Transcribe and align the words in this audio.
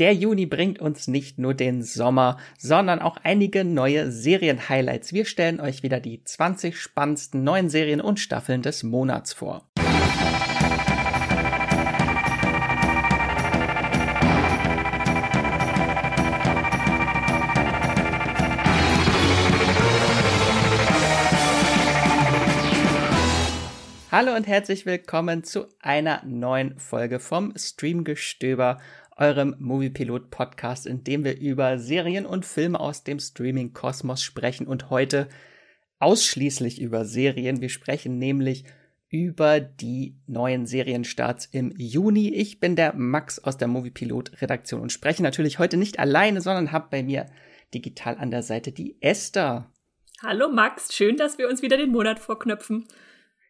Der 0.00 0.12
Juni 0.12 0.46
bringt 0.46 0.80
uns 0.80 1.06
nicht 1.06 1.38
nur 1.38 1.54
den 1.54 1.84
Sommer, 1.84 2.38
sondern 2.58 2.98
auch 2.98 3.16
einige 3.22 3.62
neue 3.62 4.10
Serien-Highlights. 4.10 5.12
Wir 5.12 5.24
stellen 5.24 5.60
euch 5.60 5.84
wieder 5.84 6.00
die 6.00 6.24
20 6.24 6.76
spannendsten 6.76 7.44
neuen 7.44 7.68
Serien 7.68 8.00
und 8.00 8.18
Staffeln 8.18 8.62
des 8.62 8.82
Monats 8.82 9.32
vor. 9.32 9.68
Hallo 24.16 24.36
und 24.36 24.46
herzlich 24.46 24.86
willkommen 24.86 25.42
zu 25.42 25.66
einer 25.80 26.22
neuen 26.24 26.78
Folge 26.78 27.18
vom 27.18 27.52
Streamgestöber 27.56 28.80
eurem 29.16 29.54
Moviepilot-Podcast, 29.58 30.86
in 30.86 31.04
dem 31.04 31.24
wir 31.24 31.38
über 31.38 31.78
Serien 31.78 32.26
und 32.26 32.44
Filme 32.44 32.80
aus 32.80 33.04
dem 33.04 33.18
Streaming-Kosmos 33.18 34.22
sprechen 34.22 34.66
und 34.66 34.90
heute 34.90 35.28
ausschließlich 35.98 36.80
über 36.80 37.04
Serien. 37.04 37.60
Wir 37.60 37.68
sprechen 37.68 38.18
nämlich 38.18 38.64
über 39.08 39.60
die 39.60 40.16
neuen 40.26 40.66
Serienstarts 40.66 41.46
im 41.46 41.72
Juni. 41.76 42.30
Ich 42.30 42.58
bin 42.58 42.74
der 42.74 42.94
Max 42.94 43.38
aus 43.38 43.56
der 43.56 43.68
Moviepilot-Redaktion 43.68 44.80
und 44.80 44.90
spreche 44.90 45.22
natürlich 45.22 45.58
heute 45.58 45.76
nicht 45.76 45.98
alleine, 45.98 46.40
sondern 46.40 46.72
habe 46.72 46.88
bei 46.90 47.02
mir 47.02 47.26
digital 47.72 48.16
an 48.18 48.30
der 48.30 48.42
Seite 48.42 48.72
die 48.72 48.96
Esther. 49.00 49.70
Hallo 50.20 50.48
Max, 50.48 50.94
schön, 50.94 51.16
dass 51.16 51.38
wir 51.38 51.48
uns 51.48 51.62
wieder 51.62 51.76
den 51.76 51.92
Monat 51.92 52.18
vorknöpfen. 52.18 52.86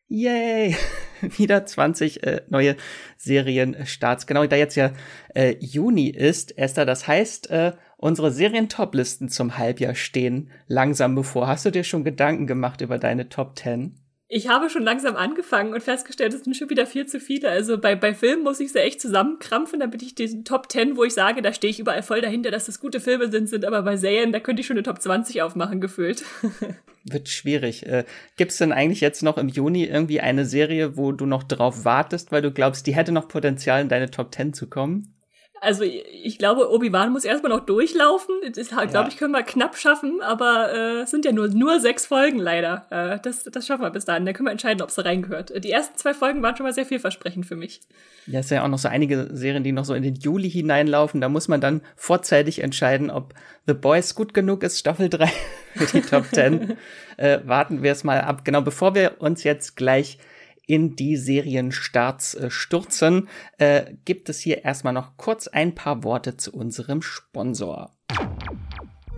Yay! 0.09 0.77
Wieder 1.23 1.65
20 1.65 2.23
äh, 2.23 2.43
neue 2.49 2.77
Serienstarts. 3.17 4.27
Genau, 4.27 4.47
da 4.47 4.57
jetzt 4.57 4.77
ja 4.77 4.93
äh, 5.35 5.57
Juni 5.61 6.09
ist, 6.09 6.57
Esther. 6.59 6.85
Das 6.85 7.09
heißt, 7.09 7.51
äh, 7.51 7.73
unsere 7.97 8.31
Serien-Top-Listen 8.31 9.29
zum 9.29 9.57
Halbjahr 9.57 9.95
stehen 9.95 10.51
langsam 10.67 11.15
bevor. 11.15 11.47
Hast 11.47 11.65
du 11.65 11.71
dir 11.71 11.85
schon 11.85 12.05
Gedanken 12.05 12.47
gemacht 12.47 12.83
über 12.83 12.99
deine 12.99 13.29
Top 13.29 13.59
10? 13.59 14.04
Ich 14.29 14.49
habe 14.49 14.71
schon 14.71 14.83
langsam 14.83 15.17
angefangen 15.17 15.75
und 15.75 15.83
festgestellt, 15.83 16.33
es 16.33 16.45
sind 16.45 16.57
schon 16.57 16.71
wieder 16.71 16.87
viel 16.87 17.07
zu 17.07 17.21
viele. 17.21 17.51
Also 17.51 17.79
bei, 17.79 17.95
bei 17.95 18.15
Filmen 18.15 18.43
muss 18.43 18.59
ich 18.59 18.73
sie 18.73 18.81
echt 18.81 19.01
zusammenkrampfen, 19.01 19.81
damit 19.81 20.03
ich 20.03 20.15
diesen 20.15 20.45
Top 20.45 20.73
10, 20.73 20.97
wo 20.97 21.05
ich 21.05 21.13
sage, 21.13 21.43
da 21.43 21.53
stehe 21.53 21.71
ich 21.71 21.79
überall 21.79 22.03
voll 22.03 22.23
dahinter, 22.23 22.51
dass 22.51 22.65
das 22.65 22.81
gute 22.81 23.01
Filme 23.01 23.31
sind, 23.31 23.49
sind 23.49 23.67
aber 23.67 23.83
bei 23.83 23.97
Serien, 23.97 24.33
da 24.33 24.41
könnte 24.41 24.61
ich 24.61 24.67
schon 24.67 24.77
eine 24.77 24.83
Top 24.83 25.01
20 25.01 25.43
aufmachen, 25.43 25.81
gefühlt. 25.81 26.25
Wird 27.05 27.29
schwierig. 27.29 27.85
Äh, 27.85 28.05
Gibt 28.37 28.53
es 28.53 28.59
denn 28.59 28.73
eigentlich 28.73 29.03
jetzt 29.03 29.23
noch 29.23 29.37
im 29.37 29.49
Juni 29.49 29.85
irgendwie 29.85 30.21
eine 30.21 30.47
Serie, 30.47 30.97
wo 30.97 31.13
du 31.13 31.27
noch 31.27 31.43
drauf 31.43 31.85
wartest, 31.85 32.33
weil 32.33 32.41
du 32.41 32.51
glaubst, 32.51 32.87
die 32.87 32.95
hätte 32.95 33.13
noch 33.13 33.29
Potenzial, 33.29 33.83
in 33.83 33.91
deine 33.91 34.11
Top 34.11 34.35
10 34.35 34.55
zu 34.55 34.69
kommen? 34.69 35.15
Also 35.61 35.85
ich 35.85 36.39
glaube, 36.39 36.71
Obi-Wan 36.71 37.13
muss 37.13 37.25
erstmal 37.25 37.51
noch 37.51 37.65
durchlaufen. 37.65 38.35
Das, 38.55 38.69
glaube 38.69 38.89
ja. 38.93 39.09
ich, 39.09 39.17
können 39.17 39.33
wir 39.33 39.43
knapp 39.43 39.77
schaffen, 39.77 40.21
aber 40.21 40.73
äh, 40.73 41.01
es 41.03 41.11
sind 41.11 41.25
ja 41.25 41.33
nur, 41.33 41.49
nur 41.49 41.81
sechs 41.81 42.07
Folgen 42.07 42.39
leider. 42.39 42.87
Äh, 42.91 43.19
das, 43.23 43.45
das 43.45 43.67
schaffen 43.67 43.83
wir 43.83 43.91
bis 43.91 44.05
dahin. 44.05 44.27
Da 44.27 44.33
können 44.33 44.47
wir 44.47 44.53
entscheiden, 44.53 44.83
ob 44.83 44.91
es 44.91 45.05
reingehört. 45.05 45.65
Die 45.65 45.71
ersten 45.71 45.97
zwei 45.97 46.15
Folgen 46.15 46.43
waren 46.43 46.57
schon 46.57 46.65
mal 46.65 46.73
sehr 46.73 46.87
vielversprechend 46.87 47.47
für 47.47 47.57
mich. 47.57 47.81
Ja, 48.27 48.41
es 48.41 48.49
sind 48.49 48.57
ja 48.57 48.65
auch 48.65 48.69
noch 48.69 48.79
so 48.79 48.89
einige 48.89 49.29
Serien, 49.33 49.65
die 49.65 49.73
noch 49.73 49.85
so 49.85 49.95
in 49.95 50.03
den 50.03 50.15
Juli 50.15 50.51
hineinlaufen. 50.51 51.21
Da 51.21 51.29
muss 51.29 51.49
man 51.49 51.61
dann 51.61 51.83
vorzeitig 51.97 52.63
entscheiden, 52.63 53.11
ob 53.11 53.35
The 53.67 53.75
Boys 53.75 54.15
gut 54.15 54.35
genug 54.35 54.63
ist, 54.63 54.79
Staffel 54.79 55.09
3 55.09 55.27
für 55.75 55.87
die 55.87 56.03
Top 56.03 56.27
10. 56.27 56.77
äh, 57.17 57.39
warten 57.45 57.83
wir 57.83 57.93
es 57.93 58.05
mal 58.05 58.21
ab. 58.21 58.45
Genau, 58.45 58.61
bevor 58.61 58.95
wir 58.95 59.17
uns 59.21 59.45
jetzt 59.45 59.77
gleich 59.77 60.19
in 60.67 60.97
die 60.97 61.17
Serienstarts 61.17 62.35
äh, 62.35 62.51
stürzen, 62.51 63.29
äh, 63.59 63.95
gibt 64.05 64.29
es 64.29 64.41
hier 64.41 64.65
erstmal 64.65 64.93
noch 64.93 65.17
kurz 65.17 65.49
ein 65.49 65.75
paar 65.75 66.05
Worte 66.05 66.37
zu 66.37 66.53
unserem 66.53 67.03
Sponsor. 67.03 67.93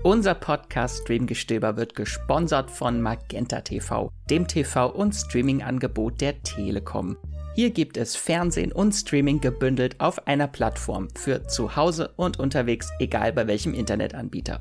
Unser 0.02 0.34
Podcast 0.34 1.02
Streamgestöber 1.02 1.76
wird 1.76 1.96
gesponsert 1.96 2.70
von 2.70 3.00
Magenta 3.02 3.60
TV, 3.60 4.12
dem 4.30 4.46
TV- 4.46 4.92
und 4.92 5.12
Streaming-Angebot 5.12 6.20
der 6.20 6.42
Telekom. 6.42 7.16
Hier 7.56 7.70
gibt 7.70 7.96
es 7.96 8.14
Fernsehen 8.14 8.70
und 8.70 8.92
Streaming 8.92 9.40
gebündelt 9.40 9.98
auf 9.98 10.26
einer 10.26 10.46
Plattform 10.46 11.08
für 11.16 11.46
zu 11.48 11.74
Hause 11.74 12.12
und 12.16 12.38
unterwegs, 12.38 12.90
egal 13.00 13.32
bei 13.32 13.46
welchem 13.46 13.74
Internetanbieter. 13.74 14.60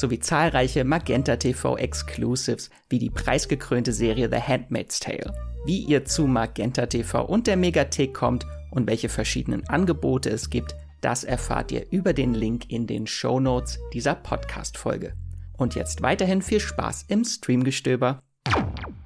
sowie 0.00 0.18
zahlreiche 0.18 0.82
Magenta 0.84 1.36
TV 1.36 1.76
Exclusives 1.76 2.70
wie 2.88 2.98
die 2.98 3.10
preisgekrönte 3.10 3.92
Serie 3.92 4.30
The 4.32 4.40
Handmaid's 4.40 4.98
Tale. 4.98 5.32
Wie 5.66 5.80
ihr 5.80 6.06
zu 6.06 6.26
Magenta 6.26 6.86
TV 6.86 7.22
und 7.22 7.46
der 7.46 7.58
Megathek 7.58 8.14
kommt 8.14 8.46
und 8.70 8.88
welche 8.88 9.10
verschiedenen 9.10 9.68
Angebote 9.68 10.30
es 10.30 10.48
gibt, 10.48 10.74
das 11.02 11.22
erfahrt 11.22 11.70
ihr 11.70 11.86
über 11.90 12.14
den 12.14 12.34
Link 12.34 12.70
in 12.70 12.86
den 12.86 13.06
Show 13.06 13.40
Notes 13.40 13.78
dieser 13.92 14.14
Podcast-Folge. 14.14 15.12
Und 15.56 15.74
jetzt 15.74 16.02
weiterhin 16.02 16.40
viel 16.40 16.60
Spaß 16.60 17.04
im 17.08 17.24
Streamgestöber. 17.24 18.22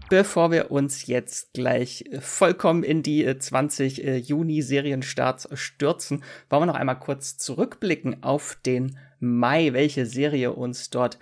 Bevor 0.08 0.52
wir 0.52 0.70
uns 0.70 1.06
jetzt 1.06 1.54
gleich 1.54 2.04
vollkommen 2.20 2.84
in 2.84 3.02
die 3.02 3.36
20 3.36 4.04
äh, 4.04 4.16
Juni 4.18 4.62
Serienstarts 4.62 5.48
stürzen, 5.54 6.22
wollen 6.50 6.62
wir 6.62 6.66
noch 6.66 6.74
einmal 6.74 6.98
kurz 6.98 7.36
zurückblicken 7.38 8.22
auf 8.22 8.56
den 8.64 8.96
Mai, 9.20 9.72
welche 9.72 10.06
Serie 10.06 10.52
uns 10.52 10.90
dort 10.90 11.18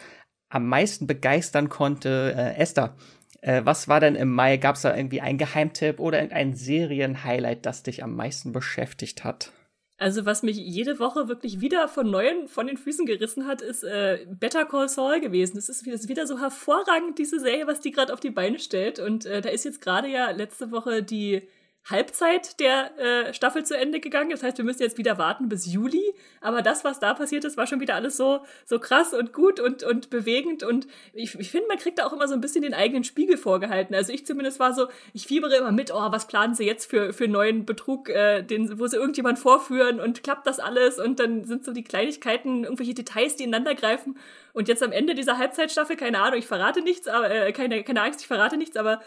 am 0.48 0.68
meisten 0.68 1.06
begeistern 1.06 1.68
konnte. 1.68 2.34
Äh, 2.36 2.56
Esther, 2.56 2.94
äh, 3.40 3.62
was 3.64 3.88
war 3.88 4.00
denn 4.00 4.14
im 4.14 4.32
Mai? 4.32 4.56
Gab 4.56 4.76
es 4.76 4.82
da 4.82 4.96
irgendwie 4.96 5.20
einen 5.20 5.38
Geheimtipp 5.38 5.98
oder 6.00 6.18
irgendein 6.18 6.54
Serienhighlight, 6.54 7.66
das 7.66 7.82
dich 7.82 8.02
am 8.02 8.14
meisten 8.14 8.52
beschäftigt 8.52 9.24
hat? 9.24 9.52
Also 9.98 10.26
was 10.26 10.42
mich 10.42 10.56
jede 10.56 10.98
Woche 10.98 11.28
wirklich 11.28 11.60
wieder 11.60 11.86
von 11.86 12.10
neuem 12.10 12.48
von 12.48 12.66
den 12.66 12.76
Füßen 12.76 13.06
gerissen 13.06 13.46
hat, 13.46 13.62
ist 13.62 13.84
äh, 13.84 14.26
Better 14.28 14.64
Call 14.64 14.88
Saul 14.88 15.20
gewesen. 15.20 15.54
Das 15.54 15.68
ist, 15.68 15.86
ist 15.86 16.08
wieder 16.08 16.26
so 16.26 16.40
hervorragend, 16.40 17.18
diese 17.18 17.38
Serie, 17.38 17.68
was 17.68 17.80
die 17.80 17.92
gerade 17.92 18.12
auf 18.12 18.18
die 18.18 18.30
Beine 18.30 18.58
stellt. 18.58 18.98
Und 18.98 19.26
äh, 19.26 19.40
da 19.40 19.48
ist 19.50 19.64
jetzt 19.64 19.80
gerade 19.80 20.08
ja 20.08 20.30
letzte 20.30 20.72
Woche 20.72 21.04
die 21.04 21.42
Halbzeit 21.90 22.60
der 22.60 22.96
äh, 22.96 23.34
Staffel 23.34 23.64
zu 23.64 23.76
Ende 23.76 23.98
gegangen. 23.98 24.30
Das 24.30 24.42
heißt, 24.42 24.56
wir 24.56 24.64
müssen 24.64 24.82
jetzt 24.82 24.98
wieder 24.98 25.18
warten 25.18 25.48
bis 25.48 25.70
Juli. 25.70 26.14
Aber 26.40 26.62
das, 26.62 26.84
was 26.84 27.00
da 27.00 27.12
passiert 27.12 27.44
ist, 27.44 27.56
war 27.56 27.66
schon 27.66 27.80
wieder 27.80 27.96
alles 27.96 28.16
so, 28.16 28.40
so 28.64 28.78
krass 28.78 29.12
und 29.12 29.32
gut 29.32 29.58
und, 29.58 29.82
und 29.82 30.08
bewegend. 30.08 30.62
Und 30.62 30.86
ich, 31.12 31.38
ich 31.38 31.50
finde, 31.50 31.66
man 31.66 31.78
kriegt 31.78 31.98
da 31.98 32.06
auch 32.06 32.12
immer 32.12 32.28
so 32.28 32.34
ein 32.34 32.40
bisschen 32.40 32.62
den 32.62 32.74
eigenen 32.74 33.02
Spiegel 33.02 33.36
vorgehalten. 33.36 33.96
Also 33.96 34.12
ich 34.12 34.24
zumindest 34.26 34.60
war 34.60 34.72
so, 34.72 34.86
ich 35.12 35.26
fiebere 35.26 35.56
immer 35.56 35.72
mit, 35.72 35.92
oh, 35.92 36.12
was 36.12 36.28
planen 36.28 36.54
sie 36.54 36.64
jetzt 36.64 36.88
für, 36.88 37.12
für 37.12 37.26
neuen 37.26 37.66
Betrug, 37.66 38.08
äh, 38.08 38.42
den, 38.42 38.78
wo 38.78 38.86
sie 38.86 38.96
irgendjemand 38.96 39.40
vorführen 39.40 40.00
und 40.00 40.22
klappt 40.22 40.46
das 40.46 40.60
alles? 40.60 41.00
Und 41.00 41.18
dann 41.18 41.44
sind 41.44 41.64
so 41.64 41.72
die 41.72 41.84
Kleinigkeiten, 41.84 42.62
irgendwelche 42.62 42.94
Details, 42.94 43.34
die 43.34 43.44
ineinander 43.44 43.74
greifen. 43.74 44.16
Und 44.52 44.68
jetzt 44.68 44.82
am 44.82 44.92
Ende 44.92 45.14
dieser 45.14 45.38
Halbzeitstaffel, 45.38 45.96
keine 45.96 46.20
Ahnung, 46.20 46.38
ich 46.38 46.46
verrate 46.46 46.82
nichts, 46.82 47.08
aber 47.08 47.30
äh, 47.30 47.52
keine, 47.52 47.82
keine 47.82 48.02
Angst, 48.02 48.20
ich 48.20 48.26
verrate 48.26 48.56
nichts, 48.56 48.76
aber 48.76 49.00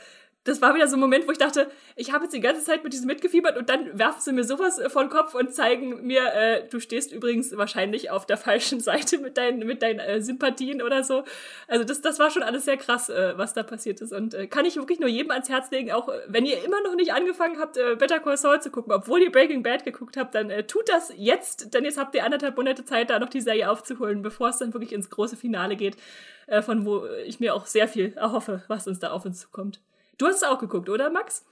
das 0.45 0.61
war 0.61 0.75
wieder 0.75 0.88
so 0.88 0.95
ein 0.95 1.00
Moment, 1.00 1.28
wo 1.28 1.31
ich 1.31 1.39
dachte, 1.39 1.69
ich 1.95 2.13
habe 2.13 2.25
jetzt 2.25 2.33
die 2.33 2.39
ganze 2.39 2.63
Zeit 2.63 2.83
mit 2.83 2.94
diesem 2.94 3.07
mitgefiebert 3.07 3.57
und 3.57 3.67
dann 3.67 3.97
werfen 3.97 4.22
sie 4.22 4.31
mir 4.31 4.44
sowas 4.44 4.79
von 4.88 5.09
Kopf 5.09 5.33
und 5.33 5.53
zeigen 5.53 6.06
mir, 6.06 6.33
äh, 6.33 6.67
du 6.69 6.79
stehst 6.79 7.11
übrigens 7.11 7.57
wahrscheinlich 7.57 8.11
auf 8.11 8.28
der 8.28 8.38
falschen 8.38 8.79
Seite 8.79 9.17
mit 9.17 9.38
deinen, 9.38 9.66
mit 9.66 9.81
deinen 9.81 10.00
äh, 10.00 10.22
Sympathien 10.22 10.83
oder 10.83 11.03
so. 11.03 11.23
Also 11.67 11.83
das, 11.83 12.01
das 12.01 12.19
war 12.19 12.29
schon 12.29 12.44
alles 12.44 12.66
sehr 12.66 12.78
krass, 12.78 13.09
äh, 13.09 13.33
was 13.38 13.53
da 13.53 13.63
passiert 13.63 14.01
ist. 14.01 14.13
Und 14.13 14.36
äh, 14.36 14.45
kann 14.45 14.65
ich 14.65 14.75
wirklich 14.75 15.00
nur 15.00 15.09
jedem 15.09 15.31
ans 15.31 15.50
Herz 15.50 15.71
legen, 15.71 15.92
auch 15.92 16.09
äh, 16.09 16.19
wenn 16.27 16.45
ihr 16.45 16.63
immer 16.63 16.81
noch 16.83 16.95
nicht 16.95 17.12
angefangen 17.12 17.59
habt, 17.59 17.77
äh, 17.77 17.95
Better 17.95 18.19
Call 18.19 18.38
Saul 18.38 18.62
zu 18.62 18.69
gucken, 18.69 18.94
obwohl 18.94 19.24
ihr 19.24 19.31
Breaking 19.31 19.63
Bad 19.63 19.83
geguckt 19.83 20.15
habt, 20.15 20.36
dann 20.36 20.51
äh, 20.51 20.63
tut 20.68 20.88
das 20.89 21.12
jetzt, 21.18 21.74
denn 21.74 21.86
jetzt 21.86 21.97
habt 21.97 22.13
ihr 22.13 22.24
anderthalb 22.24 22.56
Monate 22.56 22.86
Zeit, 22.86 23.09
da 23.09 23.18
noch 23.18 23.30
die 23.30 23.42
Serie 23.42 23.71
aufzuholen, 23.71 24.21
bevor 24.21 24.50
es 24.50 24.59
dann 24.59 24.74
wirklich 24.74 24.94
ins 24.94 25.09
große 25.09 25.38
Finale 25.38 25.75
geht, 25.75 25.97
äh, 26.45 26.62
von 26.62 26.86
wo 26.86 27.06
ich 27.25 27.39
mir 27.39 27.56
auch 27.56 27.65
sehr 27.65 27.88
viel 27.88 28.13
erhoffe, 28.15 28.63
was 28.68 28.88
uns 28.88 29.00
da 29.00 29.09
auf 29.09 29.25
uns 29.25 29.39
zukommt. 29.39 29.80
Du 30.17 30.27
hast 30.27 30.38
es 30.38 30.44
auch 30.44 30.59
geguckt, 30.59 30.89
oder 30.89 31.09
Max? 31.09 31.45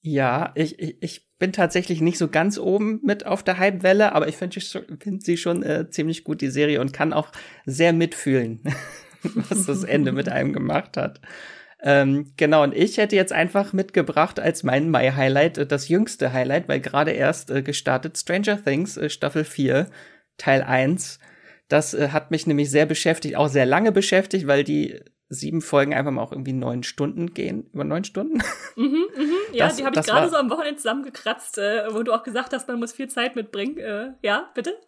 Ja, 0.00 0.52
ich, 0.54 0.78
ich, 0.78 0.96
ich 1.00 1.28
bin 1.38 1.52
tatsächlich 1.52 2.00
nicht 2.00 2.18
so 2.18 2.28
ganz 2.28 2.58
oben 2.58 3.00
mit 3.02 3.26
auf 3.26 3.42
der 3.42 3.58
Hype-Welle, 3.58 4.12
aber 4.12 4.28
ich 4.28 4.36
finde 4.36 4.60
find 4.60 5.24
sie 5.24 5.36
schon 5.36 5.62
äh, 5.62 5.90
ziemlich 5.90 6.24
gut, 6.24 6.40
die 6.40 6.50
Serie, 6.50 6.80
und 6.80 6.92
kann 6.92 7.12
auch 7.12 7.30
sehr 7.66 7.92
mitfühlen, 7.92 8.62
was 9.22 9.66
das 9.66 9.84
Ende 9.84 10.12
mit 10.12 10.28
einem 10.28 10.52
gemacht 10.52 10.96
hat. 10.96 11.20
Ähm, 11.80 12.32
genau, 12.36 12.64
und 12.64 12.74
ich 12.74 12.96
hätte 12.96 13.14
jetzt 13.14 13.32
einfach 13.32 13.72
mitgebracht 13.72 14.40
als 14.40 14.64
mein 14.64 14.90
Mai-Highlight 14.90 15.58
äh, 15.58 15.66
das 15.66 15.88
jüngste 15.88 16.32
Highlight, 16.32 16.68
weil 16.68 16.80
gerade 16.80 17.12
erst 17.12 17.50
äh, 17.50 17.62
gestartet 17.62 18.18
Stranger 18.18 18.62
Things, 18.62 18.96
äh, 18.96 19.08
Staffel 19.10 19.44
4, 19.44 19.88
Teil 20.38 20.62
1. 20.62 21.20
Das 21.68 21.94
äh, 21.94 22.08
hat 22.08 22.30
mich 22.32 22.46
nämlich 22.46 22.70
sehr 22.70 22.86
beschäftigt, 22.86 23.36
auch 23.36 23.48
sehr 23.48 23.66
lange 23.66 23.92
beschäftigt, 23.92 24.48
weil 24.48 24.64
die 24.64 25.00
sieben 25.28 25.60
Folgen 25.60 25.94
einfach 25.94 26.10
mal 26.10 26.22
auch 26.22 26.32
irgendwie 26.32 26.52
neun 26.52 26.82
Stunden 26.82 27.34
gehen. 27.34 27.68
Über 27.72 27.84
neun 27.84 28.04
Stunden? 28.04 28.42
Mhm, 28.76 29.08
mhm. 29.16 29.32
Ja, 29.52 29.66
das, 29.66 29.76
die 29.76 29.84
habe 29.84 29.98
ich 29.98 30.06
gerade 30.06 30.28
so 30.28 30.36
am 30.36 30.50
Wochenende 30.50 30.76
zusammengekratzt, 30.76 31.58
äh, 31.58 31.92
wo 31.92 32.04
du 32.04 32.12
auch 32.12 32.22
gesagt 32.22 32.52
hast, 32.52 32.68
man 32.68 32.78
muss 32.78 32.92
viel 32.92 33.08
Zeit 33.08 33.34
mitbringen. 33.34 33.76
Äh, 33.76 34.12
ja, 34.22 34.50
bitte? 34.54 34.78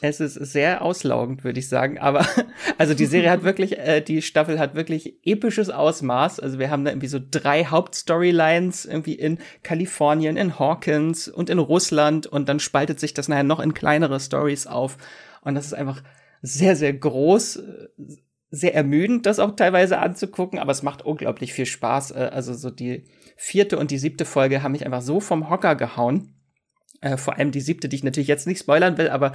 Es 0.00 0.18
ist 0.18 0.34
sehr 0.34 0.82
auslaugend, 0.82 1.44
würde 1.44 1.58
ich 1.58 1.68
sagen. 1.68 1.98
Aber 1.98 2.26
also 2.78 2.94
die 2.94 3.04
Serie 3.04 3.30
hat 3.30 3.42
wirklich, 3.44 3.78
äh, 3.78 4.00
die 4.00 4.22
Staffel 4.22 4.58
hat 4.58 4.74
wirklich 4.74 5.18
episches 5.24 5.68
Ausmaß. 5.68 6.40
Also 6.40 6.58
wir 6.58 6.70
haben 6.70 6.86
da 6.86 6.90
irgendwie 6.90 7.08
so 7.08 7.20
drei 7.30 7.66
Hauptstorylines 7.66 8.86
irgendwie 8.86 9.14
in 9.14 9.38
Kalifornien, 9.62 10.38
in 10.38 10.58
Hawkins 10.58 11.28
und 11.28 11.50
in 11.50 11.58
Russland 11.58 12.26
und 12.26 12.48
dann 12.48 12.60
spaltet 12.60 12.98
sich 12.98 13.12
das 13.12 13.28
nachher 13.28 13.44
noch 13.44 13.60
in 13.60 13.74
kleinere 13.74 14.20
Stories 14.20 14.66
auf. 14.66 14.96
Und 15.42 15.54
das 15.54 15.66
ist 15.66 15.74
einfach 15.74 16.02
sehr, 16.40 16.76
sehr 16.76 16.92
groß, 16.92 17.62
sehr 18.54 18.74
ermüdend, 18.74 19.26
das 19.26 19.38
auch 19.38 19.56
teilweise 19.56 19.98
anzugucken, 19.98 20.58
aber 20.58 20.72
es 20.72 20.82
macht 20.82 21.02
unglaublich 21.02 21.52
viel 21.52 21.66
Spaß. 21.66 22.12
Äh, 22.12 22.30
also 22.32 22.54
so 22.54 22.70
die 22.70 23.04
vierte 23.36 23.78
und 23.78 23.90
die 23.90 23.98
siebte 23.98 24.24
Folge 24.24 24.62
haben 24.62 24.72
mich 24.72 24.86
einfach 24.86 25.02
so 25.02 25.20
vom 25.20 25.50
Hocker 25.50 25.74
gehauen. 25.74 26.34
Äh, 27.00 27.16
vor 27.16 27.36
allem 27.36 27.50
die 27.50 27.60
siebte, 27.60 27.88
die 27.88 27.96
ich 27.96 28.04
natürlich 28.04 28.28
jetzt 28.28 28.46
nicht 28.46 28.60
spoilern 28.60 28.96
will, 28.96 29.08
aber 29.08 29.32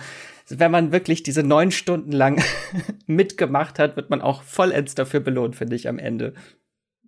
wenn 0.47 0.71
man 0.71 0.91
wirklich 0.91 1.21
diese 1.21 1.43
neun 1.43 1.71
Stunden 1.71 2.11
lang 2.11 2.41
mitgemacht 3.05 3.77
hat, 3.77 3.95
wird 3.95 4.09
man 4.09 4.21
auch 4.21 4.43
vollends 4.43 4.95
dafür 4.95 5.19
belohnt, 5.19 5.55
finde 5.55 5.75
ich, 5.75 5.87
am 5.87 5.99
Ende. 5.99 6.33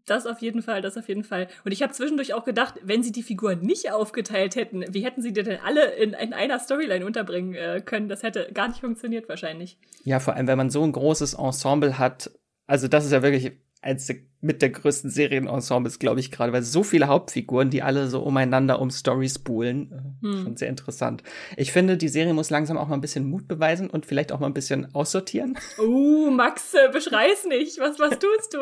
Das 0.05 0.25
auf 0.25 0.41
jeden 0.41 0.61
Fall, 0.61 0.81
das 0.81 0.97
auf 0.97 1.07
jeden 1.07 1.23
Fall. 1.23 1.47
Und 1.63 1.71
ich 1.71 1.81
habe 1.83 1.93
zwischendurch 1.93 2.33
auch 2.33 2.43
gedacht, 2.43 2.75
wenn 2.83 3.03
sie 3.03 3.11
die 3.11 3.23
Figuren 3.23 3.61
nicht 3.61 3.91
aufgeteilt 3.91 4.55
hätten, 4.55 4.83
wie 4.89 5.03
hätten 5.05 5.21
sie 5.21 5.33
die 5.33 5.43
denn 5.43 5.59
alle 5.63 5.91
in, 5.95 6.13
in 6.13 6.33
einer 6.33 6.59
Storyline 6.59 7.05
unterbringen 7.05 7.53
äh, 7.53 7.81
können? 7.85 8.09
Das 8.09 8.23
hätte 8.23 8.49
gar 8.53 8.67
nicht 8.67 8.81
funktioniert 8.81 9.29
wahrscheinlich. 9.29 9.77
Ja, 10.03 10.19
vor 10.19 10.35
allem, 10.35 10.47
wenn 10.47 10.57
man 10.57 10.69
so 10.69 10.83
ein 10.83 10.91
großes 10.91 11.35
Ensemble 11.35 11.97
hat. 11.97 12.31
Also 12.67 12.87
das 12.87 13.05
ist 13.05 13.11
ja 13.11 13.21
wirklich 13.21 13.51
eins 13.81 14.05
der, 14.05 14.17
mit 14.41 14.61
der 14.61 14.69
größten 14.69 15.09
Serienensembles, 15.09 15.99
glaube 15.99 16.19
ich, 16.19 16.31
gerade, 16.31 16.53
weil 16.53 16.63
so 16.63 16.83
viele 16.83 17.07
Hauptfiguren, 17.07 17.69
die 17.69 17.81
alle 17.81 18.07
so 18.07 18.21
umeinander 18.21 18.79
um 18.79 18.91
Stories 18.91 19.39
buhlen. 19.39 19.91
Äh, 19.91 20.25
hm. 20.25 20.43
Schon 20.43 20.57
sehr 20.57 20.69
interessant. 20.69 21.23
Ich 21.57 21.71
finde, 21.71 21.97
die 21.97 22.07
Serie 22.07 22.33
muss 22.33 22.49
langsam 22.49 22.77
auch 22.77 22.87
mal 22.87 22.95
ein 22.95 23.01
bisschen 23.01 23.29
Mut 23.29 23.47
beweisen 23.47 23.89
und 23.89 24.05
vielleicht 24.05 24.31
auch 24.31 24.39
mal 24.39 24.47
ein 24.47 24.53
bisschen 24.53 24.93
aussortieren. 24.93 25.57
Uh, 25.79 26.31
Max, 26.31 26.73
äh, 26.73 26.91
beschrei's 26.91 27.45
nicht. 27.45 27.79
Was, 27.79 27.99
was 27.99 28.19
tust 28.19 28.53
du? 28.53 28.59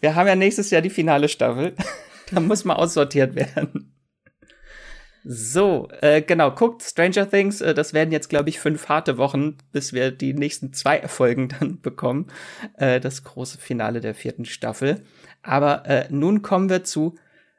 Wir 0.00 0.14
haben 0.14 0.26
ja 0.26 0.36
nächstes 0.36 0.70
Jahr 0.70 0.82
die 0.82 0.90
finale 0.90 1.28
Staffel. 1.28 1.74
da 2.30 2.40
muss 2.40 2.64
mal 2.64 2.74
aussortiert 2.74 3.34
werden. 3.34 3.92
So, 5.28 5.88
äh, 6.02 6.22
genau, 6.22 6.52
guckt 6.52 6.84
Stranger 6.84 7.28
Things. 7.28 7.60
Äh, 7.60 7.74
das 7.74 7.92
werden 7.92 8.12
jetzt, 8.12 8.28
glaube 8.28 8.48
ich, 8.48 8.60
fünf 8.60 8.88
harte 8.88 9.18
Wochen, 9.18 9.56
bis 9.72 9.92
wir 9.92 10.12
die 10.12 10.34
nächsten 10.34 10.72
zwei 10.72 10.98
Erfolgen 10.98 11.48
dann 11.60 11.80
bekommen. 11.80 12.28
Äh, 12.78 13.00
das 13.00 13.24
große 13.24 13.58
Finale 13.58 14.00
der 14.00 14.14
vierten 14.14 14.44
Staffel. 14.44 15.02
Aber 15.42 15.84
äh, 15.86 16.06
nun 16.10 16.42
kommen 16.42 16.70
wir 16.70 16.84
zu, 16.84 17.16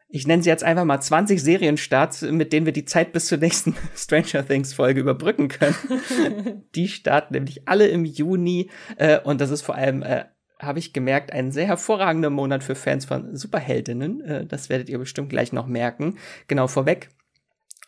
ich 0.08 0.26
nenne 0.26 0.44
sie 0.44 0.50
jetzt 0.50 0.64
einfach 0.64 0.86
mal 0.86 1.02
20 1.02 1.44
Serienstarts, 1.44 2.22
mit 2.22 2.54
denen 2.54 2.66
wir 2.66 2.72
die 2.72 2.86
Zeit 2.86 3.12
bis 3.12 3.26
zur 3.26 3.38
nächsten 3.40 3.76
Stranger 3.98 4.48
Things 4.48 4.74
Folge 4.74 5.02
überbrücken 5.02 5.50
können. 5.50 6.64
die 6.76 6.88
starten 6.88 7.34
nämlich 7.34 7.68
alle 7.68 7.88
im 7.90 8.06
Juni. 8.06 8.70
Äh, 8.96 9.20
und 9.20 9.42
das 9.42 9.52
ist 9.52 9.64
vor 9.64 9.76
allem 9.76 10.04
äh, 10.04 10.24
habe 10.58 10.80
ich 10.80 10.94
gemerkt, 10.94 11.34
ein 11.34 11.52
sehr 11.52 11.68
hervorragender 11.68 12.30
Monat 12.30 12.64
für 12.64 12.76
Fans 12.76 13.04
von 13.04 13.36
Superheldinnen. 13.36 14.22
Äh, 14.22 14.46
das 14.46 14.70
werdet 14.70 14.88
ihr 14.88 15.00
bestimmt 15.00 15.30
gleich 15.30 15.52
noch 15.52 15.68
merken. 15.68 16.18
Genau 16.48 16.68
vorweg. 16.68 17.10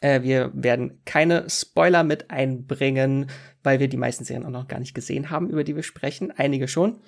Äh, 0.01 0.21
wir 0.23 0.51
werden 0.53 1.01
keine 1.05 1.49
Spoiler 1.49 2.03
mit 2.03 2.31
einbringen, 2.31 3.27
weil 3.63 3.79
wir 3.79 3.87
die 3.87 3.97
meisten 3.97 4.23
Serien 4.23 4.45
auch 4.45 4.51
noch 4.51 4.67
gar 4.67 4.79
nicht 4.79 4.93
gesehen 4.93 5.29
haben, 5.29 5.49
über 5.49 5.63
die 5.63 5.75
wir 5.75 5.83
sprechen. 5.83 6.31
Einige 6.31 6.67
schon. 6.67 7.01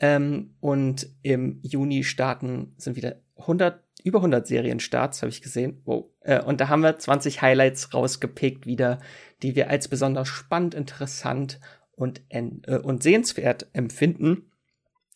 Ähm, 0.00 0.54
und 0.60 1.08
im 1.22 1.60
Juni 1.62 2.04
starten 2.04 2.74
sind 2.78 2.96
wieder 2.96 3.20
100, 3.36 3.82
über 4.02 4.18
100 4.18 4.46
Serienstarts, 4.46 5.22
habe 5.22 5.30
ich 5.30 5.42
gesehen. 5.42 5.82
Wow. 5.84 6.06
Äh, 6.22 6.42
und 6.42 6.60
da 6.60 6.68
haben 6.68 6.82
wir 6.82 6.98
20 6.98 7.42
Highlights 7.42 7.92
rausgepickt 7.92 8.66
wieder, 8.66 9.00
die 9.42 9.54
wir 9.54 9.68
als 9.68 9.88
besonders 9.88 10.28
spannend, 10.28 10.74
interessant 10.74 11.60
und, 11.92 12.22
äh, 12.30 12.78
und 12.82 13.02
sehenswert 13.02 13.68
empfinden. 13.74 14.49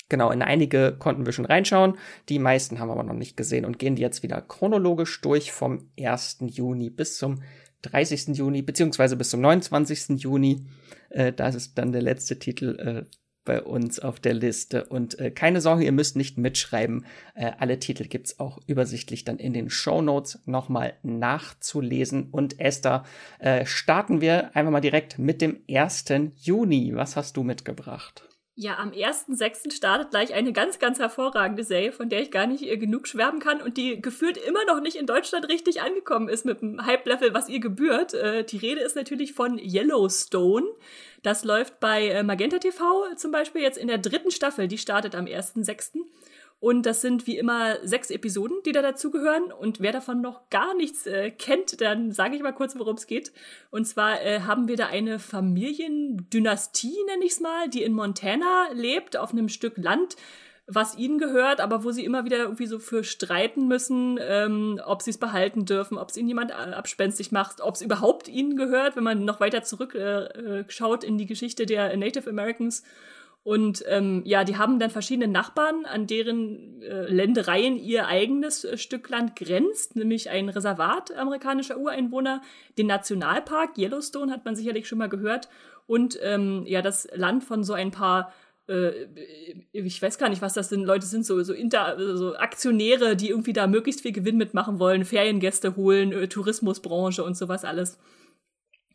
Genau, 0.08 0.30
in 0.30 0.42
einige 0.42 0.94
konnten 0.98 1.24
wir 1.24 1.32
schon 1.32 1.46
reinschauen. 1.46 1.96
Die 2.28 2.38
meisten 2.38 2.78
haben 2.78 2.88
wir 2.88 2.92
aber 2.92 3.04
noch 3.04 3.14
nicht 3.14 3.36
gesehen 3.36 3.64
und 3.64 3.78
gehen 3.78 3.96
die 3.96 4.02
jetzt 4.02 4.22
wieder 4.22 4.40
chronologisch 4.42 5.20
durch 5.22 5.50
vom 5.50 5.88
1. 5.98 6.38
Juni 6.46 6.90
bis 6.90 7.16
zum 7.16 7.42
30. 7.82 8.36
Juni, 8.36 8.62
beziehungsweise 8.62 9.16
bis 9.16 9.30
zum 9.30 9.40
29. 9.40 10.20
Juni. 10.20 10.66
Äh, 11.10 11.32
das 11.32 11.54
ist 11.54 11.78
dann 11.78 11.92
der 11.92 12.02
letzte 12.02 12.38
Titel 12.38 12.78
äh, 12.78 13.16
bei 13.44 13.62
uns 13.62 14.00
auf 14.00 14.20
der 14.20 14.34
Liste. 14.34 14.84
Und 14.86 15.18
äh, 15.18 15.30
keine 15.30 15.60
Sorge, 15.60 15.84
ihr 15.84 15.92
müsst 15.92 16.16
nicht 16.16 16.38
mitschreiben. 16.38 17.04
Äh, 17.34 17.52
alle 17.58 17.78
Titel 17.78 18.04
gibt's 18.04 18.40
auch 18.40 18.58
übersichtlich 18.66 19.24
dann 19.24 19.38
in 19.38 19.52
den 19.52 19.70
Show 19.70 20.02
Notes 20.02 20.40
nochmal 20.46 20.94
nachzulesen. 21.02 22.30
Und 22.30 22.58
Esther, 22.60 23.04
äh, 23.38 23.66
starten 23.66 24.20
wir 24.20 24.56
einfach 24.56 24.72
mal 24.72 24.80
direkt 24.80 25.18
mit 25.18 25.40
dem 25.40 25.60
1. 25.70 26.04
Juni. 26.36 26.94
Was 26.94 27.16
hast 27.16 27.36
du 27.36 27.42
mitgebracht? 27.42 28.33
Ja, 28.56 28.78
am 28.78 28.92
1.6. 28.92 29.72
startet 29.74 30.10
gleich 30.10 30.32
eine 30.32 30.52
ganz, 30.52 30.78
ganz 30.78 31.00
hervorragende 31.00 31.64
Serie, 31.64 31.90
von 31.90 32.08
der 32.08 32.22
ich 32.22 32.30
gar 32.30 32.46
nicht 32.46 32.62
äh, 32.62 32.76
genug 32.76 33.08
schwärmen 33.08 33.40
kann 33.40 33.60
und 33.60 33.76
die 33.76 34.00
gefühlt 34.00 34.36
immer 34.36 34.64
noch 34.64 34.80
nicht 34.80 34.94
in 34.94 35.06
Deutschland 35.06 35.48
richtig 35.48 35.82
angekommen 35.82 36.28
ist 36.28 36.44
mit 36.44 36.60
dem 36.60 36.86
Hype-Level, 36.86 37.34
was 37.34 37.48
ihr 37.48 37.58
gebührt. 37.58 38.14
Äh, 38.14 38.44
die 38.44 38.58
Rede 38.58 38.80
ist 38.80 38.94
natürlich 38.94 39.32
von 39.32 39.58
Yellowstone. 39.58 40.66
Das 41.24 41.42
läuft 41.42 41.80
bei 41.80 42.06
äh, 42.06 42.22
Magenta 42.22 42.58
TV 42.58 43.14
zum 43.16 43.32
Beispiel 43.32 43.60
jetzt 43.60 43.78
in 43.78 43.88
der 43.88 43.98
dritten 43.98 44.30
Staffel. 44.30 44.68
Die 44.68 44.78
startet 44.78 45.16
am 45.16 45.24
1.6. 45.24 45.96
Und 46.64 46.86
das 46.86 47.02
sind 47.02 47.26
wie 47.26 47.36
immer 47.36 47.76
sechs 47.86 48.08
Episoden, 48.08 48.56
die 48.64 48.72
da 48.72 48.80
dazugehören. 48.80 49.52
Und 49.52 49.80
wer 49.80 49.92
davon 49.92 50.22
noch 50.22 50.48
gar 50.48 50.74
nichts 50.74 51.06
äh, 51.06 51.30
kennt, 51.30 51.82
dann 51.82 52.10
sage 52.10 52.36
ich 52.36 52.42
mal 52.42 52.54
kurz, 52.54 52.74
worum 52.78 52.96
es 52.96 53.06
geht. 53.06 53.32
Und 53.70 53.84
zwar 53.84 54.22
äh, 54.22 54.40
haben 54.40 54.66
wir 54.66 54.78
da 54.78 54.86
eine 54.86 55.18
Familiendynastie, 55.18 56.96
nenne 57.06 57.26
ich 57.26 57.32
es 57.32 57.40
mal, 57.40 57.68
die 57.68 57.82
in 57.82 57.92
Montana 57.92 58.68
lebt, 58.72 59.18
auf 59.18 59.32
einem 59.32 59.50
Stück 59.50 59.76
Land, 59.76 60.16
was 60.66 60.96
ihnen 60.96 61.18
gehört, 61.18 61.60
aber 61.60 61.84
wo 61.84 61.90
sie 61.90 62.02
immer 62.02 62.24
wieder 62.24 62.38
irgendwie 62.38 62.66
so 62.66 62.78
für 62.78 63.04
streiten 63.04 63.68
müssen, 63.68 64.18
ähm, 64.22 64.80
ob 64.86 65.02
sie 65.02 65.10
es 65.10 65.18
behalten 65.18 65.66
dürfen, 65.66 65.98
ob 65.98 66.08
es 66.08 66.16
ihnen 66.16 66.28
jemand 66.28 66.50
äh, 66.50 66.54
abspenstig 66.54 67.30
macht, 67.30 67.60
ob 67.60 67.74
es 67.74 67.82
überhaupt 67.82 68.26
ihnen 68.26 68.56
gehört, 68.56 68.96
wenn 68.96 69.04
man 69.04 69.26
noch 69.26 69.38
weiter 69.38 69.64
zurückschaut 69.64 71.04
äh, 71.04 71.06
äh 71.06 71.10
in 71.10 71.18
die 71.18 71.26
Geschichte 71.26 71.66
der 71.66 71.94
Native 71.94 72.30
Americans 72.30 72.84
und 73.44 73.84
ähm, 73.88 74.22
ja, 74.24 74.42
die 74.42 74.56
haben 74.56 74.78
dann 74.78 74.90
verschiedene 74.90 75.28
Nachbarn, 75.28 75.84
an 75.84 76.06
deren 76.06 76.80
äh, 76.80 77.06
Ländereien 77.12 77.76
ihr 77.76 78.06
eigenes 78.06 78.64
äh, 78.64 78.78
Stück 78.78 79.10
Land 79.10 79.36
grenzt, 79.36 79.96
nämlich 79.96 80.30
ein 80.30 80.48
Reservat 80.48 81.14
amerikanischer 81.14 81.76
Ureinwohner, 81.76 82.40
den 82.78 82.86
Nationalpark 82.86 83.76
Yellowstone 83.76 84.32
hat 84.32 84.46
man 84.46 84.56
sicherlich 84.56 84.88
schon 84.88 84.98
mal 84.98 85.10
gehört 85.10 85.50
und 85.86 86.18
ähm, 86.22 86.64
ja 86.66 86.80
das 86.80 87.06
Land 87.14 87.44
von 87.44 87.64
so 87.64 87.74
ein 87.74 87.90
paar 87.90 88.32
äh, 88.66 88.92
ich 89.72 90.00
weiß 90.00 90.16
gar 90.16 90.30
nicht, 90.30 90.40
was 90.40 90.54
das 90.54 90.70
sind. 90.70 90.84
Leute 90.84 91.04
sind 91.04 91.26
so, 91.26 91.42
so, 91.42 91.52
Inter, 91.52 91.96
so 92.16 92.34
Aktionäre, 92.36 93.14
die 93.14 93.28
irgendwie 93.28 93.52
da 93.52 93.66
möglichst 93.66 94.00
viel 94.00 94.12
Gewinn 94.12 94.38
mitmachen 94.38 94.78
wollen, 94.78 95.04
Feriengäste 95.04 95.76
holen, 95.76 96.12
äh, 96.12 96.28
Tourismusbranche 96.28 97.22
und 97.22 97.36
sowas 97.36 97.66
alles. 97.66 97.98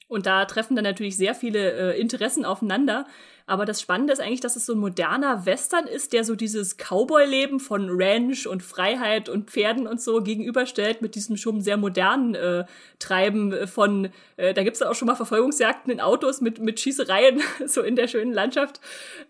Und 0.09 0.25
da 0.25 0.43
treffen 0.45 0.75
dann 0.75 0.83
natürlich 0.83 1.15
sehr 1.15 1.35
viele 1.35 1.93
äh, 1.93 2.01
Interessen 2.01 2.43
aufeinander. 2.43 3.05
Aber 3.45 3.65
das 3.65 3.81
Spannende 3.81 4.13
ist 4.13 4.19
eigentlich, 4.19 4.41
dass 4.41 4.55
es 4.55 4.67
so 4.67 4.73
ein 4.73 4.79
moderner 4.79 5.47
Western 5.47 5.87
ist, 5.87 6.13
der 6.13 6.23
so 6.23 6.35
dieses 6.35 6.77
Cowboy-Leben 6.77 7.59
von 7.59 7.87
Ranch 7.89 8.45
und 8.45 8.61
Freiheit 8.61 9.27
und 9.27 9.49
Pferden 9.49 9.87
und 9.87 9.99
so 9.99 10.21
gegenüberstellt 10.21 11.01
mit 11.01 11.15
diesem 11.15 11.35
schon 11.35 11.61
sehr 11.61 11.77
modernen 11.77 12.35
äh, 12.35 12.65
Treiben 12.99 13.67
von, 13.67 14.09
äh, 14.37 14.53
da 14.53 14.61
gibt's 14.61 14.81
es 14.81 14.87
auch 14.87 14.93
schon 14.93 15.07
mal 15.07 15.15
Verfolgungsjagden 15.15 15.91
in 15.91 15.99
Autos 15.99 16.41
mit, 16.41 16.59
mit 16.59 16.79
Schießereien, 16.79 17.41
so 17.65 17.81
in 17.81 17.95
der 17.95 18.07
schönen 18.07 18.33
Landschaft. 18.33 18.81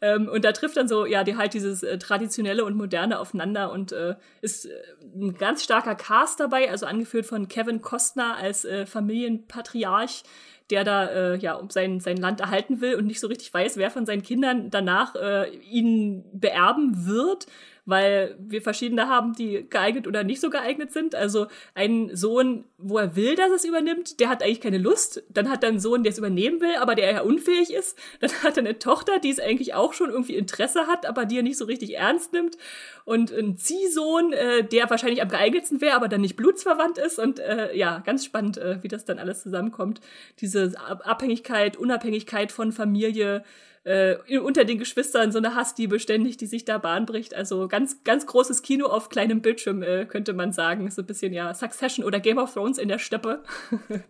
Ähm, 0.01 0.27
und 0.27 0.43
da 0.43 0.51
trifft 0.51 0.75
dann 0.75 0.89
so, 0.89 1.05
ja, 1.05 1.23
die 1.23 1.37
halt 1.37 1.53
dieses 1.53 1.83
äh, 1.83 1.97
traditionelle 1.97 2.65
und 2.65 2.75
moderne 2.75 3.19
aufeinander 3.19 3.71
und 3.71 3.93
äh, 3.93 4.15
ist 4.41 4.65
äh, 4.65 4.71
ein 5.15 5.35
ganz 5.37 5.63
starker 5.63 5.95
Cast 5.95 6.41
dabei, 6.41 6.69
also 6.69 6.85
angeführt 6.85 7.25
von 7.25 7.47
Kevin 7.47 7.81
Costner 7.81 8.35
als 8.35 8.65
äh, 8.65 8.85
Familienpatriarch 8.85 10.23
der 10.69 10.83
da 10.83 11.05
äh, 11.05 11.37
ja 11.37 11.53
um 11.53 11.69
sein, 11.69 11.99
sein 11.99 12.17
Land 12.17 12.41
erhalten 12.41 12.81
will 12.81 12.95
und 12.95 13.07
nicht 13.07 13.19
so 13.19 13.27
richtig 13.27 13.53
weiß, 13.53 13.77
wer 13.77 13.91
von 13.91 14.05
seinen 14.05 14.21
Kindern 14.21 14.69
danach 14.69 15.15
äh, 15.15 15.49
ihn 15.49 16.23
beerben 16.33 17.07
wird 17.07 17.47
weil 17.89 18.35
wir 18.39 18.61
verschiedene 18.61 19.07
haben, 19.07 19.33
die 19.33 19.65
geeignet 19.69 20.07
oder 20.07 20.23
nicht 20.23 20.41
so 20.41 20.49
geeignet 20.49 20.91
sind. 20.91 21.15
Also 21.15 21.47
ein 21.73 22.15
Sohn, 22.15 22.65
wo 22.77 22.97
er 22.97 23.15
will, 23.15 23.35
dass 23.35 23.51
es 23.51 23.65
übernimmt, 23.65 24.19
der 24.19 24.29
hat 24.29 24.43
eigentlich 24.43 24.61
keine 24.61 24.77
Lust. 24.77 25.23
Dann 25.29 25.49
hat 25.49 25.63
er 25.63 25.69
einen 25.69 25.79
Sohn, 25.79 26.03
der 26.03 26.11
es 26.11 26.17
übernehmen 26.17 26.61
will, 26.61 26.75
aber 26.79 26.95
der 26.95 27.11
ja 27.11 27.21
unfähig 27.21 27.73
ist. 27.73 27.97
Dann 28.19 28.31
hat 28.43 28.57
er 28.57 28.63
eine 28.63 28.79
Tochter, 28.79 29.19
die 29.19 29.29
es 29.29 29.39
eigentlich 29.39 29.73
auch 29.73 29.93
schon 29.93 30.09
irgendwie 30.09 30.35
Interesse 30.35 30.87
hat, 30.87 31.05
aber 31.05 31.25
die 31.25 31.37
er 31.37 31.43
nicht 31.43 31.57
so 31.57 31.65
richtig 31.65 31.97
ernst 31.97 32.33
nimmt. 32.33 32.57
Und 33.05 33.31
ein 33.31 33.57
Ziehsohn, 33.57 34.33
äh, 34.33 34.63
der 34.63 34.89
wahrscheinlich 34.89 35.21
am 35.21 35.29
geeignetsten 35.29 35.81
wäre, 35.81 35.95
aber 35.95 36.07
dann 36.07 36.21
nicht 36.21 36.35
blutsverwandt 36.35 36.97
ist. 36.97 37.19
Und 37.19 37.39
äh, 37.39 37.75
ja, 37.75 37.99
ganz 37.99 38.23
spannend, 38.23 38.57
äh, 38.57 38.83
wie 38.83 38.87
das 38.87 39.05
dann 39.05 39.19
alles 39.19 39.41
zusammenkommt. 39.41 39.99
Diese 40.39 40.73
Abhängigkeit, 40.77 41.77
Unabhängigkeit 41.77 42.51
von 42.51 42.71
Familie, 42.71 43.43
äh, 43.83 44.15
unter 44.39 44.65
den 44.65 44.77
Geschwistern 44.77 45.31
so 45.31 45.37
eine 45.37 45.55
Hassliebe 45.55 45.99
ständig, 45.99 46.37
die 46.37 46.45
sich 46.45 46.65
da 46.65 46.77
Bahn 46.77 47.05
bricht. 47.05 47.33
Also 47.33 47.67
ganz, 47.67 48.03
ganz 48.03 48.25
großes 48.25 48.61
Kino 48.61 48.87
auf 48.87 49.09
kleinem 49.09 49.41
Bildschirm, 49.41 49.83
äh, 49.83 50.05
könnte 50.05 50.33
man 50.33 50.53
sagen. 50.53 50.89
So 50.91 51.01
ein 51.01 51.07
bisschen 51.07 51.33
ja 51.33 51.53
Succession 51.53 52.05
oder 52.05 52.19
Game 52.19 52.37
of 52.37 52.53
Thrones 52.53 52.77
in 52.77 52.87
der 52.87 52.99
Steppe. 52.99 53.43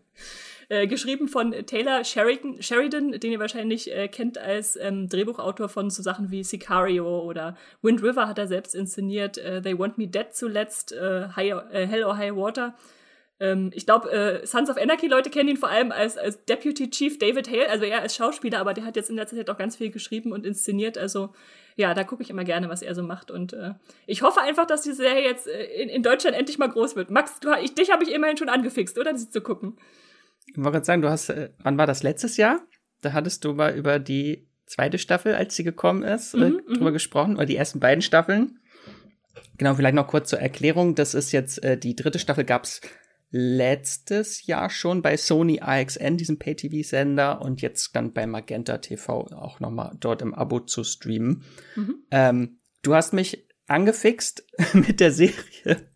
Äh, 0.72 0.86
geschrieben 0.86 1.28
von 1.28 1.52
Taylor 1.66 2.04
Sheridan, 2.04 2.62
Sheridan 2.62 3.14
den 3.14 3.32
ihr 3.32 3.40
wahrscheinlich 3.40 3.92
äh, 3.92 4.08
kennt 4.08 4.38
als 4.38 4.76
ähm, 4.76 5.10
Drehbuchautor 5.10 5.68
von 5.68 5.90
so 5.90 6.04
Sachen 6.04 6.30
wie 6.30 6.44
Sicario 6.44 7.22
oder 7.22 7.58
Wind 7.82 8.04
River 8.04 8.28
hat 8.28 8.38
er 8.38 8.48
selbst 8.48 8.76
inszeniert. 8.76 9.40
Äh, 9.40 9.64
They 9.64 9.80
Want 9.80 9.98
Me 9.98 10.08
Dead 10.08 10.28
zuletzt, 10.32 10.92
äh, 10.92 11.30
High, 11.36 11.54
äh, 11.72 11.88
Hell 11.88 12.04
or 12.04 12.18
High 12.18 12.36
Water. 12.36 12.76
Ähm, 13.40 13.72
ich 13.74 13.86
glaube, 13.86 14.12
äh, 14.12 14.46
Sons 14.46 14.70
of 14.70 14.78
Anarchy 14.78 15.08
Leute 15.08 15.30
kennen 15.30 15.50
ihn 15.50 15.58
vor 15.58 15.70
allem 15.70 15.92
als, 15.92 16.18
als 16.18 16.44
Deputy 16.46 16.90
Chief 16.90 17.18
David 17.18 17.50
Hale, 17.50 17.70
also 17.70 17.86
er 17.86 18.02
als 18.02 18.16
Schauspieler, 18.16 18.60
aber 18.60 18.74
der 18.74 18.86
hat 18.86 18.96
jetzt 18.96 19.10
in 19.10 19.16
letzter 19.16 19.38
Zeit 19.38 19.50
auch 19.50 19.58
ganz 19.58 19.78
viel 19.78 19.92
geschrieben 19.92 20.32
und 20.32 20.46
inszeniert. 20.46 20.98
Also 20.98 21.30
ja, 21.76 21.94
da 21.94 22.04
gucke 22.04 22.22
ich 22.22 22.30
immer 22.30 22.44
gerne, 22.44 22.68
was 22.68 22.82
er 22.82 22.94
so 22.94 23.04
macht. 23.04 23.32
Und 23.32 23.54
äh, 23.54 23.74
ich 24.06 24.22
hoffe 24.22 24.42
einfach, 24.42 24.68
dass 24.68 24.82
die 24.82 24.92
Serie 24.92 25.24
jetzt 25.24 25.48
äh, 25.48 25.64
in, 25.82 25.88
in 25.88 26.04
Deutschland 26.04 26.36
endlich 26.36 26.58
mal 26.58 26.68
groß 26.68 26.98
wird. 26.98 27.10
Max, 27.10 27.40
du, 27.40 27.54
ich, 27.64 27.74
dich 27.74 27.92
habe 27.92 28.04
ich 28.04 28.12
immerhin 28.12 28.36
schon 28.36 28.50
angefixt, 28.50 29.00
oder? 29.00 29.18
Sie 29.18 29.30
zu 29.30 29.40
gucken. 29.42 29.78
Ich 30.48 30.58
wollte 30.58 30.72
gerade 30.72 30.86
sagen, 30.86 31.02
du 31.02 31.10
hast, 31.10 31.30
äh, 31.30 31.52
wann 31.60 31.78
war 31.78 31.88
das 31.88 32.04
letztes 32.04 32.36
Jahr? 32.36 32.60
Da 33.02 33.14
hattest 33.14 33.46
du 33.46 33.54
mal 33.54 33.74
über 33.74 34.00
die 34.00 34.50
zweite 34.66 34.98
Staffel, 34.98 35.36
als 35.36 35.56
sie 35.56 35.64
gekommen 35.64 36.04
ist, 36.04 36.34
äh, 36.34 36.38
mhm, 36.38 36.62
drüber 36.68 36.90
mhm. 36.90 36.94
gesprochen, 36.94 37.36
oder 37.38 37.46
die 37.46 37.56
ersten 37.56 37.80
beiden 37.80 38.02
Staffeln. 38.02 38.60
Genau, 39.58 39.74
vielleicht 39.74 39.96
noch 39.96 40.08
kurz 40.08 40.30
zur 40.30 40.40
Erklärung. 40.40 40.96
Das 40.96 41.14
ist 41.14 41.32
jetzt, 41.32 41.64
äh, 41.64 41.78
die 41.78 41.96
dritte 41.96 42.20
Staffel 42.20 42.44
gab's 42.44 42.82
letztes 43.32 44.46
Jahr 44.48 44.70
schon 44.70 45.02
bei 45.02 45.18
Sony 45.18 45.60
AXN, 45.62 46.18
diesem 46.18 46.40
Pay-TV-Sender, 46.40 47.42
und 47.42 47.62
jetzt 47.62 47.96
dann 47.96 48.14
bei 48.14 48.26
Magenta 48.26 48.78
TV 48.80 49.28
auch 49.32 49.60
nochmal 49.60 49.96
dort 50.00 50.22
im 50.22 50.34
Abo 50.34 50.62
zu 50.62 50.84
streamen. 50.84 51.44
Mhm. 51.76 52.04
Ähm, 52.12 52.60
du 52.82 52.96
hast 52.96 53.14
mich 53.14 53.48
angefixt 53.68 54.46
mit 54.74 55.00
der 55.00 55.12
Serie 55.12 55.90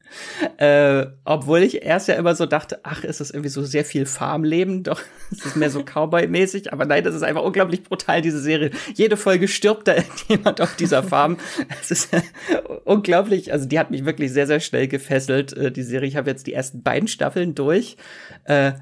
äh, 0.57 1.05
obwohl 1.25 1.63
ich 1.63 1.83
erst 1.83 2.07
ja 2.07 2.15
immer 2.15 2.35
so 2.35 2.45
dachte, 2.45 2.79
ach, 2.83 3.03
ist 3.03 3.19
das 3.19 3.31
irgendwie 3.31 3.49
so 3.49 3.63
sehr 3.63 3.85
viel 3.85 4.05
Farmleben, 4.05 4.83
doch 4.83 5.01
es 5.31 5.45
ist 5.45 5.55
mehr 5.55 5.69
so 5.69 5.81
Cowboy-mäßig, 5.81 6.71
aber 6.71 6.85
nein, 6.85 7.03
das 7.03 7.15
ist 7.15 7.23
einfach 7.23 7.43
unglaublich 7.43 7.83
brutal, 7.83 8.21
diese 8.21 8.39
Serie. 8.39 8.71
Jede 8.93 9.17
Folge 9.17 9.47
stirbt 9.47 9.87
da 9.87 9.95
jemand 10.27 10.61
auf 10.61 10.75
dieser 10.75 11.03
Farm. 11.03 11.37
Es 11.81 11.91
ist 11.91 12.09
unglaublich, 12.85 13.51
also 13.51 13.67
die 13.67 13.79
hat 13.79 13.91
mich 13.91 14.05
wirklich 14.05 14.31
sehr, 14.31 14.47
sehr 14.47 14.59
schnell 14.59 14.87
gefesselt, 14.87 15.53
äh, 15.53 15.71
die 15.71 15.83
Serie. 15.83 16.07
Ich 16.07 16.15
habe 16.15 16.29
jetzt 16.29 16.47
die 16.47 16.53
ersten 16.53 16.83
beiden 16.83 17.07
Staffeln 17.07 17.55
durch. 17.55 17.97
Äh, 18.45 18.73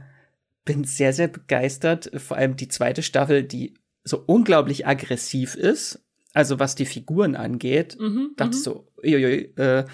bin 0.66 0.84
sehr, 0.84 1.14
sehr 1.14 1.28
begeistert. 1.28 2.12
Vor 2.18 2.38
allem 2.38 2.56
die 2.56 2.68
zweite 2.68 3.04
Staffel, 3.04 3.44
die 3.44 3.74
so 4.04 4.24
unglaublich 4.26 4.88
aggressiv 4.88 5.56
ist. 5.56 6.04
Also 6.34 6.60
was 6.60 6.76
die 6.76 6.86
Figuren 6.86 7.36
angeht, 7.36 7.98
mhm, 8.00 8.32
dachte 8.38 8.52
ich 8.52 8.60
mhm. 8.60 8.64
so, 8.64 8.88
uiuiui, 9.04 9.54
äh, 9.58 9.86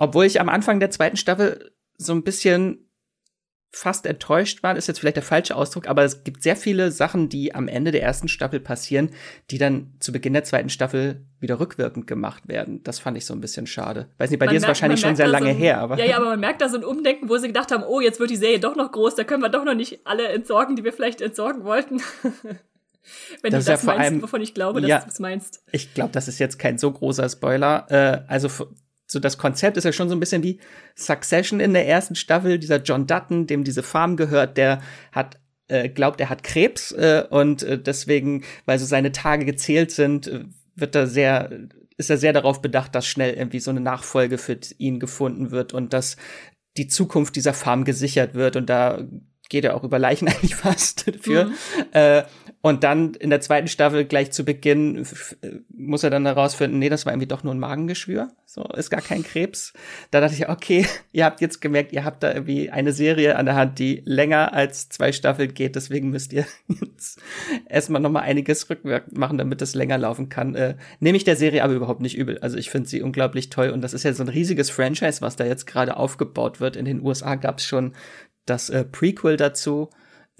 obwohl 0.00 0.24
ich 0.24 0.40
am 0.40 0.48
Anfang 0.48 0.80
der 0.80 0.90
zweiten 0.90 1.18
Staffel 1.18 1.72
so 1.98 2.12
ein 2.12 2.24
bisschen 2.24 2.86
fast 3.70 4.06
enttäuscht 4.06 4.62
war, 4.62 4.76
ist 4.76 4.88
jetzt 4.88 4.98
vielleicht 4.98 5.16
der 5.16 5.22
falsche 5.22 5.54
Ausdruck, 5.54 5.86
aber 5.86 6.02
es 6.02 6.24
gibt 6.24 6.42
sehr 6.42 6.56
viele 6.56 6.90
Sachen, 6.90 7.28
die 7.28 7.54
am 7.54 7.68
Ende 7.68 7.92
der 7.92 8.02
ersten 8.02 8.26
Staffel 8.26 8.58
passieren, 8.58 9.10
die 9.50 9.58
dann 9.58 9.92
zu 10.00 10.10
Beginn 10.10 10.32
der 10.32 10.42
zweiten 10.42 10.70
Staffel 10.70 11.26
wieder 11.38 11.60
rückwirkend 11.60 12.06
gemacht 12.08 12.48
werden. 12.48 12.82
Das 12.82 12.98
fand 12.98 13.16
ich 13.16 13.26
so 13.26 13.34
ein 13.34 13.40
bisschen 13.40 13.68
schade. 13.68 14.08
Weiß 14.18 14.30
nicht, 14.30 14.40
bei 14.40 14.46
man 14.46 14.54
dir 14.54 14.56
ist 14.56 14.62
merkt, 14.62 14.70
wahrscheinlich 14.70 15.00
schon 15.00 15.14
sehr 15.14 15.28
lange 15.28 15.50
so 15.50 15.50
ein, 15.50 15.56
her, 15.56 15.78
aber. 15.78 15.98
Ja, 15.98 16.04
ja, 16.06 16.16
aber 16.16 16.30
man 16.30 16.40
merkt 16.40 16.62
da 16.62 16.68
so 16.68 16.78
ein 16.78 16.84
Umdenken, 16.84 17.28
wo 17.28 17.36
sie 17.36 17.46
gedacht 17.46 17.70
haben, 17.70 17.84
oh, 17.84 18.00
jetzt 18.00 18.18
wird 18.18 18.30
die 18.30 18.36
Serie 18.36 18.58
doch 18.58 18.74
noch 18.74 18.90
groß, 18.90 19.14
da 19.14 19.24
können 19.24 19.42
wir 19.42 19.50
doch 19.50 19.64
noch 19.64 19.74
nicht 19.74 20.00
alle 20.04 20.28
entsorgen, 20.28 20.74
die 20.74 20.82
wir 20.82 20.92
vielleicht 20.92 21.20
entsorgen 21.20 21.62
wollten. 21.62 22.00
Wenn 23.42 23.52
das 23.52 23.66
du 23.66 23.70
das 23.70 23.82
ja 23.82 23.86
meinst, 23.86 24.00
allem, 24.00 24.22
wovon 24.22 24.40
ich 24.40 24.54
glaube, 24.54 24.80
dass 24.80 24.88
ja, 24.88 24.98
du 25.00 25.08
es 25.08 25.20
meinst. 25.20 25.62
Ich 25.70 25.94
glaube, 25.94 26.10
das 26.12 26.26
ist 26.26 26.38
jetzt 26.38 26.58
kein 26.58 26.76
so 26.78 26.90
großer 26.90 27.28
Spoiler. 27.28 27.86
Äh, 27.88 28.22
also 28.26 28.48
so 29.10 29.18
das 29.18 29.38
Konzept 29.38 29.76
ist 29.76 29.84
ja 29.84 29.92
schon 29.92 30.08
so 30.08 30.14
ein 30.14 30.20
bisschen 30.20 30.44
wie 30.44 30.60
Succession 30.94 31.58
in 31.58 31.72
der 31.72 31.88
ersten 31.88 32.14
Staffel. 32.14 32.60
Dieser 32.60 32.76
John 32.76 33.08
Dutton, 33.08 33.48
dem 33.48 33.64
diese 33.64 33.82
Farm 33.82 34.16
gehört, 34.16 34.56
der 34.56 34.80
hat 35.10 35.40
äh, 35.66 35.88
glaubt, 35.88 36.20
er 36.20 36.30
hat 36.30 36.44
Krebs 36.44 36.92
äh, 36.92 37.24
und 37.28 37.64
äh, 37.64 37.76
deswegen, 37.76 38.44
weil 38.66 38.78
so 38.78 38.86
seine 38.86 39.10
Tage 39.10 39.44
gezählt 39.44 39.90
sind, 39.90 40.30
wird 40.76 40.94
er 40.94 41.08
sehr 41.08 41.50
ist 41.96 42.08
er 42.08 42.16
sehr 42.16 42.32
darauf 42.32 42.62
bedacht, 42.62 42.94
dass 42.94 43.06
schnell 43.06 43.34
irgendwie 43.34 43.60
so 43.60 43.70
eine 43.70 43.80
Nachfolge 43.80 44.38
für 44.38 44.58
ihn 44.78 45.00
gefunden 45.00 45.50
wird 45.50 45.74
und 45.74 45.92
dass 45.92 46.16
die 46.76 46.86
Zukunft 46.86 47.36
dieser 47.36 47.52
Farm 47.52 47.84
gesichert 47.84 48.34
wird 48.34 48.56
und 48.56 48.70
da 48.70 49.06
geht 49.50 49.64
er 49.64 49.76
auch 49.76 49.84
über 49.84 49.98
Leichen 49.98 50.28
eigentlich 50.28 50.54
fast 50.54 51.12
für. 51.20 51.44
Mhm. 51.44 51.54
Äh, 51.92 52.22
und 52.62 52.84
dann 52.84 53.14
in 53.14 53.30
der 53.30 53.40
zweiten 53.40 53.68
Staffel 53.68 54.04
gleich 54.04 54.32
zu 54.32 54.44
Beginn 54.44 55.06
muss 55.70 56.04
er 56.04 56.10
dann 56.10 56.26
herausfinden, 56.26 56.78
nee, 56.78 56.90
das 56.90 57.06
war 57.06 57.12
irgendwie 57.12 57.28
doch 57.28 57.42
nur 57.42 57.54
ein 57.54 57.58
Magengeschwür. 57.58 58.28
So, 58.44 58.64
ist 58.64 58.90
gar 58.90 59.00
kein 59.00 59.22
Krebs. 59.22 59.72
Da 60.10 60.20
dachte 60.20 60.34
ich, 60.34 60.48
okay, 60.48 60.86
ihr 61.12 61.24
habt 61.24 61.40
jetzt 61.40 61.60
gemerkt, 61.60 61.92
ihr 61.92 62.04
habt 62.04 62.22
da 62.22 62.34
irgendwie 62.34 62.68
eine 62.68 62.92
Serie 62.92 63.36
an 63.36 63.46
der 63.46 63.54
Hand, 63.54 63.78
die 63.78 64.02
länger 64.04 64.52
als 64.52 64.88
zwei 64.90 65.12
Staffeln 65.12 65.54
geht. 65.54 65.74
Deswegen 65.74 66.10
müsst 66.10 66.32
ihr 66.34 66.44
jetzt 66.68 67.20
erstmal 67.66 68.02
nochmal 68.02 68.24
einiges 68.24 68.68
rückwirkend 68.68 69.16
machen, 69.16 69.38
damit 69.38 69.62
das 69.62 69.74
länger 69.74 69.96
laufen 69.96 70.28
kann. 70.28 70.54
Äh, 70.54 70.74
nehme 70.98 71.16
ich 71.16 71.24
der 71.24 71.36
Serie 71.36 71.64
aber 71.64 71.72
überhaupt 71.72 72.02
nicht 72.02 72.18
übel. 72.18 72.38
Also 72.40 72.58
ich 72.58 72.68
finde 72.68 72.88
sie 72.88 73.00
unglaublich 73.00 73.48
toll. 73.48 73.70
Und 73.70 73.80
das 73.80 73.94
ist 73.94 74.02
ja 74.02 74.12
so 74.12 74.22
ein 74.22 74.28
riesiges 74.28 74.68
Franchise, 74.68 75.22
was 75.22 75.36
da 75.36 75.46
jetzt 75.46 75.66
gerade 75.66 75.96
aufgebaut 75.96 76.60
wird. 76.60 76.76
In 76.76 76.84
den 76.84 77.00
USA 77.00 77.36
gab 77.36 77.58
es 77.58 77.64
schon 77.64 77.94
das 78.46 78.70
äh, 78.70 78.84
Prequel 78.84 79.36
dazu 79.36 79.90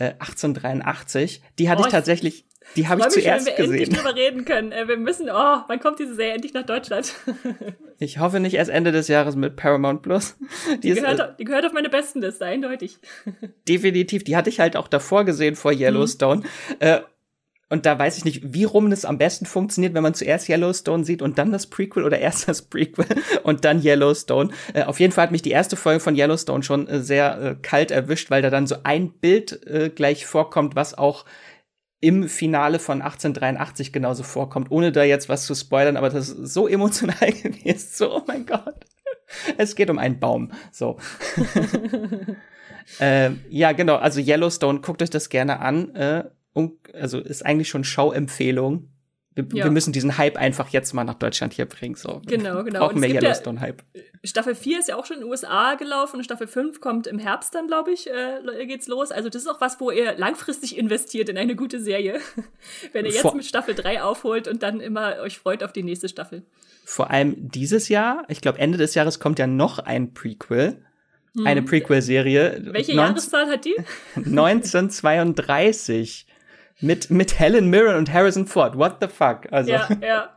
1883. 0.01 1.43
Äh, 1.43 1.47
die 1.59 1.69
hatte 1.69 1.83
oh, 1.83 1.87
ich 1.87 1.93
tatsächlich, 1.93 2.47
die 2.77 2.89
habe 2.89 3.01
ich 3.01 3.09
zuerst 3.09 3.47
wenn 3.47 3.57
wir 3.57 3.65
gesehen. 3.65 3.81
endlich 3.81 3.99
drüber 3.99 4.15
reden 4.15 4.45
können. 4.45 4.73
Äh, 4.73 4.89
wir 4.89 4.97
müssen, 4.97 5.29
oh, 5.31 5.59
wann 5.69 5.81
kommt 5.81 5.99
diese 5.99 6.15
Serie 6.15 6.35
endlich 6.35 6.55
nach 6.55 6.65
Deutschland? 6.65 7.15
ich 7.99 8.19
hoffe 8.19 8.41
nicht 8.41 8.55
erst 8.55 8.71
Ende 8.71 8.93
des 8.93 9.09
Jahres 9.09 9.37
mit 9.37 9.57
Paramount 9.57 10.03
Plus. 10.03 10.37
Die, 10.77 10.81
die, 10.81 10.95
gehört, 10.95 11.15
ist, 11.15 11.21
äh, 11.21 11.33
die 11.39 11.45
gehört 11.45 11.67
auf 11.67 11.73
meine 11.73 11.91
besten 11.91 12.23
Liste, 12.23 12.47
eindeutig. 12.47 12.99
definitiv. 13.69 14.25
Die 14.25 14.37
hatte 14.37 14.51
ich 14.51 14.61
halt 14.61 14.77
auch 14.77 14.89
davor 14.89 15.25
gesehen 15.25 15.57
vor 15.57 15.73
Yellowstone. 15.73 16.43
Mhm. 16.43 17.01
Und 17.71 17.87
da 17.87 17.97
weiß 17.99 18.19
ich 18.19 18.25
nicht, 18.25 18.53
wie 18.53 18.65
rum 18.65 18.91
das 18.91 19.05
am 19.05 19.17
besten 19.17 19.47
funktioniert, 19.47 19.95
wenn 19.95 20.03
man 20.03 20.13
zuerst 20.15 20.49
Yellowstone 20.49 21.05
sieht 21.05 21.23
und 21.23 21.39
dann 21.39 21.53
das 21.53 21.69
Prequel 21.69 22.05
oder 22.05 22.19
erst 22.21 22.49
das 22.49 22.63
Prequel 22.63 23.07
und 23.45 23.65
dann 23.65 23.83
Yellowstone. 23.83 24.51
Äh, 24.75 24.83
auf 24.83 25.01
jeden 25.01 25.13
Fall 25.13 25.25
hat 25.25 25.31
mich 25.31 25.43
die 25.43 25.53
erste 25.53 25.77
Folge 25.77 26.01
von 26.01 26.17
Yellowstone 26.17 26.65
schon 26.65 26.89
äh, 26.89 27.01
sehr 27.01 27.41
äh, 27.41 27.55
kalt 27.63 27.93
erwischt, 27.93 28.31
weil 28.31 28.43
da 28.43 28.51
dann 28.51 28.67
so 28.67 28.77
ein 28.83 29.13
Bild 29.13 29.67
äh, 29.67 29.89
gleich 29.89 30.27
vorkommt, 30.27 30.75
was 30.75 30.99
auch 30.99 31.25
im 32.01 32.29
Finale 32.29 32.79
von 32.79 33.03
1883 33.03 33.93
genauso 33.93 34.25
vorkommt, 34.25 34.71
ohne 34.71 34.91
da 34.91 35.05
jetzt 35.05 35.29
was 35.29 35.47
zu 35.47 35.55
spoilern, 35.55 35.97
aber 35.97 36.11
das 36.11 36.31
ist 36.31 36.53
so 36.53 36.67
emotional 36.67 37.33
gewesen. 37.43 37.89
So, 37.93 38.17
oh 38.17 38.23
mein 38.27 38.47
Gott. 38.47 38.87
Es 39.59 39.77
geht 39.77 39.91
um 39.91 39.99
einen 39.99 40.19
Baum. 40.19 40.51
So. 40.73 40.99
äh, 43.01 43.31
ja, 43.49 43.73
genau. 43.73 43.97
Also 43.97 44.21
Yellowstone, 44.21 44.81
guckt 44.81 45.03
euch 45.03 45.11
das 45.11 45.29
gerne 45.29 45.61
an. 45.61 45.95
Äh, 45.95 46.25
also 46.93 47.19
ist 47.19 47.45
eigentlich 47.45 47.69
schon 47.69 47.85
Schauempfehlung. 47.85 48.89
Wir, 49.35 49.47
ja. 49.53 49.65
wir, 49.65 49.71
müssen 49.71 49.93
diesen 49.93 50.19
Hype 50.19 50.37
einfach 50.37 50.71
jetzt 50.71 50.93
mal 50.93 51.05
nach 51.05 51.15
Deutschland 51.15 51.53
hier 51.53 51.65
bringen. 51.65 51.95
So. 51.95 52.21
Genau, 52.27 52.65
genau. 52.65 52.81
Brauchen 52.81 53.01
wir 53.01 53.09
Yellowstone-Hype. 53.09 53.85
Ja, 53.95 54.03
Staffel 54.25 54.57
4 54.57 54.81
ist 54.81 54.89
ja 54.89 54.97
auch 54.97 55.07
schon 55.07 55.19
in 55.19 55.23
den 55.23 55.31
USA 55.31 55.77
gelaufen 55.77 56.17
und 56.17 56.25
Staffel 56.25 56.49
5 56.49 56.81
kommt 56.81 57.07
im 57.07 57.21
Herbst 57.21 57.55
dann, 57.55 57.69
glaube 57.69 57.93
ich, 57.93 58.11
äh, 58.11 58.67
geht's 58.67 58.89
los. 58.89 59.13
Also 59.13 59.29
das 59.29 59.43
ist 59.43 59.49
auch 59.49 59.61
was, 59.61 59.81
wo 59.81 59.93
ihr 59.93 60.19
langfristig 60.19 60.77
investiert 60.77 61.29
in 61.29 61.39
eine 61.39 61.55
gute 61.55 61.81
Serie. 61.81 62.19
Wenn 62.93 63.05
ihr 63.05 63.13
jetzt 63.13 63.23
Vor 63.23 63.37
mit 63.37 63.45
Staffel 63.45 63.77
3 63.77 64.03
aufholt 64.03 64.49
und 64.49 64.65
dann 64.65 64.81
immer 64.81 65.21
euch 65.21 65.39
freut 65.39 65.63
auf 65.63 65.73
die 65.73 65.85
nächste 65.85 66.09
Staffel. 66.09 66.43
Vor 66.85 67.11
allem 67.11 67.37
dieses 67.39 67.89
Jahr, 67.89 68.25
ich 68.27 68.41
glaube 68.41 68.59
Ende 68.59 68.79
des 68.79 68.97
Jahres 68.97 69.21
kommt 69.21 69.39
ja 69.39 69.47
noch 69.47 69.79
ein 69.79 70.13
Prequel. 70.13 70.85
Hm. 71.37 71.47
Eine 71.47 71.63
Prequel-Serie. 71.63 72.63
Welche 72.73 72.95
Jahreszahl 72.95 73.47
hat 73.47 73.65
die? 73.65 73.77
1932. 74.17 76.27
Mit, 76.81 77.11
mit 77.11 77.39
Helen 77.39 77.69
Mirren 77.69 77.97
und 77.97 78.13
Harrison 78.13 78.47
Ford. 78.47 78.77
What 78.77 78.97
the 79.01 79.09
fuck? 79.09 79.53
Also. 79.53 79.71
Ja, 79.71 79.89
ja. 80.03 80.31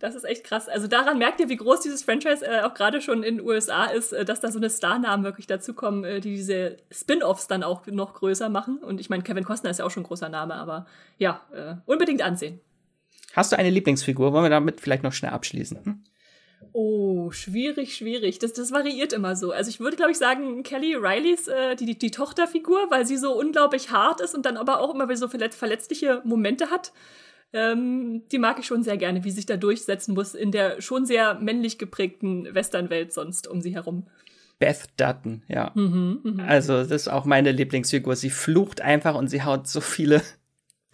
Das 0.00 0.14
ist 0.14 0.24
echt 0.24 0.44
krass. 0.44 0.68
Also 0.68 0.86
daran 0.86 1.18
merkt 1.18 1.40
ihr, 1.40 1.48
wie 1.48 1.56
groß 1.56 1.80
dieses 1.80 2.02
Franchise 2.02 2.44
äh, 2.44 2.60
auch 2.62 2.74
gerade 2.74 3.00
schon 3.00 3.22
in 3.22 3.38
den 3.38 3.46
USA 3.46 3.86
ist, 3.86 4.12
äh, 4.12 4.26
dass 4.26 4.40
da 4.40 4.50
so 4.50 4.58
eine 4.58 4.68
Starnamen 4.68 5.24
wirklich 5.24 5.46
dazukommen, 5.46 6.04
äh, 6.04 6.20
die 6.20 6.36
diese 6.36 6.76
Spin-offs 6.90 7.46
dann 7.46 7.62
auch 7.62 7.86
noch 7.86 8.12
größer 8.12 8.50
machen. 8.50 8.78
Und 8.78 9.00
ich 9.00 9.08
meine, 9.08 9.22
Kevin 9.22 9.44
Costner 9.44 9.70
ist 9.70 9.78
ja 9.78 9.86
auch 9.86 9.90
schon 9.90 10.02
ein 10.02 10.06
großer 10.06 10.28
Name, 10.28 10.54
aber 10.54 10.86
ja, 11.16 11.40
äh, 11.54 11.76
unbedingt 11.86 12.20
ansehen. 12.20 12.60
Hast 13.34 13.52
du 13.52 13.56
eine 13.56 13.70
Lieblingsfigur? 13.70 14.32
Wollen 14.32 14.44
wir 14.44 14.50
damit 14.50 14.80
vielleicht 14.80 15.04
noch 15.04 15.12
schnell 15.12 15.32
abschließen? 15.32 15.84
Hm? 15.84 16.02
Oh, 16.72 17.30
schwierig, 17.30 17.96
schwierig. 17.96 18.38
Das, 18.38 18.52
das 18.52 18.72
variiert 18.72 19.12
immer 19.12 19.36
so. 19.36 19.52
Also 19.52 19.68
ich 19.70 19.80
würde, 19.80 19.96
glaube 19.96 20.12
ich, 20.12 20.18
sagen, 20.18 20.62
Kelly 20.62 20.94
Rileys, 20.94 21.48
äh, 21.48 21.76
die, 21.76 21.86
die, 21.86 21.98
die 21.98 22.10
Tochterfigur, 22.10 22.90
weil 22.90 23.06
sie 23.06 23.16
so 23.16 23.38
unglaublich 23.38 23.90
hart 23.90 24.20
ist 24.20 24.34
und 24.34 24.46
dann 24.46 24.56
aber 24.56 24.80
auch 24.80 24.94
immer 24.94 25.08
wieder 25.08 25.16
so 25.16 25.28
verletzliche 25.28 26.22
Momente 26.24 26.70
hat. 26.70 26.92
Ähm, 27.52 28.22
die 28.32 28.38
mag 28.38 28.58
ich 28.58 28.66
schon 28.66 28.82
sehr 28.82 28.96
gerne, 28.96 29.22
wie 29.22 29.30
sie 29.30 29.36
sich 29.36 29.46
da 29.46 29.56
durchsetzen 29.56 30.14
muss 30.14 30.34
in 30.34 30.50
der 30.50 30.80
schon 30.80 31.06
sehr 31.06 31.34
männlich 31.34 31.78
geprägten 31.78 32.52
Westernwelt 32.52 33.12
sonst 33.12 33.46
um 33.46 33.60
sie 33.60 33.74
herum. 33.74 34.08
Beth 34.58 34.86
Dutton, 34.96 35.42
ja. 35.48 35.70
Mhm, 35.74 36.20
mh. 36.22 36.44
Also 36.46 36.78
das 36.78 36.90
ist 36.90 37.08
auch 37.08 37.24
meine 37.24 37.52
Lieblingsfigur. 37.52 38.16
Sie 38.16 38.30
flucht 38.30 38.80
einfach 38.80 39.14
und 39.14 39.28
sie 39.28 39.42
haut 39.42 39.68
so 39.68 39.80
viele 39.80 40.22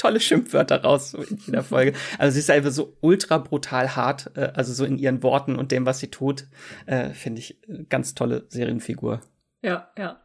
tolle 0.00 0.20
Schimpfwörter 0.20 0.82
raus 0.82 1.10
so 1.10 1.18
in 1.18 1.36
jeder 1.46 1.62
Folge. 1.62 1.92
Also 2.18 2.34
sie 2.34 2.40
ist 2.40 2.50
einfach 2.50 2.70
so 2.70 2.96
ultra 3.00 3.38
brutal 3.38 3.96
hart, 3.96 4.30
äh, 4.34 4.52
also 4.54 4.72
so 4.72 4.84
in 4.84 4.98
ihren 4.98 5.22
Worten 5.22 5.56
und 5.56 5.72
dem, 5.72 5.84
was 5.84 5.98
sie 5.98 6.08
tut, 6.08 6.46
äh, 6.86 7.10
finde 7.10 7.40
ich 7.40 7.62
äh, 7.68 7.84
ganz 7.88 8.14
tolle 8.14 8.46
Serienfigur. 8.48 9.20
Ja, 9.62 9.90
ja. 9.98 10.20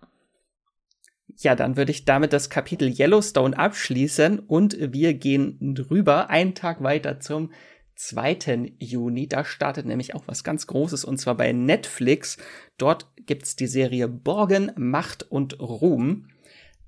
Ja, 1.38 1.55
dann 1.55 1.75
würde 1.75 1.91
ich 1.91 2.05
damit 2.05 2.32
das 2.32 2.50
Kapitel 2.50 2.88
Yellowstone 2.89 3.58
abschließen 3.58 4.39
und 4.39 4.77
wir 4.79 5.13
gehen 5.13 5.75
drüber 5.75 6.29
einen 6.29 6.55
Tag 6.55 6.82
weiter 6.82 7.20
zum 7.20 7.51
2. 7.96 8.74
Juni. 8.79 9.27
Da 9.27 9.44
startet 9.44 9.86
nämlich 9.86 10.15
auch 10.15 10.24
was 10.27 10.46
ganz 10.46 10.67
Großes 10.67 11.03
und 11.03 11.17
zwar 11.17 11.36
bei 11.36 11.51
Netflix. 11.51 12.38
Dort 12.77 13.08
gibt's 13.25 13.58
die 13.58 13.67
Serie 13.67 14.08
Borgen, 14.08 14.72
Macht 14.77 15.29
und 15.29 15.60
Ruhm. 15.60 16.29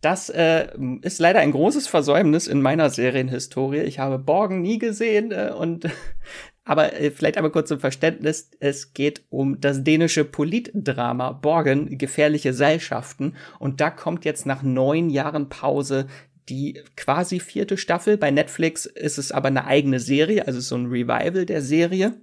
Das 0.02 0.30
äh, 0.30 0.68
ist 1.02 1.20
leider 1.20 1.40
ein 1.40 1.52
großes 1.52 1.88
Versäumnis 1.88 2.48
in 2.48 2.62
meiner 2.62 2.90
Serienhistorie. 2.90 3.80
Ich 3.80 4.00
habe 4.00 4.20
Borgen 4.20 4.62
nie 4.62 4.78
gesehen 4.78 5.32
äh, 5.32 5.52
und 5.58 5.90
aber 6.64 6.94
äh, 6.94 7.10
vielleicht 7.12 7.38
einmal 7.38 7.52
kurz 7.52 7.70
zum 7.70 7.80
Verständnis. 7.80 8.52
Es 8.60 8.94
geht 8.94 9.24
um 9.30 9.60
das 9.60 9.84
dänische 9.84 10.24
Politdrama 10.24 11.32
Borgen, 11.32 11.98
gefährliche 11.98 12.54
Seilschaften. 12.54 13.36
Und 13.58 13.82
da 13.82 13.90
kommt 13.90 14.26
jetzt 14.26 14.46
nach 14.46 14.62
neun 14.62 15.10
Jahren 15.10 15.50
Pause 15.50 16.08
die 16.50 16.82
quasi 16.96 17.40
vierte 17.40 17.78
Staffel. 17.78 18.18
Bei 18.18 18.32
Netflix 18.32 18.86
ist 18.86 19.18
es 19.18 19.32
aber 19.32 19.48
eine 19.48 19.66
eigene 19.66 20.00
Serie, 20.00 20.48
also 20.48 20.60
so 20.60 20.76
ein 20.76 20.86
Revival 20.86 21.46
der 21.46 21.62
Serie. 21.62 22.14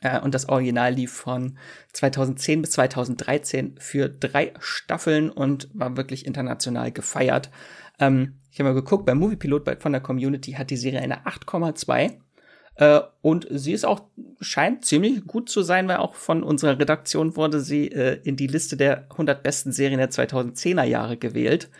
Äh, 0.00 0.20
und 0.20 0.34
das 0.34 0.48
Original 0.48 0.92
lief 0.92 1.12
von 1.12 1.58
2010 1.92 2.62
bis 2.62 2.70
2013 2.72 3.76
für 3.78 4.08
drei 4.08 4.52
Staffeln 4.58 5.30
und 5.30 5.68
war 5.72 5.96
wirklich 5.96 6.26
international 6.26 6.92
gefeiert. 6.92 7.50
Ähm, 7.98 8.34
ich 8.50 8.58
habe 8.58 8.70
mal 8.70 8.74
geguckt, 8.74 9.06
beim 9.06 9.18
Moviepilot 9.18 9.82
von 9.82 9.92
der 9.92 10.00
Community 10.00 10.52
hat 10.52 10.70
die 10.70 10.76
Serie 10.76 11.00
eine 11.00 11.26
8,2 11.26 12.18
äh, 12.76 13.00
und 13.22 13.46
sie 13.50 13.72
ist 13.72 13.84
auch, 13.84 14.02
scheint 14.40 14.84
ziemlich 14.84 15.26
gut 15.26 15.48
zu 15.48 15.62
sein, 15.62 15.88
weil 15.88 15.96
auch 15.96 16.14
von 16.14 16.42
unserer 16.42 16.78
Redaktion 16.78 17.36
wurde 17.36 17.60
sie 17.60 17.88
äh, 17.88 18.20
in 18.22 18.36
die 18.36 18.46
Liste 18.46 18.76
der 18.76 19.10
100 19.10 19.42
besten 19.42 19.72
Serien 19.72 19.98
der 19.98 20.10
2010er 20.10 20.84
Jahre 20.84 21.16
gewählt. 21.16 21.70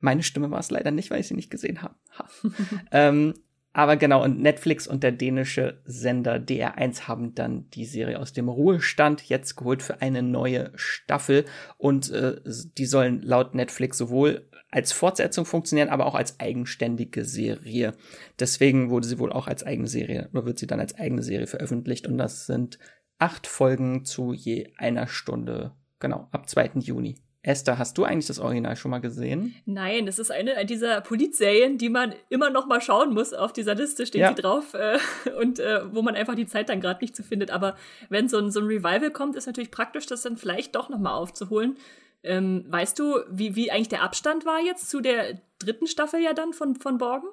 Meine 0.00 0.22
Stimme 0.22 0.50
war 0.52 0.60
es 0.60 0.70
leider 0.70 0.92
nicht, 0.92 1.10
weil 1.10 1.20
ich 1.20 1.28
sie 1.28 1.34
nicht 1.34 1.50
gesehen 1.50 1.82
habe. 1.82 1.94
Ha. 2.18 2.28
ähm, 2.92 3.34
aber 3.78 3.96
genau, 3.96 4.24
und 4.24 4.40
Netflix 4.40 4.88
und 4.88 5.04
der 5.04 5.12
dänische 5.12 5.80
Sender 5.84 6.34
DR1 6.34 7.02
haben 7.02 7.36
dann 7.36 7.70
die 7.70 7.84
Serie 7.84 8.18
aus 8.18 8.32
dem 8.32 8.48
Ruhestand 8.48 9.28
jetzt 9.28 9.54
geholt 9.54 9.84
für 9.84 10.02
eine 10.02 10.20
neue 10.20 10.72
Staffel. 10.74 11.44
Und 11.76 12.10
äh, 12.10 12.40
die 12.76 12.86
sollen 12.86 13.22
laut 13.22 13.54
Netflix 13.54 13.96
sowohl 13.96 14.48
als 14.72 14.90
Fortsetzung 14.90 15.44
funktionieren, 15.44 15.90
aber 15.90 16.06
auch 16.06 16.16
als 16.16 16.40
eigenständige 16.40 17.24
Serie. 17.24 17.94
Deswegen 18.40 18.90
wurde 18.90 19.06
sie 19.06 19.20
wohl 19.20 19.32
auch 19.32 19.46
als 19.46 19.62
eigene 19.62 19.86
Serie, 19.86 20.28
oder 20.32 20.44
wird 20.44 20.58
sie 20.58 20.66
dann 20.66 20.80
als 20.80 20.96
eigene 20.96 21.22
Serie 21.22 21.46
veröffentlicht. 21.46 22.08
Und 22.08 22.18
das 22.18 22.46
sind 22.46 22.80
acht 23.20 23.46
Folgen 23.46 24.04
zu 24.04 24.32
je 24.32 24.72
einer 24.76 25.06
Stunde. 25.06 25.70
Genau, 26.00 26.26
ab 26.32 26.48
2. 26.48 26.80
Juni. 26.80 27.14
Esther, 27.42 27.78
hast 27.78 27.96
du 27.96 28.04
eigentlich 28.04 28.26
das 28.26 28.40
Original 28.40 28.74
schon 28.76 28.90
mal 28.90 29.00
gesehen? 29.00 29.54
Nein, 29.64 30.06
das 30.06 30.18
ist 30.18 30.32
eine 30.32 30.66
dieser 30.66 31.00
Politserien, 31.00 31.78
die 31.78 31.88
man 31.88 32.14
immer 32.28 32.50
noch 32.50 32.66
mal 32.66 32.80
schauen 32.80 33.14
muss. 33.14 33.32
Auf 33.32 33.52
dieser 33.52 33.76
Liste 33.76 34.06
steht 34.06 34.20
ja. 34.20 34.32
die 34.32 34.42
drauf 34.42 34.74
äh, 34.74 34.98
und 35.40 35.60
äh, 35.60 35.82
wo 35.94 36.02
man 36.02 36.16
einfach 36.16 36.34
die 36.34 36.46
Zeit 36.46 36.68
dann 36.68 36.80
gerade 36.80 37.00
nicht 37.00 37.14
zu 37.14 37.22
findet. 37.22 37.50
Aber 37.50 37.76
wenn 38.08 38.28
so 38.28 38.38
ein, 38.38 38.50
so 38.50 38.60
ein 38.60 38.66
Revival 38.66 39.10
kommt, 39.12 39.36
ist 39.36 39.46
natürlich 39.46 39.70
praktisch, 39.70 40.06
das 40.06 40.22
dann 40.22 40.36
vielleicht 40.36 40.74
doch 40.74 40.88
noch 40.88 40.98
mal 40.98 41.14
aufzuholen. 41.14 41.76
Ähm, 42.24 42.64
weißt 42.68 42.98
du, 42.98 43.20
wie, 43.30 43.54
wie 43.54 43.70
eigentlich 43.70 43.88
der 43.88 44.02
Abstand 44.02 44.44
war 44.44 44.60
jetzt 44.60 44.90
zu 44.90 45.00
der 45.00 45.40
dritten 45.60 45.86
Staffel 45.86 46.20
ja 46.20 46.32
dann 46.32 46.52
von, 46.52 46.74
von 46.74 46.98
Borgen? 46.98 47.28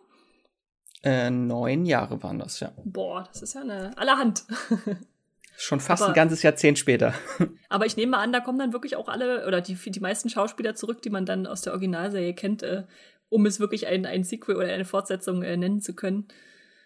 Äh, 1.01 1.31
neun 1.31 1.85
Jahre 1.85 2.21
waren 2.21 2.37
das, 2.39 2.59
ja. 2.59 2.71
Boah, 2.83 3.23
das 3.31 3.41
ist 3.41 3.55
ja 3.55 3.61
eine 3.61 3.97
allerhand. 3.97 4.45
Schon 5.57 5.79
fast 5.79 6.03
aber, 6.03 6.11
ein 6.11 6.15
ganzes 6.15 6.43
Jahrzehnt 6.43 6.77
später. 6.77 7.13
Aber 7.69 7.85
ich 7.85 7.95
nehme 7.95 8.11
mal 8.11 8.23
an, 8.23 8.33
da 8.33 8.41
kommen 8.41 8.59
dann 8.59 8.73
wirklich 8.73 8.95
auch 8.95 9.07
alle 9.07 9.47
oder 9.47 9.61
die, 9.61 9.75
die 9.75 9.99
meisten 9.99 10.29
Schauspieler 10.29 10.75
zurück, 10.75 11.01
die 11.01 11.09
man 11.09 11.25
dann 11.25 11.47
aus 11.47 11.61
der 11.61 11.73
Originalserie 11.73 12.33
kennt, 12.33 12.61
äh, 12.63 12.83
um 13.29 13.45
es 13.45 13.59
wirklich 13.59 13.87
ein, 13.87 14.05
ein 14.05 14.23
Sequel 14.23 14.57
oder 14.57 14.67
eine 14.67 14.85
Fortsetzung 14.85 15.43
äh, 15.43 15.55
nennen 15.55 15.81
zu 15.81 15.95
können. 15.95 16.27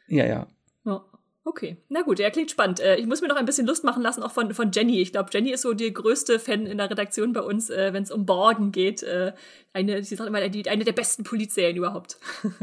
Ja, 0.07 0.25
ja. 0.25 0.47
ja. 0.85 1.05
Okay, 1.45 1.77
na 1.89 2.03
gut, 2.03 2.19
er 2.19 2.29
klingt 2.29 2.51
spannend. 2.51 2.79
Äh, 2.79 2.97
ich 2.97 3.07
muss 3.07 3.21
mir 3.21 3.27
noch 3.27 3.35
ein 3.35 3.45
bisschen 3.45 3.65
Lust 3.65 3.83
machen 3.83 4.03
lassen, 4.03 4.21
auch 4.21 4.31
von, 4.31 4.53
von 4.53 4.71
Jenny. 4.71 5.01
Ich 5.01 5.11
glaube, 5.11 5.31
Jenny 5.33 5.51
ist 5.51 5.63
so 5.63 5.73
die 5.73 5.91
größte 5.91 6.37
Fan 6.37 6.67
in 6.67 6.77
der 6.77 6.91
Redaktion 6.91 7.33
bei 7.33 7.41
uns, 7.41 7.71
äh, 7.71 7.91
wenn 7.91 8.03
es 8.03 8.11
um 8.11 8.27
Borgen 8.27 8.71
geht. 8.71 9.01
Äh, 9.01 9.33
eine, 9.73 10.03
sie 10.03 10.15
sagt 10.15 10.27
immer, 10.27 10.47
die, 10.47 10.69
eine 10.69 10.83
der 10.83 10.93
besten 10.93 11.23
Polizeiserien 11.23 11.77
überhaupt. 11.77 12.19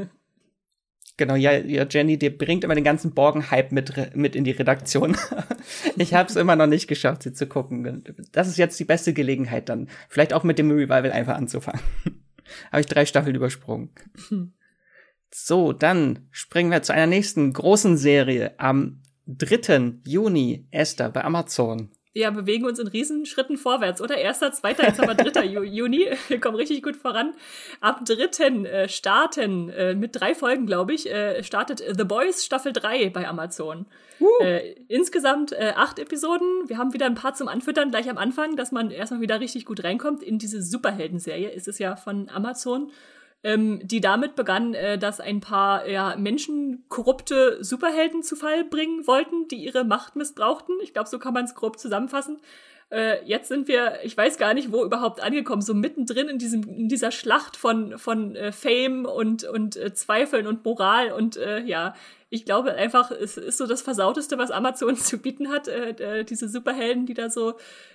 Genau, 1.18 1.34
ja, 1.34 1.52
ja, 1.52 1.86
Jenny, 1.88 2.18
die 2.18 2.28
bringt 2.28 2.62
immer 2.62 2.74
den 2.74 2.84
ganzen 2.84 3.12
Borgen-Hype 3.14 3.72
mit, 3.72 4.14
mit 4.14 4.36
in 4.36 4.44
die 4.44 4.50
Redaktion. 4.50 5.16
ich 5.96 6.12
habe 6.12 6.28
es 6.28 6.36
immer 6.36 6.56
noch 6.56 6.66
nicht 6.66 6.88
geschafft, 6.88 7.22
sie 7.22 7.32
zu 7.32 7.46
gucken. 7.46 8.04
Das 8.32 8.48
ist 8.48 8.58
jetzt 8.58 8.78
die 8.78 8.84
beste 8.84 9.14
Gelegenheit 9.14 9.70
dann. 9.70 9.88
Vielleicht 10.10 10.34
auch 10.34 10.44
mit 10.44 10.58
dem 10.58 10.70
Revival 10.70 11.12
einfach 11.12 11.36
anzufangen. 11.36 11.80
habe 12.70 12.80
ich 12.80 12.86
drei 12.86 13.06
Staffeln 13.06 13.34
übersprungen. 13.34 13.90
So, 15.30 15.72
dann 15.72 16.28
springen 16.30 16.70
wir 16.70 16.82
zu 16.82 16.92
einer 16.92 17.06
nächsten 17.06 17.52
großen 17.52 17.96
Serie 17.96 18.58
am 18.58 19.02
3. 19.26 19.94
Juni, 20.04 20.68
Esther, 20.70 21.10
bei 21.10 21.24
Amazon 21.24 21.90
ja, 22.16 22.30
bewegen 22.30 22.64
uns 22.64 22.78
in 22.78 22.86
Riesenschritten 22.86 23.58
vorwärts, 23.58 24.00
oder? 24.00 24.16
Erster, 24.16 24.50
zweiter, 24.50 24.84
jetzt 24.84 24.98
haben 24.98 25.08
wir 25.08 25.14
dritter 25.14 25.44
Juni. 25.64 26.08
Wir 26.28 26.40
kommen 26.40 26.56
richtig 26.56 26.82
gut 26.82 26.96
voran. 26.96 27.34
Ab 27.82 28.06
dritten 28.06 28.64
äh, 28.64 28.88
starten, 28.88 29.68
äh, 29.68 29.94
mit 29.94 30.18
drei 30.18 30.34
Folgen, 30.34 30.64
glaube 30.64 30.94
ich, 30.94 31.10
äh, 31.10 31.42
startet 31.42 31.84
The 31.86 32.04
Boys 32.04 32.42
Staffel 32.42 32.72
3 32.72 33.10
bei 33.10 33.28
Amazon. 33.28 33.84
Uh. 34.18 34.28
Äh, 34.40 34.76
insgesamt 34.88 35.52
äh, 35.52 35.74
acht 35.76 35.98
Episoden. 35.98 36.46
Wir 36.68 36.78
haben 36.78 36.94
wieder 36.94 37.04
ein 37.04 37.16
paar 37.16 37.34
zum 37.34 37.48
Anfüttern 37.48 37.90
gleich 37.90 38.08
am 38.08 38.16
Anfang, 38.16 38.56
dass 38.56 38.72
man 38.72 38.90
erstmal 38.90 39.20
wieder 39.20 39.40
richtig 39.40 39.66
gut 39.66 39.84
reinkommt 39.84 40.22
in 40.22 40.38
diese 40.38 40.62
Superhelden-Serie. 40.62 41.50
Ist 41.50 41.68
es 41.68 41.78
ja 41.78 41.96
von 41.96 42.30
Amazon 42.30 42.92
ähm, 43.42 43.80
die 43.82 44.00
damit 44.00 44.34
begann, 44.34 44.74
äh, 44.74 44.98
dass 44.98 45.20
ein 45.20 45.40
paar 45.40 45.86
ja, 45.88 46.16
Menschen 46.16 46.84
korrupte 46.88 47.62
Superhelden 47.62 48.22
zu 48.22 48.36
Fall 48.36 48.64
bringen 48.64 49.06
wollten, 49.06 49.48
die 49.48 49.64
ihre 49.64 49.84
Macht 49.84 50.16
missbrauchten. 50.16 50.76
Ich 50.82 50.92
glaube, 50.92 51.08
so 51.08 51.18
kann 51.18 51.34
man 51.34 51.44
es 51.44 51.54
grob 51.54 51.78
zusammenfassen. 51.78 52.38
Äh, 52.90 53.24
jetzt 53.24 53.48
sind 53.48 53.66
wir, 53.66 53.98
ich 54.04 54.16
weiß 54.16 54.38
gar 54.38 54.54
nicht, 54.54 54.70
wo 54.70 54.84
überhaupt 54.84 55.20
angekommen, 55.20 55.60
so 55.60 55.74
mittendrin 55.74 56.28
in 56.28 56.38
diesem 56.38 56.62
in 56.62 56.88
dieser 56.88 57.10
Schlacht 57.10 57.56
von 57.56 57.98
von 57.98 58.36
äh, 58.36 58.52
Fame 58.52 59.06
und 59.06 59.42
und 59.42 59.76
äh, 59.76 59.92
Zweifeln 59.92 60.46
und 60.46 60.64
Moral 60.64 61.10
und 61.10 61.36
äh, 61.36 61.60
ja, 61.62 61.94
ich 62.28 62.44
glaube 62.44 62.74
einfach, 62.74 63.10
es 63.10 63.36
ist 63.36 63.58
so 63.58 63.66
das 63.66 63.82
Versauteste, 63.82 64.38
was 64.38 64.50
Amazon 64.50 64.96
zu 64.96 65.18
bieten 65.18 65.48
hat. 65.50 65.68
Äh, 65.68 66.20
äh, 66.20 66.24
diese 66.24 66.48
Superhelden, 66.48 67.06
die 67.06 67.14
da 67.14 67.30
so 67.30 67.54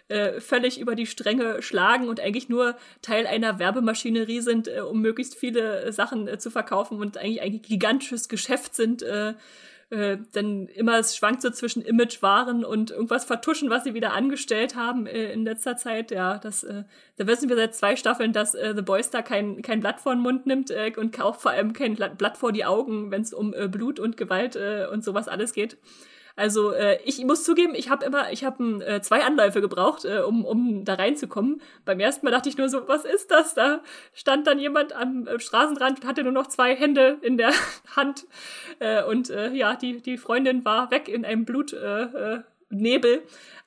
äh, 0.09 0.41
völlig 0.41 0.79
über 0.79 0.95
die 0.95 1.05
Stränge 1.05 1.61
schlagen 1.61 2.09
und 2.09 2.19
eigentlich 2.19 2.49
nur 2.49 2.75
Teil 3.01 3.27
einer 3.27 3.59
Werbemaschinerie 3.59 4.41
sind, 4.41 4.67
äh, 4.67 4.81
um 4.81 5.01
möglichst 5.01 5.35
viele 5.35 5.91
Sachen 5.93 6.27
äh, 6.27 6.37
zu 6.37 6.49
verkaufen 6.49 6.99
und 6.99 7.17
eigentlich 7.17 7.41
ein 7.41 7.61
gigantisches 7.61 8.29
Geschäft 8.29 8.75
sind. 8.75 9.05
Äh, 9.91 10.19
dann 10.31 10.67
immer 10.67 10.99
es 10.99 11.17
schwankt 11.17 11.41
so 11.41 11.49
zwischen 11.49 11.81
Image-Waren 11.81 12.63
und 12.63 12.91
irgendwas 12.91 13.25
vertuschen, 13.25 13.69
was 13.69 13.83
sie 13.83 13.93
wieder 13.93 14.13
angestellt 14.13 14.77
haben 14.77 15.05
äh, 15.05 15.33
in 15.33 15.43
letzter 15.43 15.75
Zeit. 15.75 16.11
Ja, 16.11 16.37
das, 16.37 16.63
äh, 16.63 16.85
da 17.17 17.27
wissen 17.27 17.49
wir 17.49 17.57
seit 17.57 17.75
zwei 17.75 17.97
Staffeln, 17.97 18.31
dass 18.31 18.55
äh, 18.55 18.73
The 18.73 18.83
Boys 18.83 19.09
da 19.09 19.21
kein, 19.21 19.61
kein 19.61 19.81
Blatt 19.81 19.99
vor 19.99 20.15
den 20.15 20.21
Mund 20.21 20.45
nimmt 20.45 20.71
äh, 20.71 20.93
und 20.95 21.19
auch 21.19 21.35
vor 21.35 21.51
allem 21.51 21.73
kein 21.73 21.95
Blatt 21.95 22.37
vor 22.37 22.53
die 22.53 22.63
Augen, 22.63 23.11
wenn 23.11 23.21
es 23.21 23.33
um 23.33 23.53
äh, 23.53 23.67
Blut 23.67 23.99
und 23.99 24.15
Gewalt 24.15 24.55
äh, 24.55 24.87
und 24.89 25.03
sowas 25.03 25.27
alles 25.27 25.51
geht. 25.51 25.77
Also 26.41 26.71
äh, 26.71 26.97
ich 27.05 27.23
muss 27.23 27.43
zugeben, 27.43 27.75
ich 27.75 27.91
habe 27.91 28.03
immer, 28.03 28.31
ich 28.31 28.43
habe 28.43 28.83
äh, 28.83 28.99
zwei 29.01 29.23
Anläufe 29.23 29.61
gebraucht, 29.61 30.05
äh, 30.05 30.21
um, 30.21 30.43
um 30.43 30.83
da 30.83 30.95
reinzukommen. 30.95 31.61
Beim 31.85 31.99
ersten 31.99 32.25
Mal 32.25 32.31
dachte 32.31 32.49
ich 32.49 32.57
nur 32.57 32.67
so, 32.67 32.87
was 32.87 33.05
ist 33.05 33.29
das? 33.29 33.53
Da 33.53 33.81
stand 34.15 34.47
dann 34.47 34.57
jemand 34.57 34.91
am 34.91 35.27
äh, 35.27 35.39
Straßenrand 35.39 36.01
und 36.01 36.07
hatte 36.07 36.23
nur 36.23 36.31
noch 36.31 36.47
zwei 36.47 36.75
Hände 36.75 37.19
in 37.21 37.37
der 37.37 37.51
Hand. 37.95 38.25
Äh, 38.79 39.03
und 39.03 39.29
äh, 39.29 39.51
ja, 39.51 39.75
die, 39.75 40.01
die 40.01 40.17
Freundin 40.17 40.65
war 40.65 40.89
weg 40.89 41.07
in 41.09 41.25
einem 41.25 41.45
Blutnebel. 41.45 42.43
Nebel. 42.71 43.21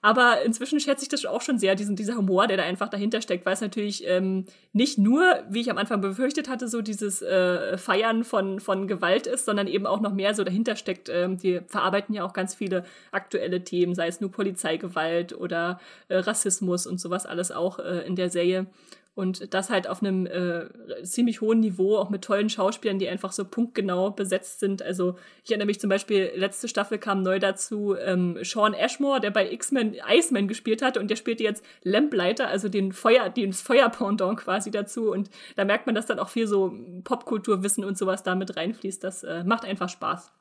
Aber 0.05 0.43
inzwischen 0.43 0.81
schätze 0.81 1.05
ich 1.05 1.09
das 1.09 1.25
auch 1.25 1.41
schon 1.41 1.59
sehr, 1.59 1.75
diesen, 1.77 1.97
dieser 1.97 2.17
Humor, 2.17 2.47
der 2.47 2.59
da 2.59 2.63
einfach 2.65 2.91
dahinter 2.91 3.23
steckt, 3.23 3.47
weil 3.47 3.55
es 3.55 3.63
natürlich 3.63 4.07
ähm, 4.07 4.45
nicht 4.75 4.99
nur, 4.99 5.23
wie 5.49 5.63
ich 5.63 5.71
am 5.71 5.79
Anfang 5.79 6.03
befürchtet 6.03 6.47
hatte, 6.47 6.69
so 6.69 6.83
dieses 6.83 7.23
äh, 7.23 7.79
Feiern 7.79 8.23
von, 8.23 8.61
von 8.61 8.87
Gewalt 8.87 9.27
ist, 9.27 9.47
sondern 9.47 9.67
eben 9.67 9.87
auch 9.87 10.03
noch 10.03 10.13
mehr 10.13 10.35
so 10.35 10.45
dahinter 10.45 10.77
steckt. 10.77 11.09
Ähm, 11.09 11.39
die 11.39 11.63
verarbeiten 11.69 12.15
ja 12.15 12.23
auch 12.23 12.35
ganz 12.35 12.55
viele 12.55 12.85
aktuelle 13.13 13.65
Themen, 13.65 13.95
sei 13.95 14.09
es 14.09 14.21
nur 14.21 14.31
Polizeigewalt 14.31 15.35
oder 15.35 15.81
äh, 16.09 16.19
Rassismus 16.19 16.87
und 16.87 17.01
sowas 17.01 17.25
alles 17.25 17.51
auch 17.51 17.79
äh, 17.79 18.07
in 18.07 18.15
der 18.15 18.29
Serie. 18.29 18.67
Und 19.15 19.55
das 19.55 19.71
halt 19.71 19.89
auf 19.89 20.03
einem 20.03 20.27
äh, 20.27 20.67
ziemlich 21.05 21.41
hohen 21.41 21.61
Niveau, 21.61 21.97
auch 21.99 22.11
mit 22.11 22.23
tollen 22.23 22.51
Schauspielern, 22.51 22.99
die 22.99 23.09
einfach 23.09 23.31
so 23.31 23.45
punktgenau 23.45 24.11
besetzt 24.11 24.59
sind. 24.59 24.83
Also 24.83 25.17
ich 25.45 25.51
erinnere 25.51 25.67
mich 25.67 25.79
zum 25.79 25.89
Beispiel, 25.89 26.33
letzte 26.35 26.67
Staffel 26.67 26.99
kam 26.99 27.23
neu 27.23 27.39
dazu 27.39 27.95
ähm, 27.95 28.39
Sean 28.43 28.75
Ashmore, 28.75 29.21
der 29.21 29.31
bei 29.31 29.53
X-Men 29.53 29.97
Iceman 30.09 30.49
gespielt 30.49 30.83
hat 30.83 30.97
und 30.97 31.09
der 31.11 31.17
spielte 31.17 31.45
jetzt 31.45 31.65
Lamplighter, 31.85 32.49
also 32.49 32.69
den 32.69 32.93
Feuer, 32.93 33.29
den 33.29 33.53
Feuerpendant 33.53 34.41
quasi 34.41 34.73
dazu. 34.73 35.13
Und 35.13 35.31
da 35.55 35.65
merkt 35.65 35.87
man, 35.87 35.95
dass 35.95 36.07
dann 36.07 36.19
auch 36.19 36.29
viel 36.29 36.49
so 36.49 36.77
Popkulturwissen 37.05 37.85
und 37.85 37.97
sowas 37.97 38.25
damit 38.25 38.57
reinfließt. 38.57 39.05
Das 39.05 39.23
äh, 39.23 39.45
macht 39.45 39.65
einfach 39.65 39.89
Spaß. 39.89 40.33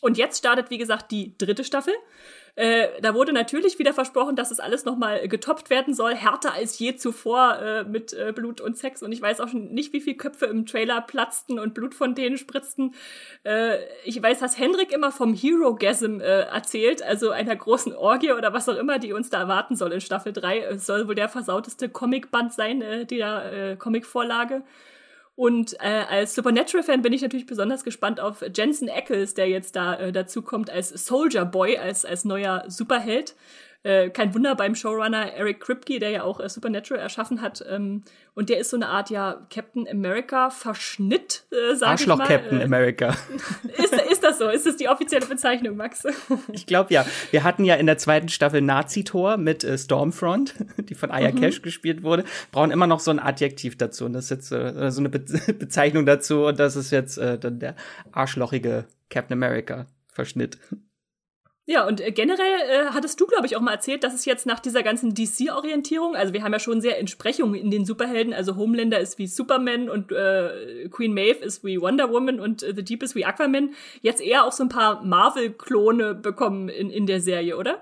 Und 0.00 0.16
jetzt 0.16 0.38
startet, 0.38 0.70
wie 0.70 0.78
gesagt, 0.78 1.10
die 1.10 1.36
dritte 1.36 1.64
Staffel. 1.64 1.94
Äh, 2.56 2.88
da 3.00 3.14
wurde 3.14 3.32
natürlich 3.32 3.78
wieder 3.78 3.92
versprochen, 3.92 4.36
dass 4.36 4.50
es 4.50 4.60
alles 4.60 4.84
nochmal 4.84 5.28
getoppt 5.28 5.70
werden 5.70 5.94
soll, 5.94 6.14
härter 6.14 6.52
als 6.52 6.78
je 6.78 6.96
zuvor 6.96 7.58
äh, 7.58 7.84
mit 7.84 8.12
äh, 8.12 8.32
Blut 8.34 8.60
und 8.60 8.76
Sex. 8.76 9.02
Und 9.02 9.12
ich 9.12 9.22
weiß 9.22 9.40
auch 9.40 9.48
schon 9.48 9.72
nicht, 9.72 9.92
wie 9.92 10.00
viele 10.00 10.16
Köpfe 10.16 10.46
im 10.46 10.66
Trailer 10.66 11.00
platzten 11.00 11.58
und 11.58 11.74
Blut 11.74 11.94
von 11.94 12.14
denen 12.14 12.38
spritzten. 12.38 12.94
Äh, 13.44 13.78
ich 14.04 14.22
weiß, 14.22 14.40
dass 14.40 14.58
Henrik 14.58 14.92
immer 14.92 15.12
vom 15.12 15.34
Hero-Gasm 15.34 16.20
äh, 16.20 16.42
erzählt, 16.42 17.02
also 17.02 17.30
einer 17.30 17.56
großen 17.56 17.94
Orgie 17.94 18.32
oder 18.32 18.52
was 18.52 18.68
auch 18.68 18.76
immer, 18.76 18.98
die 18.98 19.12
uns 19.12 19.30
da 19.30 19.40
erwarten 19.40 19.76
soll 19.76 19.92
in 19.92 20.00
Staffel 20.00 20.32
3. 20.32 20.60
Es 20.60 20.86
soll 20.86 21.08
wohl 21.08 21.14
der 21.14 21.28
versauteste 21.28 21.88
Comicband 21.88 22.52
sein, 22.52 22.82
äh, 22.82 23.06
der 23.06 23.76
Comicvorlage. 23.78 24.62
Und 25.40 25.72
äh, 25.80 26.04
als 26.06 26.34
Supernatural-Fan 26.34 27.00
bin 27.00 27.14
ich 27.14 27.22
natürlich 27.22 27.46
besonders 27.46 27.82
gespannt 27.82 28.20
auf 28.20 28.44
Jensen 28.54 28.90
Ackles, 28.90 29.32
der 29.32 29.48
jetzt 29.48 29.74
da 29.74 29.94
äh, 29.94 30.12
dazu 30.12 30.42
kommt 30.42 30.68
als 30.68 30.90
Soldier 30.90 31.46
Boy, 31.46 31.78
als, 31.78 32.04
als 32.04 32.26
neuer 32.26 32.64
Superheld. 32.68 33.34
Äh, 33.82 34.10
kein 34.10 34.34
Wunder 34.34 34.54
beim 34.56 34.74
Showrunner 34.74 35.32
Eric 35.32 35.60
Kripke, 35.60 35.98
der 35.98 36.10
ja 36.10 36.22
auch 36.22 36.38
äh, 36.38 36.48
Supernatural 36.50 37.02
erschaffen 37.02 37.40
hat. 37.40 37.64
Ähm, 37.66 38.02
und 38.34 38.50
der 38.50 38.58
ist 38.58 38.70
so 38.70 38.76
eine 38.76 38.88
Art, 38.88 39.08
ja, 39.08 39.46
Captain 39.52 39.88
America 39.88 40.50
Verschnitt, 40.50 41.44
äh, 41.50 41.74
sag 41.74 41.88
Arschloch 41.90 42.16
ich 42.16 42.18
mal. 42.18 42.28
Captain 42.28 42.60
Äh, 42.60 42.64
America. 42.64 43.16
Ist, 43.78 43.94
ist 43.94 44.22
das 44.22 44.38
so? 44.38 44.48
Ist 44.50 44.66
das 44.66 44.76
die 44.76 44.88
offizielle 44.88 45.24
Bezeichnung, 45.24 45.76
Max? 45.76 46.02
Ich 46.52 46.66
glaube 46.66 46.92
ja. 46.92 47.06
Wir 47.30 47.42
hatten 47.42 47.64
ja 47.64 47.76
in 47.76 47.86
der 47.86 47.96
zweiten 47.96 48.28
Staffel 48.28 48.60
Nazi-Tor 48.60 49.38
mit 49.38 49.64
äh, 49.64 49.78
Stormfront, 49.78 50.54
die 50.76 50.94
von 50.94 51.10
Aya 51.10 51.30
Mhm. 51.30 51.40
Cash 51.40 51.62
gespielt 51.62 52.02
wurde. 52.02 52.24
Brauchen 52.52 52.70
immer 52.72 52.86
noch 52.86 53.00
so 53.00 53.10
ein 53.10 53.18
Adjektiv 53.18 53.78
dazu. 53.78 54.04
Und 54.04 54.12
das 54.12 54.24
ist 54.24 54.30
jetzt 54.30 54.52
äh, 54.52 54.90
so 54.90 55.00
eine 55.00 55.08
Be 55.08 55.20
Bezeichnung 55.54 56.04
dazu. 56.04 56.44
Und 56.46 56.60
das 56.60 56.76
ist 56.76 56.90
jetzt 56.90 57.16
äh, 57.18 57.38
dann 57.38 57.58
der 57.60 57.76
arschlochige 58.12 58.84
Captain 59.08 59.32
America 59.42 59.86
Verschnitt. 60.08 60.58
Ja, 61.66 61.86
und 61.86 62.00
äh, 62.00 62.10
generell 62.10 62.60
äh, 62.68 62.86
hattest 62.92 63.20
du, 63.20 63.26
glaube 63.26 63.46
ich, 63.46 63.54
auch 63.56 63.60
mal 63.60 63.72
erzählt, 63.72 64.02
dass 64.02 64.14
es 64.14 64.24
jetzt 64.24 64.46
nach 64.46 64.60
dieser 64.60 64.82
ganzen 64.82 65.14
DC-Orientierung, 65.14 66.16
also 66.16 66.32
wir 66.32 66.42
haben 66.42 66.52
ja 66.52 66.58
schon 66.58 66.80
sehr 66.80 66.98
Entsprechungen 66.98 67.54
in 67.54 67.70
den 67.70 67.84
Superhelden, 67.84 68.32
also 68.32 68.56
Homelander 68.56 68.98
ist 68.98 69.18
wie 69.18 69.26
Superman 69.26 69.88
und 69.88 70.10
äh, 70.10 70.88
Queen 70.90 71.14
Maeve 71.14 71.44
ist 71.44 71.62
wie 71.62 71.80
Wonder 71.80 72.10
Woman 72.10 72.40
und 72.40 72.62
äh, 72.62 72.74
The 72.74 72.82
Deep 72.82 73.02
ist 73.02 73.14
wie 73.14 73.24
Aquaman, 73.24 73.74
jetzt 74.00 74.20
eher 74.20 74.44
auch 74.44 74.52
so 74.52 74.64
ein 74.64 74.68
paar 74.68 75.04
Marvel-Klone 75.04 76.14
bekommen 76.14 76.68
in, 76.68 76.90
in 76.90 77.06
der 77.06 77.20
Serie, 77.20 77.56
oder? 77.56 77.80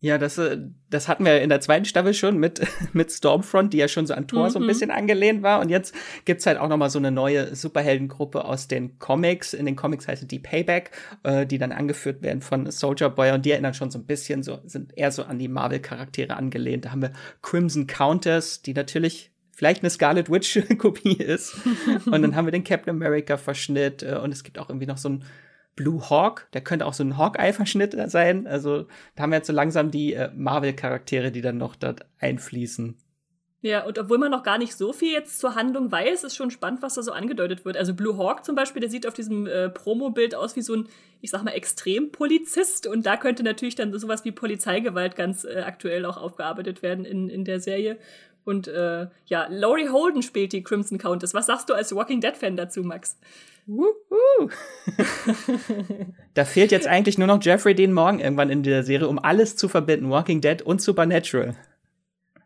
Ja, 0.00 0.16
das, 0.16 0.38
äh, 0.38 0.58
das 0.90 1.08
hatten 1.08 1.24
wir 1.24 1.40
in 1.42 1.48
der 1.48 1.60
zweiten 1.60 1.84
Staffel 1.84 2.14
schon 2.14 2.38
mit, 2.38 2.60
mit 2.92 3.10
Stormfront, 3.10 3.72
die 3.72 3.78
ja 3.78 3.88
schon 3.88 4.06
so 4.06 4.14
an 4.14 4.28
Thor 4.28 4.48
so 4.48 4.60
ein 4.60 4.62
Mhm. 4.62 4.68
bisschen 4.68 4.90
angelehnt 4.92 5.42
war. 5.42 5.60
Und 5.60 5.70
jetzt 5.70 5.92
gibt's 6.24 6.46
halt 6.46 6.56
auch 6.58 6.68
noch 6.68 6.76
mal 6.76 6.88
so 6.88 7.00
eine 7.00 7.10
neue 7.10 7.56
Superheldengruppe 7.56 8.44
aus 8.44 8.68
den 8.68 9.00
Comics. 9.00 9.54
In 9.54 9.66
den 9.66 9.74
Comics 9.74 10.06
heißt 10.06 10.30
die 10.30 10.38
Payback, 10.38 10.92
äh, 11.24 11.46
die 11.46 11.58
dann 11.58 11.72
angeführt 11.72 12.22
werden 12.22 12.42
von 12.42 12.70
Soldier 12.70 13.10
Boy. 13.10 13.32
Und 13.32 13.44
die 13.44 13.50
erinnern 13.50 13.74
schon 13.74 13.90
so 13.90 13.98
ein 13.98 14.06
bisschen 14.06 14.44
so, 14.44 14.60
sind 14.66 14.96
eher 14.96 15.10
so 15.10 15.24
an 15.24 15.40
die 15.40 15.48
Marvel-Charaktere 15.48 16.36
angelehnt. 16.36 16.84
Da 16.84 16.92
haben 16.92 17.02
wir 17.02 17.12
Crimson 17.42 17.88
Countess, 17.88 18.62
die 18.62 18.74
natürlich 18.74 19.32
vielleicht 19.52 19.82
eine 19.82 19.90
Scarlet 19.90 20.30
Witch-Kopie 20.30 21.14
ist. 21.18 21.56
und 22.06 22.22
dann 22.22 22.36
haben 22.36 22.46
wir 22.46 22.52
den 22.52 22.62
Captain 22.62 22.94
America-Verschnitt. 22.94 24.04
Äh, 24.04 24.14
und 24.22 24.30
es 24.32 24.44
gibt 24.44 24.60
auch 24.60 24.68
irgendwie 24.68 24.86
noch 24.86 24.98
so 24.98 25.08
ein 25.08 25.24
Blue 25.78 26.10
Hawk, 26.10 26.48
der 26.54 26.60
könnte 26.60 26.84
auch 26.86 26.92
so 26.92 27.04
ein 27.04 27.16
Hawkeye-Verschnitt 27.16 27.96
sein. 28.10 28.48
Also 28.48 28.88
da 29.14 29.22
haben 29.22 29.30
wir 29.30 29.36
jetzt 29.36 29.46
so 29.46 29.52
langsam 29.52 29.92
die 29.92 30.12
äh, 30.12 30.28
Marvel-Charaktere, 30.34 31.30
die 31.30 31.40
dann 31.40 31.56
noch 31.56 31.76
dort 31.76 32.04
einfließen. 32.18 32.96
Ja, 33.60 33.84
und 33.84 33.96
obwohl 33.96 34.18
man 34.18 34.32
noch 34.32 34.42
gar 34.42 34.58
nicht 34.58 34.76
so 34.76 34.92
viel 34.92 35.12
jetzt 35.12 35.38
zur 35.38 35.54
Handlung 35.54 35.92
weiß, 35.92 36.24
ist 36.24 36.34
schon 36.34 36.50
spannend, 36.50 36.82
was 36.82 36.94
da 36.94 37.02
so 37.02 37.12
angedeutet 37.12 37.64
wird. 37.64 37.76
Also 37.76 37.94
Blue 37.94 38.18
Hawk 38.18 38.44
zum 38.44 38.56
Beispiel, 38.56 38.80
der 38.80 38.90
sieht 38.90 39.06
auf 39.06 39.14
diesem 39.14 39.46
äh, 39.46 39.68
Promo-Bild 39.68 40.34
aus 40.34 40.56
wie 40.56 40.62
so 40.62 40.74
ein, 40.74 40.88
ich 41.20 41.30
sag 41.30 41.44
mal, 41.44 41.52
Extrempolizist. 41.52 42.88
Und 42.88 43.06
da 43.06 43.16
könnte 43.16 43.44
natürlich 43.44 43.76
dann 43.76 43.96
sowas 43.96 44.24
wie 44.24 44.32
Polizeigewalt 44.32 45.14
ganz 45.14 45.44
äh, 45.44 45.62
aktuell 45.64 46.06
auch 46.06 46.16
aufgearbeitet 46.16 46.82
werden 46.82 47.04
in, 47.04 47.28
in 47.28 47.44
der 47.44 47.60
Serie. 47.60 47.98
Und 48.44 48.66
äh, 48.66 49.06
ja, 49.26 49.46
Laurie 49.48 49.90
Holden 49.90 50.22
spielt 50.22 50.52
die 50.52 50.64
Crimson 50.64 50.98
Countess. 50.98 51.34
Was 51.34 51.46
sagst 51.46 51.70
du 51.70 51.74
als 51.74 51.94
Walking 51.94 52.20
Dead-Fan 52.20 52.56
dazu, 52.56 52.82
Max? 52.82 53.16
Wuhu. 53.68 54.50
da 56.34 56.44
fehlt 56.46 56.72
jetzt 56.72 56.86
eigentlich 56.86 57.18
nur 57.18 57.26
noch 57.26 57.42
Jeffrey 57.42 57.74
Dean 57.74 57.92
Morgan 57.92 58.18
irgendwann 58.18 58.48
in 58.48 58.62
der 58.62 58.82
Serie, 58.82 59.08
um 59.08 59.18
alles 59.18 59.56
zu 59.56 59.68
verbinden. 59.68 60.08
Walking 60.08 60.40
Dead 60.40 60.62
und 60.62 60.80
Supernatural. 60.80 61.54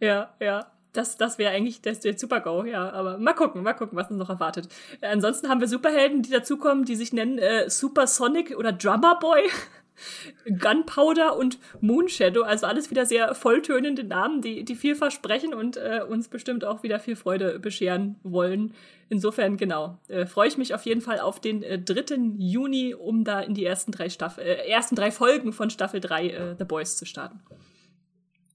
Ja, 0.00 0.34
ja. 0.40 0.66
Das, 0.92 1.16
das 1.16 1.38
wäre 1.38 1.54
eigentlich 1.54 1.80
das, 1.80 2.00
der 2.00 2.18
Super-GO, 2.18 2.64
ja. 2.64 2.90
Aber 2.90 3.18
mal 3.18 3.34
gucken, 3.34 3.62
mal 3.62 3.72
gucken, 3.72 3.96
was 3.96 4.10
uns 4.10 4.18
noch 4.18 4.28
erwartet. 4.28 4.68
Äh, 5.00 5.06
ansonsten 5.06 5.48
haben 5.48 5.60
wir 5.60 5.68
Superhelden, 5.68 6.22
die 6.22 6.30
dazukommen, 6.30 6.84
die 6.84 6.96
sich 6.96 7.12
nennen 7.12 7.38
äh, 7.38 7.70
Supersonic 7.70 8.58
oder 8.58 8.72
Drummer 8.72 9.18
Boy. 9.18 9.48
Gunpowder 10.46 11.36
und 11.36 11.58
Moonshadow, 11.80 12.42
also 12.42 12.66
alles 12.66 12.90
wieder 12.90 13.06
sehr 13.06 13.34
volltönende 13.34 14.04
Namen, 14.04 14.42
die, 14.42 14.64
die 14.64 14.74
viel 14.74 14.94
versprechen 14.94 15.54
und 15.54 15.76
äh, 15.76 16.00
uns 16.06 16.28
bestimmt 16.28 16.64
auch 16.64 16.82
wieder 16.82 17.00
viel 17.00 17.16
Freude 17.16 17.58
bescheren 17.58 18.16
wollen. 18.22 18.74
Insofern, 19.08 19.56
genau, 19.56 19.98
äh, 20.08 20.26
freue 20.26 20.48
ich 20.48 20.56
mich 20.56 20.74
auf 20.74 20.84
jeden 20.86 21.00
Fall 21.00 21.20
auf 21.20 21.40
den 21.40 21.62
äh, 21.62 21.78
3. 21.78 22.16
Juni, 22.38 22.94
um 22.94 23.24
da 23.24 23.40
in 23.40 23.54
die 23.54 23.64
ersten 23.64 23.92
drei 23.92 24.08
Staffel, 24.08 24.44
äh, 24.44 24.68
ersten 24.68 24.96
drei 24.96 25.10
Folgen 25.10 25.52
von 25.52 25.70
Staffel 25.70 26.00
3 26.00 26.28
äh, 26.28 26.54
The 26.58 26.64
Boys 26.64 26.96
zu 26.96 27.04
starten. 27.04 27.40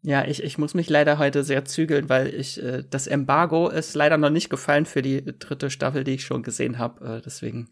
Ja, 0.04 0.26
ich, 0.26 0.42
ich 0.42 0.58
muss 0.58 0.74
mich 0.74 0.90
leider 0.90 1.18
heute 1.18 1.44
sehr 1.44 1.66
zügeln, 1.66 2.08
weil 2.08 2.34
ich 2.34 2.64
äh, 2.64 2.84
das 2.90 3.08
Embargo 3.08 3.68
ist 3.68 3.94
leider 3.94 4.18
noch 4.18 4.30
nicht 4.30 4.50
gefallen 4.50 4.86
für 4.86 5.02
die 5.02 5.24
dritte 5.38 5.70
Staffel, 5.70 6.04
die 6.04 6.16
ich 6.16 6.24
schon 6.24 6.44
gesehen 6.44 6.78
habe. 6.78 7.18
Äh, 7.18 7.22
deswegen 7.24 7.70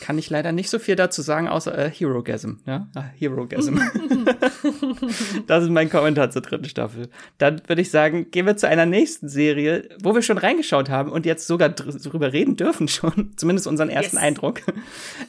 kann 0.00 0.18
ich 0.18 0.28
leider 0.30 0.52
nicht 0.52 0.70
so 0.70 0.78
viel 0.78 0.96
dazu 0.96 1.22
sagen, 1.22 1.48
außer 1.48 1.76
äh, 1.76 1.90
Herogasm. 1.90 2.54
Ja? 2.66 2.88
Ah, 2.94 3.04
Herogasm. 3.16 3.78
das 5.46 5.64
ist 5.64 5.70
mein 5.70 5.88
Kommentar 5.90 6.30
zur 6.30 6.42
dritten 6.42 6.64
Staffel. 6.64 7.08
Dann 7.38 7.62
würde 7.66 7.82
ich 7.82 7.90
sagen, 7.90 8.30
gehen 8.30 8.46
wir 8.46 8.56
zu 8.56 8.68
einer 8.68 8.86
nächsten 8.86 9.28
Serie, 9.28 9.88
wo 10.02 10.14
wir 10.14 10.22
schon 10.22 10.38
reingeschaut 10.38 10.88
haben 10.90 11.12
und 11.12 11.26
jetzt 11.26 11.46
sogar 11.46 11.68
dr 11.68 11.92
drüber 11.92 12.32
reden 12.32 12.56
dürfen 12.56 12.88
schon, 12.88 13.32
zumindest 13.36 13.66
unseren 13.66 13.88
ersten 13.88 14.16
Yes. 14.16 14.24
Eindruck. 14.24 14.60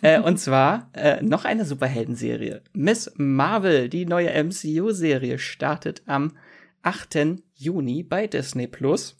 äh, 0.01 0.19
und 0.19 0.37
zwar 0.39 0.89
äh, 0.93 1.21
noch 1.21 1.45
eine 1.45 1.65
Superheldenserie. 1.65 2.61
Miss 2.73 3.11
Marvel, 3.17 3.89
die 3.89 4.05
neue 4.05 4.31
MCU-Serie, 4.43 5.37
startet 5.39 6.01
am 6.05 6.37
8. 6.81 7.41
Juni 7.55 8.03
bei 8.03 8.27
Disney 8.27 8.67
Plus. 8.67 9.17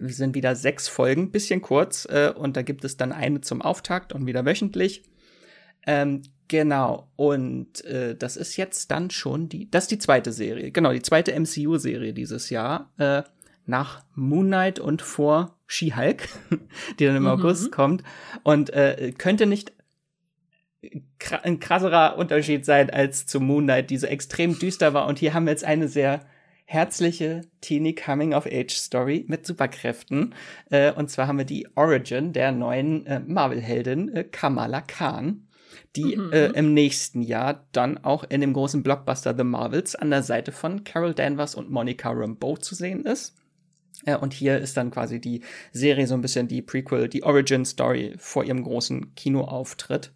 Wir 0.00 0.14
sind 0.14 0.34
wieder 0.34 0.54
sechs 0.56 0.88
Folgen, 0.88 1.30
bisschen 1.30 1.62
kurz, 1.62 2.06
äh, 2.10 2.32
und 2.34 2.56
da 2.56 2.62
gibt 2.62 2.84
es 2.84 2.96
dann 2.96 3.12
eine 3.12 3.40
zum 3.40 3.62
Auftakt 3.62 4.12
und 4.12 4.26
wieder 4.26 4.44
wöchentlich. 4.44 5.02
Ähm, 5.86 6.22
genau, 6.48 7.08
und 7.16 7.84
äh, 7.84 8.16
das 8.16 8.36
ist 8.36 8.56
jetzt 8.56 8.90
dann 8.90 9.10
schon 9.10 9.48
die, 9.48 9.70
das 9.70 9.84
ist 9.84 9.90
die 9.92 9.98
zweite 9.98 10.32
Serie, 10.32 10.70
genau, 10.72 10.92
die 10.92 11.02
zweite 11.02 11.32
MCU-Serie 11.38 12.12
dieses 12.12 12.50
Jahr, 12.50 12.90
äh, 12.98 13.22
nach 13.66 14.04
Moon 14.14 14.46
Knight 14.46 14.78
und 14.78 15.02
vor 15.02 15.56
She-Hulk, 15.66 16.28
die 16.98 17.06
dann 17.06 17.16
im 17.16 17.22
Mhm. 17.24 17.28
August 17.28 17.72
kommt. 17.72 18.02
Und 18.44 18.70
äh, 18.70 19.12
könnte 19.16 19.46
nicht 19.46 19.72
kra- 21.20 21.42
ein 21.42 21.58
krasserer 21.58 22.16
Unterschied 22.16 22.64
sein 22.64 22.90
als 22.90 23.26
zu 23.26 23.40
Moon 23.40 23.64
Knight, 23.64 23.90
die 23.90 23.96
so 23.96 24.06
extrem 24.06 24.58
düster 24.58 24.94
war. 24.94 25.06
Und 25.06 25.18
hier 25.18 25.34
haben 25.34 25.46
wir 25.46 25.50
jetzt 25.52 25.64
eine 25.64 25.88
sehr 25.88 26.24
herzliche 26.66 27.42
Teenie 27.60 27.94
Coming 27.94 28.34
of 28.34 28.44
Age 28.46 28.74
Story 28.74 29.24
mit 29.28 29.46
Superkräften. 29.46 30.34
Äh, 30.70 30.92
und 30.92 31.10
zwar 31.10 31.28
haben 31.28 31.38
wir 31.38 31.44
die 31.44 31.68
Origin 31.76 32.32
der 32.32 32.52
neuen 32.52 33.06
äh, 33.06 33.20
Marvel-Heldin 33.20 34.14
äh, 34.14 34.24
Kamala 34.24 34.80
Khan, 34.82 35.46
die 35.94 36.16
Mhm. 36.16 36.32
äh, 36.32 36.46
im 36.48 36.74
nächsten 36.74 37.22
Jahr 37.22 37.66
dann 37.72 37.98
auch 37.98 38.24
in 38.24 38.40
dem 38.40 38.52
großen 38.52 38.82
Blockbuster 38.82 39.34
The 39.36 39.44
Marvels 39.44 39.94
an 39.94 40.10
der 40.10 40.22
Seite 40.22 40.50
von 40.52 40.84
Carol 40.84 41.14
Danvers 41.14 41.54
und 41.54 41.70
Monica 41.70 42.10
Rambeau 42.10 42.56
zu 42.56 42.74
sehen 42.74 43.04
ist. 43.06 43.34
Und 44.20 44.34
hier 44.34 44.58
ist 44.58 44.76
dann 44.76 44.90
quasi 44.90 45.20
die 45.22 45.40
Serie 45.72 46.06
so 46.06 46.14
ein 46.14 46.20
bisschen 46.20 46.48
die 46.48 46.60
Prequel, 46.60 47.08
die 47.08 47.22
Origin-Story 47.24 48.14
vor 48.18 48.44
ihrem 48.44 48.62
großen 48.62 49.14
Kinoauftritt. 49.14 50.12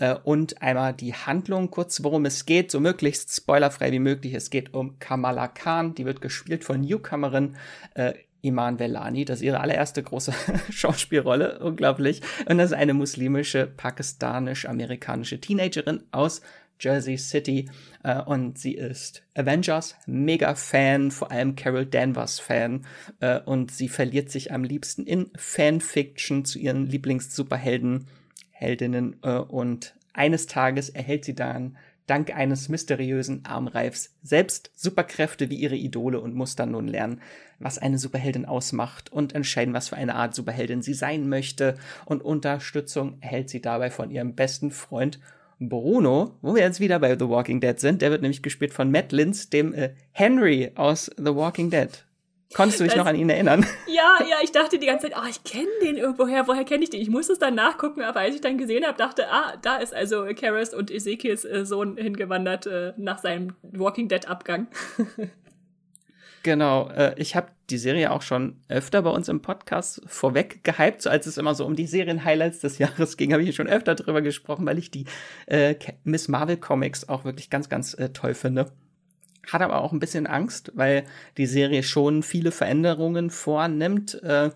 Äh, 0.00 0.16
und 0.24 0.60
einmal 0.62 0.94
die 0.94 1.14
Handlung, 1.14 1.70
kurz 1.70 2.02
worum 2.02 2.24
es 2.24 2.46
geht, 2.46 2.72
so 2.72 2.80
möglichst 2.80 3.32
spoilerfrei 3.32 3.92
wie 3.92 4.00
möglich. 4.00 4.34
Es 4.34 4.50
geht 4.50 4.74
um 4.74 4.98
Kamala 4.98 5.46
Khan, 5.46 5.94
die 5.94 6.06
wird 6.06 6.20
gespielt 6.20 6.64
von 6.64 6.80
Newcomerin 6.80 7.56
äh, 7.94 8.14
Iman 8.42 8.78
Velani. 8.78 9.24
Das 9.24 9.38
ist 9.38 9.44
ihre 9.44 9.60
allererste 9.60 10.02
große 10.02 10.32
Schauspielrolle, 10.70 11.60
unglaublich. 11.60 12.22
Und 12.48 12.58
das 12.58 12.70
ist 12.70 12.76
eine 12.76 12.94
muslimische, 12.94 13.66
pakistanisch-amerikanische 13.66 15.40
Teenagerin 15.40 16.02
aus 16.10 16.40
Jersey 16.80 17.18
City 17.18 17.68
äh, 18.02 18.22
und 18.22 18.58
sie 18.58 18.72
ist 18.72 19.22
Avengers 19.34 19.96
Mega-Fan, 20.06 21.10
vor 21.10 21.30
allem 21.30 21.54
Carol 21.54 21.84
Danvers-Fan 21.84 22.86
äh, 23.20 23.40
und 23.40 23.70
sie 23.70 23.90
verliert 23.90 24.30
sich 24.30 24.50
am 24.50 24.64
liebsten 24.64 25.04
in 25.04 25.30
Fanfiction 25.36 26.46
zu 26.46 26.58
ihren 26.58 26.86
Lieblings-Superhelden, 26.86 28.06
Heldinnen 28.60 29.16
äh, 29.22 29.38
und 29.38 29.94
eines 30.12 30.46
Tages 30.46 30.90
erhält 30.90 31.24
sie 31.24 31.34
dann 31.34 31.78
dank 32.06 32.34
eines 32.34 32.68
mysteriösen 32.68 33.44
Armreifs 33.44 34.16
selbst 34.22 34.70
Superkräfte 34.74 35.48
wie 35.48 35.54
ihre 35.54 35.76
Idole 35.76 36.20
und 36.20 36.34
muss 36.34 36.56
dann 36.56 36.72
nun 36.72 36.88
lernen, 36.88 37.22
was 37.58 37.78
eine 37.78 37.98
Superheldin 37.98 38.44
ausmacht 38.44 39.10
und 39.10 39.34
entscheiden, 39.34 39.72
was 39.72 39.88
für 39.88 39.96
eine 39.96 40.14
Art 40.14 40.34
Superheldin 40.34 40.82
sie 40.82 40.92
sein 40.92 41.28
möchte. 41.28 41.76
Und 42.04 42.22
Unterstützung 42.22 43.16
erhält 43.20 43.48
sie 43.48 43.62
dabei 43.62 43.90
von 43.90 44.10
ihrem 44.10 44.34
besten 44.34 44.72
Freund 44.72 45.20
Bruno, 45.60 46.34
wo 46.42 46.54
wir 46.54 46.62
jetzt 46.62 46.80
wieder 46.80 46.98
bei 46.98 47.16
The 47.16 47.28
Walking 47.28 47.60
Dead 47.60 47.78
sind. 47.78 48.02
Der 48.02 48.10
wird 48.10 48.22
nämlich 48.22 48.42
gespielt 48.42 48.74
von 48.74 48.90
Matt 48.90 49.12
Linz, 49.12 49.48
dem 49.48 49.72
äh, 49.72 49.90
Henry 50.12 50.72
aus 50.74 51.10
The 51.16 51.34
Walking 51.34 51.70
Dead. 51.70 52.04
Konntest 52.52 52.80
du 52.80 52.84
dich 52.84 52.94
das, 52.94 52.98
noch 52.98 53.06
an 53.06 53.14
ihn 53.14 53.30
erinnern? 53.30 53.64
Ja, 53.86 54.18
ja, 54.28 54.36
ich 54.42 54.50
dachte 54.50 54.78
die 54.78 54.86
ganze 54.86 55.08
Zeit, 55.08 55.16
oh, 55.16 55.28
ich 55.28 55.44
kenne 55.44 55.68
den 55.82 55.96
irgendwoher, 55.96 56.48
woher 56.48 56.64
kenne 56.64 56.82
ich 56.82 56.90
den? 56.90 57.00
Ich 57.00 57.08
muss 57.08 57.28
es 57.28 57.38
dann 57.38 57.54
nachgucken, 57.54 58.02
aber 58.02 58.20
als 58.20 58.34
ich 58.34 58.40
dann 58.40 58.58
gesehen 58.58 58.84
habe, 58.84 58.98
dachte, 58.98 59.28
ah, 59.30 59.56
da 59.62 59.76
ist 59.76 59.94
also 59.94 60.26
Karis 60.34 60.74
und 60.74 60.90
Ezekiels 60.90 61.44
äh, 61.44 61.64
Sohn 61.64 61.96
hingewandert 61.96 62.66
äh, 62.66 62.92
nach 62.96 63.18
seinem 63.18 63.54
Walking 63.62 64.08
Dead 64.08 64.26
Abgang. 64.28 64.66
genau, 66.42 66.88
äh, 66.90 67.14
ich 67.18 67.36
habe 67.36 67.48
die 67.70 67.78
Serie 67.78 68.10
auch 68.10 68.22
schon 68.22 68.56
öfter 68.68 69.02
bei 69.02 69.10
uns 69.10 69.28
im 69.28 69.42
Podcast 69.42 70.02
vorweg 70.06 70.64
gehypt, 70.64 71.02
so 71.02 71.10
als 71.10 71.26
es 71.26 71.38
immer 71.38 71.54
so 71.54 71.64
um 71.64 71.76
die 71.76 71.86
Serien-Highlights 71.86 72.58
des 72.58 72.78
Jahres 72.78 73.16
ging, 73.16 73.32
habe 73.32 73.44
ich 73.44 73.54
schon 73.54 73.68
öfter 73.68 73.94
drüber 73.94 74.22
gesprochen, 74.22 74.66
weil 74.66 74.78
ich 74.78 74.90
die 74.90 75.04
äh, 75.46 75.76
Miss 76.02 76.26
Marvel 76.26 76.56
Comics 76.56 77.08
auch 77.08 77.24
wirklich 77.24 77.48
ganz, 77.48 77.68
ganz 77.68 77.94
äh, 77.94 78.08
toll 78.08 78.34
finde 78.34 78.72
hat 79.52 79.62
aber 79.62 79.80
auch 79.82 79.92
ein 79.92 80.00
bisschen 80.00 80.26
Angst, 80.26 80.72
weil 80.74 81.04
die 81.36 81.46
Serie 81.46 81.82
schon 81.82 82.22
viele 82.22 82.52
Veränderungen 82.52 83.30
vornimmt, 83.30 84.22
äh, 84.22 84.50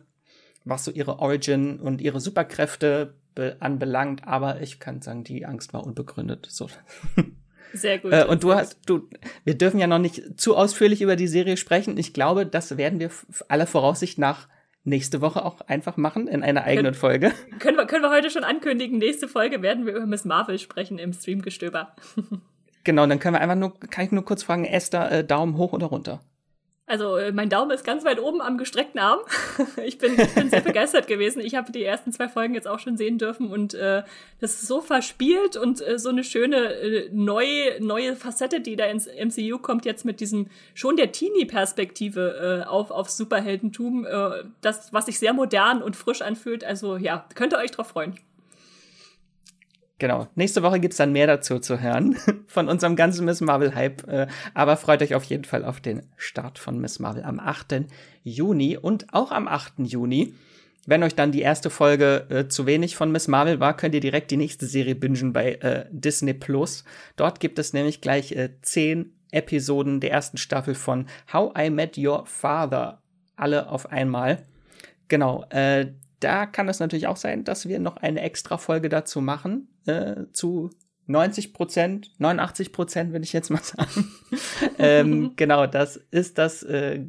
was 0.64 0.84
so 0.84 0.90
ihre 0.90 1.18
Origin 1.18 1.78
und 1.80 2.00
ihre 2.00 2.20
Superkräfte 2.20 3.14
anbelangt. 3.60 4.26
Aber 4.26 4.60
ich 4.60 4.78
kann 4.78 5.02
sagen, 5.02 5.24
die 5.24 5.44
Angst 5.44 5.72
war 5.72 5.84
unbegründet. 5.84 6.46
So. 6.48 6.68
Sehr 7.72 7.98
gut. 7.98 8.12
Äh, 8.12 8.24
und 8.26 8.44
du 8.44 8.54
hast, 8.54 8.78
du, 8.86 9.08
wir 9.44 9.58
dürfen 9.58 9.80
ja 9.80 9.86
noch 9.86 9.98
nicht 9.98 10.40
zu 10.40 10.56
ausführlich 10.56 11.02
über 11.02 11.16
die 11.16 11.26
Serie 11.26 11.56
sprechen. 11.56 11.98
Ich 11.98 12.14
glaube, 12.14 12.46
das 12.46 12.76
werden 12.76 13.00
wir 13.00 13.10
aller 13.48 13.66
Voraussicht 13.66 14.18
nach 14.18 14.48
nächste 14.84 15.20
Woche 15.20 15.44
auch 15.44 15.60
einfach 15.62 15.96
machen 15.96 16.28
in 16.28 16.42
einer 16.42 16.64
eigenen 16.64 16.92
können, 16.92 16.94
Folge. 16.94 17.32
Können 17.58 17.76
wir, 17.76 17.86
können 17.86 18.02
wir 18.02 18.10
heute 18.10 18.30
schon 18.30 18.44
ankündigen, 18.44 18.98
nächste 18.98 19.28
Folge 19.28 19.62
werden 19.62 19.86
wir 19.86 19.94
über 19.94 20.06
Miss 20.06 20.24
Marvel 20.24 20.58
sprechen 20.58 20.98
im 20.98 21.12
Streamgestöber. 21.12 21.96
Genau, 22.84 23.06
dann 23.06 23.18
können 23.18 23.34
wir 23.34 23.40
einfach 23.40 23.56
nur, 23.56 23.78
kann 23.78 24.04
ich 24.04 24.12
nur 24.12 24.24
kurz 24.24 24.42
fragen, 24.42 24.64
Esther, 24.64 25.10
äh, 25.10 25.24
Daumen 25.24 25.56
hoch 25.56 25.72
oder 25.72 25.86
runter? 25.86 26.20
Also 26.86 27.16
äh, 27.16 27.32
mein 27.32 27.48
Daumen 27.48 27.70
ist 27.70 27.84
ganz 27.84 28.04
weit 28.04 28.20
oben 28.20 28.42
am 28.42 28.58
gestreckten 28.58 29.00
Arm. 29.00 29.20
ich, 29.84 29.96
bin, 29.96 30.20
ich 30.20 30.34
bin 30.34 30.50
sehr 30.50 30.60
begeistert 30.60 31.06
gewesen. 31.06 31.40
Ich 31.40 31.54
habe 31.54 31.72
die 31.72 31.82
ersten 31.82 32.12
zwei 32.12 32.28
Folgen 32.28 32.52
jetzt 32.52 32.68
auch 32.68 32.78
schon 32.78 32.98
sehen 32.98 33.16
dürfen 33.16 33.50
und 33.50 33.72
äh, 33.72 34.02
das 34.38 34.54
ist 34.54 34.68
so 34.68 34.82
verspielt 34.82 35.56
und 35.56 35.80
äh, 35.80 35.98
so 35.98 36.10
eine 36.10 36.24
schöne 36.24 36.56
äh, 36.56 37.08
neue, 37.10 37.82
neue 37.82 38.16
Facette, 38.16 38.60
die 38.60 38.76
da 38.76 38.84
ins 38.84 39.06
MCU 39.06 39.58
kommt, 39.58 39.86
jetzt 39.86 40.04
mit 40.04 40.20
diesem 40.20 40.48
schon 40.74 40.96
der 40.96 41.10
Teenie-Perspektive 41.10 42.64
äh, 42.64 42.68
auf, 42.68 42.90
auf 42.90 43.08
Superheldentum, 43.08 44.04
äh, 44.04 44.44
das, 44.60 44.92
was 44.92 45.06
sich 45.06 45.18
sehr 45.18 45.32
modern 45.32 45.82
und 45.82 45.96
frisch 45.96 46.20
anfühlt. 46.20 46.64
Also 46.64 46.98
ja, 46.98 47.26
könnt 47.34 47.54
ihr 47.54 47.58
euch 47.58 47.70
drauf 47.70 47.88
freuen. 47.88 48.18
Genau. 50.04 50.28
Nächste 50.34 50.62
Woche 50.62 50.80
gibt's 50.80 50.98
dann 50.98 51.12
mehr 51.12 51.26
dazu 51.26 51.58
zu 51.58 51.80
hören 51.80 52.14
von 52.46 52.68
unserem 52.68 52.94
ganzen 52.94 53.24
Miss 53.24 53.40
Marvel-Hype. 53.40 54.06
Äh, 54.06 54.26
aber 54.52 54.76
freut 54.76 55.00
euch 55.00 55.14
auf 55.14 55.24
jeden 55.24 55.44
Fall 55.44 55.64
auf 55.64 55.80
den 55.80 56.02
Start 56.18 56.58
von 56.58 56.78
Miss 56.78 56.98
Marvel 56.98 57.24
am 57.24 57.40
8. 57.40 57.86
Juni 58.22 58.76
und 58.76 59.14
auch 59.14 59.32
am 59.32 59.48
8. 59.48 59.78
Juni. 59.78 60.34
Wenn 60.84 61.02
euch 61.02 61.14
dann 61.14 61.32
die 61.32 61.40
erste 61.40 61.70
Folge 61.70 62.26
äh, 62.28 62.48
zu 62.48 62.66
wenig 62.66 62.96
von 62.96 63.12
Miss 63.12 63.28
Marvel 63.28 63.60
war, 63.60 63.78
könnt 63.78 63.94
ihr 63.94 64.02
direkt 64.02 64.30
die 64.30 64.36
nächste 64.36 64.66
Serie 64.66 64.94
bingen 64.94 65.32
bei 65.32 65.54
äh, 65.54 65.86
Disney 65.90 66.34
Plus. 66.34 66.84
Dort 67.16 67.40
gibt 67.40 67.58
es 67.58 67.72
nämlich 67.72 68.02
gleich 68.02 68.32
äh, 68.32 68.50
zehn 68.60 69.14
Episoden 69.30 70.00
der 70.00 70.10
ersten 70.10 70.36
Staffel 70.36 70.74
von 70.74 71.06
How 71.32 71.50
I 71.58 71.70
Met 71.70 71.96
Your 71.96 72.26
Father. 72.26 73.00
Alle 73.36 73.70
auf 73.70 73.90
einmal. 73.90 74.44
Genau, 75.08 75.46
äh, 75.48 75.86
da 76.24 76.46
kann 76.46 76.68
es 76.68 76.80
natürlich 76.80 77.06
auch 77.06 77.18
sein, 77.18 77.44
dass 77.44 77.68
wir 77.68 77.78
noch 77.78 77.98
eine 77.98 78.22
extra 78.22 78.56
Folge 78.56 78.88
dazu 78.88 79.20
machen, 79.20 79.68
äh, 79.86 80.24
zu 80.32 80.70
90 81.06 81.52
Prozent, 81.52 82.12
89 82.18 82.72
Prozent, 82.72 83.12
würde 83.12 83.24
ich 83.24 83.34
jetzt 83.34 83.50
mal 83.50 83.62
sagen. 83.62 84.10
ähm, 84.78 85.32
genau, 85.36 85.66
das 85.66 85.96
ist 86.10 86.38
das 86.38 86.62
äh, 86.62 87.04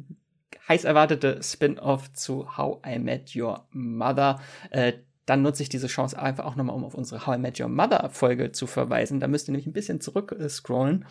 heiß 0.68 0.84
erwartete 0.84 1.42
Spin-off 1.42 2.12
zu 2.12 2.56
How 2.58 2.82
I 2.86 2.98
Met 2.98 3.34
Your 3.34 3.66
Mother. 3.70 4.38
Äh, 4.70 4.92
dann 5.24 5.42
nutze 5.42 5.62
ich 5.62 5.68
diese 5.68 5.88
Chance 5.88 6.18
einfach 6.18 6.44
auch 6.44 6.54
nochmal, 6.54 6.76
um 6.76 6.84
auf 6.84 6.94
unsere 6.94 7.26
How 7.26 7.36
I 7.36 7.38
Met 7.38 7.58
Your 7.58 7.68
Mother 7.68 8.10
Folge 8.10 8.52
zu 8.52 8.66
verweisen. 8.66 9.18
Da 9.18 9.28
müsst 9.28 9.48
ihr 9.48 9.52
nämlich 9.52 9.66
ein 9.66 9.72
bisschen 9.72 10.00
zurück 10.00 10.36
äh, 10.38 10.48
scrollen. 10.48 11.06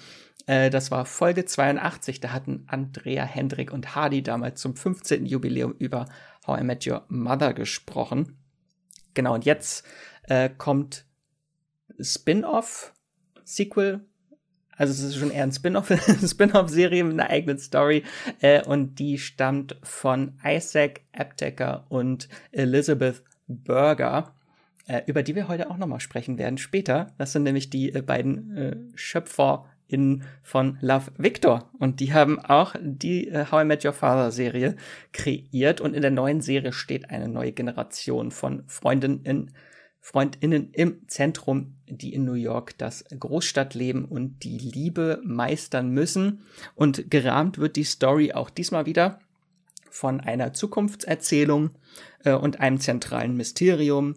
Äh, 0.45 0.69
das 0.69 0.91
war 0.91 1.05
Folge 1.05 1.45
82. 1.45 2.19
Da 2.19 2.31
hatten 2.31 2.65
Andrea, 2.67 3.23
Hendrik 3.23 3.73
und 3.73 3.95
Hardy 3.95 4.21
damals 4.21 4.61
zum 4.61 4.75
15. 4.75 5.25
Jubiläum 5.25 5.73
über 5.79 6.05
How 6.45 6.59
I 6.59 6.63
Met 6.63 6.85
Your 6.87 7.03
Mother 7.07 7.53
gesprochen. 7.53 8.37
Genau, 9.13 9.33
und 9.33 9.45
jetzt 9.45 9.85
äh, 10.23 10.49
kommt 10.49 11.05
Spin-off, 11.99 12.93
Sequel. 13.43 14.01
Also 14.77 14.91
es 14.91 14.99
ist 14.99 15.15
schon 15.15 15.31
eher 15.31 15.43
ein 15.43 15.53
Spin-off, 15.53 15.87
Spin-off-Serie 16.25 17.03
mit 17.03 17.13
einer 17.13 17.29
eigenen 17.29 17.57
Story 17.57 18.03
äh, 18.41 18.61
und 18.63 18.99
die 18.99 19.17
stammt 19.17 19.77
von 19.83 20.37
Isaac 20.43 21.01
Aptecker 21.13 21.85
und 21.87 22.27
Elizabeth 22.51 23.23
Burger, 23.47 24.35
äh, 24.87 25.01
über 25.05 25.23
die 25.23 25.35
wir 25.35 25.47
heute 25.47 25.69
auch 25.69 25.77
nochmal 25.77 26.01
sprechen 26.01 26.37
werden 26.37 26.57
später. 26.57 27.13
Das 27.17 27.31
sind 27.31 27.43
nämlich 27.43 27.69
die 27.69 27.93
äh, 27.93 28.01
beiden 28.01 28.57
äh, 28.57 28.75
Schöpfer 28.95 29.65
in 29.87 30.23
von 30.41 30.77
Love 30.81 31.11
Victor. 31.17 31.69
Und 31.79 31.99
die 31.99 32.13
haben 32.13 32.39
auch 32.39 32.75
die 32.79 33.27
äh, 33.27 33.45
How 33.51 33.63
I 33.63 33.65
Met 33.65 33.85
Your 33.85 33.93
Father 33.93 34.31
Serie 34.31 34.75
kreiert. 35.13 35.81
Und 35.81 35.93
in 35.93 36.01
der 36.01 36.11
neuen 36.11 36.41
Serie 36.41 36.73
steht 36.73 37.09
eine 37.09 37.27
neue 37.27 37.51
Generation 37.51 38.31
von 38.31 38.63
Freundinnen 38.67 39.51
Freundinnen 40.05 40.69
im 40.71 41.07
Zentrum, 41.07 41.77
die 41.87 42.13
in 42.13 42.25
New 42.25 42.33
York 42.33 42.77
das 42.77 43.05
Großstadtleben 43.19 44.05
und 44.05 44.43
die 44.43 44.59
Liebe 44.59 45.19
meistern 45.23 45.89
müssen. 45.89 46.43
Und 46.75 47.09
gerahmt 47.09 47.57
wird 47.57 47.75
die 47.75 47.85
Story 47.85 48.31
auch 48.31 48.51
diesmal 48.51 48.85
wieder 48.85 49.17
von 49.89 50.21
einer 50.21 50.53
Zukunftserzählung 50.53 51.71
äh, 52.23 52.33
und 52.33 52.59
einem 52.59 52.79
zentralen 52.79 53.35
Mysterium, 53.35 54.13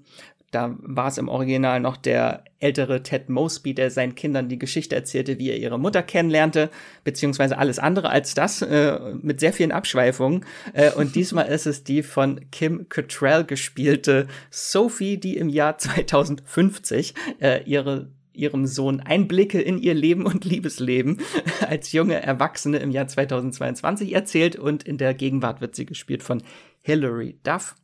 da 0.51 0.77
war 0.81 1.09
es 1.09 1.19
im 1.19 1.29
Original 1.29 1.81
noch 1.81 1.97
der 1.97 2.45
ältere 2.59 3.03
Ted 3.03 3.29
Mosby, 3.29 3.75
der 3.75 3.91
seinen 3.91 4.15
Kindern 4.15 4.49
die 4.49 4.59
Geschichte 4.59 4.95
erzählte, 4.95 5.39
wie 5.39 5.51
er 5.51 5.59
ihre 5.59 5.79
Mutter 5.79 6.03
kennenlernte, 6.03 6.71
beziehungsweise 7.05 7.59
alles 7.59 7.79
andere 7.79 8.09
als 8.11 8.35
das, 8.35 8.63
äh, 8.63 8.99
mit 9.21 9.41
sehr 9.41 9.53
vielen 9.53 9.73
Abschweifungen. 9.73 10.45
Äh, 10.73 10.93
und 10.93 11.15
diesmal 11.15 11.49
ist 11.49 11.67
es 11.67 11.85
die 11.85 12.03
von 12.03 12.41
Kim 12.51 12.89
Cattrall 12.89 13.45
gespielte 13.45 14.27
Sophie, 14.51 15.19
die 15.19 15.37
im 15.37 15.49
Jahr 15.49 15.77
2050 15.79 17.15
äh, 17.41 17.63
ihre 17.65 18.09
ihrem 18.39 18.67
Sohn 18.67 19.01
Einblicke 19.01 19.61
in 19.61 19.79
ihr 19.79 19.95
Leben 19.95 20.25
und 20.25 20.45
Liebesleben 20.45 21.21
als 21.69 21.91
junge 21.91 22.23
Erwachsene 22.23 22.79
im 22.79 22.93
Jahr 22.93 23.09
2022 23.09 24.15
erzählt 24.15 24.55
und 24.55 24.85
in 24.85 24.97
der 24.97 25.13
Gegenwart 25.13 25.61
wird 25.61 25.75
sie 25.75 25.87
gespielt 25.87 26.23
von 26.23 26.41
Hilary 26.81 27.37
Duff. 27.43 27.75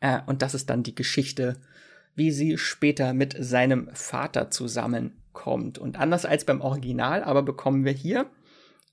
Äh, 0.00 0.20
und 0.26 0.42
das 0.42 0.54
ist 0.54 0.70
dann 0.70 0.82
die 0.82 0.94
Geschichte, 0.94 1.56
wie 2.14 2.30
sie 2.30 2.58
später 2.58 3.14
mit 3.14 3.36
seinem 3.38 3.88
Vater 3.92 4.50
zusammenkommt. 4.50 5.78
Und 5.78 5.98
anders 5.98 6.24
als 6.24 6.44
beim 6.44 6.60
Original, 6.60 7.22
aber 7.22 7.42
bekommen 7.42 7.84
wir 7.84 7.92
hier 7.92 8.26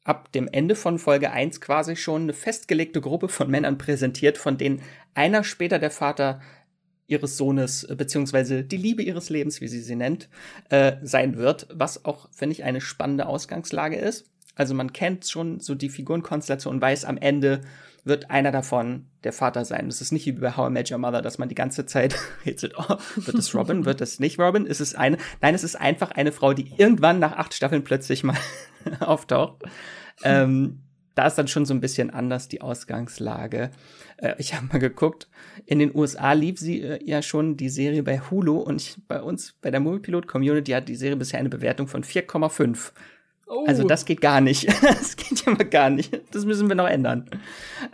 ab 0.04 0.32
dem 0.32 0.48
Ende 0.50 0.76
von 0.76 1.00
Folge 1.00 1.32
1 1.32 1.60
quasi 1.60 1.98
schon 1.98 2.24
eine 2.24 2.34
festgelegte 2.34 3.02
Gruppe 3.02 3.28
von 3.28 3.52
Männern 3.52 3.78
präsentiert, 3.78 4.38
von 4.38 4.58
denen 4.58 4.82
einer 5.14 5.44
später 5.44 5.80
der 5.80 5.92
Vater 5.92 6.40
ihres 7.08 7.38
Sohnes, 7.38 7.84
äh, 7.84 7.96
beziehungsweise 7.96 8.64
die 8.64 8.78
Liebe 8.78 9.04
ihres 9.04 9.30
Lebens, 9.30 9.62
wie 9.62 9.68
sie 9.68 9.82
sie 9.82 9.96
nennt, 9.96 10.30
äh, 10.70 10.94
sein 11.02 11.38
wird, 11.38 11.68
was 11.74 12.06
auch, 12.06 12.30
finde 12.32 12.54
ich, 12.54 12.64
eine 12.64 12.82
spannende 12.82 13.26
Ausgangslage 13.26 13.98
ist. 13.98 14.30
Also 14.56 14.74
man 14.74 14.94
kennt 14.94 15.28
schon 15.28 15.60
so 15.60 15.76
die 15.76 15.90
Figurenkonstellation 15.90 16.82
weiß 16.82 17.06
am 17.06 17.18
Ende, 17.18 17.62
wird 18.08 18.30
einer 18.30 18.52
davon 18.52 19.08
der 19.24 19.34
Vater 19.34 19.66
sein. 19.66 19.88
Das 19.88 20.02
ist 20.02 20.12
nicht 20.12 20.26
wie 20.26 20.32
bei 20.32 20.56
How 20.56 20.70
I 20.70 20.72
Met 20.72 20.92
Your 20.92 20.98
Mother, 20.98 21.22
dass 21.22 21.38
man 21.38 21.50
die 21.50 21.56
ganze 21.56 21.86
Zeit 21.86 22.16
rätselt, 22.46 22.74
oh, 22.78 22.98
wird 23.16 23.38
es 23.38 23.54
Robin, 23.54 23.86
wird 23.86 24.02
es 24.02 24.20
nicht 24.20 24.40
Robin? 24.40 24.66
Ist 24.66 24.80
es 24.80 24.96
eine? 24.96 25.18
Nein, 25.42 25.56
es 25.56 25.64
ist 25.64 25.76
einfach 25.76 26.12
eine 26.12 26.32
Frau, 26.32 26.54
die 26.54 26.72
irgendwann 26.78 27.20
nach 27.20 27.34
acht 27.34 27.54
Staffeln 27.54 27.84
plötzlich 27.84 28.24
mal 28.24 28.38
auftaucht. 29.00 29.64
Ähm, 30.24 30.80
da 31.18 31.26
ist 31.26 31.36
dann 31.36 31.48
schon 31.48 31.66
so 31.66 31.74
ein 31.74 31.82
bisschen 31.82 32.12
anders 32.12 32.48
die 32.48 32.62
Ausgangslage. 32.62 33.72
Äh, 34.18 34.36
ich 34.38 34.54
habe 34.54 34.68
mal 34.68 34.78
geguckt, 34.78 35.28
in 35.66 35.80
den 35.80 35.96
USA 35.96 36.34
lief 36.34 36.60
sie 36.60 36.82
äh, 36.82 37.00
ja 37.04 37.24
schon 37.24 37.58
die 37.58 37.70
Serie 37.70 38.04
bei 38.04 38.20
Hulu 38.20 38.58
und 38.58 38.82
ich, 38.82 38.98
bei 39.08 39.22
uns, 39.22 39.54
bei 39.62 39.72
der 39.72 39.80
Moviepilot 39.80 40.28
Community 40.28 40.74
hat 40.74 40.88
die 40.88 40.96
Serie 40.96 41.18
bisher 41.18 41.40
eine 41.40 41.50
Bewertung 41.50 41.88
von 41.88 42.04
4,5. 42.04 42.92
Oh. 43.48 43.66
Also 43.66 43.84
das 43.84 44.06
geht 44.06 44.22
gar 44.22 44.42
nicht. 44.42 44.68
Das 44.82 45.16
geht 45.16 45.46
ja 45.46 45.52
mal 45.52 45.66
gar 45.66 45.90
nicht. 45.90 46.14
Das 46.32 46.46
müssen 46.46 46.68
wir 46.68 46.76
noch 46.76 46.88
ändern. 46.88 47.30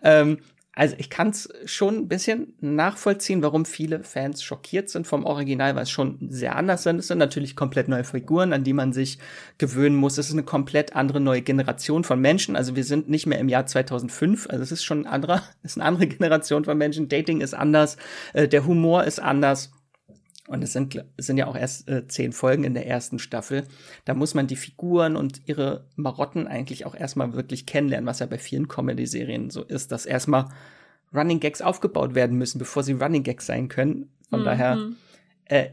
Ähm, 0.03 0.39
also 0.75 0.95
ich 0.97 1.11
kann 1.11 1.29
es 1.29 1.49
schon 1.65 1.97
ein 1.97 2.07
bisschen 2.07 2.55
nachvollziehen, 2.59 3.43
warum 3.43 3.63
viele 3.63 4.03
Fans 4.03 4.41
schockiert 4.41 4.89
sind 4.89 5.05
vom 5.05 5.23
Original, 5.23 5.75
weil 5.75 5.83
es 5.83 5.91
schon 5.91 6.17
sehr 6.29 6.55
anders 6.55 6.87
ist. 6.87 6.95
Es 6.95 7.07
sind 7.07 7.19
natürlich 7.19 7.55
komplett 7.55 7.87
neue 7.87 8.03
Figuren, 8.03 8.53
an 8.53 8.63
die 8.63 8.73
man 8.73 8.91
sich 8.91 9.19
gewöhnen 9.59 9.95
muss. 9.95 10.17
Es 10.17 10.27
ist 10.27 10.33
eine 10.33 10.43
komplett 10.43 10.95
andere 10.95 11.19
neue 11.19 11.43
Generation 11.43 12.03
von 12.03 12.19
Menschen. 12.19 12.55
Also 12.55 12.75
wir 12.75 12.83
sind 12.83 13.07
nicht 13.07 13.27
mehr 13.27 13.37
im 13.37 13.49
Jahr 13.49 13.67
2005. 13.67 14.49
Also 14.49 14.63
es 14.63 14.71
ist 14.71 14.83
schon 14.83 15.01
ein 15.01 15.07
anderer, 15.07 15.43
ist 15.63 15.77
eine 15.77 15.85
andere 15.85 16.07
Generation 16.07 16.65
von 16.65 16.77
Menschen. 16.77 17.07
Dating 17.07 17.41
ist 17.41 17.53
anders, 17.53 17.97
äh, 18.33 18.47
der 18.47 18.65
Humor 18.65 19.03
ist 19.03 19.19
anders. 19.19 19.71
Und 20.47 20.61
es 20.63 20.73
sind, 20.73 21.03
es 21.15 21.25
sind 21.25 21.37
ja 21.37 21.47
auch 21.47 21.55
erst 21.55 21.89
äh, 21.89 22.05
zehn 22.07 22.33
Folgen 22.33 22.65
in 22.65 22.73
der 22.73 22.85
ersten 22.85 23.17
Staffel. 23.17 23.65
Da 24.03 24.13
muss 24.13 24.33
man 24.33 24.47
die 24.47 24.57
Figuren 24.57 25.15
und 25.15 25.41
ihre 25.45 25.85
Marotten 25.95 26.47
eigentlich 26.47 26.85
auch 26.85 26.95
erstmal 26.95 27.33
wirklich 27.33 27.65
kennenlernen, 27.65 28.07
was 28.07 28.19
ja 28.19 28.25
bei 28.25 28.37
vielen 28.37 28.67
Comedy-Serien 28.67 29.49
so 29.49 29.63
ist, 29.63 29.91
dass 29.93 30.05
erstmal 30.05 30.49
Running 31.13 31.39
Gags 31.39 31.61
aufgebaut 31.61 32.13
werden 32.13 32.37
müssen, 32.37 32.59
bevor 32.59 32.83
sie 32.83 32.93
Running 32.93 33.23
Gags 33.23 33.45
sein 33.45 33.69
können. 33.69 34.09
Von 34.29 34.41
mhm. 34.41 34.45
daher, 34.45 34.89
äh, 35.45 35.69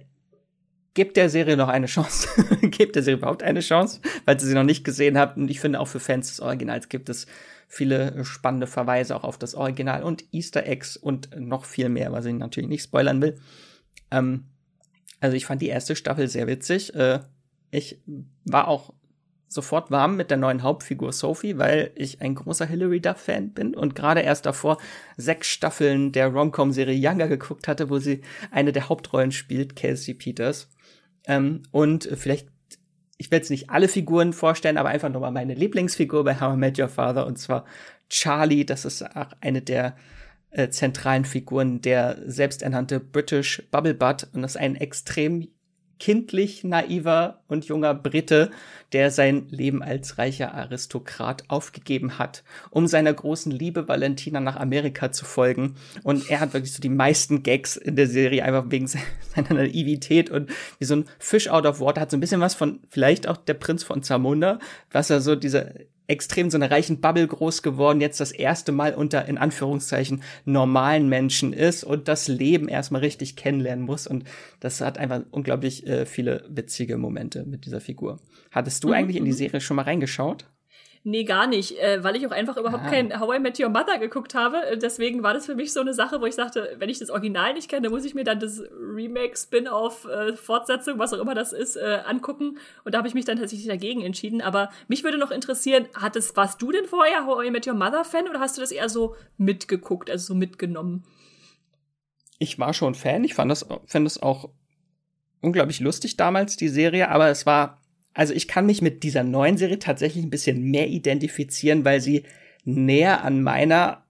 gebt 0.94 1.16
der 1.16 1.30
Serie 1.30 1.56
noch 1.56 1.68
eine 1.68 1.86
Chance. 1.86 2.28
gebt 2.62 2.96
der 2.96 3.02
Serie 3.02 3.18
überhaupt 3.18 3.42
eine 3.42 3.60
Chance, 3.60 4.00
weil 4.24 4.36
ihr 4.36 4.40
sie 4.40 4.54
noch 4.54 4.64
nicht 4.64 4.84
gesehen 4.84 5.18
habt. 5.18 5.36
Und 5.36 5.50
ich 5.50 5.60
finde 5.60 5.80
auch 5.80 5.88
für 5.88 6.00
Fans 6.00 6.28
des 6.28 6.40
Originals 6.40 6.88
gibt 6.88 7.08
es 7.08 7.26
viele 7.68 8.24
spannende 8.24 8.66
Verweise 8.66 9.14
auch 9.16 9.24
auf 9.24 9.38
das 9.38 9.54
Original 9.54 10.02
und 10.02 10.24
Easter 10.32 10.66
Eggs 10.66 10.96
und 10.96 11.30
noch 11.38 11.64
viel 11.64 11.88
mehr, 11.88 12.12
was 12.12 12.24
ich 12.24 12.34
natürlich 12.34 12.68
nicht 12.68 12.82
spoilern 12.82 13.22
will. 13.22 13.38
Ähm, 14.10 14.44
also 15.20 15.36
ich 15.36 15.46
fand 15.46 15.62
die 15.62 15.68
erste 15.68 15.96
Staffel 15.96 16.28
sehr 16.28 16.46
witzig. 16.46 16.94
Äh, 16.94 17.20
ich 17.70 18.00
war 18.44 18.68
auch 18.68 18.92
sofort 19.46 19.90
warm 19.90 20.16
mit 20.16 20.30
der 20.30 20.38
neuen 20.38 20.62
Hauptfigur 20.62 21.12
Sophie, 21.12 21.58
weil 21.58 21.90
ich 21.96 22.20
ein 22.20 22.36
großer 22.36 22.66
Hilary 22.66 23.00
Duff 23.00 23.18
Fan 23.18 23.50
bin 23.50 23.74
und 23.74 23.94
gerade 23.96 24.20
erst 24.20 24.46
davor 24.46 24.78
sechs 25.16 25.48
Staffeln 25.48 26.12
der 26.12 26.28
Romcom-Serie 26.28 26.96
Younger 26.96 27.26
geguckt 27.26 27.66
hatte, 27.66 27.90
wo 27.90 27.98
sie 27.98 28.22
eine 28.52 28.72
der 28.72 28.88
Hauptrollen 28.88 29.32
spielt, 29.32 29.74
Kelsey 29.74 30.14
Peters. 30.14 30.68
Ähm, 31.26 31.64
und 31.72 32.08
vielleicht, 32.14 32.48
ich 33.18 33.30
will 33.30 33.38
jetzt 33.38 33.50
nicht 33.50 33.70
alle 33.70 33.88
Figuren 33.88 34.32
vorstellen, 34.32 34.78
aber 34.78 34.90
einfach 34.90 35.10
nochmal 35.10 35.32
meine 35.32 35.54
Lieblingsfigur 35.54 36.22
bei 36.22 36.40
How 36.40 36.54
I 36.54 36.56
Met 36.56 36.78
Your 36.78 36.88
Father 36.88 37.26
und 37.26 37.36
zwar 37.36 37.64
Charlie. 38.08 38.64
Das 38.64 38.84
ist 38.84 39.02
auch 39.16 39.32
eine 39.40 39.62
der 39.62 39.96
äh, 40.50 40.68
zentralen 40.68 41.24
Figuren, 41.24 41.80
der 41.80 42.18
selbsternannte 42.26 43.00
British 43.00 43.62
Bubble 43.70 43.94
Butt 43.94 44.28
und 44.32 44.42
das 44.42 44.52
ist 44.52 44.60
ein 44.60 44.76
extrem 44.76 45.48
kindlich 46.00 46.64
naiver 46.64 47.42
und 47.46 47.66
junger 47.66 47.94
Brite, 47.94 48.50
der 48.92 49.12
sein 49.12 49.46
Leben 49.50 49.82
als 49.82 50.18
reicher 50.18 50.54
Aristokrat 50.54 51.44
aufgegeben 51.48 52.18
hat, 52.18 52.42
um 52.70 52.88
seiner 52.88 53.12
großen 53.12 53.52
Liebe 53.52 53.86
Valentina 53.86 54.40
nach 54.40 54.56
Amerika 54.56 55.12
zu 55.12 55.24
folgen. 55.24 55.76
Und 56.02 56.28
er 56.28 56.40
hat 56.40 56.54
wirklich 56.54 56.72
so 56.72 56.80
die 56.80 56.88
meisten 56.88 57.44
Gags 57.44 57.76
in 57.76 57.94
der 57.94 58.08
Serie, 58.08 58.42
einfach 58.44 58.64
wegen 58.70 58.86
seiner 58.88 59.54
Naivität 59.54 60.30
und 60.30 60.50
wie 60.78 60.86
so 60.86 60.96
ein 60.96 61.04
Fish 61.20 61.48
out 61.48 61.66
of 61.66 61.80
water, 61.80 62.00
hat 62.00 62.10
so 62.10 62.16
ein 62.16 62.20
bisschen 62.20 62.40
was 62.40 62.54
von 62.54 62.80
vielleicht 62.88 63.28
auch 63.28 63.36
der 63.36 63.54
Prinz 63.54 63.84
von 63.84 64.02
Zamunda, 64.02 64.58
was 64.90 65.10
er 65.10 65.20
so 65.20 65.36
diese 65.36 65.86
extrem 66.10 66.50
so 66.50 66.58
einer 66.58 66.70
reichen 66.70 67.00
Bubble 67.00 67.26
groß 67.26 67.62
geworden, 67.62 68.00
jetzt 68.00 68.20
das 68.20 68.32
erste 68.32 68.72
Mal 68.72 68.94
unter, 68.94 69.26
in 69.26 69.38
Anführungszeichen, 69.38 70.22
normalen 70.44 71.08
Menschen 71.08 71.52
ist 71.52 71.84
und 71.84 72.08
das 72.08 72.26
Leben 72.26 72.68
erstmal 72.68 73.00
richtig 73.00 73.36
kennenlernen 73.36 73.84
muss. 73.84 74.06
Und 74.06 74.24
das 74.58 74.80
hat 74.80 74.98
einfach 74.98 75.22
unglaublich 75.30 75.86
äh, 75.86 76.06
viele 76.06 76.44
witzige 76.48 76.98
Momente 76.98 77.44
mit 77.44 77.64
dieser 77.64 77.80
Figur. 77.80 78.18
Hattest 78.50 78.82
du 78.82 78.88
mhm. 78.88 78.94
eigentlich 78.94 79.16
in 79.16 79.24
die 79.24 79.30
mhm. 79.30 79.36
Serie 79.36 79.60
schon 79.60 79.76
mal 79.76 79.84
reingeschaut? 79.84 80.46
Nee, 81.02 81.24
gar 81.24 81.46
nicht, 81.46 81.78
äh, 81.78 82.04
weil 82.04 82.14
ich 82.16 82.26
auch 82.26 82.30
einfach 82.30 82.58
überhaupt 82.58 82.84
ah. 82.84 82.90
kein 82.90 83.18
How 83.18 83.34
I 83.34 83.38
Met 83.38 83.58
Your 83.58 83.70
Mother 83.70 83.98
geguckt 83.98 84.34
habe. 84.34 84.62
Äh, 84.66 84.76
deswegen 84.76 85.22
war 85.22 85.32
das 85.32 85.46
für 85.46 85.54
mich 85.54 85.72
so 85.72 85.80
eine 85.80 85.94
Sache, 85.94 86.20
wo 86.20 86.26
ich 86.26 86.34
sagte, 86.34 86.76
wenn 86.78 86.90
ich 86.90 86.98
das 86.98 87.08
Original 87.08 87.54
nicht 87.54 87.70
kenne, 87.70 87.82
dann 87.82 87.92
muss 87.92 88.04
ich 88.04 88.14
mir 88.14 88.24
dann 88.24 88.38
das 88.38 88.62
Remake, 88.78 89.34
Spin-off, 89.34 90.04
äh, 90.04 90.34
Fortsetzung, 90.36 90.98
was 90.98 91.14
auch 91.14 91.20
immer 91.20 91.34
das 91.34 91.54
ist, 91.54 91.76
äh, 91.76 92.00
angucken. 92.04 92.58
Und 92.84 92.92
da 92.92 92.98
habe 92.98 93.08
ich 93.08 93.14
mich 93.14 93.24
dann 93.24 93.38
tatsächlich 93.38 93.66
dagegen 93.66 94.02
entschieden. 94.02 94.42
Aber 94.42 94.68
mich 94.88 95.02
würde 95.02 95.16
noch 95.16 95.30
interessieren, 95.30 95.88
hattest, 95.94 96.36
warst 96.36 96.60
du 96.60 96.70
denn 96.70 96.84
vorher 96.84 97.24
How 97.24 97.46
I 97.46 97.50
Met 97.50 97.66
Your 97.66 97.74
Mother 97.74 98.04
Fan 98.04 98.28
oder 98.28 98.40
hast 98.40 98.58
du 98.58 98.60
das 98.60 98.70
eher 98.70 98.90
so 98.90 99.16
mitgeguckt, 99.38 100.10
also 100.10 100.26
so 100.26 100.34
mitgenommen? 100.34 101.04
Ich 102.38 102.58
war 102.58 102.74
schon 102.74 102.94
Fan. 102.94 103.24
Ich 103.24 103.32
fand 103.32 103.50
das, 103.50 103.66
fand 103.86 104.04
das 104.04 104.22
auch 104.22 104.50
unglaublich 105.40 105.80
lustig 105.80 106.18
damals, 106.18 106.58
die 106.58 106.68
Serie, 106.68 107.08
aber 107.08 107.28
es 107.28 107.46
war 107.46 107.79
also 108.14 108.34
ich 108.34 108.48
kann 108.48 108.66
mich 108.66 108.82
mit 108.82 109.02
dieser 109.02 109.22
neuen 109.22 109.56
Serie 109.56 109.78
tatsächlich 109.78 110.24
ein 110.24 110.30
bisschen 110.30 110.62
mehr 110.62 110.88
identifizieren, 110.88 111.84
weil 111.84 112.00
sie 112.00 112.24
näher 112.64 113.24
an 113.24 113.42
meiner 113.42 114.04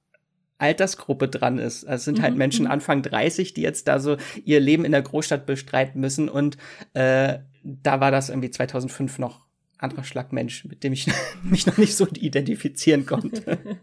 Altersgruppe 0.58 1.28
dran 1.28 1.58
ist. 1.58 1.84
Also 1.84 1.94
es 1.96 2.04
sind 2.04 2.22
halt 2.22 2.32
mhm. 2.32 2.38
Menschen 2.38 2.64
mhm. 2.66 2.70
Anfang 2.70 3.02
30, 3.02 3.54
die 3.54 3.62
jetzt 3.62 3.88
da 3.88 3.98
so 3.98 4.16
ihr 4.44 4.60
Leben 4.60 4.84
in 4.84 4.92
der 4.92 5.02
Großstadt 5.02 5.46
bestreiten 5.46 6.00
müssen 6.00 6.28
und 6.28 6.56
äh, 6.94 7.38
da 7.62 8.00
war 8.00 8.10
das 8.10 8.30
irgendwie 8.30 8.50
2005 8.50 9.18
noch 9.18 9.46
anderer 9.78 10.04
Schlagmensch, 10.04 10.64
mit 10.64 10.84
dem 10.84 10.92
ich 10.92 11.06
mich 11.42 11.66
noch 11.66 11.78
nicht 11.78 11.96
so 11.96 12.06
identifizieren 12.06 13.06
konnte. 13.06 13.58